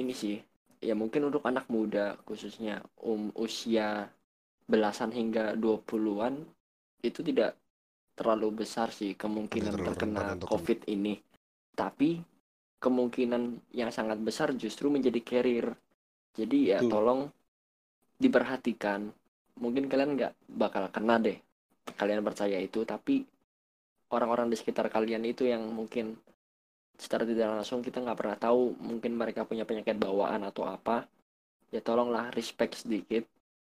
ini 0.00 0.12
sih 0.12 0.36
ya 0.84 0.92
mungkin 0.92 1.32
untuk 1.32 1.44
anak 1.48 1.66
muda 1.72 2.18
khususnya 2.28 2.84
um 3.00 3.32
usia 3.38 4.10
belasan 4.64 5.12
hingga 5.12 5.52
20-an 5.56 6.44
itu 7.04 7.20
tidak 7.20 7.56
terlalu 8.16 8.64
besar 8.64 8.88
sih 8.94 9.12
kemungkinan 9.12 9.74
terkena 9.74 9.92
rentan 9.92 10.34
untuk- 10.40 10.50
COVID 10.54 10.88
ini. 10.88 11.18
Tapi 11.74 12.22
kemungkinan 12.80 13.72
yang 13.74 13.90
sangat 13.90 14.16
besar 14.22 14.54
justru 14.54 14.88
menjadi 14.88 15.20
carrier. 15.20 15.74
Jadi 16.34 16.72
ya 16.72 16.78
Betul. 16.80 16.90
tolong 16.90 17.20
diperhatikan. 18.16 19.10
Mungkin 19.58 19.90
kalian 19.90 20.16
nggak 20.16 20.32
bakal 20.54 20.88
kena 20.88 21.18
deh. 21.18 21.38
Kalian 21.94 22.24
percaya 22.24 22.58
itu, 22.58 22.82
tapi 22.88 23.22
orang-orang 24.10 24.48
di 24.48 24.56
sekitar 24.56 24.88
kalian 24.88 25.26
itu 25.26 25.44
yang 25.44 25.62
mungkin 25.74 26.16
secara 26.98 27.26
tidak 27.26 27.48
langsung 27.50 27.82
kita 27.82 27.98
nggak 28.00 28.18
pernah 28.18 28.38
tahu 28.38 28.74
mungkin 28.78 29.12
mereka 29.18 29.42
punya 29.44 29.66
penyakit 29.66 29.98
bawaan 29.98 30.42
atau 30.46 30.64
apa 30.66 31.04
ya 31.74 31.82
tolonglah 31.82 32.30
respect 32.32 32.78
sedikit 32.86 33.26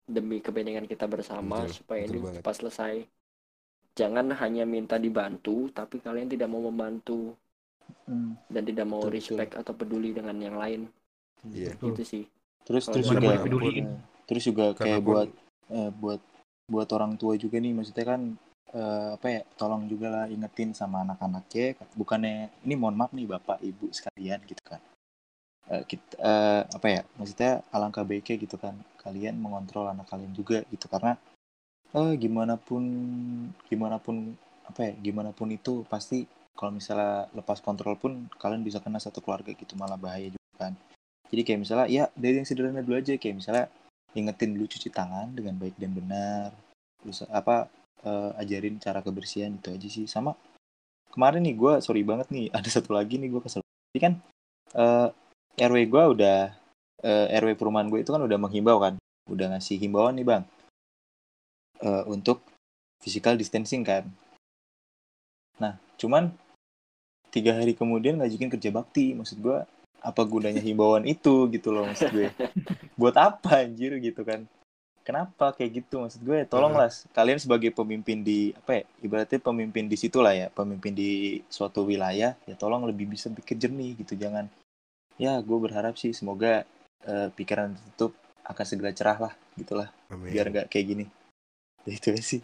demi 0.04 0.42
kepentingan 0.42 0.84
kita 0.84 1.06
bersama 1.08 1.64
Betul, 1.64 1.76
supaya 1.78 2.00
betul 2.04 2.12
ini 2.12 2.20
banget. 2.26 2.36
cepat 2.42 2.54
selesai 2.60 2.94
jangan 3.94 4.26
hanya 4.42 4.64
minta 4.66 4.98
dibantu 4.98 5.70
tapi 5.70 6.02
kalian 6.02 6.28
tidak 6.30 6.48
mau 6.50 6.62
membantu 6.66 7.34
Hmm, 8.04 8.32
dan 8.48 8.64
tidak 8.64 8.84
mau 8.88 9.00
Betul, 9.00 9.12
betul. 9.12 9.16
respect 9.16 9.52
atau 9.60 9.72
peduli 9.76 10.10
dengan 10.12 10.36
yang 10.40 10.56
lain 10.56 10.88
Iya. 11.44 11.76
Betul. 11.76 11.92
itu 11.92 12.02
sih 12.04 12.24
terus 12.64 12.84
Kalau 12.88 12.94
terus 12.96 13.06
juga 13.12 13.30
peduliin. 13.44 13.86
terus 14.24 14.42
juga 14.44 14.66
Karena 14.72 14.84
kayak 14.88 15.00
pun- 15.00 15.08
buat 15.08 15.28
eh, 15.72 15.90
buat 16.00 16.20
buat 16.64 16.88
orang 16.96 17.12
tua 17.20 17.36
juga 17.36 17.60
nih 17.60 17.72
maksudnya 17.76 18.04
kan 18.08 18.20
eh, 18.72 19.08
apa 19.16 19.26
ya 19.28 19.40
tolong 19.60 19.84
juga 19.90 20.08
lah 20.08 20.24
ingetin 20.30 20.72
sama 20.72 21.04
anak-anaknya 21.04 21.76
bukannya 21.98 22.48
ini 22.64 22.74
mohon 22.78 22.96
maaf 22.96 23.12
nih 23.12 23.28
bapak 23.28 23.60
ibu 23.60 23.92
sekalian 23.92 24.40
gitu 24.48 24.62
kan. 24.64 24.80
Eh, 25.68 25.82
kita 25.88 26.16
eh, 26.20 26.62
apa 26.68 26.86
ya 26.88 27.00
maksudnya 27.16 27.64
alangkah 27.72 28.04
baiknya 28.04 28.36
gitu 28.40 28.56
kan 28.60 28.76
kalian 29.00 29.36
mengontrol 29.40 29.88
anak 29.88 30.08
kalian 30.08 30.32
juga 30.32 30.64
gitu. 30.72 30.86
Karena 30.88 31.16
eh 31.94 32.14
gimana 32.18 32.58
pun 32.58 32.82
gimana 33.70 33.96
pun 34.02 34.34
apa 34.64 34.80
ya 34.90 34.92
gimana 34.98 35.30
pun 35.36 35.48
itu 35.52 35.84
pasti 35.86 36.26
kalau 36.56 36.72
misalnya 36.74 37.28
lepas 37.36 37.58
kontrol 37.60 37.98
pun 37.98 38.30
kalian 38.40 38.62
bisa 38.62 38.78
kena 38.80 38.98
satu 39.02 39.20
keluarga 39.20 39.52
gitu 39.52 39.74
malah 39.76 39.98
bahaya 39.98 40.30
juga 40.32 40.52
kan. 40.58 40.72
Jadi 41.30 41.42
kayak 41.42 41.60
misalnya 41.66 41.86
ya 41.90 42.04
dari 42.14 42.38
yang 42.40 42.48
sederhana 42.48 42.80
dulu 42.84 43.00
aja 43.00 43.14
kayak 43.18 43.36
misalnya 43.42 43.66
ingetin 44.14 44.54
dulu 44.54 44.66
cuci 44.70 44.88
tangan 44.94 45.34
dengan 45.34 45.58
baik 45.58 45.74
dan 45.80 45.92
benar. 45.92 46.48
Terus 47.02 47.26
apa 47.28 47.66
eh, 48.02 48.30
ajarin 48.42 48.82
cara 48.82 48.98
kebersihan 49.04 49.54
itu 49.54 49.70
aja 49.70 49.88
sih. 49.88 50.06
Sama 50.10 50.34
kemarin 51.14 51.46
nih 51.46 51.54
gue 51.54 51.72
sorry 51.78 52.02
banget 52.02 52.26
nih 52.34 52.50
ada 52.56 52.66
satu 52.66 52.90
lagi 52.96 53.20
nih 53.22 53.30
gue 53.30 53.42
kesel. 53.44 53.62
Jadi 53.94 54.00
kan 54.02 54.14
eh, 54.74 55.08
RW 55.62 55.78
gue 55.86 56.02
udah 56.18 56.38
eh, 57.06 57.26
RW 57.38 57.54
perumahan 57.54 57.86
gue 57.86 58.02
itu 58.02 58.10
kan 58.10 58.22
udah 58.22 58.38
menghimbau 58.40 58.78
kan 58.82 58.94
udah 59.30 59.54
ngasih 59.54 59.78
himbauan 59.78 60.18
nih 60.18 60.26
bang. 60.26 60.44
Eh, 61.84 62.04
untuk 62.10 62.42
physical 62.98 63.38
distancing 63.38 63.86
kan. 63.86 64.08
Nah 65.62 65.78
cuman 66.00 66.34
tiga 67.30 67.54
hari 67.54 67.74
kemudian 67.74 68.18
ngajukin 68.18 68.50
kerja 68.50 68.70
bakti 68.70 69.14
maksud 69.14 69.42
gue 69.42 69.58
apa 70.04 70.22
gunanya 70.28 70.60
himbauan 70.60 71.08
itu 71.08 71.48
gitu 71.50 71.70
loh 71.70 71.86
maksud 71.86 72.10
gue. 72.10 72.28
Buat 73.00 73.16
apa 73.18 73.62
anjir 73.62 73.94
gitu 74.02 74.26
kan 74.26 74.46
kenapa 75.04 75.52
kayak 75.52 75.84
gitu 75.84 76.00
maksud 76.00 76.24
gue 76.24 76.48
tolonglah 76.48 76.88
kalian 77.12 77.38
sebagai 77.38 77.70
pemimpin 77.70 78.24
di 78.24 78.56
apa 78.56 78.80
ya 78.80 78.84
ibaratnya 79.04 79.38
pemimpin 79.38 79.84
di 79.86 79.96
situ 80.00 80.18
lah 80.24 80.32
ya 80.32 80.46
pemimpin 80.48 80.96
di 80.96 81.38
suatu 81.52 81.84
wilayah 81.84 82.34
ya 82.48 82.54
tolong 82.56 82.88
lebih 82.88 83.12
bisa 83.12 83.28
pikir 83.28 83.60
jernih 83.60 84.00
gitu 84.00 84.16
jangan 84.16 84.48
ya 85.20 85.38
gue 85.44 85.58
berharap 85.60 85.94
sih 86.00 86.16
semoga 86.16 86.64
eh, 87.04 87.28
pikiran 87.30 87.76
tertutup 87.76 88.16
akan 88.48 88.64
segera 88.64 88.90
cerah 88.96 89.18
lah 89.30 89.34
gitulah 89.54 89.92
Amin. 90.08 90.32
biar 90.32 90.48
nggak 90.50 90.68
kayak 90.72 90.88
gini 90.88 91.06
Ya, 91.84 91.92
itu 92.00 92.08
sih 92.24 92.40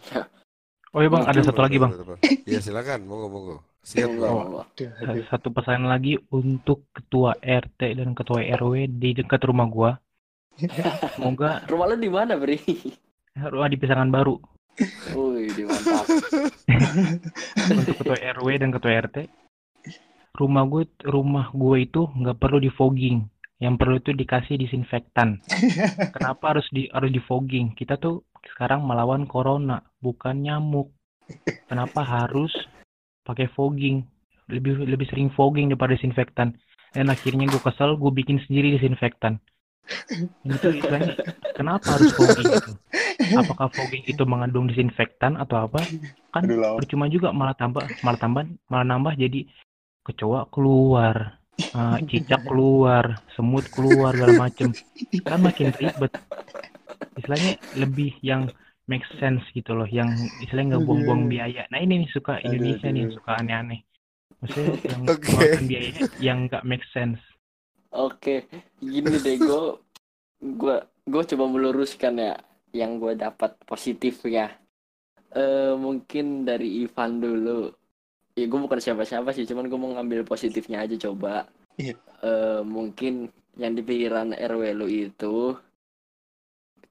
Oh 0.91 0.99
iya 0.99 1.07
bang, 1.07 1.23
ada 1.23 1.39
satu 1.39 1.63
lagi 1.63 1.79
bang. 1.79 1.95
Iya 2.43 2.59
silakan, 2.59 3.07
monggo 3.07 3.31
monggo. 3.31 3.57
Siap 3.79 4.11
bang. 4.11 4.33
monggo. 4.35 4.61
Satu 5.31 5.47
pesan 5.55 5.87
lagi 5.87 6.19
untuk 6.35 6.83
ketua 6.91 7.31
RT 7.39 7.95
dan 7.95 8.11
ketua 8.11 8.43
RW 8.43 8.91
di 8.99 9.15
dekat 9.15 9.39
rumah 9.47 9.71
gua. 9.71 9.91
Semoga 11.15 11.61
rumah 11.71 11.85
lu 11.91 11.95
di 11.99 12.11
mana 12.11 12.35
bri 12.35 12.59
rumah 13.37 13.69
di 13.71 13.77
Pisangan 13.79 14.11
Baru 14.11 14.39
Wih, 15.13 15.51
di 15.51 15.63
mantap 15.67 16.05
untuk 17.75 17.95
ketua 18.01 18.17
RW 18.39 18.47
dan 18.55 18.69
ketua 18.71 18.91
RT. 19.03 19.17
Rumah 20.31 20.63
gue 20.71 20.83
rumah 21.11 21.51
gue 21.51 21.77
itu 21.83 22.07
nggak 22.07 22.39
perlu 22.39 22.57
di 22.63 22.71
fogging. 22.71 23.27
Yang 23.61 23.75
perlu 23.77 23.95
itu 24.01 24.11
dikasih 24.17 24.57
disinfektan. 24.57 25.37
Kenapa 26.15 26.55
harus 26.55 26.65
di 26.73 26.89
harus 26.89 27.13
di 27.13 27.21
fogging? 27.21 27.77
Kita 27.77 27.99
tuh 27.99 28.25
sekarang 28.55 28.87
melawan 28.87 29.29
corona, 29.29 29.83
bukan 30.01 30.41
nyamuk. 30.41 30.89
Kenapa 31.69 32.01
harus 32.01 32.49
pakai 33.21 33.51
fogging? 33.53 34.01
Lebih 34.49 34.87
lebih 34.87 35.05
sering 35.13 35.29
fogging 35.35 35.69
daripada 35.69 35.93
disinfektan. 35.93 36.57
Dan 36.91 37.13
akhirnya 37.13 37.45
gue 37.47 37.61
kesel, 37.61 37.99
gue 38.01 38.11
bikin 38.11 38.41
sendiri 38.49 38.73
disinfektan. 38.79 39.37
Ini 40.45 40.55
tuh 40.57 40.71
istilahnya, 40.71 41.13
kenapa 41.57 41.97
harus 41.97 42.11
fogging 42.15 42.49
itu? 42.51 42.71
Apakah 43.35 43.67
fogging 43.71 44.03
itu 44.07 44.23
mengandung 44.27 44.67
disinfektan 44.71 45.35
atau 45.39 45.67
apa? 45.67 45.83
Kan 46.31 46.47
Aduh, 46.47 46.79
percuma 46.79 47.11
juga 47.11 47.35
malah 47.35 47.55
tambah 47.55 47.83
malah 48.03 48.19
tambah 48.19 48.43
malah 48.71 48.85
nambah 48.87 49.13
jadi 49.19 49.47
kecoa 50.07 50.49
keluar 50.49 51.37
eh, 51.59 51.97
cicak 52.07 52.41
keluar 52.47 53.19
semut 53.35 53.67
keluar 53.71 54.15
segala 54.15 54.47
macem. 54.47 54.69
Kan 55.23 55.39
makin 55.43 55.69
ribet. 55.75 56.11
Istilahnya 57.19 57.51
lebih 57.75 58.15
yang 58.23 58.47
make 58.87 59.05
sense 59.19 59.43
gitu 59.55 59.71
loh 59.75 59.87
yang 59.87 60.11
istilahnya 60.43 60.79
nggak 60.79 60.85
buang-buang 60.87 61.23
biaya. 61.31 61.67
Nah 61.71 61.79
ini 61.79 62.03
nih 62.03 62.09
suka 62.11 62.39
Aduh, 62.39 62.47
Indonesia 62.51 62.87
nih 62.91 63.05
suka 63.11 63.31
aneh-aneh. 63.39 63.79
Maksudnya 64.41 64.73
yang 64.87 65.01
mengeluarkan 65.07 65.63
biayanya 65.67 66.01
yang 66.19 66.37
nggak 66.49 66.63
make 66.67 66.85
sense 66.91 67.21
Oke, 67.91 68.47
gini 68.79 69.19
deh 69.19 69.35
gue 69.35 69.63
gue 70.39 70.75
gue 71.07 71.23
coba 71.35 71.45
meluruskan 71.51 72.15
ya 72.17 72.33
yang 72.71 72.97
gue 73.03 73.19
dapat 73.19 73.59
positifnya. 73.67 74.55
Eh 75.35 75.75
mungkin 75.75 76.47
dari 76.47 76.87
Ivan 76.87 77.19
dulu. 77.19 77.67
Ya 78.39 78.47
gue 78.47 78.59
bukan 78.63 78.79
siapa-siapa 78.79 79.35
sih, 79.35 79.43
cuman 79.43 79.67
gue 79.67 79.75
mau 79.79 79.91
ngambil 79.91 80.23
positifnya 80.23 80.87
aja 80.87 80.95
coba. 81.11 81.51
Iya. 81.75 81.99
Eh 82.23 82.63
mungkin 82.63 83.27
yang 83.59 83.75
di 83.75 83.83
pikiran 83.83 84.31
RW 84.31 84.63
lu 84.71 84.87
itu 84.87 85.51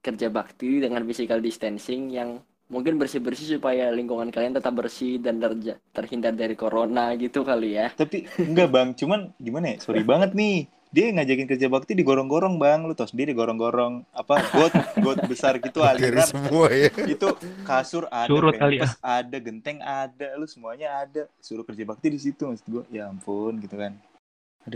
kerja 0.01 0.29
bakti 0.29 0.81
dengan 0.81 1.01
physical 1.05 1.41
distancing 1.41 2.13
yang 2.13 2.41
mungkin 2.71 2.95
bersih-bersih 3.01 3.57
supaya 3.59 3.91
lingkungan 3.91 4.31
kalian 4.31 4.55
tetap 4.55 4.73
bersih 4.73 5.19
dan 5.19 5.37
terja- 5.37 5.77
terhindar 5.91 6.33
dari 6.33 6.55
corona 6.55 7.13
gitu 7.19 7.43
kali 7.43 7.75
ya. 7.75 7.91
tapi 7.93 8.25
enggak 8.39 8.71
bang 8.71 8.89
cuman 8.95 9.35
gimana 9.37 9.75
ya 9.75 9.77
sorry 9.83 10.01
banget 10.07 10.31
nih 10.31 10.71
dia 10.91 11.07
ngajakin 11.07 11.47
kerja 11.47 11.67
bakti 11.71 11.95
digorong-gorong 11.95 12.59
bang. 12.59 12.83
Lu 12.83 12.91
tau 12.91 13.07
sendiri 13.07 13.31
gorong-gorong 13.31 14.03
apa 14.11 14.43
got 14.51 14.73
got 14.99 15.19
besar 15.25 15.55
gitu 15.63 15.79
aliran. 15.79 16.27
semua 16.27 16.67
ya. 16.67 16.91
itu 17.07 17.27
kasur 17.63 18.11
ada 18.11 18.27
Surut 18.27 18.59
kali 18.59 18.83
ya. 18.83 18.91
ada 18.99 19.37
genteng 19.39 19.79
ada 19.79 20.35
lu 20.35 20.43
semuanya 20.43 20.99
ada. 20.99 21.31
Suruh 21.39 21.63
kerja 21.63 21.87
bakti 21.87 22.11
di 22.11 22.19
situ 22.19 22.43
maksud 22.43 22.67
gua. 22.67 22.83
Ya 22.91 23.07
ampun 23.07 23.63
gitu 23.63 23.79
kan. 23.79 23.95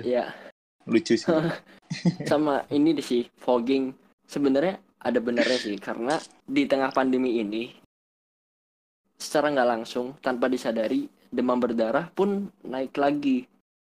Ya, 0.01 0.33
lucu 0.87 1.19
sih. 1.19 1.27
Sama 2.31 2.63
ini 2.71 2.95
deh 2.95 3.05
sih 3.05 3.27
fogging. 3.37 3.91
Sebenarnya 4.25 4.81
ada 5.03 5.19
benarnya 5.21 5.59
sih 5.61 5.77
karena 5.77 6.17
di 6.47 6.65
tengah 6.65 6.89
pandemi 6.89 7.37
ini 7.37 7.69
secara 9.19 9.53
nggak 9.53 9.69
langsung 9.69 10.17
tanpa 10.19 10.49
disadari 10.49 11.07
demam 11.29 11.59
berdarah 11.61 12.09
pun 12.11 12.49
naik 12.63 12.95
lagi 12.97 13.45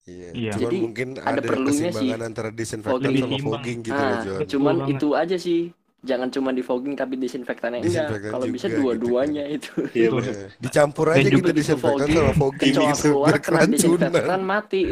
Iya. 0.10 0.30
Iya. 0.34 0.52
Cuman 0.58 0.64
Jadi, 0.66 0.78
mungkin 0.82 1.08
ada 1.16 1.30
ada, 1.32 1.42
perlunya 1.46 1.92
sih 1.94 2.10
antara 2.12 2.50
disinfektan 2.50 2.98
fogging. 3.06 3.22
sama 3.22 3.38
fogging 3.46 3.78
gitu 3.80 3.94
loh 3.94 4.02
nah 4.02 4.18
John. 4.20 4.38
Betul 4.38 4.50
cuman 4.50 4.76
banget. 4.76 4.94
itu 4.98 5.08
aja 5.14 5.38
sih 5.38 5.62
jangan 6.00 6.32
cuma 6.32 6.56
di 6.56 6.64
fogging 6.64 6.96
tapi 6.96 7.20
disinfektannya 7.20 7.84
enggak 7.84 8.08
Disinfektan 8.08 8.32
kalau 8.32 8.46
bisa 8.48 8.68
gitu 8.72 8.78
dua-duanya 8.80 9.44
itu 9.46 9.72
iya 9.92 10.08
Betul. 10.08 10.24
bener. 10.24 10.48
Dicampur 10.64 11.06
aja 11.12 11.28
gitu 11.28 11.52
disinfektan 11.52 12.08
fogging, 12.08 12.16
sama 12.16 12.34
fogging 12.40 12.72
kecoa 12.72 12.88
gitu 12.88 13.04
keluar 13.04 13.28
biar 13.28 13.40
kena 13.44 13.60
disinfektan 13.68 14.12
keracunan. 14.16 14.42
mati 14.42 14.84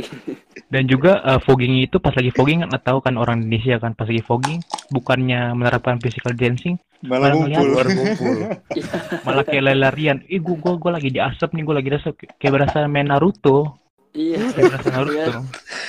dan 0.68 0.84
juga 0.84 1.12
eh, 1.24 1.40
fogging 1.40 1.74
itu 1.80 1.98
pas 1.98 2.12
lagi 2.12 2.32
fogging 2.36 2.60
kan 2.60 2.70
tahu 2.84 2.98
kan 3.00 3.16
orang 3.16 3.38
Indonesia 3.40 3.76
kan 3.80 3.96
pas 3.96 4.04
lagi 4.04 4.20
fogging 4.20 4.60
bukannya 4.92 5.40
menerapkan 5.56 5.96
physical 6.04 6.36
distancing 6.36 6.76
malah 7.00 7.32
Malah 7.32 7.40
ngumpul 7.40 7.66
Keluar 7.72 7.88
ngumpul. 7.88 8.36
malah 9.30 9.44
kayak 9.46 9.64
lari-larian 9.64 10.18
ih 10.28 10.42
gua, 10.44 10.58
gua, 10.60 10.74
gua 10.76 10.92
lagi 10.98 11.08
di 11.08 11.22
asap 11.22 11.56
nih 11.56 11.64
gua 11.64 11.76
lagi 11.80 11.88
di 11.88 11.96
asap 11.96 12.14
kayak 12.36 12.52
berasa 12.52 12.84
main 12.84 13.08
Naruto 13.08 13.80
iya 14.18 14.42
berasa 14.50 14.90
Naruto 14.90 15.14
Iya. 15.14 15.28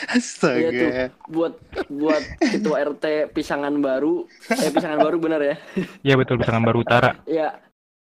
astaga 0.09 0.60
Iya 0.60 0.70
tuh. 0.70 0.90
buat 1.28 1.55
buat 1.88 2.22
ketua 2.38 2.76
RT 2.86 3.05
pisangan 3.32 3.72
baru 3.78 4.28
eh 4.50 4.68
pisangan 4.68 5.00
baru 5.00 5.16
benar 5.16 5.40
ya 5.40 5.56
ya 6.02 6.14
betul 6.14 6.36
Pisangan 6.36 6.60
Baru 6.62 6.80
Utara 6.80 7.16
ya 7.24 7.56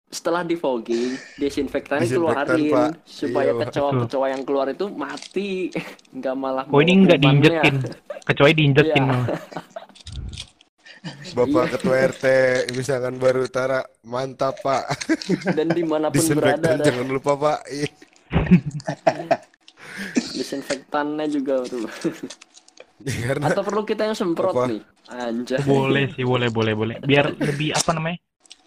setelah 0.08 0.42
di 0.42 0.54
fogging 0.54 1.18
desinfektannya 1.36 2.06
Disinfektan, 2.06 2.46
keluarin 2.46 2.70
Pak. 2.70 2.90
supaya 3.04 3.50
Iya, 3.50 3.62
kecoa-kecoa 3.66 4.28
yang 4.30 4.44
keluar 4.44 4.68
itu 4.70 4.86
mati 4.88 5.74
nggak 6.18 6.36
malah 6.36 6.64
Oh 6.70 6.80
ini 6.80 7.04
nggak 7.04 7.20
diinjekin, 7.20 7.76
kecuali 8.24 8.54
diinjekin. 8.54 9.04
Iya. 9.04 9.20
Bapak 11.34 11.64
Iya. 11.66 11.72
Ketua 11.74 11.96
RT 12.08 12.26
misalkan 12.72 13.18
Baru 13.18 13.44
Utara 13.44 13.82
mantap 14.04 14.56
Pak. 14.62 14.84
dan 15.52 15.68
di 15.68 15.84
mana 15.84 16.08
pun 16.08 16.24
berada 16.32 16.78
jangan 16.78 17.08
lupa 17.10 17.32
Pak. 17.36 17.60
Ih, 20.16 20.28
desinfektannya 20.40 21.26
juga 21.32 21.64
tuh 21.68 21.88
Karena 23.28 23.52
atau 23.52 23.64
perlu 23.68 23.84
kita 23.84 24.08
yang 24.08 24.16
semprot 24.16 24.56
Apa? 24.56 24.66
nih 24.72 24.82
anjay 25.12 25.60
Boleh 25.68 26.08
sih, 26.16 26.24
boleh, 26.24 26.48
boleh, 26.48 26.74
boleh. 26.76 26.96
Biar 27.04 27.36
lebih 27.36 27.76
apa 27.76 27.92
namanya? 27.92 28.20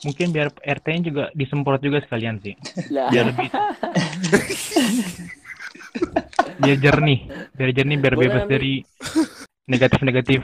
Mungkin 0.04 0.28
biar 0.28 0.52
RT-nya 0.60 1.02
juga 1.08 1.24
disemprot 1.32 1.80
juga 1.80 2.04
sekalian 2.04 2.36
sih. 2.44 2.52
lah 2.92 3.08
Biar 3.08 3.24
lebih 3.32 3.48
biar 6.60 6.76
jernih, 6.80 7.20
biar 7.56 7.70
jernih, 7.72 7.96
biar 8.00 8.14
Boleh 8.16 8.28
bebas 8.28 8.44
dari 8.48 8.84
negatif-negatif. 9.64 10.42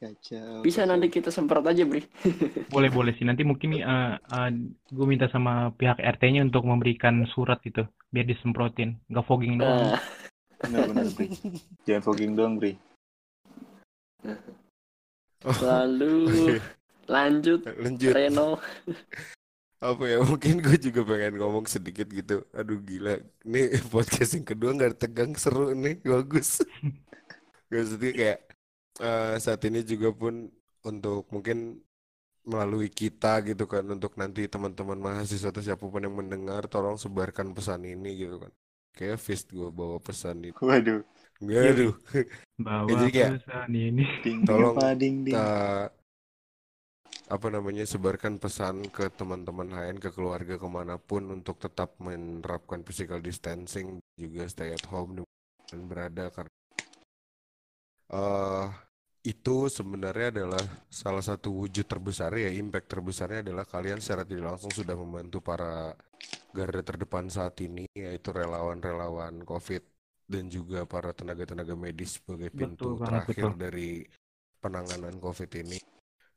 Kacau. 0.00 0.64
bisa 0.64 0.88
nanti 0.88 1.12
kita 1.12 1.28
semprot 1.28 1.60
aja 1.68 1.84
bri 1.84 2.00
Boleh, 2.72 2.88
boleh 2.88 3.12
sih. 3.20 3.28
Nanti 3.28 3.44
mungkin 3.44 3.76
uh, 3.84 4.16
gue 4.88 5.06
minta 5.06 5.28
sama 5.28 5.76
pihak 5.76 6.00
RT-nya 6.00 6.40
untuk 6.48 6.64
memberikan 6.64 7.28
surat 7.36 7.60
itu, 7.68 7.84
biar 8.08 8.24
disemprotin, 8.24 8.96
nggak 9.12 9.26
fogging 9.28 9.60
doang. 9.60 9.92
nah, 9.92 10.00
Benar 10.60 10.80
benar 10.88 11.06
Bri. 11.12 11.28
Jangan 11.88 12.02
fogging 12.04 12.32
doang 12.32 12.56
Bri. 12.56 12.72
lalu 15.40 16.28
lanjut 17.14 17.64
lanjut 17.64 18.12
Reno 18.12 18.60
apa 19.80 20.04
ya 20.04 20.20
mungkin 20.20 20.60
gue 20.60 20.76
juga 20.76 21.00
pengen 21.08 21.40
ngomong 21.40 21.64
sedikit 21.64 22.04
gitu 22.12 22.44
aduh 22.52 22.76
gila 22.84 23.16
ini 23.48 23.72
podcast 23.88 24.36
yang 24.36 24.44
kedua 24.44 24.76
nggak 24.76 25.00
tegang 25.00 25.32
seru 25.32 25.72
nih 25.72 25.96
bagus 26.04 26.60
maksudnya 27.72 28.12
kayak 28.12 28.38
eh, 29.00 29.34
saat 29.40 29.60
ini 29.64 29.80
juga 29.82 30.08
pun 30.12 30.48
untuk 30.84 31.28
mungkin 31.32 31.80
melalui 32.42 32.88
kita 32.88 33.44
gitu 33.44 33.68
kan 33.68 33.84
untuk 33.84 34.16
nanti 34.16 34.48
teman-teman 34.48 34.96
mahasiswa 34.96 35.52
atau 35.52 35.60
siapa 35.60 35.84
pun 35.84 36.00
yang 36.00 36.16
mendengar 36.16 36.64
tolong 36.66 36.96
sebarkan 36.96 37.52
pesan 37.52 37.84
ini 37.84 38.16
gitu 38.16 38.40
kan 38.40 38.52
kayak 38.96 39.20
fist 39.20 39.52
gue 39.52 39.68
bawa 39.70 40.00
pesan 40.00 40.48
itu 40.48 40.56
Waduh. 40.60 41.04
aduh 41.40 41.94
Bawa 42.58 42.88
Ya, 42.88 42.92
jadi 42.96 43.06
kayak- 43.12 43.32
pesan 43.44 43.70
ini. 43.72 44.04
Tolong, 44.44 44.76
ding 44.96 45.16
ding. 45.24 45.32
kita 45.36 45.88
apa 47.30 47.46
namanya 47.46 47.86
sebarkan 47.86 48.42
pesan 48.42 48.90
ke 48.90 49.06
teman-teman 49.14 49.70
lain 49.70 49.96
ke 50.02 50.10
keluarga 50.10 50.58
ke 50.58 50.66
mana 50.66 50.98
pun 50.98 51.22
untuk 51.30 51.62
tetap 51.62 51.94
menerapkan 52.02 52.82
physical 52.82 53.22
distancing 53.22 54.02
juga 54.18 54.50
stay 54.50 54.74
at 54.74 54.82
home 54.90 55.22
dan 55.70 55.86
berada 55.86 56.26
karena 56.34 56.50
eh 58.10 58.66
itu 59.20 59.68
sebenarnya 59.68 60.32
adalah 60.32 60.64
salah 60.88 61.20
satu 61.20 61.52
wujud 61.52 61.84
terbesar 61.84 62.32
ya 62.40 62.48
impact 62.56 62.88
terbesarnya 62.88 63.44
adalah 63.44 63.68
kalian 63.68 64.00
secara 64.00 64.24
tidak 64.24 64.56
langsung 64.56 64.72
sudah 64.72 64.96
membantu 64.96 65.44
para 65.44 65.92
garda 66.56 66.80
terdepan 66.80 67.28
saat 67.28 67.52
ini 67.60 67.84
yaitu 67.92 68.32
relawan-relawan 68.32 69.44
COVID 69.44 69.84
dan 70.24 70.48
juga 70.48 70.88
para 70.88 71.12
tenaga-tenaga 71.12 71.76
medis 71.76 72.16
sebagai 72.16 72.48
pintu 72.48 72.96
Betul 72.96 73.04
terakhir 73.04 73.44
betul. 73.52 73.60
dari 73.60 73.90
penanganan 74.56 75.14
COVID 75.20 75.50
ini 75.68 75.78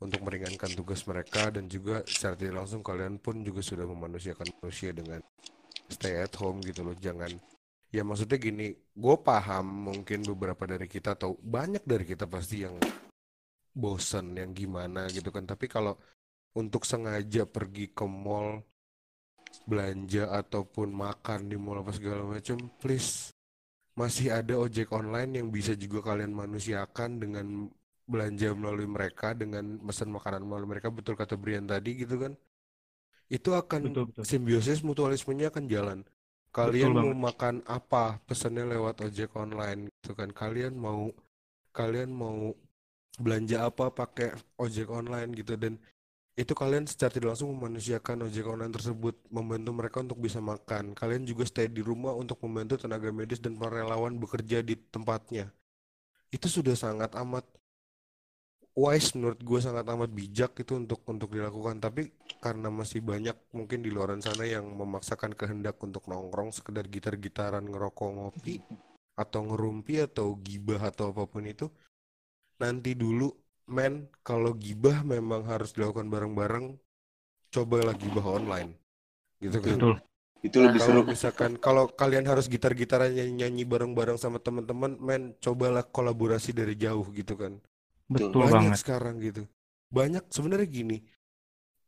untuk 0.04 0.20
meringankan 0.28 0.72
tugas 0.76 1.08
mereka 1.08 1.48
dan 1.56 1.72
juga 1.72 2.04
secara 2.04 2.36
tidak 2.36 2.68
langsung 2.68 2.84
kalian 2.84 3.16
pun 3.16 3.40
juga 3.48 3.64
sudah 3.64 3.88
memanusiakan 3.88 4.60
manusia 4.60 4.92
dengan 4.92 5.24
stay 5.88 6.20
at 6.20 6.36
home 6.36 6.60
gitu 6.60 6.84
loh 6.84 6.98
jangan 7.00 7.32
ya 7.96 8.02
maksudnya 8.08 8.38
gini 8.42 8.66
gue 9.04 9.16
paham 9.30 9.66
mungkin 9.94 10.20
beberapa 10.32 10.64
dari 10.72 10.88
kita 10.90 11.10
atau 11.18 11.38
banyak 11.56 11.84
dari 11.92 12.06
kita 12.12 12.26
pasti 12.26 12.66
yang 12.66 12.76
bosen 13.82 14.26
yang 14.38 14.52
gimana 14.54 15.10
gitu 15.16 15.30
kan. 15.36 15.46
Tapi 15.52 15.66
kalau 15.70 15.94
untuk 16.62 16.84
sengaja 16.86 17.44
pergi 17.56 17.86
ke 17.98 18.06
mall 18.06 18.62
belanja 19.70 20.24
ataupun 20.42 20.90
makan 20.92 21.40
di 21.52 21.58
mall 21.62 21.82
apa 21.86 21.94
segala 21.94 22.26
macam 22.26 22.58
please 22.82 23.32
masih 23.94 24.34
ada 24.34 24.58
ojek 24.58 24.90
online 24.90 25.32
yang 25.38 25.48
bisa 25.54 25.78
juga 25.78 26.00
kalian 26.14 26.34
manusiakan 26.34 27.22
dengan 27.22 27.46
belanja 28.10 28.50
melalui 28.58 28.90
mereka 28.90 29.38
dengan 29.38 29.78
pesan 29.86 30.10
makanan 30.10 30.42
melalui 30.50 30.70
mereka. 30.78 30.90
Betul 30.90 31.14
kata 31.22 31.38
Brian 31.38 31.66
tadi 31.70 31.92
gitu 32.02 32.18
kan. 32.18 32.34
Itu 33.30 33.54
akan 33.58 33.82
Betul, 33.90 34.04
betul. 34.10 34.24
simbiosis 34.26 34.80
mutualismenya 34.86 35.50
akan 35.54 35.66
jalan 35.70 36.00
kalian 36.54 36.94
Betul 36.94 37.02
mau 37.02 37.34
makan 37.34 37.56
apa 37.66 38.22
pesannya 38.30 38.70
lewat 38.70 39.02
ojek 39.02 39.34
online 39.34 39.90
gitu 40.00 40.14
kan? 40.14 40.30
Kalian 40.30 40.78
mau 40.78 41.10
kalian 41.74 42.14
mau 42.14 42.54
belanja 43.18 43.66
apa 43.66 43.90
pakai 43.90 44.38
ojek 44.62 44.88
online 44.94 45.34
gitu? 45.34 45.58
Dan 45.58 45.82
itu 46.34 46.54
kalian 46.54 46.86
secara 46.86 47.14
tidak 47.14 47.34
langsung 47.34 47.54
memanusiakan 47.58 48.30
ojek 48.30 48.46
online 48.46 48.74
tersebut 48.74 49.18
membantu 49.34 49.70
mereka 49.74 49.98
untuk 50.06 50.22
bisa 50.22 50.38
makan. 50.38 50.94
Kalian 50.94 51.26
juga 51.26 51.46
stay 51.50 51.70
di 51.70 51.82
rumah 51.82 52.14
untuk 52.14 52.38
membantu 52.46 52.86
tenaga 52.86 53.10
medis 53.10 53.42
dan 53.42 53.58
para 53.58 53.82
relawan 53.82 54.18
bekerja 54.22 54.62
di 54.62 54.78
tempatnya. 54.78 55.50
Itu 56.30 56.50
sudah 56.50 56.74
sangat 56.78 57.14
amat 57.18 57.46
wise 58.74 59.14
menurut 59.14 59.38
gue 59.38 59.60
sangat 59.62 59.86
amat 59.86 60.10
bijak 60.10 60.58
itu 60.58 60.74
untuk 60.74 61.06
untuk 61.06 61.30
dilakukan 61.30 61.78
tapi 61.78 62.10
karena 62.42 62.74
masih 62.74 63.06
banyak 63.06 63.38
mungkin 63.54 63.86
di 63.86 63.94
luar 63.94 64.18
sana 64.18 64.50
yang 64.50 64.66
memaksakan 64.74 65.38
kehendak 65.38 65.78
untuk 65.78 66.10
nongkrong 66.10 66.50
sekedar 66.50 66.90
gitar-gitaran 66.90 67.66
ngerokok 67.70 68.10
ngopi 68.18 68.66
atau 69.14 69.46
ngerumpi 69.46 70.02
atau 70.02 70.34
gibah 70.42 70.90
atau 70.90 71.14
apa 71.14 71.30
pun 71.30 71.46
itu 71.46 71.70
nanti 72.58 72.98
dulu 72.98 73.30
men 73.70 74.10
kalau 74.26 74.58
gibah 74.58 75.06
memang 75.06 75.46
harus 75.46 75.70
dilakukan 75.78 76.10
bareng-bareng 76.10 76.74
cobalah 77.54 77.94
gibah 77.94 78.26
online 78.26 78.74
gitu 79.38 79.62
kan 79.62 79.80
Betul. 79.80 79.96
Itu 80.44 80.60
lebih 80.60 80.82
kalau 80.82 80.84
seru. 80.84 81.08
misalkan 81.08 81.56
kalau 81.56 81.88
kalian 81.96 82.28
harus 82.28 82.52
gitar-gitaran 82.52 83.16
nyanyi-nyanyi 83.16 83.64
bareng-bareng 83.64 84.20
sama 84.20 84.44
teman-teman 84.44 85.00
men 85.00 85.24
cobalah 85.40 85.88
kolaborasi 85.88 86.52
dari 86.52 86.76
jauh 86.76 87.08
gitu 87.16 87.40
kan 87.40 87.54
Betul 88.08 88.32
banyak 88.36 88.74
banget. 88.74 88.80
sekarang 88.80 89.16
gitu 89.20 89.44
banyak 89.90 90.24
sebenarnya 90.28 90.68
gini 90.68 90.98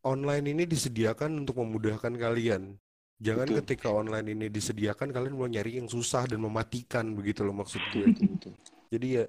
online 0.06 0.46
ini 0.54 0.64
disediakan 0.64 1.42
untuk 1.42 1.58
memudahkan 1.58 2.14
kalian 2.14 2.78
jangan 3.18 3.48
Betul. 3.48 3.58
ketika 3.64 3.88
online 3.90 4.28
ini 4.30 4.46
disediakan 4.48 5.10
kalian 5.10 5.34
mau 5.34 5.48
nyari 5.48 5.80
yang 5.80 5.88
susah 5.88 6.28
dan 6.28 6.40
mematikan 6.40 7.16
begitu 7.16 7.42
loh 7.42 7.56
maksud 7.56 7.82
gue 7.90 8.06
Betul, 8.12 8.28
betul. 8.38 8.54
jadi 8.92 9.08
ya 9.10 9.26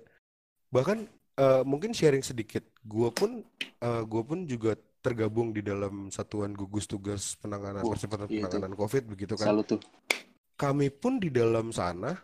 bahkan 0.68 1.06
eh, 1.36 1.62
mungkin 1.62 1.90
sharing 1.90 2.20
sedikit 2.20 2.66
gue 2.82 3.08
pun 3.10 3.40
eh, 3.60 4.02
gue 4.04 4.22
pun 4.22 4.44
juga 4.44 4.74
tergabung 5.00 5.54
di 5.54 5.62
dalam 5.62 6.10
satuan 6.10 6.50
gugus 6.50 6.84
tugas 6.84 7.38
penanganan 7.38 7.80
Oh, 7.80 7.94
percepatan 7.94 8.26
iya 8.26 8.42
tuh. 8.42 8.58
penanganan 8.58 8.74
covid 8.74 9.02
begitu 9.06 9.38
kan 9.38 9.46
Salut 9.48 9.66
tuh. 9.66 9.80
kami 10.54 10.90
pun 10.90 11.16
di 11.16 11.30
dalam 11.30 11.70
sana 11.70 12.18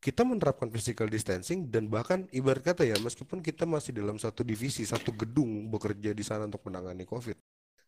kita 0.00 0.24
menerapkan 0.24 0.72
physical 0.72 1.12
distancing 1.12 1.68
dan 1.68 1.92
bahkan 1.92 2.24
ibarat 2.32 2.72
kata 2.72 2.88
ya 2.88 2.96
meskipun 2.98 3.44
kita 3.44 3.68
masih 3.68 3.92
dalam 3.92 4.16
satu 4.16 4.40
divisi 4.40 4.88
satu 4.88 5.12
gedung 5.12 5.68
bekerja 5.68 6.16
di 6.16 6.24
sana 6.24 6.48
untuk 6.48 6.64
menangani 6.64 7.04
covid 7.04 7.36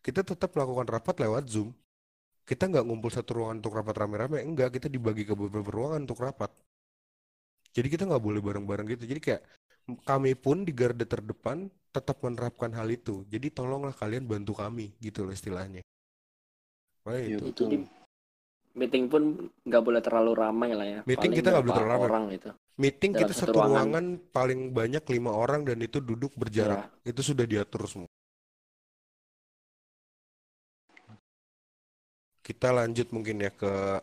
kita 0.02 0.26
tetap 0.26 0.50
melakukan 0.58 0.90
rapat 0.90 1.14
lewat 1.22 1.46
zoom. 1.46 1.70
Kita 2.42 2.66
nggak 2.66 2.82
ngumpul 2.82 3.14
satu 3.14 3.38
ruangan 3.38 3.62
untuk 3.62 3.78
rapat 3.78 3.94
rame-rame 4.02 4.42
enggak 4.42 4.74
kita 4.74 4.90
dibagi 4.90 5.22
ke 5.22 5.38
beberapa 5.38 5.70
ruangan 5.70 6.02
untuk 6.02 6.18
rapat. 6.18 6.50
Jadi 7.70 7.86
kita 7.86 8.10
nggak 8.10 8.18
boleh 8.20 8.42
bareng-bareng 8.42 8.86
gitu. 8.98 9.06
Jadi 9.06 9.20
kayak 9.22 9.42
kami 10.02 10.34
pun 10.34 10.66
di 10.66 10.74
garda 10.74 11.06
terdepan 11.06 11.70
tetap 11.94 12.18
menerapkan 12.18 12.74
hal 12.74 12.90
itu. 12.90 13.22
Jadi 13.30 13.54
tolonglah 13.54 13.94
kalian 13.94 14.26
bantu 14.26 14.58
kami 14.58 14.90
gitu 14.98 15.22
loh 15.22 15.30
istilahnya. 15.30 15.86
Wah, 17.06 17.14
Iya 17.14 17.38
itu. 17.38 17.46
betul. 17.46 17.86
Meeting 18.72 19.04
pun 19.12 19.22
nggak 19.68 19.82
boleh 19.84 20.00
terlalu 20.00 20.32
ramai 20.32 20.70
lah 20.72 20.86
ya. 20.88 21.00
Meeting 21.04 21.28
Paling 21.28 21.38
kita 21.38 21.48
nggak 21.52 21.64
boleh 21.64 21.76
terlalu 21.76 21.92
ramai. 21.92 22.08
orang 22.08 22.22
gitu. 22.32 22.50
Meeting 22.80 23.10
Dalam 23.12 23.20
kita 23.20 23.32
satu 23.36 23.40
satu 23.44 23.56
ruangan. 23.60 23.72
ruangan 23.76 24.04
paling 24.32 24.60
banyak 24.72 25.04
lima 25.12 25.30
orang 25.36 25.60
dan 25.68 25.78
itu 25.84 25.98
duduk 26.00 26.32
berjarak. 26.40 26.88
Ya. 27.04 27.12
Itu 27.12 27.20
sudah 27.20 27.44
diatur 27.44 27.84
semua. 27.84 28.10
Kita 32.42 32.68
lanjut 32.74 33.12
mungkin 33.14 33.44
ya 33.44 33.52
ke 33.54 34.02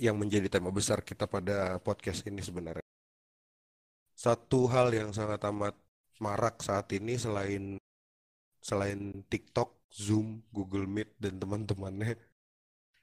yang 0.00 0.16
menjadi 0.16 0.48
tema 0.48 0.72
besar 0.72 1.04
kita 1.04 1.28
pada 1.28 1.76
podcast 1.82 2.24
ini 2.24 2.40
sebenarnya. 2.40 2.86
Satu 4.16 4.64
hal 4.70 4.94
yang 4.96 5.10
sangat 5.12 5.44
amat 5.50 5.76
marak 6.22 6.62
saat 6.64 6.88
ini 6.94 7.20
selain 7.20 7.76
selain 8.60 9.24
TikTok, 9.28 9.88
Zoom, 9.92 10.40
Google 10.52 10.86
Meet 10.88 11.16
dan 11.20 11.36
teman-temannya 11.40 12.16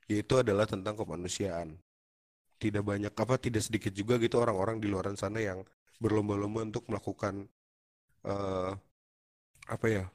yaitu 0.08 0.40
adalah 0.40 0.66
tentang 0.66 0.96
kemanusiaan. 0.96 1.76
Tidak 2.58 2.82
banyak 2.82 3.14
apa 3.14 3.38
tidak 3.38 3.62
sedikit 3.68 3.94
juga 3.94 4.18
gitu 4.18 4.42
orang-orang 4.42 4.82
di 4.82 4.90
luar 4.90 5.14
sana 5.14 5.38
yang 5.44 5.62
berlomba-lomba 6.02 6.66
untuk 6.66 6.84
melakukan 6.90 7.46
eh 8.26 8.72
apa 9.68 9.88
ya 9.92 10.06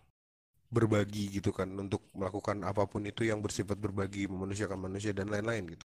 berbagi 0.73 1.29
gitu 1.39 1.53
kan 1.53 1.69
untuk 1.77 2.09
melakukan 2.17 2.65
apa 2.65 2.89
pun 2.89 3.05
itu 3.05 3.29
yang 3.29 3.45
bersifat 3.45 3.77
berbagi 3.77 4.25
memanusiakan 4.25 4.89
manusia 4.89 5.13
dan 5.13 5.29
lain-lain 5.29 5.77
gitu. 5.77 5.85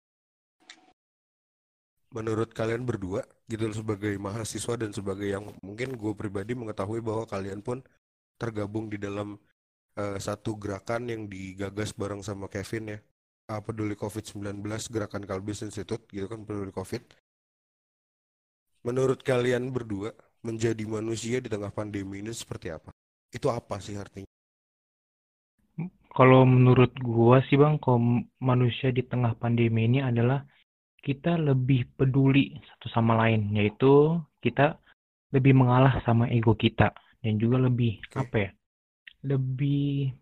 Menurut 2.13 2.53
kalian 2.53 2.85
berdua 2.85 3.25
gitu 3.49 3.65
sebagai 3.73 4.13
mahasiswa 4.21 4.77
dan 4.77 4.91
sebagai 4.93 5.25
yang 5.25 5.49
mungkin 5.65 5.97
gue 5.97 6.13
pribadi 6.13 6.53
mengetahui 6.53 7.01
bahwa 7.01 7.25
kalian 7.25 7.63
pun 7.63 7.81
tergabung 8.37 8.91
di 8.91 9.01
dalam 9.01 9.39
uh, 9.97 10.17
satu 10.19 10.59
gerakan 10.59 11.09
yang 11.09 11.21
digagas 11.25 11.95
bareng 11.95 12.21
sama 12.21 12.45
Kevin 12.51 12.97
ya 12.97 12.99
uh, 13.53 13.61
peduli 13.61 13.93
COVID-19 13.93 14.65
gerakan 14.89 15.23
Kalbis 15.29 15.61
Institute 15.61 16.09
gitu 16.09 16.25
kan 16.25 16.41
peduli 16.41 16.73
COVID 16.73 17.05
menurut 18.89 19.21
kalian 19.21 19.69
berdua 19.69 20.09
menjadi 20.41 20.83
manusia 20.89 21.37
di 21.37 21.47
tengah 21.47 21.69
pandemi 21.69 22.25
ini 22.25 22.33
seperti 22.33 22.73
apa 22.73 22.89
itu 23.29 23.45
apa 23.53 23.77
sih 23.77 23.93
artinya 23.93 24.27
kalau 26.13 26.45
menurut 26.45 26.93
gua 27.01 27.41
sih 27.49 27.57
bang 27.57 27.77
kalau 27.81 28.21
manusia 28.37 28.93
di 28.93 29.01
tengah 29.05 29.33
pandemi 29.37 29.89
ini 29.89 30.01
adalah 30.01 30.45
kita 31.03 31.35
lebih 31.35 31.83
peduli 31.99 32.55
satu 32.63 32.87
sama 32.87 33.19
lain, 33.19 33.51
yaitu 33.59 34.17
kita 34.39 34.79
lebih 35.35 35.51
mengalah 35.51 35.99
sama 36.07 36.31
ego 36.31 36.55
kita 36.55 36.95
dan 37.19 37.35
juga 37.35 37.59
lebih 37.59 37.99
okay. 38.07 38.23
apa 38.23 38.35
ya? 38.39 38.49
Lebih 39.27 40.15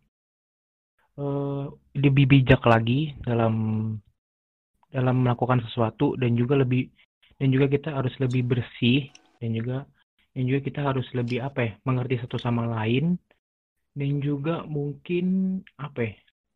uh, 1.21 1.69
lebih 1.93 2.25
bijak 2.25 2.65
lagi 2.65 3.13
dalam 3.21 3.53
dalam 4.89 5.23
melakukan 5.23 5.61
sesuatu 5.69 6.17
dan 6.17 6.33
juga 6.33 6.57
lebih 6.57 6.89
dan 7.37 7.53
juga 7.53 7.69
kita 7.69 7.93
harus 7.93 8.11
lebih 8.17 8.43
bersih 8.49 9.07
dan 9.37 9.53
juga 9.53 9.77
dan 10.33 10.43
juga 10.49 10.59
kita 10.65 10.79
harus 10.81 11.07
lebih 11.13 11.45
apa 11.45 11.59
ya 11.61 11.71
mengerti 11.85 12.19
satu 12.25 12.41
sama 12.41 12.65
lain 12.65 13.15
dan 13.93 14.11
juga 14.19 14.65
mungkin 14.65 15.59
apa 15.79 15.99
ya 16.09 16.13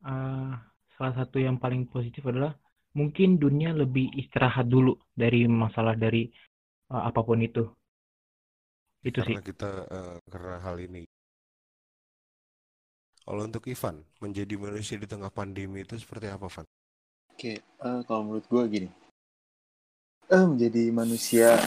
uh, 0.08 0.54
salah 0.96 1.14
satu 1.16 1.40
yang 1.40 1.60
paling 1.60 1.88
positif 1.88 2.24
adalah 2.26 2.56
mungkin 2.96 3.36
dunia 3.36 3.76
lebih 3.76 4.08
istirahat 4.16 4.72
dulu 4.72 4.96
dari 5.12 5.44
masalah 5.46 6.00
dari 6.00 6.32
uh, 6.92 7.04
apa 7.12 7.20
pun 7.22 7.44
itu. 7.44 7.64
Itu 9.04 9.22
karena 9.22 9.44
sih. 9.44 9.52
kita 9.52 9.70
uh, 9.92 10.16
karena 10.32 10.56
hal 10.64 10.80
ini. 10.80 11.04
Kalau 13.26 13.42
untuk 13.42 13.66
Ivan, 13.66 14.06
menjadi 14.22 14.54
manusia 14.54 15.02
di 15.02 15.10
tengah 15.10 15.34
pandemi 15.34 15.82
itu 15.82 15.98
seperti 15.98 16.30
apa, 16.30 16.46
Van? 16.46 16.66
Oke, 17.34 17.58
uh, 17.82 18.06
kalau 18.06 18.22
menurut 18.22 18.46
gue 18.46 18.64
gini, 18.70 18.90
uh, 20.30 20.46
menjadi 20.46 20.94
manusia 20.94 21.58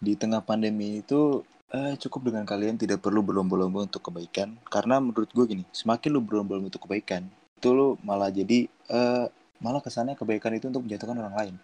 di 0.00 0.16
tengah 0.16 0.40
pandemi 0.40 1.04
itu 1.04 1.44
uh, 1.76 1.92
cukup 2.00 2.32
dengan 2.32 2.48
kalian 2.48 2.80
tidak 2.80 3.04
perlu 3.04 3.20
berlomba-lomba 3.20 3.84
untuk 3.84 4.08
kebaikan, 4.08 4.56
karena 4.72 4.96
menurut 4.96 5.28
gue 5.36 5.44
gini, 5.44 5.64
semakin 5.68 6.16
lu 6.16 6.24
berlomba-lomba 6.24 6.72
untuk 6.72 6.88
kebaikan, 6.88 7.28
itu 7.60 7.68
lu 7.76 8.00
malah 8.00 8.32
jadi 8.32 8.64
uh, 8.88 9.28
malah 9.60 9.84
kesannya 9.84 10.16
kebaikan 10.16 10.56
itu 10.56 10.72
untuk 10.72 10.88
menjatuhkan 10.88 11.20
orang 11.20 11.36
lain. 11.36 11.54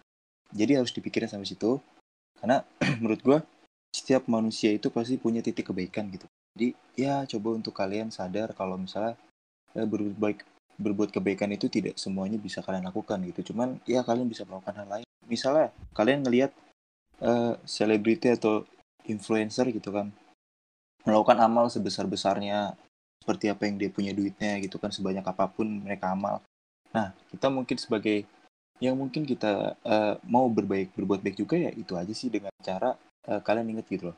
Jadi 0.53 0.77
harus 0.77 0.93
dipikirin 0.93 1.25
sampai 1.25 1.49
situ. 1.49 1.81
Karena 2.37 2.61
menurut 3.01 3.21
gue 3.25 3.37
setiap 3.89 4.29
manusia 4.29 4.69
itu 4.69 4.93
pasti 4.93 5.17
punya 5.17 5.41
titik 5.41 5.73
kebaikan 5.73 6.13
gitu 6.13 6.29
jadi 6.53 6.69
ya 6.93 7.25
coba 7.25 7.49
untuk 7.57 7.73
kalian 7.73 8.13
sadar 8.13 8.53
kalau 8.53 8.77
misalnya 8.77 9.17
eh, 9.73 9.85
berbuat 9.85 10.17
baik 10.21 10.39
berbuat 10.77 11.09
kebaikan 11.13 11.49
itu 11.53 11.69
tidak 11.69 11.97
semuanya 11.97 12.37
bisa 12.37 12.61
kalian 12.61 12.85
lakukan 12.85 13.21
gitu. 13.29 13.53
Cuman 13.53 13.81
ya 13.85 14.01
kalian 14.05 14.29
bisa 14.29 14.45
melakukan 14.45 14.85
hal 14.85 14.87
lain. 14.89 15.07
Misalnya 15.25 15.73
kalian 15.97 16.21
ngelihat 16.21 16.51
eh, 17.21 17.53
selebriti 17.65 18.29
uh, 18.29 18.37
atau 18.37 18.55
influencer 19.09 19.69
gitu 19.73 19.89
kan 19.91 20.13
melakukan 21.03 21.35
amal 21.43 21.67
sebesar 21.67 22.07
besarnya 22.07 22.79
seperti 23.19 23.51
apa 23.51 23.67
yang 23.67 23.75
dia 23.75 23.91
punya 23.91 24.15
duitnya 24.15 24.59
gitu 24.63 24.79
kan 24.79 24.91
sebanyak 24.91 25.23
apa 25.23 25.51
pun 25.51 25.67
mereka 25.83 26.11
amal. 26.11 26.39
Nah, 26.95 27.11
kita 27.31 27.51
mungkin 27.51 27.75
sebagai 27.75 28.23
yang 28.79 28.99
mungkin 28.99 29.23
kita 29.23 29.79
uh, 29.83 30.15
mau 30.27 30.47
berbaik 30.51 30.91
berbuat 30.95 31.23
baik 31.23 31.39
juga 31.39 31.55
ya 31.55 31.71
itu 31.71 31.95
aja 31.95 32.11
sih 32.11 32.27
dengan 32.27 32.51
cara 32.59 32.95
uh, 33.27 33.39
kalian 33.39 33.75
inget 33.75 33.87
gitu 33.87 34.11
loh. 34.11 34.17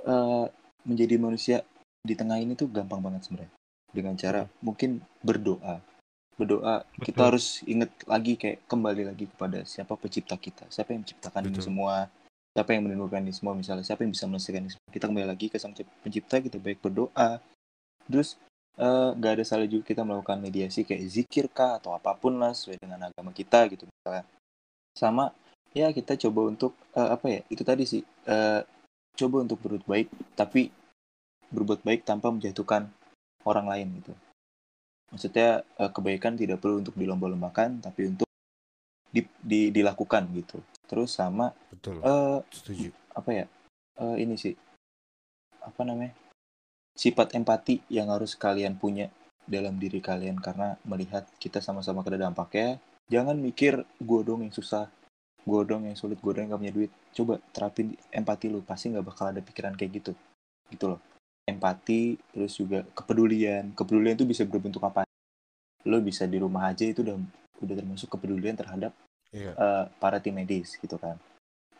Uh, 0.00 0.46
menjadi 0.86 1.14
manusia 1.20 1.56
di 2.00 2.16
tengah 2.16 2.40
ini 2.40 2.56
tuh 2.56 2.68
gampang 2.70 3.00
banget 3.00 3.28
sebenarnya. 3.28 3.52
Dengan 3.90 4.14
cara 4.16 4.46
mungkin 4.62 5.02
berdoa. 5.20 5.82
Berdoa 6.38 6.86
Betul. 6.86 7.04
kita 7.04 7.20
harus 7.26 7.46
inget 7.68 7.90
lagi 8.08 8.38
kayak 8.40 8.64
kembali 8.64 9.12
lagi 9.12 9.28
kepada 9.28 9.66
siapa 9.68 9.92
pencipta 9.98 10.40
kita, 10.40 10.64
siapa 10.72 10.96
yang 10.96 11.04
menciptakan 11.04 11.42
Betul. 11.44 11.52
ini 11.52 11.60
semua, 11.60 11.94
siapa 12.56 12.70
yang 12.72 12.82
menimbulkan 12.88 13.20
ini 13.20 13.34
semua 13.36 13.52
misalnya, 13.52 13.84
siapa 13.84 14.06
yang 14.06 14.12
bisa 14.14 14.24
melestarikan 14.24 14.64
ini 14.64 14.72
semua. 14.72 14.88
Kita 14.88 15.04
kembali 15.10 15.26
lagi 15.28 15.46
ke 15.52 15.60
sang 15.60 15.76
pencipta, 15.76 16.40
kita 16.40 16.56
baik 16.56 16.80
berdoa. 16.80 17.44
Terus 18.08 18.40
uh, 18.80 19.12
gak 19.16 19.32
ada 19.40 19.44
salah 19.44 19.68
juga 19.68 19.84
kita 19.84 20.02
melakukan 20.06 20.40
mediasi 20.40 20.88
kayak 20.88 21.04
zikir 21.06 21.46
kah 21.52 21.76
atau 21.76 21.92
apa 21.92 22.16
pun 22.16 22.40
lah 22.40 22.56
sesuai 22.56 22.80
dengan 22.80 23.12
agama 23.12 23.30
kita 23.36 23.68
gitu 23.68 23.84
misalnya 23.84 24.24
sama 24.96 25.32
ya 25.76 25.92
kita 25.94 26.18
coba 26.28 26.40
untuk 26.50 26.72
uh, 26.96 27.14
apa 27.14 27.26
ya 27.28 27.40
itu 27.52 27.62
tadi 27.62 27.84
sih 27.86 28.02
uh, 28.26 28.64
coba 29.20 29.44
untuk 29.44 29.60
berbuat 29.60 29.84
baik 29.84 30.08
tapi 30.32 30.72
berbuat 31.52 31.84
baik 31.84 32.06
tanpa 32.06 32.32
menjatuhkan 32.32 32.88
orang 33.44 33.66
lain 33.68 33.88
gitu. 34.00 34.12
Maksudnya 35.10 35.66
uh, 35.76 35.90
kebaikan 35.90 36.38
tidak 36.38 36.62
perlu 36.62 36.80
untuk 36.80 36.94
dilomba-lombakan 36.94 37.82
tapi 37.82 38.14
untuk 38.14 38.28
di, 39.10 39.26
di, 39.42 39.74
dilakukan 39.74 40.30
gitu. 40.38 40.62
Terus 40.86 41.12
sama 41.18 41.50
betul. 41.68 41.98
uh, 42.00 42.40
setuju. 42.48 42.94
apa 43.10 43.30
ya 43.34 43.44
uh, 43.98 44.14
ini 44.14 44.38
sih 44.38 44.54
apa 45.58 45.82
namanya 45.82 46.14
sifat 46.94 47.34
empati 47.34 47.82
yang 47.90 48.08
harus 48.14 48.38
kalian 48.38 48.78
punya 48.78 49.10
dalam 49.50 49.76
diri 49.76 49.98
kalian. 49.98 50.38
Karena 50.38 50.78
melihat 50.86 51.26
kita 51.42 51.58
sama-sama 51.58 52.06
kena 52.06 52.30
dampaknya 52.30 52.78
jangan 53.10 53.34
mikir 53.34 53.82
gue 53.98 54.20
dong 54.22 54.46
yang 54.46 54.54
susah 54.54 54.86
gue 55.44 55.60
dong 55.64 55.88
yang 55.88 55.96
sulit 55.96 56.20
gue 56.20 56.32
dong 56.32 56.46
yang 56.46 56.52
gak 56.56 56.62
punya 56.62 56.74
duit. 56.74 56.90
Coba 57.16 57.40
terapin 57.52 57.96
empati 58.12 58.46
lu 58.52 58.60
pasti 58.62 58.92
nggak 58.92 59.06
bakal 59.06 59.32
ada 59.32 59.40
pikiran 59.40 59.74
kayak 59.74 60.02
gitu. 60.02 60.12
Gitu 60.68 60.84
loh. 60.86 61.00
Empati 61.48 62.20
terus 62.32 62.54
juga 62.54 62.84
kepedulian. 62.94 63.72
Kepedulian 63.74 64.14
itu 64.14 64.26
bisa 64.28 64.42
berbentuk 64.44 64.84
apa? 64.84 65.04
Lo 65.88 65.98
bisa 66.04 66.28
di 66.28 66.36
rumah 66.36 66.68
aja 66.70 66.84
itu 66.84 67.00
udah 67.00 67.16
udah 67.60 67.74
termasuk 67.76 68.08
kepedulian 68.08 68.56
terhadap 68.56 68.92
yeah. 69.32 69.52
Iya. 69.52 69.52
uh, 69.56 69.84
para 70.00 70.20
tim 70.20 70.36
medis 70.36 70.76
gitu 70.76 70.96
kan. 71.00 71.16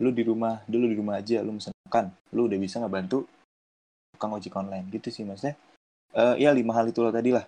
Lu 0.00 0.10
di 0.10 0.24
rumah 0.24 0.64
dulu 0.64 0.88
di 0.88 0.96
rumah 0.96 1.20
aja 1.20 1.44
lu 1.44 1.56
misalkan 1.56 2.12
lu 2.32 2.48
udah 2.48 2.58
bisa 2.58 2.80
nggak 2.80 2.94
bantu 2.94 3.28
tukang 4.16 4.32
ojek 4.34 4.56
online. 4.56 4.88
Gitu 4.88 5.12
sih 5.12 5.24
maksudnya. 5.28 5.54
Uh, 6.10 6.34
ya 6.40 6.50
lima 6.50 6.74
hal 6.74 6.90
itulah 6.90 7.14
tadi 7.14 7.30
lah 7.30 7.46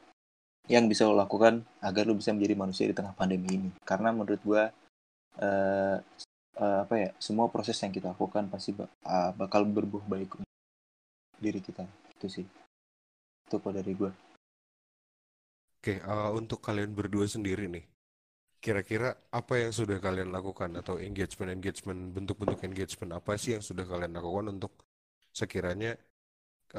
yang 0.70 0.86
bisa 0.86 1.02
lo 1.02 1.18
lakukan 1.18 1.66
agar 1.82 2.06
lo 2.06 2.14
bisa 2.14 2.30
menjadi 2.30 2.54
manusia 2.54 2.84
di 2.86 2.94
tengah 2.94 3.16
pandemi 3.16 3.58
ini. 3.58 3.70
Karena 3.82 4.14
menurut 4.14 4.38
gua 4.46 4.70
uh, 5.40 5.96
uh, 6.58 6.78
apa 6.84 6.94
ya 6.98 7.08
semua 7.16 7.48
proses 7.48 7.78
yang 7.80 7.94
kita 7.94 8.12
lakukan 8.12 8.50
pasti 8.52 8.76
uh, 8.76 9.30
bakal 9.32 9.64
berbuah 9.64 10.04
baik 10.04 10.42
untuk 10.42 10.52
diri 11.40 11.60
kita. 11.62 11.88
Itu 12.18 12.28
sih. 12.28 12.46
Itu 13.48 13.56
kok 13.56 13.72
dari 13.72 13.92
gua. 13.96 14.12
Oke 15.82 15.98
uh, 16.04 16.30
untuk 16.36 16.60
kalian 16.62 16.92
berdua 16.92 17.26
sendiri 17.26 17.66
nih 17.66 17.92
kira-kira 18.62 19.10
apa 19.34 19.58
yang 19.58 19.74
sudah 19.74 19.98
kalian 19.98 20.30
lakukan 20.30 20.70
atau 20.78 21.02
engagement 21.02 21.50
engagement 21.50 22.14
bentuk-bentuk 22.14 22.62
engagement 22.62 23.18
apa 23.18 23.34
sih 23.34 23.58
yang 23.58 23.64
sudah 23.66 23.82
kalian 23.82 24.14
lakukan 24.14 24.54
untuk 24.54 24.72
sekiranya 25.34 25.98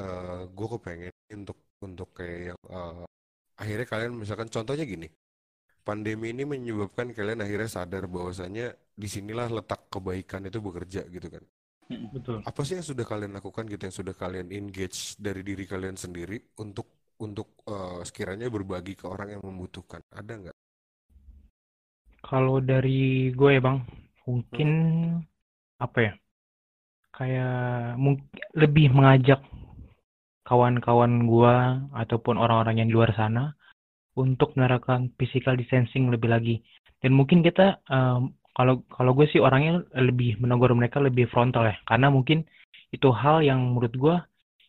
eh, 0.00 0.42
gue 0.48 0.68
kepengen 0.72 1.12
untuk 1.44 1.58
untuk 1.84 2.08
kayak 2.16 2.56
uh, 2.72 3.04
akhirnya 3.60 3.84
kalian 3.84 4.16
misalkan 4.16 4.48
contohnya 4.48 4.88
gini 4.88 5.12
pandemi 5.84 6.32
ini 6.32 6.48
menyebabkan 6.48 7.12
kalian 7.12 7.44
akhirnya 7.44 7.70
sadar 7.70 8.08
bahwasanya 8.08 8.72
di 8.96 9.08
sinilah 9.08 9.52
letak 9.52 9.92
kebaikan 9.92 10.48
itu 10.48 10.58
bekerja 10.58 11.04
gitu 11.12 11.28
kan? 11.28 11.44
Betul. 11.84 12.40
Apa 12.48 12.64
sih 12.64 12.80
yang 12.80 12.88
sudah 12.88 13.04
kalian 13.04 13.36
lakukan 13.36 13.68
gitu 13.68 13.82
yang 13.84 13.94
sudah 13.94 14.14
kalian 14.16 14.48
engage 14.48 15.20
dari 15.20 15.44
diri 15.44 15.68
kalian 15.68 16.00
sendiri 16.00 16.40
untuk 16.64 17.12
untuk 17.20 17.60
uh, 17.68 18.00
sekiranya 18.00 18.48
berbagi 18.48 18.96
ke 18.96 19.04
orang 19.04 19.36
yang 19.36 19.42
membutuhkan? 19.44 20.00
Ada 20.08 20.32
nggak? 20.32 20.56
Kalau 22.24 22.56
dari 22.64 23.28
gue 23.36 23.50
ya 23.52 23.60
bang 23.60 23.78
mungkin 24.24 24.68
hmm. 25.20 25.84
apa 25.84 25.98
ya? 26.00 26.12
Kayak 27.14 27.94
mungkin 28.00 28.42
lebih 28.56 28.90
mengajak 28.90 29.38
kawan-kawan 30.44 31.24
gua 31.24 31.80
ataupun 31.96 32.36
orang-orang 32.36 32.84
yang 32.84 32.88
di 32.92 32.94
luar 32.94 33.16
sana 33.16 33.56
untuk 34.14 34.54
menerapkan 34.54 35.10
physical 35.18 35.58
distancing 35.58 36.10
lebih 36.10 36.30
lagi. 36.30 36.56
Dan 37.02 37.14
mungkin 37.14 37.42
kita 37.44 37.82
um, 37.90 38.32
kalau 38.54 38.86
kalau 38.88 39.12
gue 39.12 39.26
sih 39.28 39.42
orangnya 39.42 39.82
lebih 39.98 40.38
menegur 40.38 40.70
mereka 40.72 41.02
lebih 41.02 41.26
frontal 41.28 41.66
ya, 41.66 41.76
karena 41.84 42.08
mungkin 42.08 42.46
itu 42.94 43.10
hal 43.10 43.42
yang 43.42 43.74
menurut 43.74 43.94
gue 43.94 44.16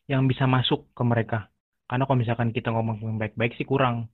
yang 0.10 0.26
bisa 0.26 0.50
masuk 0.50 0.90
ke 0.98 1.04
mereka. 1.06 1.50
Karena 1.86 2.10
kalau 2.10 2.18
misalkan 2.18 2.50
kita 2.50 2.74
ngomong 2.74 3.22
baik-baik 3.22 3.54
sih 3.58 3.66
kurang. 3.66 4.10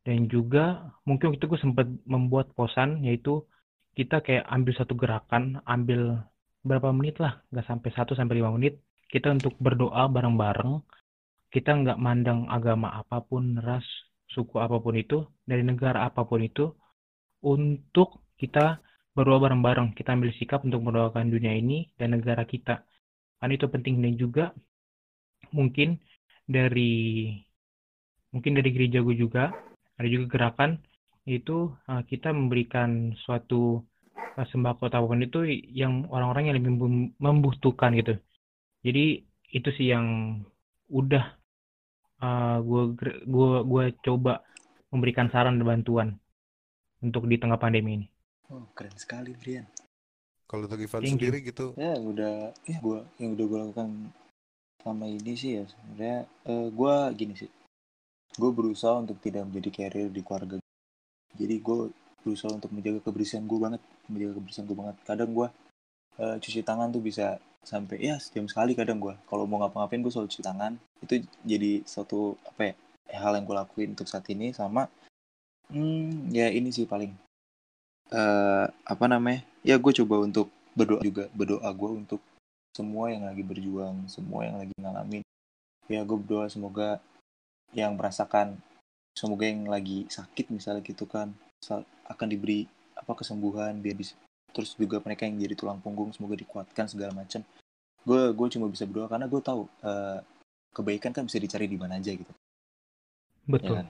Dan 0.00 0.32
juga 0.32 0.94
mungkin 1.04 1.36
itu 1.36 1.44
gue 1.44 1.60
sempat 1.60 1.84
membuat 2.08 2.56
posan 2.56 3.04
yaitu 3.04 3.44
kita 3.92 4.24
kayak 4.24 4.48
ambil 4.48 4.72
satu 4.78 4.94
gerakan, 4.96 5.60
ambil 5.68 6.24
berapa 6.64 6.88
menit 6.94 7.20
lah, 7.20 7.42
nggak 7.52 7.66
sampai 7.68 7.90
satu 7.92 8.16
sampai 8.16 8.40
lima 8.40 8.54
menit, 8.54 8.80
kita 9.12 9.28
untuk 9.28 9.58
berdoa 9.60 10.08
bareng-bareng 10.08 10.80
kita 11.50 11.74
nggak 11.82 11.98
mandang 11.98 12.46
agama 12.46 12.94
apa 12.94 13.26
pun, 13.26 13.58
ras, 13.58 13.84
suku 14.34 14.56
apa 14.62 14.78
pun 14.78 14.94
itu, 14.94 15.26
dari 15.44 15.62
negara 15.66 16.06
apa 16.08 16.22
pun 16.26 16.40
itu, 16.40 16.70
untuk 17.42 18.22
kita 18.40 18.80
berdoa 19.14 19.42
bareng-bareng. 19.42 19.92
Kita 19.92 20.14
ambil 20.16 20.30
sikap 20.38 20.62
untuk 20.64 20.80
mendoakan 20.80 21.28
dunia 21.28 21.52
ini 21.52 21.90
dan 21.98 22.14
negara 22.16 22.46
kita. 22.46 22.86
Kan 23.40 23.50
itu 23.50 23.66
penting 23.68 24.00
dan 24.04 24.14
juga 24.16 24.44
mungkin 25.50 25.98
dari 26.46 27.34
mungkin 28.30 28.52
dari 28.54 28.70
gereja 28.70 29.02
gue 29.02 29.16
juga 29.18 29.50
ada 29.98 30.06
juga 30.06 30.30
gerakan 30.30 30.78
itu 31.26 31.74
uh, 31.90 32.02
kita 32.06 32.30
memberikan 32.30 33.12
suatu 33.26 33.82
uh, 34.38 34.46
sembako 34.50 34.88
apa 34.88 35.04
pun 35.04 35.20
itu 35.20 35.44
yang 35.68 36.06
orang-orang 36.08 36.50
yang 36.50 36.56
lebih 36.58 36.72
membutuhkan 37.18 37.92
gitu. 37.98 38.14
Jadi 38.86 39.26
itu 39.50 39.68
sih 39.76 39.92
yang 39.92 40.38
udah 40.88 41.39
uh, 42.20 42.58
gue 42.62 42.82
gue 43.26 43.52
gue 43.66 43.84
coba 44.04 44.44
memberikan 44.92 45.28
saran 45.28 45.58
dan 45.60 45.66
bantuan 45.66 46.08
untuk 47.00 47.26
di 47.26 47.36
tengah 47.40 47.56
pandemi 47.56 48.00
ini. 48.00 48.06
Oh 48.52 48.68
keren 48.72 48.94
sekali 48.96 49.36
Brian. 49.36 49.66
Kalau 50.46 50.66
untuk 50.66 50.82
Ivan 50.82 51.02
sendiri 51.06 51.38
gitu? 51.46 51.74
Ya 51.78 51.94
udah 51.98 52.50
ya 52.66 52.78
gue 52.82 52.98
yang 53.22 53.38
udah 53.38 53.46
gue 53.46 53.58
lakukan 53.66 53.88
sama 54.80 55.04
ini 55.06 55.32
sih 55.36 55.60
ya 55.60 55.64
sebenarnya 55.68 56.18
uh, 56.48 56.68
gue 56.72 56.94
gini 57.14 57.34
sih 57.36 57.50
gue 58.40 58.50
berusaha 58.50 58.96
untuk 58.96 59.20
tidak 59.20 59.44
menjadi 59.44 59.68
carrier 59.68 60.08
di 60.08 60.24
keluarga 60.24 60.56
jadi 61.36 61.54
gue 61.60 61.92
berusaha 62.24 62.50
untuk 62.52 62.72
menjaga 62.72 63.00
kebersihan 63.04 63.44
gue 63.44 63.58
banget 63.60 63.82
menjaga 64.08 64.40
kebersihan 64.40 64.64
gue 64.64 64.76
banget 64.76 64.96
kadang 65.04 65.30
gue 65.36 65.48
uh, 66.20 66.36
cuci 66.40 66.60
tangan 66.64 66.88
tuh 66.88 67.04
bisa 67.04 67.36
sampai 67.60 68.00
ya 68.00 68.16
sejam 68.16 68.48
sekali 68.48 68.72
kadang 68.72 68.96
gue 68.96 69.12
kalau 69.28 69.44
mau 69.44 69.60
ngapa-ngapain 69.60 70.00
gue 70.00 70.12
selalu 70.12 70.32
cuci 70.32 70.44
tangan 70.44 70.80
itu 71.00 71.24
jadi 71.42 71.84
satu 71.88 72.36
apa 72.44 72.72
ya 72.72 72.74
hal 73.16 73.34
yang 73.36 73.44
gue 73.48 73.56
lakuin 73.56 73.88
untuk 73.96 74.06
saat 74.06 74.24
ini 74.30 74.52
sama 74.52 74.86
hmm, 75.72 76.30
ya 76.30 76.52
ini 76.52 76.70
sih 76.70 76.84
paling 76.84 77.12
uh, 78.12 78.66
apa 78.68 79.04
namanya 79.06 79.42
ya 79.64 79.78
gue 79.78 79.92
coba 80.04 80.22
untuk 80.22 80.50
berdoa 80.74 81.02
juga 81.02 81.24
berdoa 81.34 81.68
gue 81.72 81.90
untuk 82.04 82.20
semua 82.70 83.10
yang 83.10 83.26
lagi 83.26 83.42
berjuang 83.42 84.06
semua 84.06 84.46
yang 84.46 84.56
lagi 84.62 84.74
ngalamin. 84.78 85.22
Ya 85.90 86.06
gue 86.06 86.18
berdoa 86.22 86.46
semoga 86.46 87.02
yang 87.74 87.98
merasakan 87.98 88.58
semoga 89.14 89.46
yang 89.46 89.66
lagi 89.66 90.06
sakit 90.06 90.50
misalnya 90.54 90.82
gitu 90.86 91.06
kan 91.06 91.34
akan 92.08 92.28
diberi 92.30 92.66
apa 92.96 93.12
kesembuhan 93.18 93.78
biar 93.78 93.94
bisa 93.94 94.16
terus 94.50 94.74
juga 94.74 94.98
mereka 95.02 95.26
yang 95.26 95.38
jadi 95.38 95.54
tulang 95.54 95.78
punggung 95.78 96.10
semoga 96.14 96.38
dikuatkan 96.38 96.86
segala 96.86 97.14
macam. 97.14 97.42
Gue 98.06 98.32
gue 98.32 98.48
cuma 98.54 98.66
bisa 98.70 98.86
berdoa 98.86 99.10
karena 99.10 99.26
gue 99.26 99.42
tahu 99.42 99.66
uh, 99.82 100.18
kebaikan 100.70 101.10
kan 101.10 101.26
bisa 101.26 101.38
dicari 101.42 101.66
di 101.66 101.78
mana 101.78 101.98
aja 101.98 102.14
gitu. 102.14 102.32
Betul. 103.46 103.76
ya 103.76 103.80
kan? 103.82 103.88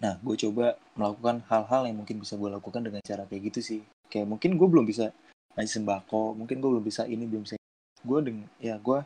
nah 0.00 0.16
gue 0.16 0.32
coba 0.48 0.80
melakukan 0.96 1.44
hal-hal 1.44 1.84
yang 1.84 2.00
mungkin 2.00 2.24
bisa 2.24 2.32
gue 2.40 2.48
lakukan 2.48 2.80
dengan 2.80 3.04
cara 3.04 3.28
kayak 3.28 3.52
gitu 3.52 3.60
sih. 3.60 3.80
Kayak 4.08 4.32
mungkin 4.32 4.56
gue 4.56 4.68
belum 4.68 4.88
bisa 4.88 5.12
ngasih 5.54 5.84
sembako 5.84 6.40
mungkin 6.40 6.56
gue 6.58 6.70
belum 6.72 6.84
bisa 6.84 7.04
ini 7.04 7.28
belum 7.28 7.44
bisa 7.44 7.60
gue 8.00 8.18
deng 8.24 8.48
ya 8.56 8.80
gue 8.80 9.04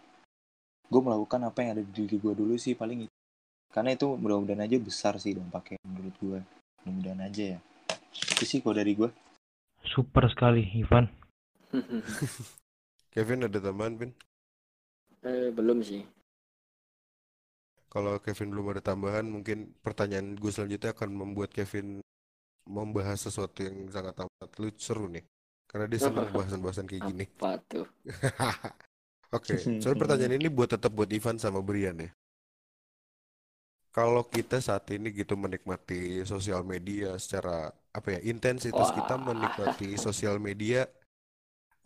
gue 0.87 1.01
melakukan 1.03 1.51
apa 1.51 1.59
yang 1.67 1.71
ada 1.75 1.83
di 1.83 1.91
diri 1.91 2.17
gue 2.23 2.33
dulu 2.33 2.55
sih 2.55 2.79
paling 2.79 3.11
itu. 3.11 3.17
Karena 3.75 3.91
itu 3.91 4.07
mudah-mudahan 4.15 4.63
aja 4.71 4.79
besar 4.79 5.19
sih 5.19 5.35
dampaknya 5.35 5.83
menurut 5.83 6.15
gue 6.23 6.39
mudah-mudahan 6.87 7.21
aja 7.27 7.59
ya. 7.59 7.61
Itu 8.15 8.47
sih 8.47 8.63
kalau 8.63 8.79
dari 8.79 8.95
gue 8.95 9.11
super 9.83 10.31
sekali 10.31 10.63
Ivan. 10.79 11.11
Kevin 13.13 13.51
ada 13.51 13.59
tambahan 13.59 13.99
Vin? 13.99 14.11
Eh, 15.27 15.51
belum 15.51 15.83
sih 15.83 16.14
kalau 17.95 18.19
Kevin 18.19 18.51
belum 18.51 18.75
ada 18.75 18.83
tambahan 18.83 19.23
mungkin 19.23 19.71
pertanyaan 19.79 20.35
gue 20.35 20.51
selanjutnya 20.51 20.91
akan 20.91 21.15
membuat 21.15 21.55
Kevin 21.55 22.03
membahas 22.67 23.31
sesuatu 23.31 23.63
yang 23.63 23.87
sangat 23.95 24.19
amat 24.27 24.51
lucu 24.59 24.83
seru 24.83 25.07
nih 25.07 25.23
karena 25.71 25.87
dia 25.87 26.01
senang 26.03 26.31
bahasan-bahasan 26.35 26.87
kayak 26.91 27.03
gini. 27.11 27.25
Apa 27.39 27.59
tuh? 27.71 27.87
Oke, 29.35 29.59
okay. 29.59 29.83
soal 29.83 29.99
pertanyaan 29.99 30.35
ini 30.43 30.47
buat 30.47 30.71
tetap 30.71 30.95
buat 30.95 31.11
Ivan 31.11 31.39
sama 31.39 31.59
Brian 31.63 31.99
ya. 31.99 32.11
Kalau 33.95 34.27
kita 34.27 34.59
saat 34.59 34.91
ini 34.91 35.15
gitu 35.15 35.39
menikmati 35.39 36.27
sosial 36.27 36.67
media 36.67 37.15
secara 37.15 37.71
apa 37.95 38.19
ya 38.19 38.21
intensitas 38.27 38.91
Wah. 38.91 38.95
kita 38.99 39.15
menikmati 39.19 39.95
sosial 40.11 40.43
media 40.43 40.83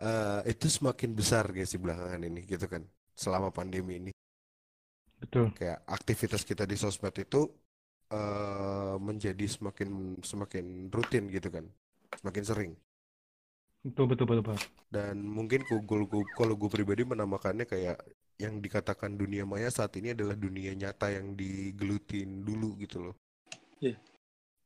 uh, 0.00 0.40
itu 0.48 0.72
semakin 0.72 1.12
besar 1.12 1.44
guys 1.52 1.72
di 1.72 1.80
belakangan 1.80 2.24
ini 2.24 2.48
gitu 2.48 2.64
kan 2.64 2.84
selama 3.12 3.52
pandemi 3.52 4.00
ini. 4.00 4.12
Betul. 5.18 5.50
Kayak 5.54 5.82
aktivitas 5.86 6.42
kita 6.46 6.62
di 6.64 6.78
sosmed 6.78 7.14
itu 7.18 7.50
uh, 8.14 8.96
menjadi 9.02 9.46
semakin 9.46 10.20
semakin 10.22 10.88
rutin 10.88 11.26
gitu 11.28 11.50
kan, 11.50 11.66
semakin 12.18 12.44
sering. 12.46 12.72
Betul, 13.82 14.10
betul, 14.10 14.26
betul, 14.26 14.42
betul. 14.42 14.58
Dan 14.90 15.22
mungkin 15.22 15.62
kalau 16.34 16.54
gue 16.54 16.70
pribadi 16.70 17.06
menamakannya 17.06 17.66
kayak 17.66 17.98
yang 18.38 18.62
dikatakan 18.62 19.18
dunia 19.18 19.42
maya 19.42 19.66
saat 19.70 19.94
ini 19.98 20.14
adalah 20.14 20.38
dunia 20.38 20.70
nyata 20.74 21.10
yang 21.10 21.34
digelutin 21.34 22.46
dulu 22.46 22.78
gitu 22.78 23.10
loh. 23.10 23.14
Iya. 23.82 23.94
Yeah. 23.94 23.98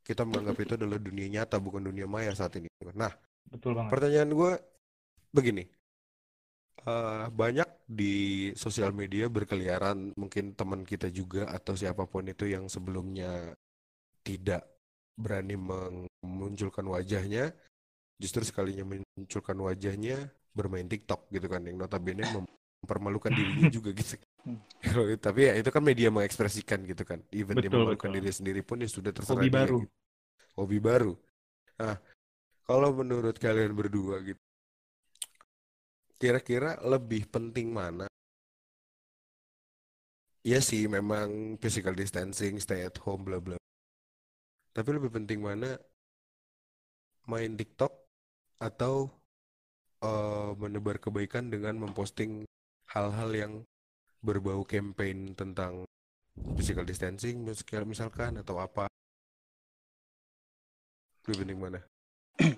Kita 0.03 0.27
menganggap 0.27 0.57
itu 0.59 0.73
adalah 0.74 0.99
dunia 0.99 1.29
nyata 1.31 1.57
bukan 1.62 1.89
dunia 1.89 2.11
maya 2.11 2.35
saat 2.35 2.59
ini. 2.59 2.69
Nah, 2.93 3.12
betul 3.49 3.73
banget. 3.79 3.91
Pertanyaan 3.95 4.31
gue 4.35 4.53
begini. 5.33 5.65
Uh, 6.83 7.31
banyak 7.31 7.69
di 7.87 8.51
sosial 8.59 8.91
media 8.91 9.31
berkeliaran 9.31 10.11
mungkin 10.19 10.59
teman 10.59 10.83
kita 10.83 11.15
juga 11.15 11.47
atau 11.47 11.79
siapa 11.79 12.11
pun 12.11 12.27
itu 12.27 12.51
yang 12.51 12.67
sebelumnya 12.67 13.55
tidak 14.27 14.67
berani 15.15 15.55
memunculkan 15.55 16.83
wajahnya 16.91 17.55
justru 18.19 18.43
sekalinya 18.43 18.83
munculkan 18.83 19.59
wajahnya 19.63 20.31
bermain 20.55 20.87
TikTok 20.87 21.31
gitu 21.31 21.47
kan 21.47 21.63
yang 21.65 21.79
notabene 21.79 22.23
mempermalukan 22.83 23.31
dirinya 23.31 23.71
juga 23.71 23.91
gitu. 23.99 24.19
Tapi 25.19 25.41
ya 25.49 25.53
itu 25.59 25.71
kan 25.71 25.83
media 25.83 26.11
mengekspresikan 26.11 26.83
gitu 26.87 27.03
kan. 27.07 27.23
Even 27.31 27.57
betul, 27.57 27.63
dia 27.63 27.71
memalukan 27.73 28.11
betul. 28.11 28.19
diri 28.23 28.31
sendiri 28.31 28.61
pun 28.63 28.83
ya 28.83 28.89
sudah 28.91 29.11
terserah 29.15 29.39
Hobi 29.39 29.49
dia, 29.49 29.59
baru. 29.59 29.79
Gitu. 29.83 29.95
Hobi 30.59 30.79
baru. 30.79 31.13
Nah, 31.79 31.97
kalau 32.67 32.91
menurut 32.95 33.37
kalian 33.39 33.73
berdua 33.75 34.23
gitu, 34.23 34.43
kira-kira 36.23 36.78
lebih 36.86 37.27
penting 37.27 37.74
mana? 37.74 38.07
Ya 40.47 40.62
sih, 40.62 40.86
memang 40.86 41.59
physical 41.59 41.99
distancing, 41.99 42.62
stay 42.62 42.86
at 42.86 42.94
home, 43.03 43.27
bla 43.27 43.43
bla. 43.43 43.59
Tapi 44.70 44.89
lebih 44.94 45.11
penting 45.11 45.43
mana? 45.43 45.74
Main 47.27 47.59
TikTok 47.59 47.90
atau 48.62 49.11
uh, 50.07 50.55
menebar 50.55 51.03
kebaikan 51.03 51.51
dengan 51.51 51.74
memposting 51.82 52.47
hal-hal 52.94 53.31
yang 53.35 53.53
berbau 54.23 54.62
campaign 54.62 55.35
tentang 55.35 55.82
physical 56.55 56.86
distancing 56.86 57.43
misalkan 57.82 58.39
atau 58.39 58.62
apa? 58.62 58.86
Lebih 61.27 61.39
penting 61.43 61.59
mana? 61.59 61.82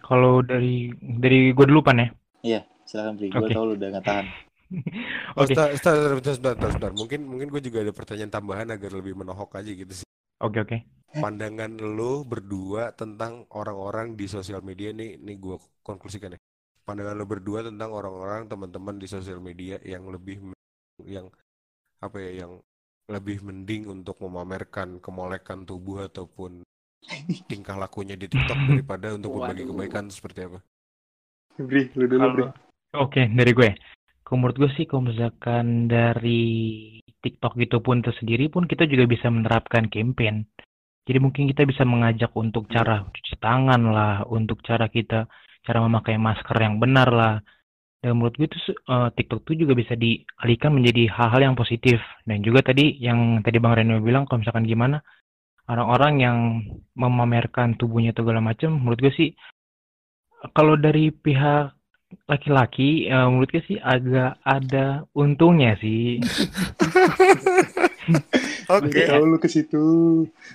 Kalau 0.08 0.44
dari 0.44 0.92
dari 1.00 1.52
gue 1.56 1.64
dulu 1.64 1.80
pan 1.80 2.00
ya. 2.00 2.08
Iya 2.44 2.73
silakan 2.84 3.14
Bri 3.18 3.28
gue 3.32 3.40
okay. 3.40 3.54
tau 3.56 3.64
lu 3.64 3.74
udah 3.76 3.88
nggak 3.98 4.06
tahan 4.06 4.26
oh, 5.38 5.44
okay. 5.44 5.54
sebentar, 5.78 6.18
sebentar, 6.34 6.68
sebentar, 6.72 6.90
Mungkin, 6.96 7.20
mungkin 7.30 7.46
gue 7.52 7.62
juga 7.62 7.84
ada 7.84 7.92
pertanyaan 7.94 8.32
tambahan 8.32 8.74
agar 8.74 8.90
lebih 8.90 9.14
menohok 9.14 9.54
aja 9.60 9.70
gitu 9.70 10.02
sih. 10.02 10.08
Oke, 10.42 10.58
okay, 10.58 10.60
oke. 10.66 10.76
Okay. 11.14 11.20
Pandangan 11.22 11.78
lo 11.78 12.26
berdua 12.26 12.90
tentang 12.96 13.46
orang-orang 13.54 14.18
di 14.18 14.26
sosial 14.26 14.66
media 14.66 14.90
nih, 14.90 15.14
nih 15.20 15.36
gue 15.38 15.62
konklusikan 15.86 16.34
ya 16.34 16.40
pandangan 16.84 17.16
lo 17.16 17.24
berdua 17.24 17.64
tentang 17.64 17.90
orang-orang 17.90 18.44
teman-teman 18.46 19.00
di 19.00 19.08
sosial 19.08 19.40
media 19.40 19.80
yang 19.82 20.04
lebih 20.12 20.52
yang 21.08 21.32
apa 21.98 22.16
ya 22.20 22.44
yang 22.44 22.60
lebih 23.08 23.40
mending 23.40 23.88
untuk 23.88 24.20
memamerkan 24.20 25.00
kemolekan 25.00 25.64
tubuh 25.64 26.04
ataupun 26.08 26.60
tingkah 27.50 27.76
lakunya 27.76 28.16
di 28.16 28.28
TikTok 28.28 28.56
daripada 28.68 29.16
untuk 29.16 29.40
berbagi 29.40 29.64
kebaikan 29.68 30.08
seperti 30.08 30.48
apa? 30.48 30.60
Bri, 31.60 31.88
lu 31.96 32.04
dulu 32.08 32.28
Bri. 32.32 32.44
Oke, 32.94 33.26
dari 33.26 33.50
gue. 33.50 33.70
Kalau 34.22 34.38
menurut 34.38 34.56
gue 34.56 34.70
sih 34.78 34.86
kalau 34.86 35.10
misalkan 35.10 35.90
dari 35.90 36.94
TikTok 37.18 37.58
gitu 37.58 37.82
pun 37.82 37.98
tersendiri 37.98 38.46
pun 38.46 38.70
kita 38.70 38.86
juga 38.86 39.10
bisa 39.10 39.26
menerapkan 39.26 39.90
campaign. 39.90 40.46
Jadi 41.04 41.18
mungkin 41.18 41.50
kita 41.50 41.66
bisa 41.66 41.82
mengajak 41.82 42.30
untuk 42.38 42.70
cara 42.70 43.02
cuci 43.02 43.34
tangan 43.42 43.82
lah, 43.90 44.22
untuk 44.30 44.62
cara 44.62 44.86
kita 44.86 45.26
cara 45.66 45.78
memakai 45.82 46.16
masker 46.22 46.54
yang 46.54 46.78
benar 46.78 47.08
lah. 47.10 47.34
Dan 47.98 48.20
menurut 48.20 48.38
gue 48.38 48.46
itu 48.46 48.58
uh, 48.86 49.10
TikTok 49.10 49.42
itu 49.48 49.66
juga 49.66 49.74
bisa 49.74 49.98
dialihkan 49.98 50.70
menjadi 50.70 51.10
hal-hal 51.10 51.50
yang 51.50 51.56
positif. 51.58 51.98
Dan 52.22 52.46
juga 52.46 52.62
tadi 52.62 52.94
yang 53.02 53.42
tadi 53.42 53.58
Bang 53.58 53.74
Reno 53.74 53.98
bilang 53.98 54.22
kalau 54.30 54.46
misalkan 54.46 54.70
gimana 54.70 55.02
orang-orang 55.66 56.14
yang 56.22 56.38
memamerkan 56.94 57.74
tubuhnya 57.74 58.14
atau 58.14 58.22
segala 58.22 58.44
macam, 58.44 58.70
menurut 58.78 59.02
gue 59.02 59.12
sih 59.18 59.30
kalau 60.54 60.78
dari 60.78 61.10
pihak 61.10 61.74
laki-laki, 62.30 63.10
uh, 63.10 63.28
menurut 63.28 63.50
gue 63.50 63.62
sih 63.66 63.78
agak 63.78 64.38
ada 64.44 65.04
untungnya 65.14 65.76
sih. 65.80 66.20
Oke. 68.76 69.00
Tahu 69.08 69.24
lu 69.28 69.38
ke 69.40 69.48
situ. 69.48 69.84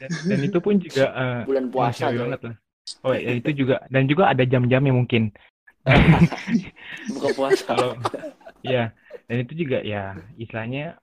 dan, 0.01 0.09
dan 0.25 0.39
itu 0.45 0.57
pun 0.61 0.77
juga 0.81 1.05
eh, 1.13 1.41
Bulan 1.45 1.65
puasa 1.69 2.09
banget 2.13 2.41
lah 2.45 2.55
oh 3.05 3.13
ya 3.13 3.31
itu 3.37 3.49
juga 3.53 3.85
dan 3.91 4.09
juga 4.09 4.31
ada 4.31 4.43
jam-jamnya 4.45 4.93
mungkin 4.93 5.29
Buka 7.15 7.29
puasa. 7.33 7.65
kalau 7.65 7.91
ya 8.61 8.91
dan 9.29 9.37
itu 9.41 9.65
juga 9.65 9.81
ya 9.81 10.17
istilahnya 10.35 10.99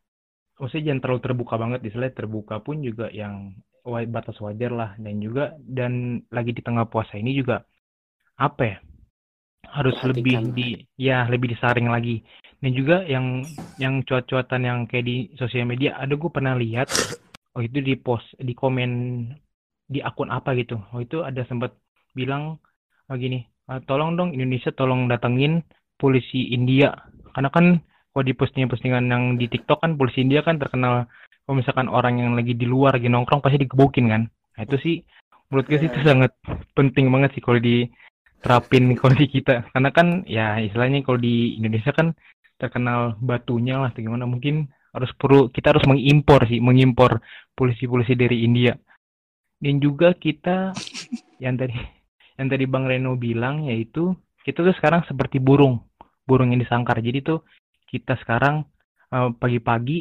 maksudnya 0.60 0.92
jangan 0.92 1.00
terlalu 1.02 1.20
terbuka 1.24 1.54
banget 1.56 1.80
istilahnya 1.88 2.14
terbuka 2.14 2.54
pun 2.60 2.84
juga 2.84 3.08
yang 3.10 3.56
batas 3.86 4.36
wajar 4.42 4.72
lah 4.74 4.90
dan 4.98 5.22
juga 5.22 5.54
dan 5.62 6.20
lagi 6.34 6.50
di 6.52 6.62
tengah 6.62 6.90
puasa 6.90 7.16
ini 7.16 7.38
juga 7.38 7.62
apa 8.36 8.62
ya 8.66 8.76
harus 9.72 9.94
Perhatikan. 9.98 10.10
lebih 10.12 10.34
di 10.54 10.68
ya 10.98 11.26
lebih 11.26 11.54
disaring 11.54 11.88
lagi. 11.90 12.22
Dan 12.60 12.72
juga 12.72 13.04
yang 13.04 13.44
yang 13.76 14.00
cuat-cuatan 14.02 14.62
yang 14.64 14.78
kayak 14.88 15.06
di 15.06 15.16
sosial 15.36 15.68
media 15.68 15.94
ada 16.00 16.16
gue 16.16 16.30
pernah 16.32 16.56
lihat 16.56 16.88
oh 17.56 17.62
itu 17.62 17.80
di 17.80 17.94
post 17.96 18.26
di 18.40 18.52
komen 18.56 18.90
di 19.86 20.00
akun 20.02 20.32
apa 20.32 20.56
gitu. 20.56 20.80
Oh 20.92 21.00
itu 21.00 21.22
ada 21.22 21.44
sempat 21.46 21.76
bilang 22.16 22.58
oh, 23.08 23.16
gini 23.16 23.44
"Ah, 23.66 23.82
tolong 23.82 24.14
dong 24.14 24.30
Indonesia 24.32 24.70
tolong 24.72 25.10
datengin 25.10 25.62
polisi 26.00 26.54
India. 26.54 26.92
Karena 27.34 27.50
kan 27.52 27.80
kalau 28.16 28.24
di 28.24 28.32
postingan-postingan 28.32 29.04
yang 29.12 29.24
di 29.36 29.46
TikTok 29.50 29.84
kan 29.84 30.00
polisi 30.00 30.24
India 30.24 30.40
kan 30.40 30.56
terkenal 30.56 31.04
kalau 31.44 31.54
misalkan 31.60 31.86
orang 31.86 32.18
yang 32.18 32.32
lagi 32.32 32.56
di 32.56 32.64
luar 32.64 32.96
lagi 32.96 33.12
nongkrong 33.12 33.44
pasti 33.44 33.62
digebukin 33.62 34.08
kan. 34.08 34.22
Nah 34.56 34.62
itu 34.64 34.76
sih 34.80 34.96
menurut 35.52 35.66
gue 35.68 35.78
sih 35.78 35.88
itu 35.92 36.00
sangat 36.02 36.32
penting 36.74 37.06
banget 37.12 37.38
sih 37.38 37.42
kalau 37.44 37.60
diterapin 37.62 38.05
kalau 38.46 39.14
di 39.20 39.26
kita. 39.28 39.68
Karena 39.74 39.90
kan 39.90 40.22
ya 40.26 40.58
istilahnya 40.62 41.02
kalau 41.02 41.18
di 41.18 41.58
Indonesia 41.58 41.90
kan 41.92 42.14
terkenal 42.56 43.20
batunya 43.20 43.76
lah 43.76 43.92
atau 43.92 44.00
gimana 44.00 44.24
mungkin 44.24 44.72
harus 44.96 45.12
perlu 45.20 45.52
kita 45.52 45.76
harus 45.76 45.84
mengimpor 45.84 46.48
sih 46.48 46.56
mengimpor 46.56 47.20
polisi-polisi 47.52 48.16
dari 48.16 48.46
India. 48.46 48.72
Dan 49.60 49.82
juga 49.82 50.16
kita 50.16 50.72
yang 51.44 51.58
tadi 51.60 51.76
yang 52.36 52.48
tadi 52.48 52.64
Bang 52.68 52.88
Reno 52.88 53.16
bilang 53.16 53.68
yaitu 53.68 54.16
kita 54.44 54.62
tuh 54.62 54.76
sekarang 54.78 55.02
seperti 55.04 55.42
burung 55.42 55.82
burung 56.24 56.54
yang 56.54 56.62
disangkar. 56.62 57.02
Jadi 57.02 57.20
tuh 57.20 57.44
kita 57.90 58.16
sekarang 58.22 58.64
eh, 59.12 59.30
pagi-pagi 59.36 59.98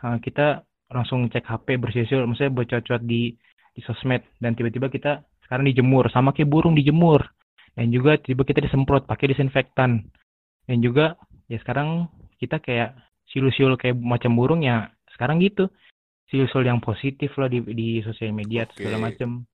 eh, 0.00 0.18
kita 0.22 0.64
langsung 0.92 1.24
cek 1.32 1.48
HP 1.48 1.80
bersiul 1.80 2.28
maksudnya 2.28 2.52
buat 2.52 2.68
cuat 2.68 3.02
di 3.04 3.34
di 3.72 3.80
sosmed. 3.84 4.22
Dan 4.40 4.56
tiba-tiba 4.56 4.88
kita 4.88 5.24
sekarang 5.44 5.68
dijemur 5.68 6.08
sama 6.08 6.32
kayak 6.32 6.48
burung 6.48 6.72
dijemur 6.72 7.20
dan 7.72 7.86
juga 7.88 8.20
tiba 8.20 8.42
kita 8.44 8.60
disemprot 8.60 9.04
pakai 9.04 9.32
disinfektan 9.32 10.04
dan 10.66 10.78
juga 10.78 11.16
ya 11.48 11.56
sekarang 11.60 12.08
kita 12.36 12.60
kayak 12.60 12.94
siul-siul 13.28 13.80
kayak 13.80 13.96
macam 13.96 14.32
burung 14.34 14.60
ya 14.60 14.90
sekarang 15.12 15.40
gitu 15.40 15.68
siul-siul 16.28 16.64
yang 16.64 16.80
positif 16.80 17.32
loh 17.36 17.48
di 17.48 17.60
di 17.72 17.88
sosial 18.00 18.32
media 18.32 18.64
Oke. 18.64 18.80
segala 18.80 19.08
macam 19.08 19.44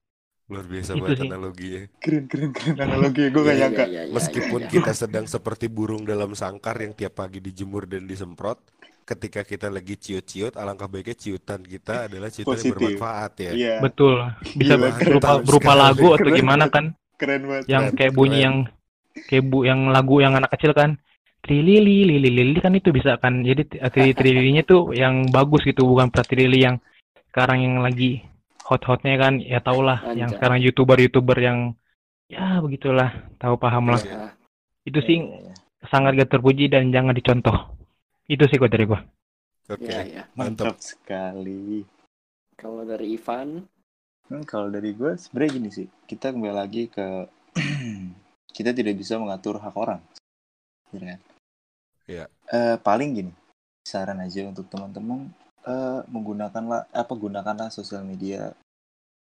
Luar 0.48 0.64
biasa 0.64 0.96
Itu 0.96 1.04
banget 1.04 1.18
sih. 1.20 1.28
analoginya. 1.28 1.82
Keren 2.00 2.24
keren 2.24 2.50
keren 2.56 2.76
analogi 2.80 3.28
gue 3.28 3.42
gak 3.44 3.52
Iya, 3.52 3.60
nyangka. 3.60 3.84
iya, 3.84 4.02
Meskipun 4.08 4.60
iya, 4.64 4.70
kita 4.72 4.92
sedang 4.96 5.28
seperti 5.28 5.68
burung 5.68 6.08
dalam 6.08 6.32
sangkar 6.32 6.80
yang 6.80 6.96
tiap 6.96 7.20
pagi 7.20 7.36
dijemur 7.38 7.84
dan 7.84 8.08
disemprot, 8.08 8.56
ketika 9.04 9.44
kita 9.44 9.68
lagi 9.68 10.00
ciut-ciut, 10.00 10.56
alangkah 10.56 10.88
baiknya 10.88 11.12
ciutan 11.14 11.60
kita 11.60 12.08
adalah 12.08 12.32
ciutan 12.32 12.56
yang 12.56 12.70
bermanfaat 12.72 13.32
ya. 13.38 13.52
Iya. 13.52 13.74
betul 13.78 14.14
bisa 14.56 14.74
Gila, 14.74 14.88
berupa 15.04 15.30
berupa 15.38 15.72
sekali. 15.72 15.82
lagu 15.84 16.06
atau 16.16 16.30
Keren 16.30 16.32
gimana 16.32 16.64
kan 16.68 16.84
Keren 17.18 17.42
banget. 17.44 17.64
yang 17.66 17.84
Keren, 17.90 17.96
kayak 17.98 18.12
bunyi 18.14 18.38
keren. 18.38 18.44
yang 18.46 18.56
kayak 19.26 19.44
bu 19.44 19.58
yang 19.66 19.80
lagu 19.90 20.22
yang 20.22 20.38
anak 20.38 20.54
kecil 20.54 20.70
kan 20.70 20.94
trilili 21.42 22.06
lili 22.06 22.30
lili 22.30 22.58
kan 22.62 22.70
itu 22.72 22.94
bisa 22.94 23.18
kan 23.18 23.42
jadi 23.42 23.66
tri 23.66 24.14
trililinya 24.14 24.62
tuh 24.62 24.94
yang 24.94 25.26
bagus 25.28 25.66
gitu 25.66 25.82
bukan 25.84 26.08
pratilili 26.08 26.62
yang 26.62 26.78
sekarang 27.30 27.58
yang 27.60 27.74
lagi 27.82 28.22
hot-hotnya 28.62 29.18
kan 29.18 29.42
ya 29.42 29.58
tau 29.58 29.82
lah 29.82 29.98
yang 30.14 30.30
sekarang 30.30 30.62
youtuber 30.62 30.98
youtuber 30.98 31.34
yang 31.34 31.74
ya 32.28 32.62
begitulah 32.62 33.10
tahu 33.40 33.56
paham 33.56 33.90
lah 33.90 34.02
Ah, 34.06 34.30
itu 34.84 35.00
sih 35.02 35.18
Iya, 35.18 35.50
iya. 35.50 35.54
sangat 35.88 36.14
gak 36.14 36.30
terpuji 36.30 36.68
dan 36.68 36.92
jangan 36.92 37.12
dicontoh 37.12 37.74
itu 38.26 38.44
sih 38.46 38.56
kok 38.56 38.68
dari 38.68 38.84
gua 38.84 39.00
Oke, 39.68 39.84
iya, 39.84 40.00
iya. 40.00 40.22
mantap. 40.32 40.72
Mantap 40.72 40.80
sekali. 40.80 41.84
Kalau 42.56 42.88
dari 42.88 43.12
Ivan, 43.12 43.68
Hmm, 44.28 44.44
kalau 44.44 44.68
dari 44.68 44.92
gue 44.92 45.16
sebenarnya 45.16 45.52
gini 45.56 45.70
sih, 45.72 45.88
kita 46.04 46.36
kembali 46.36 46.52
lagi 46.52 46.92
ke 46.92 47.24
kita 48.56 48.76
tidak 48.76 48.94
bisa 49.00 49.16
mengatur 49.16 49.56
hak 49.56 49.72
orang, 49.72 50.04
ya 50.92 51.00
kan? 51.00 51.20
Iya. 52.04 52.24
Eh, 52.52 52.76
paling 52.76 53.10
gini, 53.16 53.32
saran 53.88 54.20
aja 54.20 54.44
untuk 54.44 54.68
teman-teman 54.68 55.32
eh, 55.64 56.00
menggunakanlah 56.12 56.92
apa 56.92 57.12
gunakanlah 57.16 57.72
sosial 57.72 58.04
media 58.04 58.52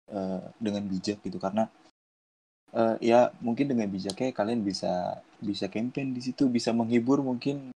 eh, 0.09 0.43
dengan 0.57 0.89
bijak 0.89 1.21
gitu 1.21 1.37
karena 1.37 1.69
eh, 2.73 2.97
ya 3.05 3.29
mungkin 3.45 3.77
dengan 3.77 3.93
bijaknya 3.93 4.33
kalian 4.33 4.65
bisa 4.65 5.21
bisa 5.37 5.69
campaign 5.69 6.17
di 6.17 6.25
situ 6.25 6.49
bisa 6.49 6.73
menghibur 6.73 7.21
mungkin 7.21 7.77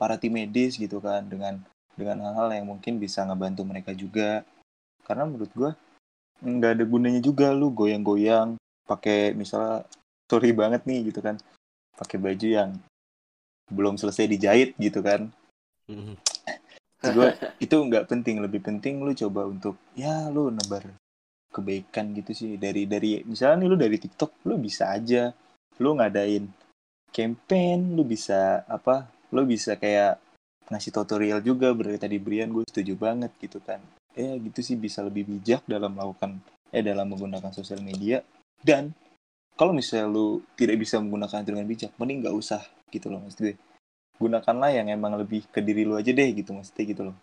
para 0.00 0.16
tim 0.16 0.32
medis 0.40 0.80
gitu 0.80 1.04
kan 1.04 1.28
dengan 1.28 1.60
dengan 1.92 2.24
hal-hal 2.24 2.48
yang 2.56 2.66
mungkin 2.72 2.96
bisa 2.96 3.28
ngebantu 3.28 3.62
mereka 3.68 3.92
juga 3.92 4.40
karena 5.04 5.28
menurut 5.28 5.52
gue 5.52 5.70
nggak 6.42 6.72
ada 6.78 6.84
gunanya 6.84 7.20
juga 7.22 7.54
lu 7.54 7.70
goyang-goyang 7.70 8.58
pakai 8.82 9.32
misalnya 9.38 9.86
sorry 10.26 10.50
banget 10.50 10.82
nih 10.84 11.14
gitu 11.14 11.22
kan. 11.22 11.38
Pakai 11.94 12.18
baju 12.18 12.48
yang 12.48 12.70
belum 13.70 13.94
selesai 13.96 14.26
dijahit 14.26 14.74
gitu 14.76 15.00
kan. 15.00 15.30
Mhm. 15.86 16.18
gue 17.02 17.28
itu 17.58 17.74
nggak 17.74 18.06
penting. 18.10 18.42
Lebih 18.42 18.62
penting 18.62 19.02
lu 19.02 19.14
coba 19.14 19.46
untuk 19.46 19.78
ya 19.94 20.30
lu 20.30 20.50
nebar 20.50 20.86
kebaikan 21.50 22.14
gitu 22.14 22.34
sih. 22.34 22.50
Dari 22.58 22.86
dari 22.90 23.22
misalnya 23.26 23.66
nih 23.66 23.68
lu 23.70 23.76
dari 23.78 23.96
TikTok 23.98 24.46
lu 24.46 24.58
bisa 24.58 24.90
aja. 24.90 25.30
Lu 25.78 25.94
ngadain 25.98 26.46
campaign 27.10 27.94
lu 27.94 28.02
bisa 28.06 28.66
apa 28.66 29.10
lu 29.34 29.46
bisa 29.46 29.78
kayak 29.78 30.18
ngasih 30.70 30.90
tutorial 30.94 31.38
juga. 31.42 31.70
Berarti 31.74 32.02
tadi 32.02 32.16
Brian 32.18 32.50
gue 32.50 32.66
setuju 32.66 32.94
banget 32.98 33.30
gitu 33.38 33.58
kan 33.62 33.82
ya 34.12 34.36
gitu 34.38 34.60
sih 34.60 34.76
bisa 34.76 35.00
lebih 35.04 35.24
bijak 35.28 35.64
dalam 35.64 35.96
melakukan 35.96 36.40
eh 36.72 36.80
dalam 36.80 37.08
menggunakan 37.12 37.52
sosial 37.52 37.80
media. 37.84 38.24
Dan 38.62 38.96
kalau 39.56 39.76
misalnya 39.76 40.08
lu 40.08 40.40
tidak 40.56 40.80
bisa 40.80 40.96
menggunakan 40.98 41.44
dengan 41.44 41.64
bijak 41.68 41.92
mending 42.00 42.24
nggak 42.24 42.36
usah 42.36 42.62
gitu 42.88 43.12
loh 43.12 43.20
maksud 43.20 43.40
gue. 43.44 43.54
Gunakanlah 44.16 44.70
yang 44.72 44.88
emang 44.88 45.18
lebih 45.18 45.44
ke 45.50 45.60
diri 45.60 45.84
lu 45.84 45.98
aja 45.98 46.08
deh 46.12 46.28
gitu 46.32 46.56
maksudnya 46.56 46.84
gitu 46.88 47.02
loh. 47.10 47.16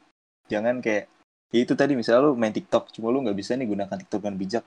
Jangan 0.49 0.82
kayak 0.82 1.10
ya 1.49 1.60
itu 1.66 1.74
tadi 1.74 1.98
misalnya 1.98 2.30
lu 2.30 2.38
main 2.38 2.53
TikTok 2.53 2.94
cuma 2.94 3.10
lu 3.10 3.26
nggak 3.26 3.38
bisa 3.38 3.57
nih 3.57 3.66
gunakan 3.66 3.98
TikTok 4.06 4.20
dengan 4.22 4.38
bijak. 4.38 4.64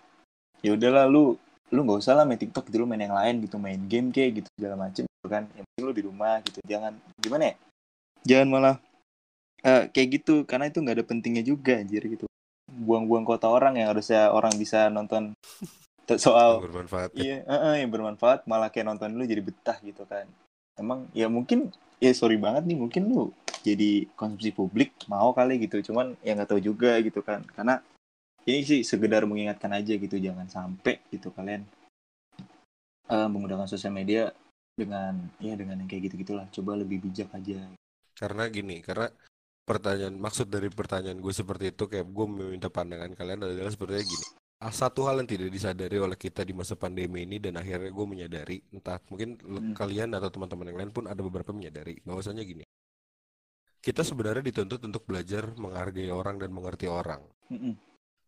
Ya 0.63 0.71
udahlah 0.75 1.07
lu 1.07 1.39
lu 1.73 1.81
nggak 1.87 1.99
usah 2.05 2.19
lah 2.19 2.25
main 2.27 2.41
TikTok 2.41 2.69
gitu 2.69 2.83
lu 2.83 2.87
main 2.91 3.01
yang 3.01 3.15
lain 3.15 3.41
gitu 3.47 3.57
main 3.57 3.79
game 3.87 4.11
kayak 4.11 4.43
gitu 4.43 4.49
segala 4.59 4.75
macem 4.89 5.07
gitu 5.07 5.29
kan. 5.31 5.47
Yang 5.55 5.65
penting 5.71 5.85
lu 5.87 5.93
di 5.95 6.03
rumah 6.03 6.35
gitu 6.43 6.59
jangan 6.67 6.93
gimana 7.23 7.45
ya? 7.53 7.55
Jangan 8.23 8.49
malah 8.51 8.77
eh, 9.63 9.89
kayak 9.91 10.09
gitu 10.21 10.35
karena 10.45 10.69
itu 10.69 10.79
nggak 10.83 10.97
ada 11.01 11.07
pentingnya 11.07 11.45
juga 11.47 11.79
anjir 11.79 12.03
gitu 12.07 12.27
buang-buang 12.73 13.27
kota 13.29 13.47
orang 13.53 13.77
yang 13.77 13.93
harusnya 13.93 14.33
orang 14.33 14.55
bisa 14.57 14.89
nonton 14.89 15.37
soal 16.19 16.65
Bermanfaat. 16.65 17.11
ya. 17.15 17.21
Iya, 17.21 17.37
eh, 17.47 17.61
eh, 17.73 17.75
yang 17.85 17.91
bermanfaat 17.93 18.49
malah 18.49 18.69
kayak 18.73 18.87
nonton 18.89 19.13
dulu 19.15 19.25
jadi 19.25 19.43
betah 19.45 19.79
gitu 19.85 20.03
kan. 20.09 20.27
Emang 20.77 21.07
ya 21.13 21.29
mungkin 21.29 21.71
ya 22.03 22.11
sorry 22.17 22.41
banget 22.41 22.67
nih 22.67 22.79
mungkin 22.79 23.13
lu 23.13 23.31
jadi 23.63 24.11
konsumsi 24.19 24.51
publik 24.51 24.91
mau 25.07 25.31
kali 25.37 25.61
gitu. 25.63 25.93
Cuman 25.93 26.19
ya 26.25 26.35
nggak 26.35 26.51
tahu 26.51 26.61
juga 26.61 26.99
gitu 27.01 27.23
kan. 27.23 27.45
Karena 27.55 27.79
ini 28.49 28.67
sih 28.67 28.81
sekedar 28.83 29.23
mengingatkan 29.29 29.71
aja 29.71 29.95
gitu 29.95 30.19
jangan 30.19 30.51
sampai 30.51 30.99
gitu 31.15 31.31
kalian 31.31 31.63
eh, 33.09 33.29
menggunakan 33.31 33.71
sosial 33.71 33.95
media 33.95 34.33
dengan 34.73 35.15
ya 35.39 35.55
dengan 35.55 35.79
yang 35.79 35.89
kayak 35.89 36.11
gitu 36.11 36.27
gitulah. 36.27 36.47
Coba 36.51 36.75
lebih 36.81 36.99
bijak 37.05 37.31
aja. 37.31 37.63
Karena 38.13 38.45
gini, 38.53 38.85
karena 38.85 39.09
pertanyaan 39.63 40.15
maksud 40.19 40.51
dari 40.51 40.69
pertanyaan 40.69 41.19
gue 41.23 41.35
seperti 41.35 41.71
itu 41.75 41.87
kayak 41.87 42.07
gue 42.07 42.27
meminta 42.27 42.69
pandangan 42.69 43.15
kalian 43.15 43.47
adalah 43.47 43.71
sepertinya 43.71 44.05
gini. 44.05 44.27
Ah, 44.63 44.71
Satu 44.71 45.11
hal 45.11 45.19
yang 45.19 45.27
tidak 45.27 45.51
disadari 45.51 45.99
oleh 45.99 46.15
kita 46.15 46.47
di 46.47 46.55
masa 46.55 46.79
pandemi 46.79 47.27
ini 47.27 47.43
dan 47.43 47.59
akhirnya 47.59 47.91
gue 47.91 48.07
menyadari, 48.07 48.63
entah 48.71 49.03
mungkin 49.11 49.35
Hmm. 49.43 49.75
kalian 49.75 50.15
atau 50.15 50.31
teman-teman 50.31 50.71
yang 50.71 50.79
lain 50.87 50.93
pun 50.95 51.05
ada 51.11 51.19
beberapa 51.19 51.51
menyadari 51.51 51.99
bahwasanya 52.07 52.47
gini. 52.47 52.63
Kita 53.83 54.07
sebenarnya 54.07 54.47
dituntut 54.47 54.79
untuk 54.87 55.03
belajar 55.03 55.51
menghargai 55.59 56.07
orang 56.15 56.39
dan 56.39 56.55
mengerti 56.55 56.87
orang, 56.87 57.27
Mm-mm, 57.51 57.75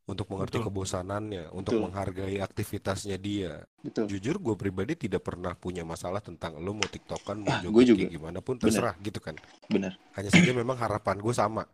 untuk 0.05 0.29
mengerti 0.29 0.61
Betul. 0.61 0.69
kebosanannya, 0.69 1.45
untuk 1.57 1.81
Betul. 1.81 1.85
menghargai 1.89 2.37
aktivitasnya 2.45 3.17
dia. 3.17 3.65
betul. 3.81 4.05
Jujur 4.09 4.37
gue 4.37 4.55
pribadi 4.57 4.93
tidak 4.97 5.25
pernah 5.25 5.57
punya 5.57 5.81
masalah 5.81 6.21
tentang 6.21 6.61
lo 6.61 6.77
mau 6.77 6.85
tiktokan, 6.85 7.41
mau 7.41 7.49
Ah, 7.49 7.61
joget 7.65 7.97
juga. 7.97 8.05
gimana 8.13 8.39
pun 8.45 8.61
Bener. 8.61 8.69
terserah 8.69 8.95
gitu 9.01 9.17
kan. 9.21 9.33
Benar. 9.73 9.97
Hanya 10.13 10.29
saja 10.29 10.53
memang 10.53 10.77
harapan 10.77 11.17
gue 11.21 11.33
sama. 11.33 11.65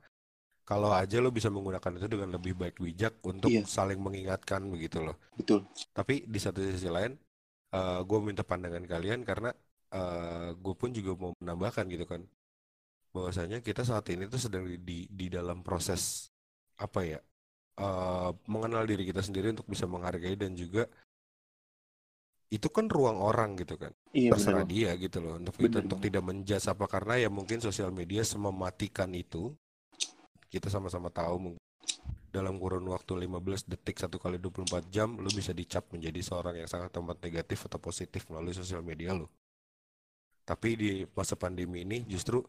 Kalau 0.63 0.95
aja 0.95 1.19
lo 1.19 1.35
bisa 1.35 1.51
menggunakan 1.51 1.99
itu 1.99 2.07
dengan 2.07 2.31
lebih 2.31 2.55
baik 2.55 2.79
bijak 2.79 3.19
untuk 3.27 3.51
Iya. 3.51 3.67
saling 3.67 3.99
mengingatkan 3.99 4.63
begitu 4.71 5.03
loh. 5.03 5.19
Betul. 5.35 5.67
Tapi 5.91 6.23
di 6.31 6.39
satu 6.39 6.63
sisi 6.63 6.87
lain, 6.87 7.19
gue 8.07 8.19
minta 8.23 8.47
pandangan 8.47 8.87
kalian 8.87 9.27
karena 9.27 9.51
gue 10.55 10.75
pun 10.79 10.95
juga 10.95 11.19
mau 11.19 11.35
menambahkan 11.43 11.91
gitu 11.91 12.07
kan, 12.07 12.23
bahwasanya 13.11 13.59
kita 13.59 13.83
saat 13.83 14.07
ini 14.15 14.31
tuh 14.31 14.39
sedang 14.39 14.63
di 14.71 14.79
di, 14.79 14.99
di 15.11 15.27
dalam 15.27 15.67
proses 15.67 16.31
apa 16.79 17.03
ya 17.03 17.19
uh, 17.79 18.35
mengenal 18.51 18.83
diri 18.89 19.07
kita 19.07 19.23
sendiri 19.23 19.55
untuk 19.55 19.69
bisa 19.71 19.87
menghargai 19.87 20.35
dan 20.35 20.57
juga 20.59 20.89
itu 22.51 22.67
kan 22.67 22.91
ruang 22.91 23.23
orang 23.23 23.55
gitu 23.55 23.79
kan. 23.79 23.95
Iya 24.11 24.35
terserah 24.35 24.67
benar. 24.67 24.75
dia 24.75 24.91
gitu 24.99 25.19
loh 25.23 25.39
untuk 25.39 25.55
Bener 25.55 25.71
itu 25.71 25.77
untuk 25.87 25.99
tidak 26.03 26.23
menjudge 26.27 26.67
apa 26.67 26.85
karena 26.91 27.15
ya 27.23 27.29
mungkin 27.31 27.63
sosial 27.63 27.95
media 27.95 28.27
semematikan 28.27 29.15
itu 29.15 29.55
kita 30.51 30.67
sama-sama 30.67 31.15
tahu 31.15 31.37
mungkin 31.39 31.63
dalam 32.31 32.59
kurun 32.63 32.87
waktu 32.91 33.27
15 33.27 33.67
detik 33.67 33.99
satu 33.99 34.19
kali 34.23 34.39
24 34.39 34.87
jam 34.91 35.19
lu 35.19 35.31
bisa 35.31 35.51
dicap 35.51 35.91
menjadi 35.91 36.23
seorang 36.23 36.63
yang 36.63 36.71
sangat 36.71 36.95
amat 36.99 37.19
negatif 37.23 37.67
atau 37.67 37.83
positif 37.83 38.27
melalui 38.31 38.55
sosial 38.55 38.83
media 38.87 39.15
lu. 39.15 39.27
Tapi 40.47 40.69
di 40.75 40.91
masa 41.15 41.35
pandemi 41.35 41.83
ini 41.87 42.07
justru 42.07 42.43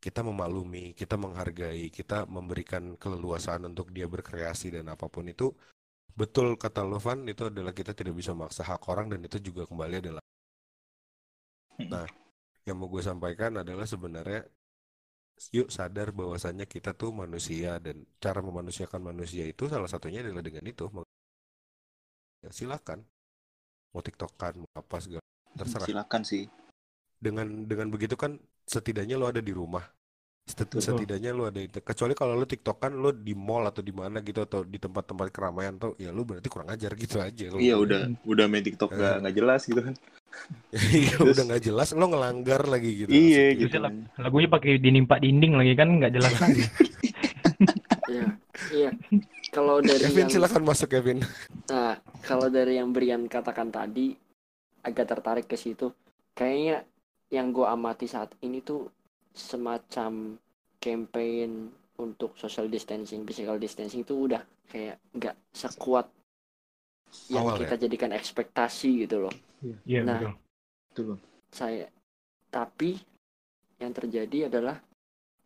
kita 0.00 0.24
memaklumi, 0.24 0.96
kita 0.96 1.20
menghargai, 1.20 1.92
kita 1.92 2.24
memberikan 2.24 2.96
keleluasaan 2.96 3.68
untuk 3.68 3.92
dia 3.92 4.08
berkreasi 4.08 4.80
dan 4.80 4.88
apa 4.88 5.06
pun 5.12 5.28
itu 5.28 5.52
betul 6.16 6.56
kata 6.56 6.82
Lovan 6.82 7.28
itu 7.28 7.52
adalah 7.52 7.76
kita 7.76 7.92
tidak 7.92 8.16
bisa 8.16 8.32
memaksa 8.32 8.64
hak 8.64 8.82
orang 8.88 9.12
dan 9.12 9.20
itu 9.22 9.38
juga 9.38 9.68
kembali 9.68 9.96
adalah 10.02 10.24
Nah, 11.88 12.04
yang 12.68 12.76
mau 12.76 12.92
gue 12.92 13.00
sampaikan 13.00 13.62
adalah 13.64 13.88
sebenarnya 13.88 14.44
yuk 15.56 15.72
sadar 15.72 16.12
bahwasannya 16.12 16.68
kita 16.68 16.92
tuh 16.92 17.16
manusia 17.16 17.80
dan 17.80 18.04
cara 18.20 18.44
memanusiakan 18.44 19.00
manusia 19.00 19.48
itu 19.48 19.64
salah 19.72 19.88
satunya 19.88 20.20
adalah 20.20 20.44
dengan 20.44 20.68
itu. 20.68 20.84
Ya, 22.44 22.50
silakan 22.52 23.04
mau 23.96 24.04
tiktokan 24.04 24.60
mau 24.60 24.72
apa 24.76 24.96
segala 25.00 25.24
terserah. 25.56 25.88
Silakan 25.88 26.22
sih. 26.24 26.44
Dengan 27.20 27.64
dengan 27.64 27.88
begitu 27.88 28.16
kan 28.16 28.36
setidaknya 28.70 29.18
lo 29.18 29.26
ada 29.26 29.42
di 29.42 29.50
rumah. 29.50 29.82
Set- 30.46 30.66
Betul. 30.66 30.82
Setidaknya 30.82 31.30
lo 31.30 31.46
ada 31.46 31.58
itu. 31.58 31.78
Kecuali 31.78 32.14
kalau 32.14 32.34
lo 32.34 32.42
tiktokan 32.42 32.94
lo 32.94 33.10
di 33.10 33.34
mall 33.34 33.66
atau 33.66 33.82
di 33.82 33.90
mana 33.90 34.18
gitu 34.18 34.42
atau 34.42 34.62
di 34.62 34.78
tempat-tempat 34.78 35.30
keramaian 35.30 35.74
tuh 35.74 35.94
ya 35.94 36.10
lo 36.10 36.22
berarti 36.22 36.46
kurang 36.46 36.70
ajar 36.70 36.94
gitu 36.94 37.18
aja. 37.18 37.50
kalau 37.50 37.58
Iya 37.58 37.74
udah 37.76 38.00
udah 38.22 38.44
main 38.46 38.62
TikTok 38.62 38.90
nggak 38.90 39.14
nggak 39.22 39.34
jelas 39.34 39.62
gitu 39.66 39.82
kan. 39.82 39.94
Iya, 40.70 41.18
Terus- 41.18 41.34
udah 41.34 41.44
nggak 41.44 41.62
jelas 41.66 41.88
lo 41.90 42.06
ngelanggar 42.06 42.62
lagi 42.64 42.90
gitu. 43.02 43.10
Iya 43.10 43.50
maksudnya. 43.50 43.90
gitu. 43.90 44.22
Lagunya 44.22 44.48
pakai 44.48 44.72
dinimpa 44.78 45.18
dinding 45.18 45.52
lagi 45.54 45.72
kan 45.74 45.88
nggak 45.92 46.12
jelas 46.14 46.34
lagi. 46.38 46.62
Iya, 48.10 48.26
iya. 48.72 48.90
Kalau 49.50 49.78
dari 49.78 50.02
Kevin 50.02 50.18
yang 50.20 50.30
silakan 50.32 50.62
masuk 50.66 50.90
Kevin. 50.90 51.22
Nah, 51.68 51.94
kalau 52.22 52.50
dari 52.50 52.74
yang 52.74 52.90
Brian 52.90 53.26
katakan 53.26 53.70
tadi, 53.70 54.18
agak 54.82 55.06
tertarik 55.06 55.46
ke 55.46 55.54
situ. 55.54 55.94
Kayaknya 56.32 56.89
yang 57.30 57.54
gue 57.54 57.66
amati 57.66 58.10
saat 58.10 58.34
ini 58.42 58.60
tuh 58.60 58.90
semacam 59.30 60.34
campaign 60.82 61.70
untuk 62.00 62.34
social 62.34 62.66
distancing, 62.66 63.22
physical 63.22 63.60
distancing 63.60 64.02
itu 64.02 64.26
udah 64.26 64.42
kayak 64.66 64.98
nggak 65.14 65.36
sekuat 65.54 66.06
yang 67.30 67.46
Awal 67.46 67.66
kita 67.66 67.74
jadikan 67.86 68.10
ekspektasi 68.14 69.06
gitu 69.06 69.26
loh. 69.26 69.34
Iya 69.86 70.00
Nah. 70.06 70.18
betul. 70.18 70.32
Betul. 70.90 71.04
Bang. 71.14 71.20
Saya, 71.50 71.86
tapi 72.50 72.98
yang 73.82 73.92
terjadi 73.94 74.50
adalah 74.50 74.78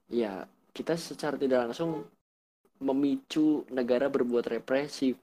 ya 0.09 0.45
kita 0.73 0.97
secara 0.97 1.37
tidak 1.41 1.69
langsung 1.69 2.05
memicu 2.81 3.65
negara 3.73 4.13
berbuat 4.13 4.45
represif. 4.61 5.17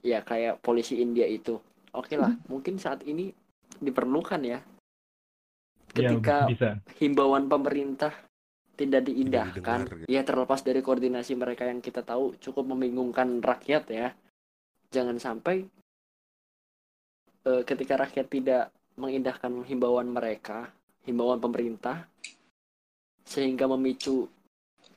Ya 0.00 0.22
kayak 0.24 0.62
polisi 0.64 1.02
India 1.02 1.26
itu. 1.28 1.60
Oke 1.92 2.14
lah, 2.14 2.32
mungkin 2.46 2.78
saat 2.78 3.02
ini 3.04 3.34
diperlukan 3.82 4.40
ya. 4.46 4.62
Ketika 5.90 6.46
bisa. 6.46 6.70
himbauan 7.02 7.50
pemerintah 7.50 8.14
tidak 8.78 9.10
diindahkan, 9.10 9.78
didengar, 9.84 10.00
gitu. 10.00 10.08
ya 10.08 10.22
terlepas 10.24 10.60
dari 10.64 10.80
koordinasi 10.80 11.36
mereka 11.36 11.68
yang 11.68 11.84
kita 11.84 12.00
tahu 12.00 12.38
cukup 12.40 12.64
membingungkan 12.64 13.42
rakyat 13.42 13.84
ya. 13.90 14.08
Jangan 14.88 15.20
sampai 15.20 15.66
eh, 17.44 17.62
ketika 17.64 18.00
rakyat 18.00 18.26
tidak 18.28 18.64
mengindahkan 18.96 19.64
himbauan 19.64 20.08
mereka, 20.08 20.68
himbauan 21.04 21.40
pemerintah, 21.40 22.04
sehingga 23.24 23.68
memicu 23.68 24.28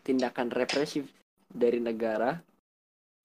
tindakan 0.03 0.51
represif 0.51 1.07
dari 1.47 1.79
negara, 1.79 2.39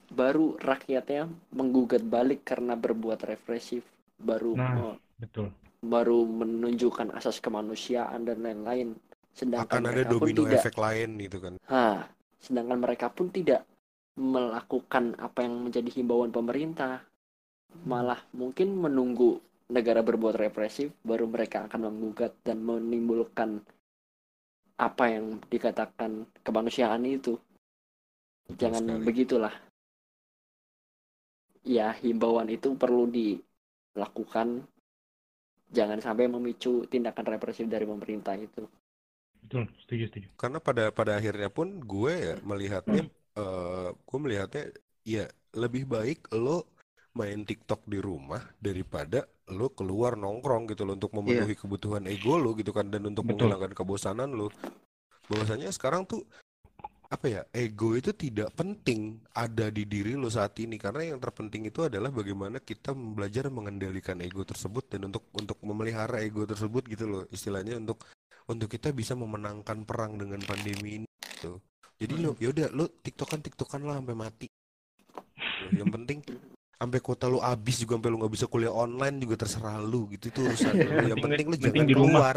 baru 0.08 0.54
rakyatnya 0.58 1.26
menggugat 1.52 2.02
balik 2.02 2.46
karena 2.46 2.74
berbuat 2.74 3.18
represif, 3.26 3.82
baru 4.16 4.54
Nah. 4.54 4.74
me- 4.74 5.00
Betul. 5.18 5.50
Baru 5.82 6.26
menunjukkan 6.26 7.14
asas 7.14 7.38
kemanusiaan 7.38 8.26
dan 8.26 8.42
lain-lain. 8.42 8.98
Sedangkan 9.30 9.86
Akan 9.86 9.90
ada 9.94 10.02
domino 10.02 10.42
tidak, 10.46 10.58
efek 10.58 10.76
lain 10.78 11.14
gitu 11.22 11.38
kan. 11.38 11.54
Hah, 11.70 12.10
sedangkan 12.42 12.78
mereka 12.82 13.06
pun 13.10 13.30
tidak 13.30 13.62
melakukan 14.18 15.14
apa 15.22 15.46
yang 15.46 15.62
menjadi 15.62 15.90
himbauan 15.94 16.34
pemerintah, 16.34 17.06
malah 17.86 18.18
mungkin 18.34 18.74
menunggu 18.74 19.38
negara 19.70 20.02
berbuat 20.02 20.34
represif, 20.34 20.90
baru 21.06 21.30
mereka 21.30 21.70
akan 21.70 21.86
menggugat 21.86 22.34
dan 22.42 22.64
menimbulkan 22.64 23.62
apa 24.78 25.04
yang 25.10 25.38
dikatakan 25.46 26.26
kemanusiaan 26.42 27.06
itu. 27.06 27.38
Betul 28.48 28.58
Jangan 28.58 28.84
sekali. 28.86 29.04
begitulah. 29.04 29.54
Ya, 31.68 31.92
himbauan 32.00 32.48
itu 32.48 32.72
perlu 32.74 33.06
dilakukan. 33.12 34.64
Jangan 35.68 36.00
sampai 36.00 36.26
memicu 36.26 36.88
tindakan 36.88 37.36
represif 37.36 37.68
dari 37.68 37.84
pemerintah 37.84 38.34
itu. 38.36 38.64
Betul. 39.44 39.68
Setuju 39.84 40.04
setuju. 40.08 40.28
Karena 40.36 40.58
pada 40.60 40.90
pada 40.92 41.16
akhirnya 41.20 41.48
pun 41.52 41.80
gue 41.80 42.12
ya 42.12 42.34
melihatnya 42.40 43.04
eh 43.38 43.88
gue 43.94 44.18
melihatnya 44.18 44.64
ya 45.06 45.24
lebih 45.54 45.88
baik 45.88 46.28
lo 46.36 46.68
main 47.16 47.42
TikTok 47.42 47.86
di 47.88 47.98
rumah 47.98 48.42
daripada 48.60 49.24
lo 49.48 49.72
keluar 49.72 50.14
nongkrong 50.14 50.68
gitu 50.68 50.84
loh 50.84 50.94
untuk 50.94 51.16
memenuhi 51.16 51.56
kebutuhan 51.56 52.04
ego 52.06 52.36
lo 52.36 52.52
gitu 52.54 52.70
kan 52.70 52.92
dan 52.92 53.08
untuk 53.08 53.24
Betul. 53.24 53.48
menghilangkan 53.48 53.72
kebosanan 53.72 54.30
lo. 54.36 54.52
Bahwasanya 55.28 55.72
sekarang 55.72 56.04
tuh 56.04 56.24
apa 57.08 57.24
ya 57.24 57.40
ego 57.56 57.96
itu 57.96 58.12
tidak 58.12 58.52
penting 58.52 59.16
ada 59.32 59.72
di 59.72 59.88
diri 59.88 60.12
lo 60.12 60.28
saat 60.28 60.52
ini 60.60 60.76
karena 60.76 61.16
yang 61.16 61.18
terpenting 61.18 61.64
itu 61.64 61.88
adalah 61.88 62.12
bagaimana 62.12 62.60
kita 62.60 62.92
belajar 62.92 63.48
mengendalikan 63.48 64.20
ego 64.20 64.44
tersebut 64.44 64.92
dan 64.92 65.08
untuk 65.08 65.24
untuk 65.32 65.56
memelihara 65.64 66.20
ego 66.20 66.44
tersebut 66.44 66.84
gitu 66.84 67.08
loh 67.08 67.24
istilahnya 67.32 67.80
untuk 67.80 68.04
untuk 68.48 68.68
kita 68.68 68.92
bisa 68.92 69.16
memenangkan 69.16 69.88
perang 69.88 70.20
dengan 70.20 70.40
pandemi 70.44 71.04
ini 71.04 71.08
gitu. 71.36 71.60
Jadi 71.96 72.14
lo 72.20 72.36
yaudah 72.40 72.68
lo 72.76 72.88
tiktokan 73.00 73.40
tiktokan 73.40 73.84
lah 73.84 74.00
sampai 74.00 74.16
mati. 74.16 74.46
Yang 75.72 75.90
penting 75.92 76.18
sampai 76.76 77.00
kuota 77.00 77.26
lo 77.28 77.40
habis 77.40 77.80
juga 77.80 77.96
sampai 77.96 78.10
lo 78.12 78.16
nggak 78.24 78.34
bisa 78.36 78.46
kuliah 78.48 78.72
online 78.72 79.16
juga 79.20 79.34
terserah 79.44 79.80
lo 79.80 80.08
gitu 80.12 80.32
itu 80.32 80.40
urusan 80.44 80.72
lo. 80.76 81.08
Yang 81.12 81.20
penting 81.24 81.46
lo 81.48 81.56
jangan 81.56 81.84
di 81.88 81.96
rumah. 81.96 82.32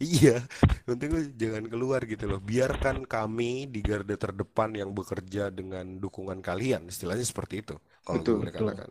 Iya, 0.00 0.30
yang 0.72 0.86
penting 0.96 1.10
lo 1.14 1.20
jangan 1.42 1.64
keluar 1.72 2.00
gitu 2.12 2.24
loh. 2.30 2.40
Biarkan 2.50 2.96
kami 3.14 3.44
di 3.74 3.78
garda 3.88 4.14
terdepan 4.24 4.70
yang 4.80 4.90
bekerja 4.98 5.42
dengan 5.58 5.86
dukungan 6.02 6.40
kalian, 6.48 6.82
istilahnya 6.92 7.26
seperti 7.32 7.54
itu. 7.62 7.74
Kalau 8.06 8.22
Betul, 8.22 8.36
boleh 8.36 8.52
betul. 8.52 8.56
katakan. 8.56 8.88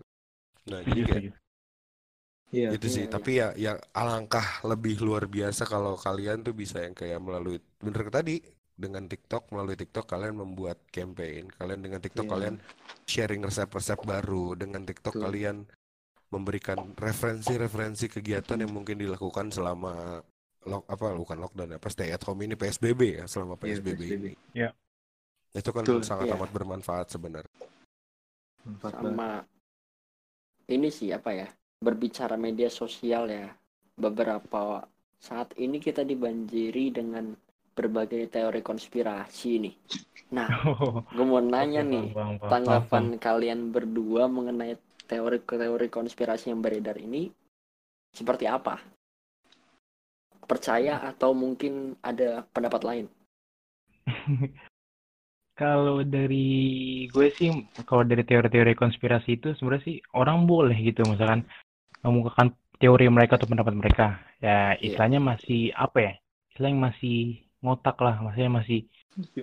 Nah, 0.70 0.82
jadi 0.88 1.02
kayak 1.10 1.24
setuju. 1.24 1.30
Iya. 2.56 2.70
itu 2.76 2.88
sih 2.96 3.06
Iya, 3.06 3.14
tapi 3.14 3.30
ya 3.42 3.48
ya 3.66 3.72
alangkah 4.02 4.46
lebih 4.72 4.96
luar 5.08 5.24
biasa 5.36 5.64
kalau 5.74 5.94
kalian 6.06 6.38
tuh 6.46 6.54
bisa 6.62 6.78
yang 6.86 6.96
kayak 7.02 7.20
melalui 7.22 7.58
bener 7.82 8.02
ke 8.08 8.12
tadi 8.18 8.36
dengan 8.84 9.04
TikTok 9.12 9.44
melalui 9.54 9.76
TikTok 9.82 10.06
kalian 10.14 10.36
membuat 10.42 10.78
campaign 10.96 11.44
kalian 11.58 11.82
dengan 11.86 12.00
TikTok 12.06 12.26
Iya. 12.26 12.32
kalian 12.34 12.56
sharing 13.12 13.42
resep-resep 13.48 14.00
baru 14.12 14.56
dengan 14.62 14.82
TikTok 14.88 15.16
Betul. 15.16 15.24
kalian 15.24 15.58
memberikan 16.34 16.80
referensi-referensi 16.98 18.06
kegiatan 18.16 18.58
yang 18.64 18.74
mungkin 18.78 18.98
dilakukan 19.04 19.48
selama 19.56 20.22
lock 20.68 20.84
apa 20.92 21.16
bukan 21.16 21.38
lockdown 21.40 21.72
apa 21.80 21.88
stay 21.88 22.12
at 22.12 22.24
home 22.28 22.44
ini 22.44 22.60
PSBB 22.60 23.24
ya 23.24 23.26
selama 23.32 23.56
Iya, 23.64 23.80
PSBB, 23.80 24.02
PSBB. 24.02 24.16
ini 24.20 24.32
Iya. 24.54 24.70
itu 25.50 25.70
kan 25.72 25.82
Betul, 25.82 26.04
sangat 26.04 26.28
iya. 26.30 26.36
amat 26.36 26.50
bermanfaat 26.52 27.08
sebenarnya. 27.10 27.54
Sama 28.84 29.42
ini 30.70 30.90
sih 30.94 31.10
apa 31.10 31.32
ya 31.34 31.48
berbicara 31.80 32.36
media 32.36 32.68
sosial 32.70 33.32
ya 33.32 33.48
beberapa 33.96 34.84
saat 35.20 35.56
ini 35.58 35.80
kita 35.80 36.04
dibanjiri 36.04 36.92
dengan 36.94 37.34
berbagai 37.74 38.28
teori 38.30 38.60
konspirasi 38.60 39.52
nih. 39.64 39.76
Nah 40.36 40.48
Oh, 40.70 41.02
gue 41.02 41.26
mau 41.26 41.40
nanya 41.42 41.82
nih 41.82 42.14
tanggapan 42.46 43.18
kalian 43.18 43.72
berdua 43.72 44.28
mengenai 44.30 44.76
teori-teori 45.10 45.88
konspirasi 45.90 46.54
yang 46.54 46.62
beredar 46.62 47.00
ini 47.02 47.32
seperti 48.14 48.46
apa 48.46 48.78
percaya 50.52 50.96
atau 51.12 51.32
mungkin 51.44 51.74
ada 52.10 52.30
pendapat 52.56 52.82
lain 52.90 53.06
Kalau 55.60 55.98
dari 56.16 56.36
gue 57.14 57.28
sih, 57.38 57.50
kalau 57.88 58.04
dari 58.12 58.24
teori-teori 58.30 58.74
konspirasi 58.82 59.30
itu 59.38 59.48
sebenarnya 59.58 59.84
sih 59.88 59.98
orang 60.20 60.38
boleh 60.52 60.76
gitu, 60.88 61.02
misalkan 61.12 61.42
mengemukakan 62.04 62.48
teori 62.82 63.06
mereka 63.18 63.34
atau 63.38 63.50
pendapat 63.52 63.76
mereka. 63.82 64.06
Ya 64.46 64.76
Iya. 64.80 64.88
istilahnya 64.88 65.20
masih 65.32 65.60
apa 65.86 65.98
ya? 66.08 66.14
Istilahnya 66.52 66.80
masih 66.90 67.16
ngotak 67.64 67.98
lah, 68.06 68.16
maksudnya 68.24 68.52
masih 68.60 68.80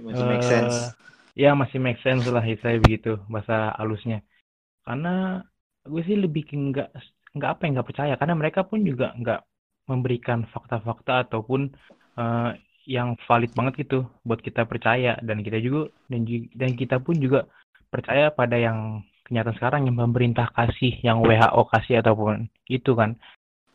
Masih 0.07 0.25
make 0.25 0.45
sense. 0.51 0.75
eh, 0.75 1.43
ya 1.43 1.49
masih 1.61 1.79
make 1.85 2.01
sense 2.05 2.25
lah 2.35 2.45
saya 2.65 2.77
begitu 2.85 3.09
bahasa 3.33 3.55
halusnya 3.79 4.17
karena 4.87 5.09
gue 5.93 6.03
sih 6.09 6.17
lebih 6.25 6.43
nggak 6.71 6.89
nggak 7.37 7.51
apa 7.53 7.61
yang 7.65 7.73
nggak 7.77 7.89
percaya 7.91 8.13
karena 8.21 8.35
mereka 8.41 8.61
pun 8.71 8.81
juga 8.91 9.07
nggak 9.21 9.41
memberikan 9.87 10.45
fakta-fakta 10.51 11.27
ataupun 11.27 11.71
uh, 12.19 12.51
yang 12.87 13.19
valid 13.27 13.51
banget 13.55 13.87
gitu 13.87 14.07
buat 14.23 14.39
kita 14.43 14.67
percaya. 14.67 15.19
Dan 15.23 15.43
kita 15.43 15.59
juga 15.59 15.91
dan 16.11 16.23
dan 16.55 16.71
kita 16.79 17.03
pun 17.03 17.19
juga 17.19 17.47
percaya 17.91 18.31
pada 18.31 18.59
yang 18.59 19.03
kenyataan 19.27 19.57
sekarang 19.59 19.81
yang 19.91 19.99
pemerintah 19.99 20.51
kasih 20.55 21.03
yang 21.03 21.23
WHO 21.23 21.63
kasih 21.71 22.03
ataupun 22.03 22.47
itu 22.71 22.95
kan. 22.95 23.19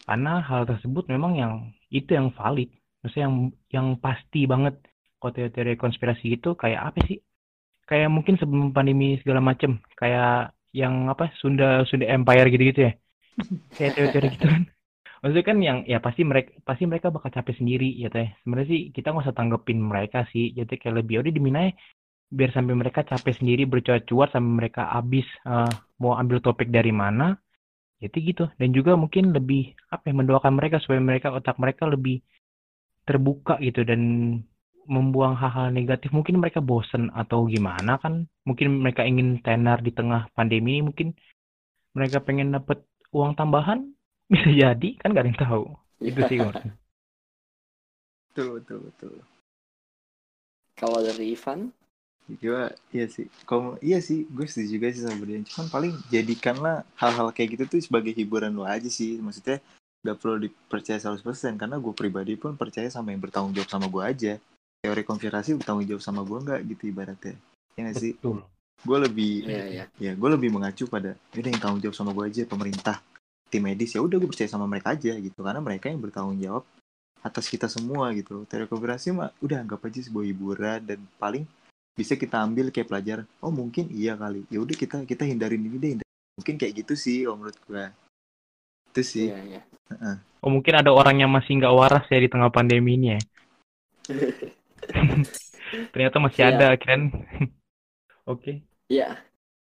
Karena 0.08 0.44
hal 0.44 0.68
tersebut 0.68 1.08
memang 1.12 1.36
yang 1.40 1.54
itu 1.92 2.16
yang 2.16 2.32
valid. 2.36 2.72
Maksudnya 3.04 3.28
yang 3.28 3.36
yang 3.72 3.88
pasti 4.00 4.48
banget. 4.48 4.80
Kalau 5.22 5.38
teori 5.38 5.78
konspirasi 5.78 6.34
itu 6.34 6.58
kayak 6.58 6.82
apa 6.82 7.00
sih? 7.06 7.22
Kayak 7.86 8.10
mungkin 8.10 8.42
sebelum 8.42 8.74
pandemi 8.74 9.22
segala 9.22 9.38
macem. 9.38 9.78
Kayak 9.94 10.58
yang 10.74 11.12
apa 11.12 11.30
Sunda 11.38 11.86
Sunda 11.86 12.10
Empire 12.10 12.50
gitu-gitu 12.50 12.90
ya. 12.90 12.92
Kayak 13.78 13.92
teori-teori 13.96 14.28
gitu 14.34 14.48
kan 14.50 14.64
maksudnya 15.22 15.46
kan 15.46 15.58
yang 15.62 15.78
ya 15.86 16.02
pasti 16.02 16.22
mereka 16.26 16.50
pasti 16.66 16.84
mereka 16.90 17.08
bakal 17.14 17.30
capek 17.30 17.56
sendiri 17.62 17.90
ya 17.94 18.10
teh. 18.10 18.28
Sebenarnya 18.42 18.70
sih 18.74 18.82
kita 18.96 19.14
nggak 19.14 19.26
usah 19.30 19.38
tanggepin 19.38 19.80
mereka 19.82 20.26
sih. 20.34 20.52
Jadi 20.58 20.74
kayak 20.82 20.96
lebih 21.06 21.22
udah 21.22 21.32
diminai 21.34 21.70
biar 22.32 22.50
sampai 22.56 22.76
mereka 22.82 23.06
capek 23.06 23.34
sendiri 23.38 23.64
bercuat-cuat 23.70 24.34
sampai 24.34 24.54
mereka 24.66 24.82
habis 24.90 25.28
uh, 25.46 25.70
mau 26.02 26.18
ambil 26.18 26.42
topik 26.42 26.74
dari 26.74 26.90
mana 26.90 27.38
jadi 28.02 28.18
gitu. 28.34 28.44
Dan 28.58 28.74
juga 28.74 28.98
mungkin 28.98 29.30
lebih 29.38 29.78
apa 29.94 30.10
ya 30.10 30.14
mendoakan 30.18 30.54
mereka 30.58 30.82
supaya 30.82 31.00
mereka 31.00 31.30
otak 31.30 31.56
mereka 31.62 31.86
lebih 31.86 32.26
terbuka 33.06 33.62
gitu 33.62 33.86
dan 33.86 34.02
membuang 34.90 35.38
hal-hal 35.38 35.70
negatif. 35.70 36.10
Mungkin 36.10 36.42
mereka 36.42 36.60
bosen 36.66 37.14
atau 37.14 37.46
gimana 37.46 38.02
kan? 38.02 38.26
Mungkin 38.50 38.82
mereka 38.82 39.06
ingin 39.06 39.38
tenar 39.46 39.86
di 39.86 39.94
tengah 39.94 40.26
pandemi 40.34 40.82
mungkin 40.82 41.14
mereka 41.94 42.24
pengen 42.26 42.58
dapat 42.58 42.82
uang 43.14 43.38
tambahan 43.38 43.94
bisa 44.32 44.48
jadi 44.48 44.90
kan 44.96 45.12
gak 45.12 45.24
ada 45.28 45.30
yang 45.36 45.42
tahu. 45.44 45.64
Ya. 46.00 46.08
itu 46.16 46.22
sih 46.32 46.38
maksudnya 46.40 46.74
betul 48.32 48.48
betul 48.58 48.80
betul. 48.88 49.14
Kalau 50.80 51.04
dari 51.04 51.36
Ivan? 51.36 51.70
Juga 52.32 52.72
iya 52.96 53.06
sih. 53.12 53.28
Kalau 53.44 53.76
iya 53.84 54.00
sih 54.00 54.24
gue 54.24 54.48
setuju 54.48 54.80
juga 54.80 54.88
sih 54.96 55.04
sama 55.04 55.28
dia. 55.28 55.44
Cuman 55.44 55.68
paling 55.68 55.94
jadikanlah 56.08 56.88
hal-hal 56.96 57.28
kayak 57.36 57.60
gitu 57.60 57.64
tuh 57.78 57.80
sebagai 57.84 58.16
hiburan 58.16 58.56
lo 58.56 58.64
aja 58.64 58.88
sih. 58.88 59.20
Maksudnya 59.20 59.60
gak 60.02 60.18
perlu 60.18 60.48
dipercaya 60.48 60.98
100% 60.98 61.60
karena 61.60 61.76
gue 61.76 61.94
pribadi 61.94 62.40
pun 62.40 62.56
percaya 62.56 62.88
sama 62.88 63.12
yang 63.12 63.20
bertanggung 63.20 63.52
jawab 63.52 63.68
sama 63.68 63.92
gue 63.92 64.02
aja. 64.02 64.34
Teori 64.80 65.04
konspirasi 65.04 65.60
bertanggung 65.60 65.86
jawab 65.86 66.02
sama 66.02 66.24
gue 66.24 66.40
nggak 66.40 66.60
gitu 66.72 66.84
ibaratnya. 66.88 67.36
Ya 67.76 67.92
gak 67.92 68.00
sih? 68.00 68.16
Gue 68.82 68.98
lebih 68.98 69.46
ya, 69.46 69.68
ya. 69.68 69.86
ya 70.00 70.12
gue 70.16 70.30
lebih 70.32 70.56
mengacu 70.56 70.88
pada 70.88 71.20
udah 71.36 71.50
yang 71.52 71.62
tanggung 71.62 71.84
jawab 71.84 72.00
sama 72.00 72.16
gue 72.16 72.26
aja 72.32 72.48
pemerintah 72.48 73.04
tim 73.52 73.68
medis 73.68 73.92
ya 73.92 74.00
udah 74.00 74.16
gue 74.16 74.30
percaya 74.32 74.48
sama 74.48 74.64
mereka 74.64 74.96
aja 74.96 75.12
gitu 75.20 75.44
karena 75.44 75.60
mereka 75.60 75.92
yang 75.92 76.00
bertanggung 76.00 76.40
jawab 76.40 76.64
atas 77.22 77.46
kita 77.52 77.68
semua 77.68 78.10
gitu 78.16 78.48
teori 78.48 78.66
konspirasi 78.66 79.12
mah 79.14 79.30
udah 79.44 79.62
anggap 79.62 79.84
aja 79.86 80.00
sebuah 80.02 80.26
hiburan 80.26 80.80
dan 80.88 81.00
paling 81.20 81.44
bisa 81.92 82.16
kita 82.16 82.40
ambil 82.40 82.72
kayak 82.72 82.88
pelajar 82.88 83.28
oh 83.44 83.52
mungkin 83.52 83.92
iya 83.92 84.16
kali 84.16 84.48
ya 84.48 84.64
udah 84.64 84.74
kita 84.74 85.04
kita 85.04 85.28
hindarin 85.28 85.62
ini 85.62 85.78
deh 85.78 85.90
hindarin. 86.00 86.16
mungkin 86.40 86.56
kayak 86.56 86.74
gitu 86.82 86.94
sih 86.96 87.28
kalau 87.28 87.38
menurut 87.44 87.58
gue 87.68 87.84
itu 88.92 89.02
sih 89.04 89.28
iya, 89.30 89.40
iya. 89.44 89.62
Uh-uh. 89.92 90.16
oh 90.48 90.50
mungkin 90.50 90.74
ada 90.80 90.90
orang 90.96 91.20
yang 91.20 91.30
masih 91.30 91.60
nggak 91.60 91.76
waras 91.76 92.06
ya 92.08 92.18
di 92.18 92.32
tengah 92.32 92.50
pandemi 92.50 92.96
ini 92.96 93.08
ya 93.14 93.20
ternyata 95.94 96.18
masih 96.18 96.42
iya. 96.48 96.52
ada 96.56 96.68
kan 96.80 97.12
oke 98.26 98.40
okay. 98.40 98.56
iya 98.88 99.20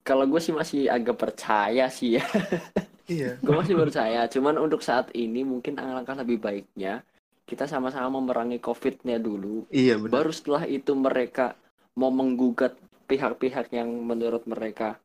kalau 0.04 0.28
gue 0.28 0.38
sih 0.38 0.52
masih 0.52 0.86
agak 0.92 1.16
percaya 1.16 1.88
sih 1.88 2.20
ya 2.20 2.24
Iya. 3.04 3.36
Gue 3.40 3.52
masih 3.52 3.76
percaya. 3.76 4.24
Cuman 4.32 4.56
untuk 4.56 4.80
saat 4.80 5.12
ini 5.12 5.44
mungkin 5.44 5.76
alangkah 5.76 6.16
lebih 6.16 6.40
baiknya 6.40 7.04
kita 7.44 7.68
sama-sama 7.68 8.20
memerangi 8.20 8.56
COVID-nya 8.60 9.20
dulu. 9.20 9.68
Iya 9.68 10.00
benar. 10.00 10.12
Baru 10.12 10.30
setelah 10.32 10.64
itu 10.64 10.96
mereka 10.96 11.52
mau 12.00 12.08
menggugat 12.08 12.72
pihak-pihak 13.04 13.68
yang 13.76 13.92
menurut 13.92 14.48
mereka 14.48 14.96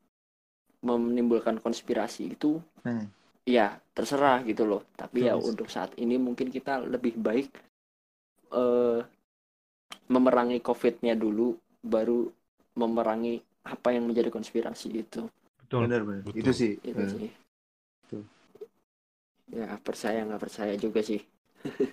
menimbulkan 0.80 1.60
konspirasi 1.60 2.32
itu, 2.40 2.56
hmm. 2.88 3.04
ya 3.44 3.76
terserah 3.92 4.40
gitu 4.48 4.64
loh. 4.64 4.88
Tapi 4.96 5.28
ya 5.28 5.36
untuk 5.36 5.68
saat 5.68 5.92
ini 6.00 6.16
mungkin 6.16 6.48
kita 6.48 6.80
lebih 6.80 7.20
baik 7.20 7.52
uh, 8.56 9.04
memerangi 10.08 10.64
COVID-nya 10.64 11.12
dulu, 11.20 11.52
baru 11.84 12.24
memerangi 12.80 13.44
apa 13.64 13.88
yang 13.92 14.08
menjadi 14.08 14.32
konspirasi 14.32 14.88
itu. 15.04 15.28
Betul. 15.64 15.86
Benar 15.86 16.02
benar. 16.02 16.22
Betul. 16.24 16.40
Itu 16.40 16.50
sih. 16.52 16.72
Itu 16.80 17.02
uh. 17.02 17.10
sih 17.10 17.30
ya 19.50 19.76
percaya 19.82 20.22
nggak 20.22 20.42
percaya 20.42 20.74
juga 20.78 21.02
sih 21.02 21.20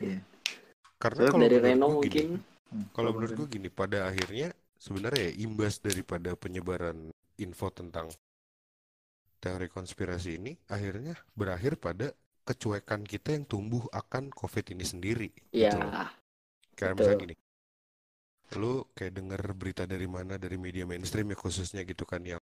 yeah. 0.01 0.21
karena 1.01 1.29
kalau 1.29 1.41
dari 1.41 1.57
Reno 1.57 1.87
mungkin 2.01 2.37
hmm, 2.37 2.85
kalau 2.93 3.11
menurut 3.13 3.33
gue 3.33 3.47
gini 3.57 3.69
pada 3.73 4.05
akhirnya 4.09 4.53
sebenarnya 4.77 5.29
ya 5.29 5.33
imbas 5.41 5.81
daripada 5.81 6.37
penyebaran 6.37 7.09
info 7.41 7.73
tentang 7.73 8.13
teori 9.41 9.69
konspirasi 9.69 10.37
ini 10.37 10.53
akhirnya 10.69 11.17
berakhir 11.33 11.77
pada 11.81 12.13
kecuekan 12.45 13.03
kita 13.03 13.33
yang 13.35 13.45
tumbuh 13.45 13.85
akan 13.91 14.29
covid 14.33 14.65
ini 14.73 14.85
sendiri 14.85 15.29
Iya. 15.53 15.73
gitu 15.73 15.79
kayak 16.77 16.93
misalnya 16.93 17.21
gini 17.25 17.35
lu 18.55 18.87
kayak 18.95 19.19
denger 19.19 19.41
berita 19.51 19.83
dari 19.83 20.07
mana? 20.07 20.39
Dari 20.39 20.55
media 20.55 20.87
mainstream 20.87 21.27
ya 21.33 21.37
khususnya 21.37 21.83
gitu 21.83 22.07
kan 22.07 22.23
yang 22.23 22.39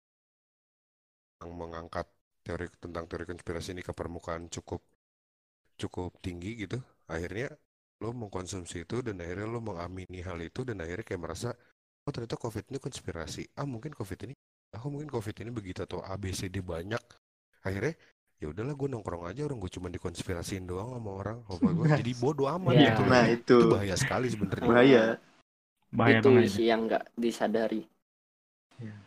yang 1.40 1.50
mengangkat 1.56 2.04
teori 2.44 2.68
tentang 2.76 3.08
teori 3.08 3.24
konspirasi 3.24 3.72
ini 3.72 3.80
ke 3.80 3.96
permukaan 3.96 4.52
cukup 4.52 4.84
cukup 5.80 6.12
tinggi 6.20 6.68
gitu. 6.68 6.76
Akhirnya 7.08 7.48
lo 8.04 8.12
mengkonsumsi 8.12 8.84
itu 8.84 9.00
dan 9.00 9.16
akhirnya 9.24 9.48
lo 9.48 9.64
mengamini 9.64 10.20
hal 10.20 10.36
itu 10.44 10.60
dan 10.66 10.82
akhirnya 10.84 11.06
kayak 11.08 11.22
merasa 11.24 11.56
oh 12.04 12.12
ternyata 12.12 12.36
covid 12.36 12.68
ini 12.68 12.78
konspirasi. 12.78 13.48
Ah 13.56 13.64
mungkin 13.64 13.96
covid 13.96 14.28
ini 14.28 14.34
aku 14.76 14.92
mungkin 14.92 15.08
covid 15.08 15.34
ini 15.40 15.50
begitu 15.54 15.80
atau 15.88 16.04
ABCD 16.04 16.60
banyak. 16.60 17.00
Akhirnya 17.64 17.96
ya 18.42 18.52
udahlah 18.52 18.76
gue 18.76 18.88
nongkrong 18.92 19.24
aja 19.24 19.46
orang 19.48 19.56
gue 19.56 19.72
cuma 19.72 19.88
dikonspirasiin 19.88 20.68
doang 20.68 20.92
sama 20.92 21.10
orang. 21.16 21.38
Apa 21.48 21.68
gue 21.72 21.86
jadi 22.04 22.12
bodoh 22.20 22.48
amat 22.60 22.72
yeah. 22.76 22.84
gitu 22.92 23.02
nah 23.08 23.24
itu. 23.24 23.56
itu 23.56 23.66
bahaya 23.72 23.96
sekali 23.96 24.26
sebenarnya. 24.28 24.68
Bahaya 24.68 25.04
bahaya 25.94 26.18
itu 26.18 26.28
banget. 26.30 26.50
sih 26.50 26.66
yang 26.66 26.90
nggak 26.90 27.04
disadari 27.14 27.86
yeah. 28.82 28.98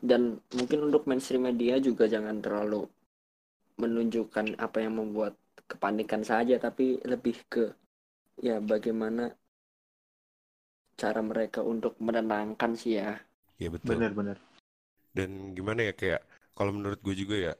dan 0.00 0.40
mungkin 0.56 0.88
untuk 0.88 1.04
mainstream 1.04 1.44
media 1.44 1.76
juga 1.76 2.08
jangan 2.08 2.40
terlalu 2.40 2.88
menunjukkan 3.76 4.60
apa 4.60 4.84
yang 4.84 4.96
membuat 4.96 5.36
kepanikan 5.68 6.24
saja 6.24 6.58
tapi 6.58 6.98
lebih 7.06 7.36
ke 7.46 7.70
ya 8.40 8.58
bagaimana 8.58 9.30
cara 11.00 11.24
mereka 11.24 11.64
untuk 11.64 11.96
menenangkan 11.96 12.76
sih 12.76 13.00
ya. 13.00 13.16
Iya 13.56 13.72
betul. 13.72 13.96
Benar-benar. 13.96 14.36
Dan 15.16 15.56
gimana 15.56 15.88
ya 15.88 15.94
kayak 15.96 16.20
kalau 16.52 16.76
menurut 16.76 17.00
gue 17.00 17.16
juga 17.16 17.36
ya 17.40 17.52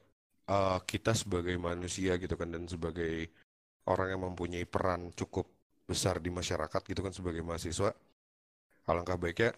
uh, 0.53 0.77
kita 0.85 1.17
sebagai 1.17 1.57
manusia 1.57 2.21
gitu 2.21 2.37
kan 2.37 2.53
dan 2.53 2.69
sebagai 2.69 3.33
orang 3.89 4.13
yang 4.13 4.21
mempunyai 4.29 4.69
peran 4.69 5.09
cukup 5.17 5.49
besar 5.89 6.21
di 6.21 6.29
masyarakat 6.29 6.81
gitu 6.85 7.01
kan 7.01 7.11
sebagai 7.11 7.41
mahasiswa 7.41 7.89
alangkah 8.87 9.17
baiknya 9.17 9.51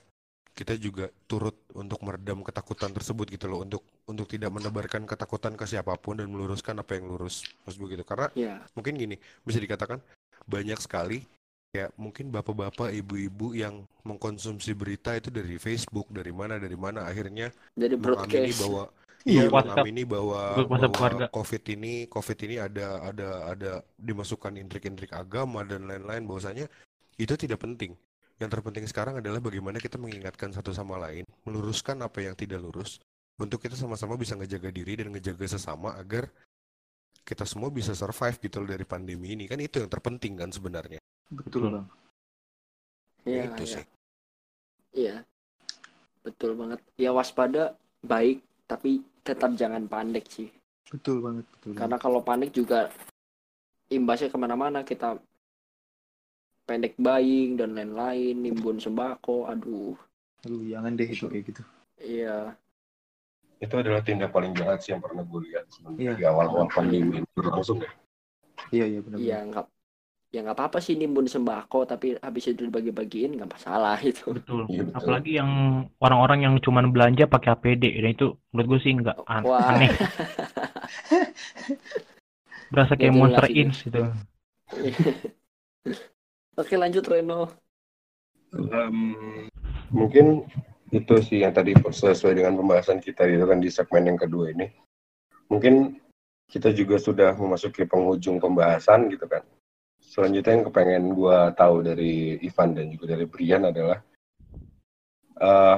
kita 0.53 0.77
juga 0.77 1.09
turut 1.25 1.57
untuk 1.73 1.97
meredam 2.05 2.45
ketakutan 2.45 2.93
tersebut 2.93 3.25
gitu 3.33 3.49
loh 3.49 3.65
untuk 3.65 3.81
untuk 4.05 4.29
tidak 4.29 4.53
menebarkan 4.53 5.09
ketakutan 5.09 5.57
ke 5.57 5.65
siapa 5.65 5.97
pun 5.97 6.21
dan 6.21 6.29
meluruskan 6.29 6.77
apa 6.77 6.93
yang 6.93 7.09
lurus 7.09 7.41
maksud 7.65 7.81
begitu 7.81 8.05
karena 8.05 8.29
yeah. 8.37 8.61
mungkin 8.77 8.93
gini 8.93 9.17
bisa 9.41 9.57
dikatakan 9.57 9.97
banyak 10.45 10.77
sekali 10.77 11.25
ya 11.73 11.89
mungkin 11.97 12.29
bapak-bapak 12.29 12.93
ibu-ibu 12.93 13.57
yang 13.57 13.81
mengkonsumsi 14.05 14.77
berita 14.77 15.17
itu 15.17 15.33
dari 15.33 15.57
Facebook 15.57 16.05
dari 16.13 16.29
mana 16.29 16.61
dari 16.61 16.77
mana 16.77 17.09
akhirnya 17.09 17.49
dari 17.73 17.97
mengamini 17.97 18.53
bahwa 18.53 18.83
Iya, 19.23 19.47
mengamini 19.47 20.03
bahwa, 20.03 20.67
bahwa 20.67 21.31
COVID 21.31 21.63
ini 21.79 22.11
COVID 22.11 22.37
ini 22.43 22.59
ada 22.59 23.07
ada 23.07 23.27
ada 23.55 23.71
dimasukkan 23.95 24.51
intrik-intrik 24.59 25.15
agama 25.15 25.63
dan 25.63 25.87
lain-lain 25.87 26.27
bahwasanya 26.27 26.67
itu 27.15 27.31
tidak 27.39 27.63
penting 27.63 27.95
yang 28.41 28.49
terpenting 28.49 28.85
sekarang 28.89 29.21
adalah 29.21 29.37
bagaimana 29.37 29.77
kita 29.77 30.01
mengingatkan 30.01 30.49
satu 30.49 30.73
sama 30.73 30.97
lain, 30.97 31.25
meluruskan 31.45 32.01
apa 32.01 32.25
yang 32.25 32.33
tidak 32.33 32.61
lurus, 32.61 32.97
untuk 33.37 33.61
kita 33.61 33.73
sama-sama 33.73 34.17
bisa 34.17 34.37
ngejaga 34.37 34.69
diri 34.69 34.93
dan 34.97 35.09
ngejaga 35.13 35.45
sesama 35.57 35.97
agar 35.97 36.29
kita 37.23 37.47
semua 37.47 37.71
bisa 37.71 37.95
survive 37.95 38.37
gitu 38.37 38.61
loh 38.61 38.69
dari 38.69 38.85
pandemi 38.85 39.33
ini. 39.33 39.47
Kan 39.47 39.63
itu 39.63 39.79
yang 39.79 39.89
terpenting 39.89 40.37
kan 40.37 40.49
sebenarnya. 40.51 40.99
Betul, 41.31 41.71
Bang. 41.71 41.87
Iya, 43.23 43.41
itu 43.47 43.63
ya. 43.63 43.71
sih. 43.73 43.85
Iya. 44.93 45.15
Betul 46.23 46.55
banget. 46.59 46.79
Ya 46.99 47.11
waspada 47.15 47.75
baik, 48.03 48.43
tapi 48.67 49.03
tetap 49.23 49.55
jangan 49.55 49.87
panik 49.87 50.27
sih. 50.27 50.51
Betul 50.91 51.23
banget. 51.23 51.45
Betul 51.57 51.73
Karena 51.79 51.97
kalau 51.97 52.19
panik 52.21 52.51
juga 52.51 52.91
imbasnya 53.87 54.29
ke 54.29 54.37
mana-mana 54.37 54.83
kita 54.83 55.17
pendek 56.63 56.95
buying 56.95 57.59
dan 57.59 57.75
lain-lain 57.75 58.39
nimbun 58.39 58.79
sembako 58.79 59.51
aduh 59.51 59.99
Aduh, 60.43 60.59
jangan 60.67 60.99
deh 60.99 61.07
itu 61.07 61.31
kayak 61.31 61.55
gitu. 61.55 61.63
Iya. 62.03 62.51
Itu 63.63 63.79
adalah 63.79 64.03
tindak 64.03 64.35
paling 64.35 64.51
jahat 64.59 64.83
sih 64.83 64.91
yang 64.91 64.99
pernah 64.99 65.23
gue 65.23 65.39
lihat 65.47 65.63
Iya. 65.95 66.19
di 66.19 66.23
awal-awal 66.27 66.67
pandemi 66.67 67.23
berlangsung 67.31 67.79
ya. 67.79 67.87
Iya, 68.75 68.85
iya 68.91 68.99
benar. 68.99 69.17
Iya 69.23 69.37
nggak 69.47 69.65
ya 70.33 70.39
nggak 70.43 70.57
apa-apa 70.59 70.83
sih 70.83 70.99
nimbun 70.99 71.31
sembako 71.31 71.87
tapi 71.87 72.19
habis 72.19 72.51
itu 72.51 72.67
dibagi-bagiin 72.67 73.39
nggak 73.39 73.55
masalah 73.55 73.95
itu. 74.03 74.35
Betul. 74.35 74.67
Iya, 74.67 74.83
betul. 74.83 74.99
Apalagi 74.99 75.31
yang 75.39 75.51
orang-orang 76.03 76.39
yang 76.43 76.59
cuman 76.59 76.91
belanja 76.91 77.23
pakai 77.23 77.55
APD, 77.55 78.03
dan 78.03 78.11
itu 78.11 78.35
menurut 78.51 78.67
gue 78.67 78.79
sih 78.83 78.91
nggak 78.99 79.15
an- 79.31 79.47
Wah. 79.47 79.79
aneh. 79.79 79.95
Berasa 82.73 82.99
kayak 82.99 83.15
monster 83.15 83.47
itu. 83.47 83.71
Oke 86.53 86.77
lanjut 86.77 87.01
Reno. 87.09 87.49
Em, 88.53 88.97
mungkin 89.89 90.45
itu 90.93 91.15
sih 91.25 91.41
yang 91.41 91.57
tadi 91.57 91.73
sesuai 91.73 92.37
dengan 92.37 92.53
pembahasan 92.53 93.01
kita 93.01 93.25
itu 93.25 93.41
kan 93.49 93.57
di 93.57 93.73
segmen 93.73 94.13
yang 94.13 94.19
kedua 94.21 94.53
ini. 94.53 94.69
Mungkin 95.49 95.97
kita 96.45 96.69
juga 96.69 97.01
sudah 97.01 97.33
memasuki 97.33 97.89
penghujung 97.89 98.37
pembahasan 98.37 99.09
gitu 99.09 99.25
kan. 99.25 99.41
Selanjutnya 99.97 100.53
yang 100.53 100.65
kepengen 100.69 101.05
gua 101.17 101.49
tahu 101.57 101.81
dari 101.81 102.37
Ivan 102.45 102.77
dan 102.77 102.93
juga 102.93 103.17
dari 103.17 103.25
Brian 103.25 103.65
adalah 103.65 103.97
eh, 105.41 105.77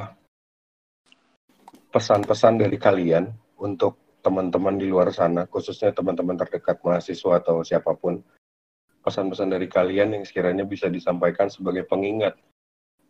pesan-pesan 1.95 2.59
dari 2.59 2.75
kalian 2.75 3.31
untuk 3.63 4.19
teman-teman 4.19 4.75
di 4.75 4.91
luar 4.91 5.15
sana, 5.15 5.47
khususnya 5.47 5.95
teman-teman 5.95 6.35
terdekat 6.35 6.83
mahasiswa 6.83 7.39
atau 7.39 7.63
siapa 7.63 7.95
pun, 7.95 8.19
pesan-pesan 9.05 9.53
dari 9.53 9.69
kalian 9.69 10.17
yang 10.17 10.23
sekiranya 10.25 10.65
bisa 10.65 10.89
disampaikan 10.89 11.45
sebagai 11.45 11.85
pengingat 11.85 12.33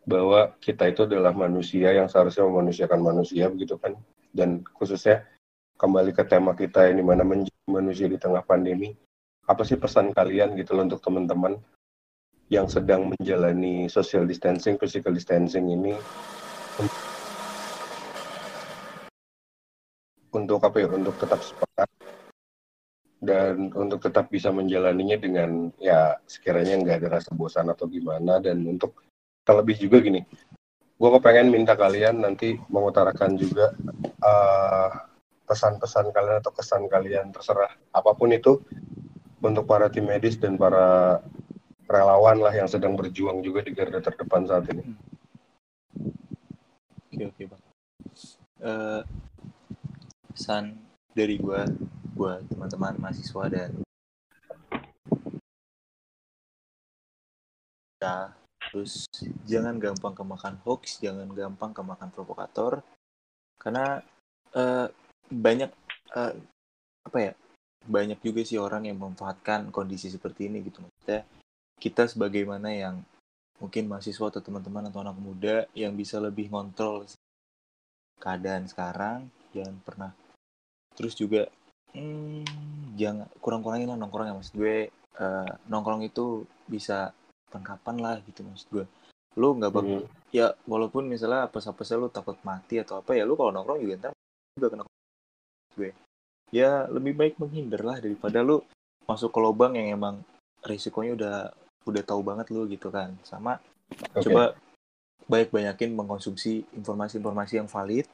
bahwa 0.03 0.51
kita 0.59 0.91
itu 0.91 1.07
adalah 1.07 1.31
manusia 1.31 1.95
yang 1.95 2.11
seharusnya 2.11 2.43
memanusiakan 2.45 2.99
manusia 2.99 3.47
begitu 3.47 3.79
kan? 3.79 3.95
Dan 4.35 4.67
khususnya 4.75 5.23
kembali 5.79 6.11
ke 6.11 6.27
tema 6.27 6.51
kita 6.51 6.91
yang 6.91 6.99
di 6.99 7.05
mana 7.07 7.23
menjadi 7.23 7.63
manusia 7.71 8.11
di 8.11 8.19
tengah 8.19 8.43
pandemi 8.43 8.91
apa 9.47 9.61
sih 9.63 9.79
pesan 9.79 10.11
kalian 10.11 10.59
gitu 10.59 10.75
loh 10.75 10.83
untuk 10.83 10.99
teman-teman 10.99 11.55
yang 12.51 12.69
sedang 12.69 13.09
menjalani 13.09 13.89
social 13.89 14.27
distancing, 14.27 14.75
physical 14.77 15.15
distancing 15.15 15.71
ini? 15.71 15.95
Untuk 20.35 20.59
apa 20.59 20.77
ya? 20.77 20.91
Untuk 20.91 21.15
tetap 21.17 21.39
sepakat 21.41 21.89
dan 23.23 23.71
untuk 23.73 24.03
tetap 24.03 24.27
bisa 24.27 24.51
menjalaninya 24.51 25.17
dengan 25.17 25.71
ya 25.79 26.19
sekiranya 26.27 26.77
nggak 26.81 26.97
ada 27.03 27.09
rasa 27.19 27.31
bosan 27.31 27.71
atau 27.71 27.87
gimana 27.87 28.43
dan 28.43 28.59
untuk 28.67 29.01
terlebih 29.47 29.79
juga 29.79 30.03
gini 30.03 30.21
gue 30.95 31.09
kepengen 31.19 31.51
minta 31.51 31.75
kalian 31.75 32.23
nanti 32.23 32.55
mengutarakan 32.71 33.35
juga 33.35 33.75
eh, 34.03 34.89
pesan-pesan 35.45 36.11
kalian 36.11 36.37
atau 36.41 36.51
kesan 36.55 36.87
kalian 36.87 37.31
terserah 37.31 37.71
apa 37.91 38.11
pun 38.15 38.31
itu 38.31 38.63
untuk 39.43 39.67
para 39.67 39.91
tim 39.91 40.07
medis 40.07 40.39
dan 40.39 40.57
para 40.57 41.19
relawan 41.85 42.41
lah 42.41 42.53
yang 42.55 42.65
sedang 42.65 42.97
berjuang 42.97 43.45
juga 43.45 43.61
di 43.61 43.71
garda 43.75 44.01
terdepan 44.01 44.47
saat 44.47 44.65
ini 44.73 44.83
Oke, 47.15 47.31
oke, 47.31 47.43
Bang. 47.47 47.63
Eh, 48.59 49.01
pesan 50.35 50.84
dari 51.15 51.39
gua 51.39 51.63
buat 52.11 52.43
teman-teman 52.51 52.99
mahasiswa 52.99 53.43
dan 53.47 53.71
ya, 58.03 58.35
terus 58.67 59.07
jangan 59.47 59.79
gampang 59.79 60.11
kemakan 60.11 60.59
hoax, 60.67 60.99
jangan 60.99 61.31
gampang 61.31 61.71
kemakan 61.71 62.11
provokator 62.11 62.83
karena 63.55 64.03
eh, 64.51 64.87
banyak 65.31 65.71
eh, 66.19 66.33
apa 67.07 67.17
ya? 67.17 67.33
Banyak 67.85 68.19
juga 68.19 68.41
sih 68.41 68.57
orang 68.57 68.89
yang 68.89 68.97
memanfaatkan 68.97 69.69
kondisi 69.69 70.09
seperti 70.09 70.49
ini 70.49 70.65
gitu 70.65 70.81
maksudnya. 70.83 71.23
Kita 71.77 72.09
sebagaimana 72.09 72.73
yang 72.73 72.99
mungkin 73.61 73.87
mahasiswa 73.87 74.25
atau 74.27 74.41
teman-teman 74.43 74.89
atau 74.91 74.99
anak 75.05 75.17
muda 75.21 75.55
yang 75.77 75.95
bisa 75.95 76.19
lebih 76.19 76.51
ngontrol 76.51 77.07
keadaan 78.19 78.67
sekarang 78.67 79.31
jangan 79.55 79.75
pernah 79.85 80.11
terus 80.95 81.13
juga 81.13 81.47
hmm, 81.93 82.95
jangan 82.95 83.27
kurang-kurangin 83.43 83.91
lah 83.91 83.99
nongkrong 83.99 84.27
ya 84.31 84.35
maksud 84.35 84.55
gue 84.55 84.89
eh, 84.91 85.51
nongkrong 85.69 86.07
itu 86.07 86.47
bisa 86.65 87.11
kapan 87.55 88.03
lah 88.03 88.19
gitu 88.27 88.43
maksud 88.43 88.67
gue 88.67 88.85
lu 89.39 89.55
nggak 89.55 89.71
bak 89.71 89.83
Hmm. 89.83 90.07
ya 90.31 90.51
walaupun 90.67 91.07
misalnya 91.07 91.47
apa 91.47 91.59
apa 91.59 91.81
lu 91.95 92.07
takut 92.11 92.35
mati 92.43 92.79
atau 92.79 92.99
apa 92.99 93.15
ya 93.15 93.23
lu 93.23 93.39
kalau 93.39 93.51
nongkrong 93.55 93.79
juga 93.79 93.93
ntar 93.99 94.11
juga 94.55 94.67
kena 94.71 94.83
gue 95.75 95.91
ya 96.51 96.87
lebih 96.91 97.15
baik 97.15 97.35
menghindar 97.39 97.83
lah 97.83 97.97
daripada 97.99 98.43
lu 98.43 98.63
masuk 99.07 99.31
ke 99.31 99.39
lubang 99.39 99.75
yang 99.75 99.95
emang 99.95 100.15
risikonya 100.63 101.15
udah 101.15 101.35
udah 101.85 102.03
tahu 102.03 102.21
banget 102.25 102.49
lu 102.51 102.65
gitu 102.67 102.89
kan 102.89 103.13
sama 103.23 103.59
Oke. 104.15 104.27
coba 104.27 104.55
banyak-banyakin 105.25 105.93
mengkonsumsi 105.93 106.65
informasi-informasi 106.75 107.53
yang 107.59 107.69
valid 107.69 108.07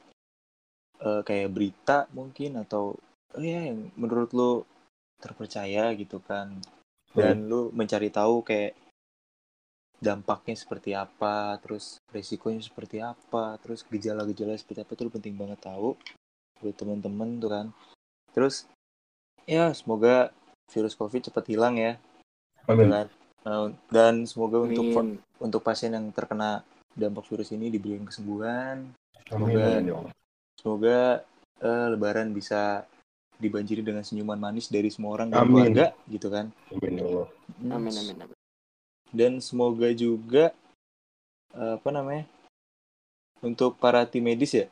eh, 1.02 1.22
kayak 1.26 1.52
berita 1.52 2.06
mungkin 2.14 2.62
atau 2.62 2.96
eh, 3.36 3.44
ya 3.44 3.60
yang 3.70 3.90
menurut 3.98 4.30
lu 4.32 4.52
terpercaya 5.22 5.94
gitu 5.94 6.18
kan 6.22 6.58
dan 7.12 7.44
lu 7.44 7.68
mencari 7.76 8.08
tahu 8.08 8.40
kayak 8.42 8.72
dampaknya 10.02 10.58
seperti 10.58 10.96
apa 10.98 11.60
terus 11.62 12.02
resikonya 12.10 12.58
seperti 12.58 12.98
apa 12.98 13.54
terus 13.62 13.86
gejala-gejala 13.86 14.58
seperti 14.58 14.82
apa 14.82 14.98
itu 14.98 15.02
lu 15.06 15.14
penting 15.14 15.38
banget 15.38 15.62
tahu 15.62 15.94
buat 16.58 16.74
teman-teman 16.74 17.38
tuh 17.38 17.50
kan 17.52 17.66
terus 18.34 18.66
ya 19.46 19.70
semoga 19.76 20.34
virus 20.74 20.98
covid 20.98 21.22
cepat 21.30 21.44
hilang 21.46 21.78
ya 21.78 22.00
Amin. 22.66 22.90
dan 22.90 23.06
eh, 23.46 23.68
dan 23.94 24.14
semoga 24.26 24.66
untuk 24.66 24.90
Amin. 24.90 25.22
untuk 25.38 25.62
pasien 25.62 25.94
yang 25.94 26.10
terkena 26.10 26.66
dampak 26.92 27.24
virus 27.28 27.52
ini 27.52 27.72
diberikan 27.72 28.04
kesembuhan. 28.04 28.92
Semoga 29.28 29.80
Amin, 29.80 29.88
ya 29.88 29.94
Allah. 29.96 30.12
Semoga 30.62 31.26
eh, 31.58 31.86
Lebaran 31.90 32.30
bisa 32.30 32.86
dibanjiri 33.36 33.82
dengan 33.82 34.06
senyuman 34.06 34.38
manis 34.38 34.70
dari 34.70 34.86
semua 34.86 35.18
orang 35.18 35.34
dan 35.34 35.42
Amin. 35.42 35.50
keluarga 35.74 35.86
gitu 36.06 36.30
kan. 36.30 36.46
Amin, 36.70 37.02
ya 37.02 37.04
Allah. 37.10 37.28
Hmm, 37.58 37.72
Amin 37.74 37.92
amin 37.98 38.16
amin. 38.22 38.38
Dan 39.10 39.32
semoga 39.42 39.90
juga 39.90 40.54
eh, 41.52 41.74
apa 41.76 41.90
namanya 41.90 42.24
untuk 43.42 43.74
para 43.76 44.06
tim 44.06 44.22
medis 44.22 44.54
ya, 44.54 44.70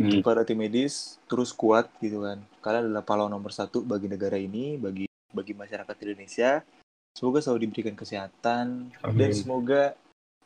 Hmm. 0.00 0.24
para 0.24 0.42
tim 0.48 0.56
medis 0.56 1.20
terus 1.28 1.52
kuat 1.52 1.86
gitu 2.00 2.24
kan. 2.24 2.40
Kalian 2.64 2.88
adalah 2.88 3.04
pahlawan 3.04 3.30
nomor 3.30 3.52
satu 3.52 3.84
bagi 3.84 4.08
negara 4.08 4.40
ini, 4.40 4.80
bagi 4.80 5.04
bagi 5.30 5.52
masyarakat 5.52 5.92
Indonesia. 6.02 6.64
Semoga 7.12 7.44
selalu 7.44 7.68
diberikan 7.68 7.92
kesehatan 7.94 8.90
dan 8.96 9.28
Amin. 9.30 9.36
semoga 9.36 9.92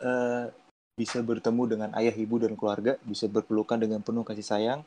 eh, 0.03 0.47
bisa 0.95 1.19
bertemu 1.23 1.63
dengan 1.67 1.91
ayah, 1.99 2.15
ibu, 2.15 2.39
dan 2.39 2.55
keluarga, 2.55 2.95
bisa 3.03 3.27
berpelukan 3.27 3.79
dengan 3.79 3.99
penuh 4.01 4.23
kasih 4.23 4.47
sayang. 4.47 4.81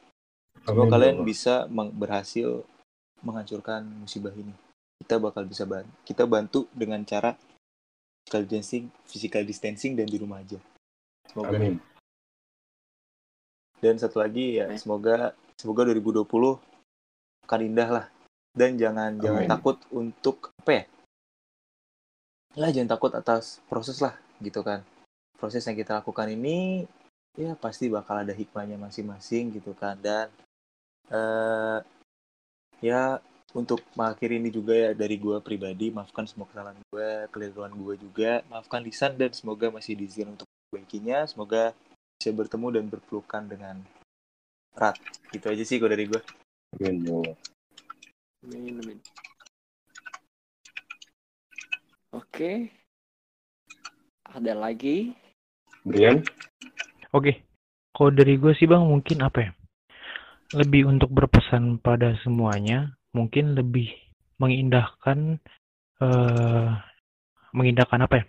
Semoga 0.64 0.72
Amin, 0.72 0.88
ya 0.88 0.94
kalian 0.96 1.16
Allah. 1.20 1.28
bisa 1.28 1.54
meng- 1.68 1.94
berhasil 1.94 2.64
menghancurkan 3.22 3.84
musibah 4.04 4.32
ini. 4.34 4.56
Kita 5.04 5.20
bakal 5.22 5.46
bisa 5.46 5.68
bantu. 5.68 5.92
Kita 6.08 6.24
bantu 6.26 6.60
dengan 6.74 7.04
cara 7.06 7.36
physical 8.26 8.44
distancing, 8.48 8.86
physical 9.06 9.44
distancing 9.46 9.94
dan 9.94 10.08
di 10.10 10.18
rumah 10.18 10.42
aja. 10.42 10.58
Semoga. 11.30 11.54
Amin. 11.54 11.78
Dan 13.78 14.02
satu 14.02 14.18
lagi 14.24 14.58
ya, 14.58 14.66
Amin. 14.72 14.80
semoga 14.82 15.38
semoga 15.54 15.86
2020 15.86 16.58
akan 17.46 17.62
indah 17.62 17.90
lah. 17.94 18.06
Dan 18.58 18.74
jangan 18.80 19.22
jangan 19.22 19.44
Amin. 19.46 19.52
takut 19.52 19.78
untuk 19.94 20.50
apa 20.58 20.72
ya? 20.74 20.84
Lah 22.58 22.74
jangan 22.74 22.98
takut 22.98 23.12
atas 23.14 23.62
proses 23.70 24.02
lah 24.02 24.18
gitu 24.42 24.66
kan. 24.66 24.82
Proses 25.38 25.64
yang 25.70 25.78
kita 25.78 26.02
lakukan 26.02 26.28
ini 26.34 26.84
ya 27.38 27.54
pasti 27.54 27.86
bakal 27.88 28.26
ada 28.26 28.34
hikmahnya 28.34 28.82
masing-masing 28.82 29.54
gitu 29.54 29.78
kan 29.78 29.94
dan 30.02 30.34
eh 31.14 31.80
ya 32.82 33.22
untuk 33.54 33.86
mengakhiri 33.94 34.42
ini 34.42 34.50
juga 34.50 34.74
ya 34.74 34.90
dari 34.98 35.22
gue 35.22 35.38
pribadi 35.46 35.94
maafkan 35.94 36.26
semua 36.26 36.50
kesalahan 36.50 36.82
gue 36.90 37.10
keliruan 37.30 37.72
gue 37.78 37.96
juga 38.02 38.42
maafkan 38.50 38.82
lisan 38.82 39.14
dan 39.16 39.32
semoga 39.38 39.70
masih 39.70 39.94
diizinkan 39.94 40.34
untuk 40.34 40.50
memperbaikinya 40.50 41.30
semoga 41.30 41.78
bisa 42.18 42.34
bertemu 42.34 42.68
dan 42.74 42.86
berpelukan 42.90 43.44
dengan 43.46 43.76
erat 44.74 44.98
gitu 45.30 45.46
aja 45.54 45.64
sih 45.64 45.78
kok 45.78 45.94
dari 45.94 46.10
gue 46.10 46.22
Amin, 46.76 47.06
ya 47.08 47.16
Allah. 47.16 47.38
Amin 48.44 48.76
amin. 48.84 49.00
Oke. 52.12 52.76
Ada 54.28 54.52
lagi? 54.52 55.16
Brian? 55.88 56.20
Oke, 57.16 57.48
kalau 57.96 58.12
dari 58.12 58.36
gue 58.36 58.52
sih 58.60 58.68
bang 58.68 58.84
mungkin 58.84 59.24
apa 59.24 59.40
ya? 59.40 59.52
Lebih 60.60 60.92
untuk 60.92 61.12
berpesan 61.16 61.80
pada 61.80 62.12
semuanya, 62.24 62.92
mungkin 63.16 63.56
lebih 63.56 63.88
mengindahkan, 64.44 65.40
eh 66.04 66.70
mengindahkan 67.56 68.04
apa 68.04 68.16
ya? 68.20 68.26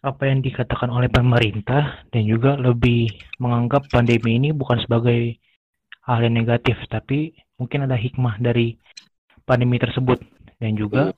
apa 0.00 0.32
yang 0.32 0.40
dikatakan 0.40 0.88
oleh 0.88 1.12
pemerintah 1.12 2.08
dan 2.08 2.24
juga 2.24 2.56
lebih 2.56 3.12
menganggap 3.36 3.84
pandemi 3.92 4.40
ini 4.40 4.48
bukan 4.48 4.80
sebagai 4.80 5.36
hal 6.08 6.24
yang 6.24 6.40
negatif, 6.40 6.80
tapi 6.88 7.36
mungkin 7.60 7.84
ada 7.84 8.00
hikmah 8.00 8.40
dari 8.40 8.80
pandemi 9.44 9.76
tersebut 9.76 10.24
dan 10.56 10.72
juga 10.72 11.12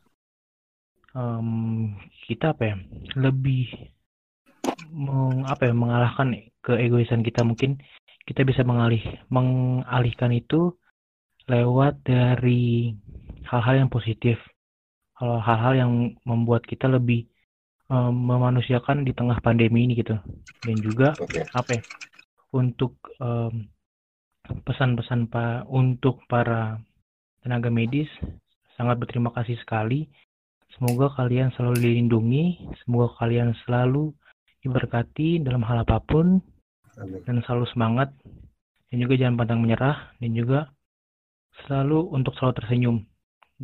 um, 1.15 1.95
kita 2.27 2.59
apa 2.59 2.75
ya 2.75 2.77
lebih 3.23 3.71
meng, 4.93 5.49
apa 5.49 5.73
ya 5.73 5.75
mengalahkan 5.75 6.37
keegoisan 6.61 7.25
kita. 7.25 7.43
Mungkin 7.43 7.81
kita 8.29 8.47
bisa 8.47 8.63
mengalih 8.63 9.03
mengalihkan 9.33 10.31
itu 10.31 10.77
lewat 11.51 12.05
dari 12.07 12.95
hal-hal 13.49 13.87
yang 13.87 13.91
positif. 13.91 14.39
Hal-hal 15.23 15.79
yang 15.79 15.93
membuat 16.27 16.67
kita 16.67 16.91
lebih 16.91 17.31
um, 17.87 18.11
memanusiakan 18.11 19.07
di 19.07 19.15
tengah 19.15 19.39
pandemi 19.39 19.87
ini 19.87 19.99
gitu. 19.99 20.19
Dan 20.63 20.77
juga 20.83 21.15
okay. 21.19 21.47
apa 21.55 21.79
ya 21.79 21.83
untuk 22.53 22.99
um, 23.23 23.71
pesan-pesan 24.67 25.31
pak 25.31 25.65
untuk 25.71 26.21
para 26.27 26.83
tenaga 27.41 27.71
medis 27.71 28.11
sangat 28.77 28.99
berterima 28.99 29.31
kasih 29.35 29.57
sekali. 29.63 30.11
Semoga 30.75 31.13
kalian 31.13 31.53
selalu 31.53 31.85
dilindungi 31.85 32.45
semoga 32.83 33.13
kalian 33.21 33.53
selalu 33.69 34.17
diberkati 34.63 35.43
dalam 35.43 35.67
hal 35.67 35.83
apa 35.83 35.99
pun 36.03 36.39
Amin. 36.99 37.21
dan 37.27 37.43
selalu 37.43 37.67
semangat 37.75 38.15
dan 38.89 38.97
juga 39.03 39.15
jangan 39.19 39.37
pantang 39.39 39.61
menyerah 39.61 40.15
dan 40.23 40.31
juga 40.33 40.71
selalu 41.67 42.09
untuk 42.15 42.33
selalu 42.39 42.55
tersenyum 42.63 42.97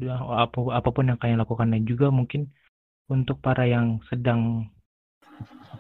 apa 0.07 0.89
pun 0.95 1.11
yang 1.11 1.19
kalian 1.19 1.43
lakukan 1.43 1.71
dan 1.71 1.83
juga 1.83 2.11
mungkin 2.15 2.51
untuk 3.09 3.41
para 3.41 3.65
yang 3.65 3.99
sedang 4.13 4.69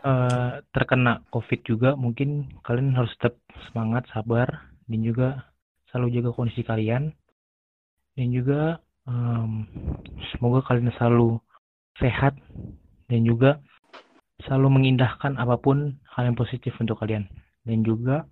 uh, 0.03 0.62
terkena 0.73 1.23
COVID 1.31 1.61
juga 1.66 1.90
mungkin 1.95 2.49
kalian 2.65 2.97
harus 2.97 3.12
tetap 3.19 3.36
semangat, 3.69 4.09
sabar, 4.11 4.49
dan 4.89 5.01
juga 5.05 5.28
selalu 5.90 6.19
jaga 6.19 6.31
kondisi 6.35 6.62
kalian. 6.65 7.12
Dan 8.19 8.35
juga 8.35 8.82
um, 9.07 9.62
semoga 10.35 10.66
kalian 10.66 10.90
selalu 10.99 11.39
sehat 12.03 12.35
dan 13.07 13.23
juga 13.23 13.62
selalu 14.47 14.69
mengindahkan 14.81 15.35
apa 15.35 15.59
pun 15.59 15.98
hal 16.15 16.31
yang 16.31 16.39
positif 16.39 16.74
untuk 16.78 16.98
kalian. 17.02 17.27
Dan 17.66 17.82
juga 17.82 18.24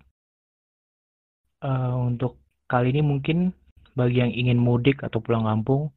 uh, 1.63 1.95
untuk 1.99 2.39
kali 2.67 2.95
ini 2.95 3.03
mungkin 3.03 3.51
bagi 3.97 4.21
yang 4.21 4.31
ingin 4.31 4.59
mudik 4.61 5.01
atau 5.03 5.19
pulang 5.19 5.45
kampung, 5.45 5.89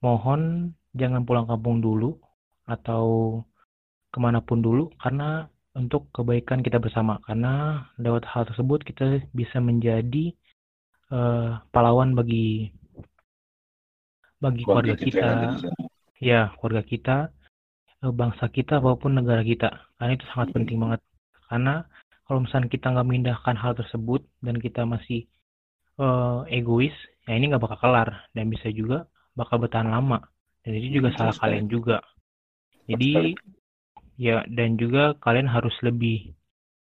mohon 0.00 0.72
jangan 0.96 1.22
pulang 1.22 1.46
kampung 1.46 1.78
dulu 1.84 2.16
atau 2.68 3.38
ke 4.08 4.18
mana 4.18 4.40
pun 4.40 4.64
dulu 4.64 4.88
karena 5.00 5.46
untuk 5.76 6.08
kebaikan 6.10 6.64
kita 6.64 6.80
bersama. 6.80 7.20
Karena 7.22 7.84
lewat 8.00 8.26
hal 8.26 8.48
tersebut 8.48 8.82
kita 8.82 9.22
bisa 9.30 9.60
menjadi 9.60 10.34
uh, 11.12 11.62
pahlawan 11.70 12.16
bagi 12.16 12.72
bagi 14.38 14.62
keluarga, 14.62 14.94
kita, 14.94 15.28
kita. 15.58 15.70
ya 16.22 16.54
keluarga 16.58 16.82
kita 16.86 17.16
bangsa 18.02 18.46
kita 18.50 18.78
maupun 18.78 19.18
negara 19.18 19.42
kita. 19.42 19.70
Karena 19.98 20.12
itu 20.14 20.24
sangat 20.30 20.54
penting 20.54 20.78
banget. 20.78 21.00
Karena 21.50 21.82
kalau 22.28 22.44
misalnya 22.44 22.68
kita 22.70 22.92
nggak 22.94 23.06
memindahkan 23.06 23.56
hal 23.58 23.72
tersebut 23.74 24.22
dan 24.44 24.60
kita 24.60 24.86
masih 24.86 25.26
uh, 25.98 26.44
egois 26.46 26.94
ya 27.26 27.34
ini 27.34 27.50
nggak 27.50 27.62
bakal 27.62 27.78
kelar. 27.82 28.30
Dan 28.30 28.50
bisa 28.52 28.70
juga 28.70 29.10
bakal 29.34 29.58
bertahan 29.58 29.90
lama. 29.90 30.22
Dan 30.62 30.78
itu 30.78 31.02
juga 31.02 31.14
salah 31.18 31.34
kalian 31.34 31.66
juga. 31.66 31.98
Jadi 32.88 33.34
ya 34.18 34.42
dan 34.50 34.74
juga 34.74 35.14
kalian 35.18 35.50
harus 35.50 35.74
lebih 35.82 36.34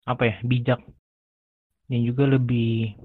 apa 0.08 0.22
ya 0.28 0.36
bijak. 0.40 0.80
Dan 1.92 2.08
juga 2.08 2.24
lebih 2.24 2.96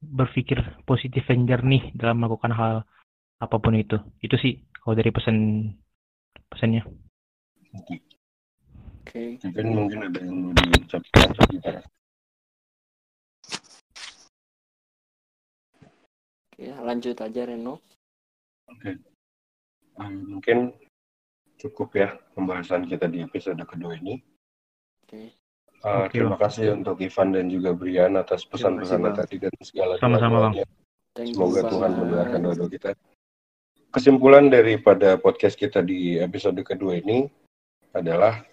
berpikir 0.00 0.58
positif 0.88 1.28
dan 1.28 1.44
jernih 1.44 1.92
dalam 1.94 2.18
melakukan 2.18 2.50
hal 2.50 2.74
apa 3.38 3.56
pun 3.62 3.78
itu. 3.78 4.00
Itu 4.18 4.34
sih 4.40 4.66
kalau 4.82 4.98
dari 4.98 5.12
pesan 5.14 5.36
pesannya 6.50 6.82
oke 7.74 7.96
okay. 9.06 9.38
mungkin 9.44 9.66
mungkin 9.74 10.00
ada 10.10 10.18
yang 10.22 10.36
mau 10.38 10.52
diucapkan 10.54 11.28
sekitar 11.34 11.82
Oke, 16.60 16.76
lanjut 16.76 17.16
aja 17.16 17.48
Reno. 17.48 17.80
Oke. 18.68 19.00
Um, 19.96 20.36
mungkin 20.36 20.76
cukup 21.56 21.88
ya 21.96 22.20
pembahasan 22.36 22.84
kita 22.84 23.08
di 23.08 23.24
episode 23.24 23.64
kedua 23.64 23.96
ini. 23.96 24.20
Oke. 25.08 25.32
Uh, 25.80 26.04
okay, 26.04 26.20
terima 26.20 26.36
kasih 26.36 26.76
untuk 26.76 27.00
Ivan 27.00 27.32
dan 27.32 27.48
juga 27.48 27.72
Brian 27.72 28.12
atas 28.20 28.44
pesan-pesan 28.44 29.08
tadi 29.16 29.40
dan 29.40 29.52
segala 29.64 29.96
Sama-sama, 29.96 30.52
Semoga 31.16 31.64
Tuhan 31.64 31.90
mendengarkan 31.96 32.40
doa 32.44 32.68
kita. 32.68 32.90
Kesimpulan 33.88 34.52
daripada 34.52 35.16
podcast 35.16 35.56
kita 35.56 35.80
di 35.80 36.20
episode 36.20 36.60
kedua 36.60 37.00
ini 37.00 37.32
adalah 37.90 38.44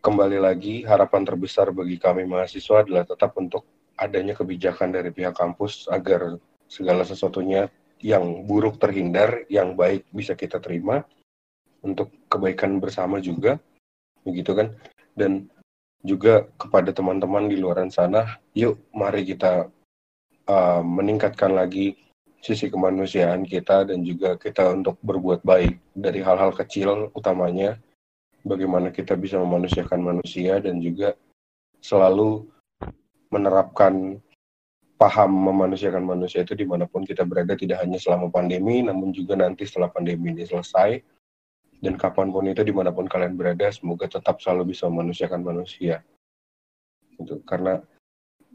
kembali 0.00 0.38
lagi 0.40 0.86
harapan 0.86 1.22
terbesar 1.26 1.68
bagi 1.74 2.00
kami 2.00 2.24
mahasiswa 2.24 2.86
adalah 2.86 3.04
tetap 3.04 3.36
untuk 3.36 3.66
adanya 3.98 4.32
kebijakan 4.32 4.94
dari 4.94 5.10
pihak 5.10 5.34
kampus 5.34 5.90
agar 5.90 6.38
segala 6.70 7.02
sesuatunya 7.02 7.66
yang 7.98 8.46
buruk 8.46 8.78
terhindar, 8.78 9.42
yang 9.50 9.74
baik 9.74 10.06
bisa 10.14 10.38
kita 10.38 10.62
terima 10.62 11.02
untuk 11.82 12.14
kebaikan 12.30 12.78
bersama 12.78 13.18
juga, 13.18 13.58
begitu 14.22 14.54
kan? 14.54 14.78
Dan 15.18 15.50
juga 16.06 16.46
kepada 16.54 16.94
teman-teman 16.94 17.50
di 17.50 17.58
luar 17.58 17.82
sana, 17.90 18.38
yuk 18.54 18.78
mari 18.94 19.26
kita 19.26 19.66
uh, 20.46 20.82
meningkatkan 20.86 21.58
lagi 21.58 21.98
sisi 22.38 22.70
kemanusiaan 22.70 23.42
kita 23.42 23.82
dan 23.82 24.06
juga 24.06 24.38
kita 24.38 24.70
untuk 24.70 24.94
berbuat 25.02 25.42
baik 25.42 25.74
dari 25.90 26.22
hal-hal 26.22 26.54
kecil 26.54 27.10
utamanya 27.10 27.82
bagaimana 28.48 28.88
kita 28.88 29.12
bisa 29.14 29.36
memanusiakan 29.36 30.00
manusia 30.00 30.56
dan 30.58 30.80
juga 30.80 31.12
selalu 31.84 32.48
menerapkan 33.28 34.16
paham 34.98 35.30
memanusiakan 35.30 36.02
manusia 36.02 36.42
itu 36.42 36.58
di 36.58 36.66
mana 36.66 36.88
pun 36.90 37.06
kita 37.06 37.22
berada 37.22 37.54
tidak 37.54 37.84
hanya 37.84 38.00
selama 38.00 38.32
pandemi 38.32 38.82
namun 38.82 39.14
juga 39.14 39.38
nanti 39.38 39.68
setelah 39.68 39.92
pandemi 39.92 40.34
ini 40.34 40.48
selesai. 40.48 40.98
Dan 41.78 41.94
kapan 41.94 42.34
pun 42.34 42.42
itu 42.50 42.66
di 42.66 42.74
mana 42.74 42.90
pun 42.90 43.06
kalian 43.06 43.38
berada 43.38 43.70
semoga 43.70 44.10
tetap 44.10 44.42
selalu 44.42 44.74
bisa 44.74 44.90
memanusiakan 44.90 45.46
manusia. 45.46 46.02
Itu 47.14 47.38
karena 47.46 47.78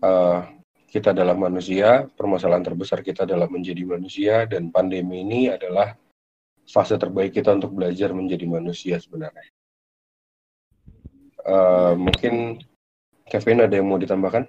uh, 0.04 0.44
kita 0.92 1.16
adalah 1.16 1.32
manusia 1.40 2.04
permasalahan 2.20 2.68
terbesar 2.68 3.00
kita 3.00 3.24
adalah 3.24 3.48
menjadi 3.48 3.80
manusia 3.88 4.44
dan 4.44 4.76
pandemi 4.76 5.24
ini 5.24 5.56
adalah 5.56 5.96
fase 6.68 7.00
terbaik 7.00 7.32
kita 7.32 7.56
untuk 7.56 7.72
belajar 7.80 8.12
menjadi 8.12 8.44
manusia 8.44 9.00
sebenarnya 9.00 9.48
uh, 11.48 11.94
mungkin 11.96 12.60
Kevin 13.28 13.64
ada 13.64 13.76
yang 13.78 13.88
mau 13.88 14.00
ditambahkan 14.00 14.46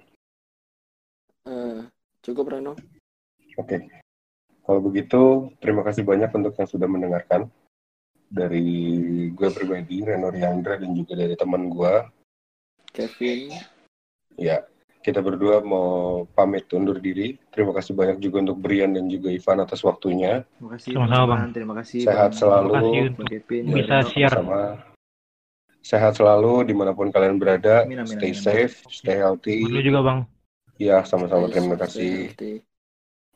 Cukup 2.25 2.49
Reno. 2.49 2.73
Oke. 2.73 2.81
Okay. 3.61 3.79
Kalau 4.65 4.81
begitu, 4.81 5.53
terima 5.61 5.85
kasih 5.85 6.01
banyak 6.01 6.33
untuk 6.33 6.57
yang 6.57 6.65
sudah 6.65 6.89
mendengarkan. 6.89 7.45
Dari 8.25 8.65
gue 9.29 9.49
pribadi, 9.53 10.01
Reno 10.01 10.33
Riandra, 10.33 10.81
dan 10.81 10.97
juga 10.97 11.13
dari 11.13 11.37
teman 11.37 11.69
gue. 11.69 11.93
Kevin. 12.89 13.53
Ya, 14.41 14.65
kita 15.05 15.21
berdua 15.21 15.61
mau 15.61 16.25
pamit 16.33 16.65
undur 16.73 16.97
diri. 16.97 17.37
Terima 17.53 17.77
kasih 17.77 17.93
banyak 17.93 18.17
juga 18.17 18.41
untuk 18.41 18.57
Brian 18.57 18.97
dan 18.97 19.05
juga 19.05 19.29
Ivan 19.29 19.61
atas 19.61 19.85
waktunya. 19.85 20.41
Terima 20.57 20.69
kasih. 20.73 20.93
Terima 21.53 21.75
kasih. 21.77 22.01
Sehat 22.09 22.33
bang. 22.33 22.39
selalu. 22.41 22.69
Terima 22.73 22.81
kasih 22.81 23.01
untuk 23.13 23.25
Kevin. 23.29 23.63
Bisa 23.69 23.97
share. 24.09 24.33
Sama. 24.33 24.94
Sehat 25.85 26.17
selalu 26.17 26.65
di 26.65 26.73
mana 26.73 26.97
pun 26.97 27.13
kalian 27.13 27.37
berada. 27.37 27.85
Amin, 27.85 28.01
amin, 28.01 28.17
stay 28.17 28.33
amin, 28.33 28.41
safe, 28.41 28.81
stay 28.89 29.21
healthy. 29.21 29.61
Lu 29.61 29.85
juga, 29.85 30.01
Bang. 30.01 30.19
Ya, 30.81 31.05
sama-sama 31.05 31.45
terima 31.45 31.77
kasih. 31.77 32.33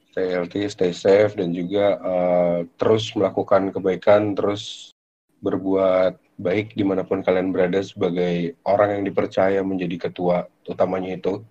Stay 0.10 0.28
healthy, 0.34 0.66
stay 0.66 0.90
safe, 0.90 1.38
dan 1.38 1.54
juga 1.54 2.02
uh, 2.02 2.66
terus 2.82 3.14
melakukan 3.14 3.70
kebaikan, 3.70 4.34
terus 4.34 4.90
berbuat 5.46 6.18
baik 6.42 6.74
di 6.74 6.82
mana 6.82 7.06
pun 7.06 7.22
kalian 7.22 7.54
berada 7.54 7.86
sebagai 7.86 8.58
orang 8.66 8.98
yang 8.98 9.04
dipercaya 9.06 9.62
menjadi 9.62 10.10
ketua, 10.10 10.50
utamanya 10.66 11.22
itu. 11.22 11.46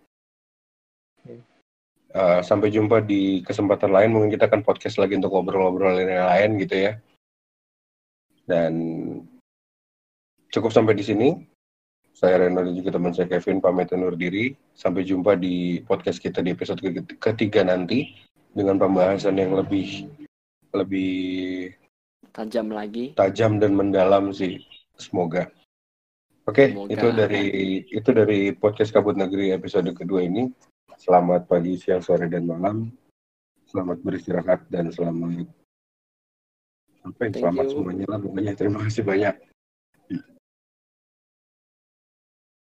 Uh, 2.11 2.43
sampai 2.43 2.75
jumpa 2.75 3.07
di 3.07 3.47
kesempatan 3.47 3.95
lain, 3.95 4.11
mungkin 4.11 4.35
kita 4.35 4.51
akan 4.51 4.67
podcast 4.67 4.99
lagi 4.99 5.15
untuk 5.15 5.31
ngobrol-ngobrol 5.31 5.95
yang 5.95 6.27
lain 6.27 6.59
gitu 6.59 6.75
ya. 6.91 6.93
Dan 8.51 8.75
cukup 10.53 10.71
sampai 10.73 10.97
di 10.97 11.05
sini. 11.05 11.29
Saya 12.19 12.43
Reno 12.43 12.67
dan 12.67 12.75
juga 12.75 12.91
teman 12.99 13.15
saya 13.15 13.31
Kevin 13.31 13.63
pamit 13.63 13.95
undur 13.95 14.19
diri. 14.19 14.51
Sampai 14.75 15.07
jumpa 15.07 15.39
di 15.39 15.79
podcast 15.87 16.19
kita 16.19 16.43
di 16.43 16.51
episode 16.51 16.83
ketiga 17.23 17.63
nanti 17.63 18.11
dengan 18.51 18.75
pembahasan 18.75 19.39
yang 19.39 19.55
lebih 19.55 20.11
lebih 20.75 21.71
tajam 22.35 22.75
lagi. 22.75 23.15
Tajam 23.15 23.63
dan 23.63 23.79
mendalam 23.79 24.35
sih. 24.35 24.59
Semoga. 24.99 25.47
Oke, 26.49 26.75
Semoga- 26.75 26.91
itu 26.91 27.07
dari 27.15 27.45
itu 27.87 28.11
dari 28.11 28.41
podcast 28.51 28.91
Kabut 28.91 29.15
Negeri 29.15 29.55
episode 29.55 29.87
kedua 29.95 30.27
ini. 30.27 30.51
Selamat 30.99 31.47
pagi, 31.47 31.79
siang, 31.79 32.03
sore, 32.03 32.27
dan 32.27 32.51
malam. 32.51 32.91
Selamat 33.69 34.03
beristirahat 34.03 34.67
dan 34.67 34.91
selamat 34.91 35.47
Thank 37.21 37.39
selamat 37.39 37.65
you. 37.69 37.73
semuanya 37.79 38.07
lah 38.11 38.19
pokoknya. 38.19 38.53
Terima 38.59 38.81
kasih 38.83 39.07
banyak. 39.07 39.48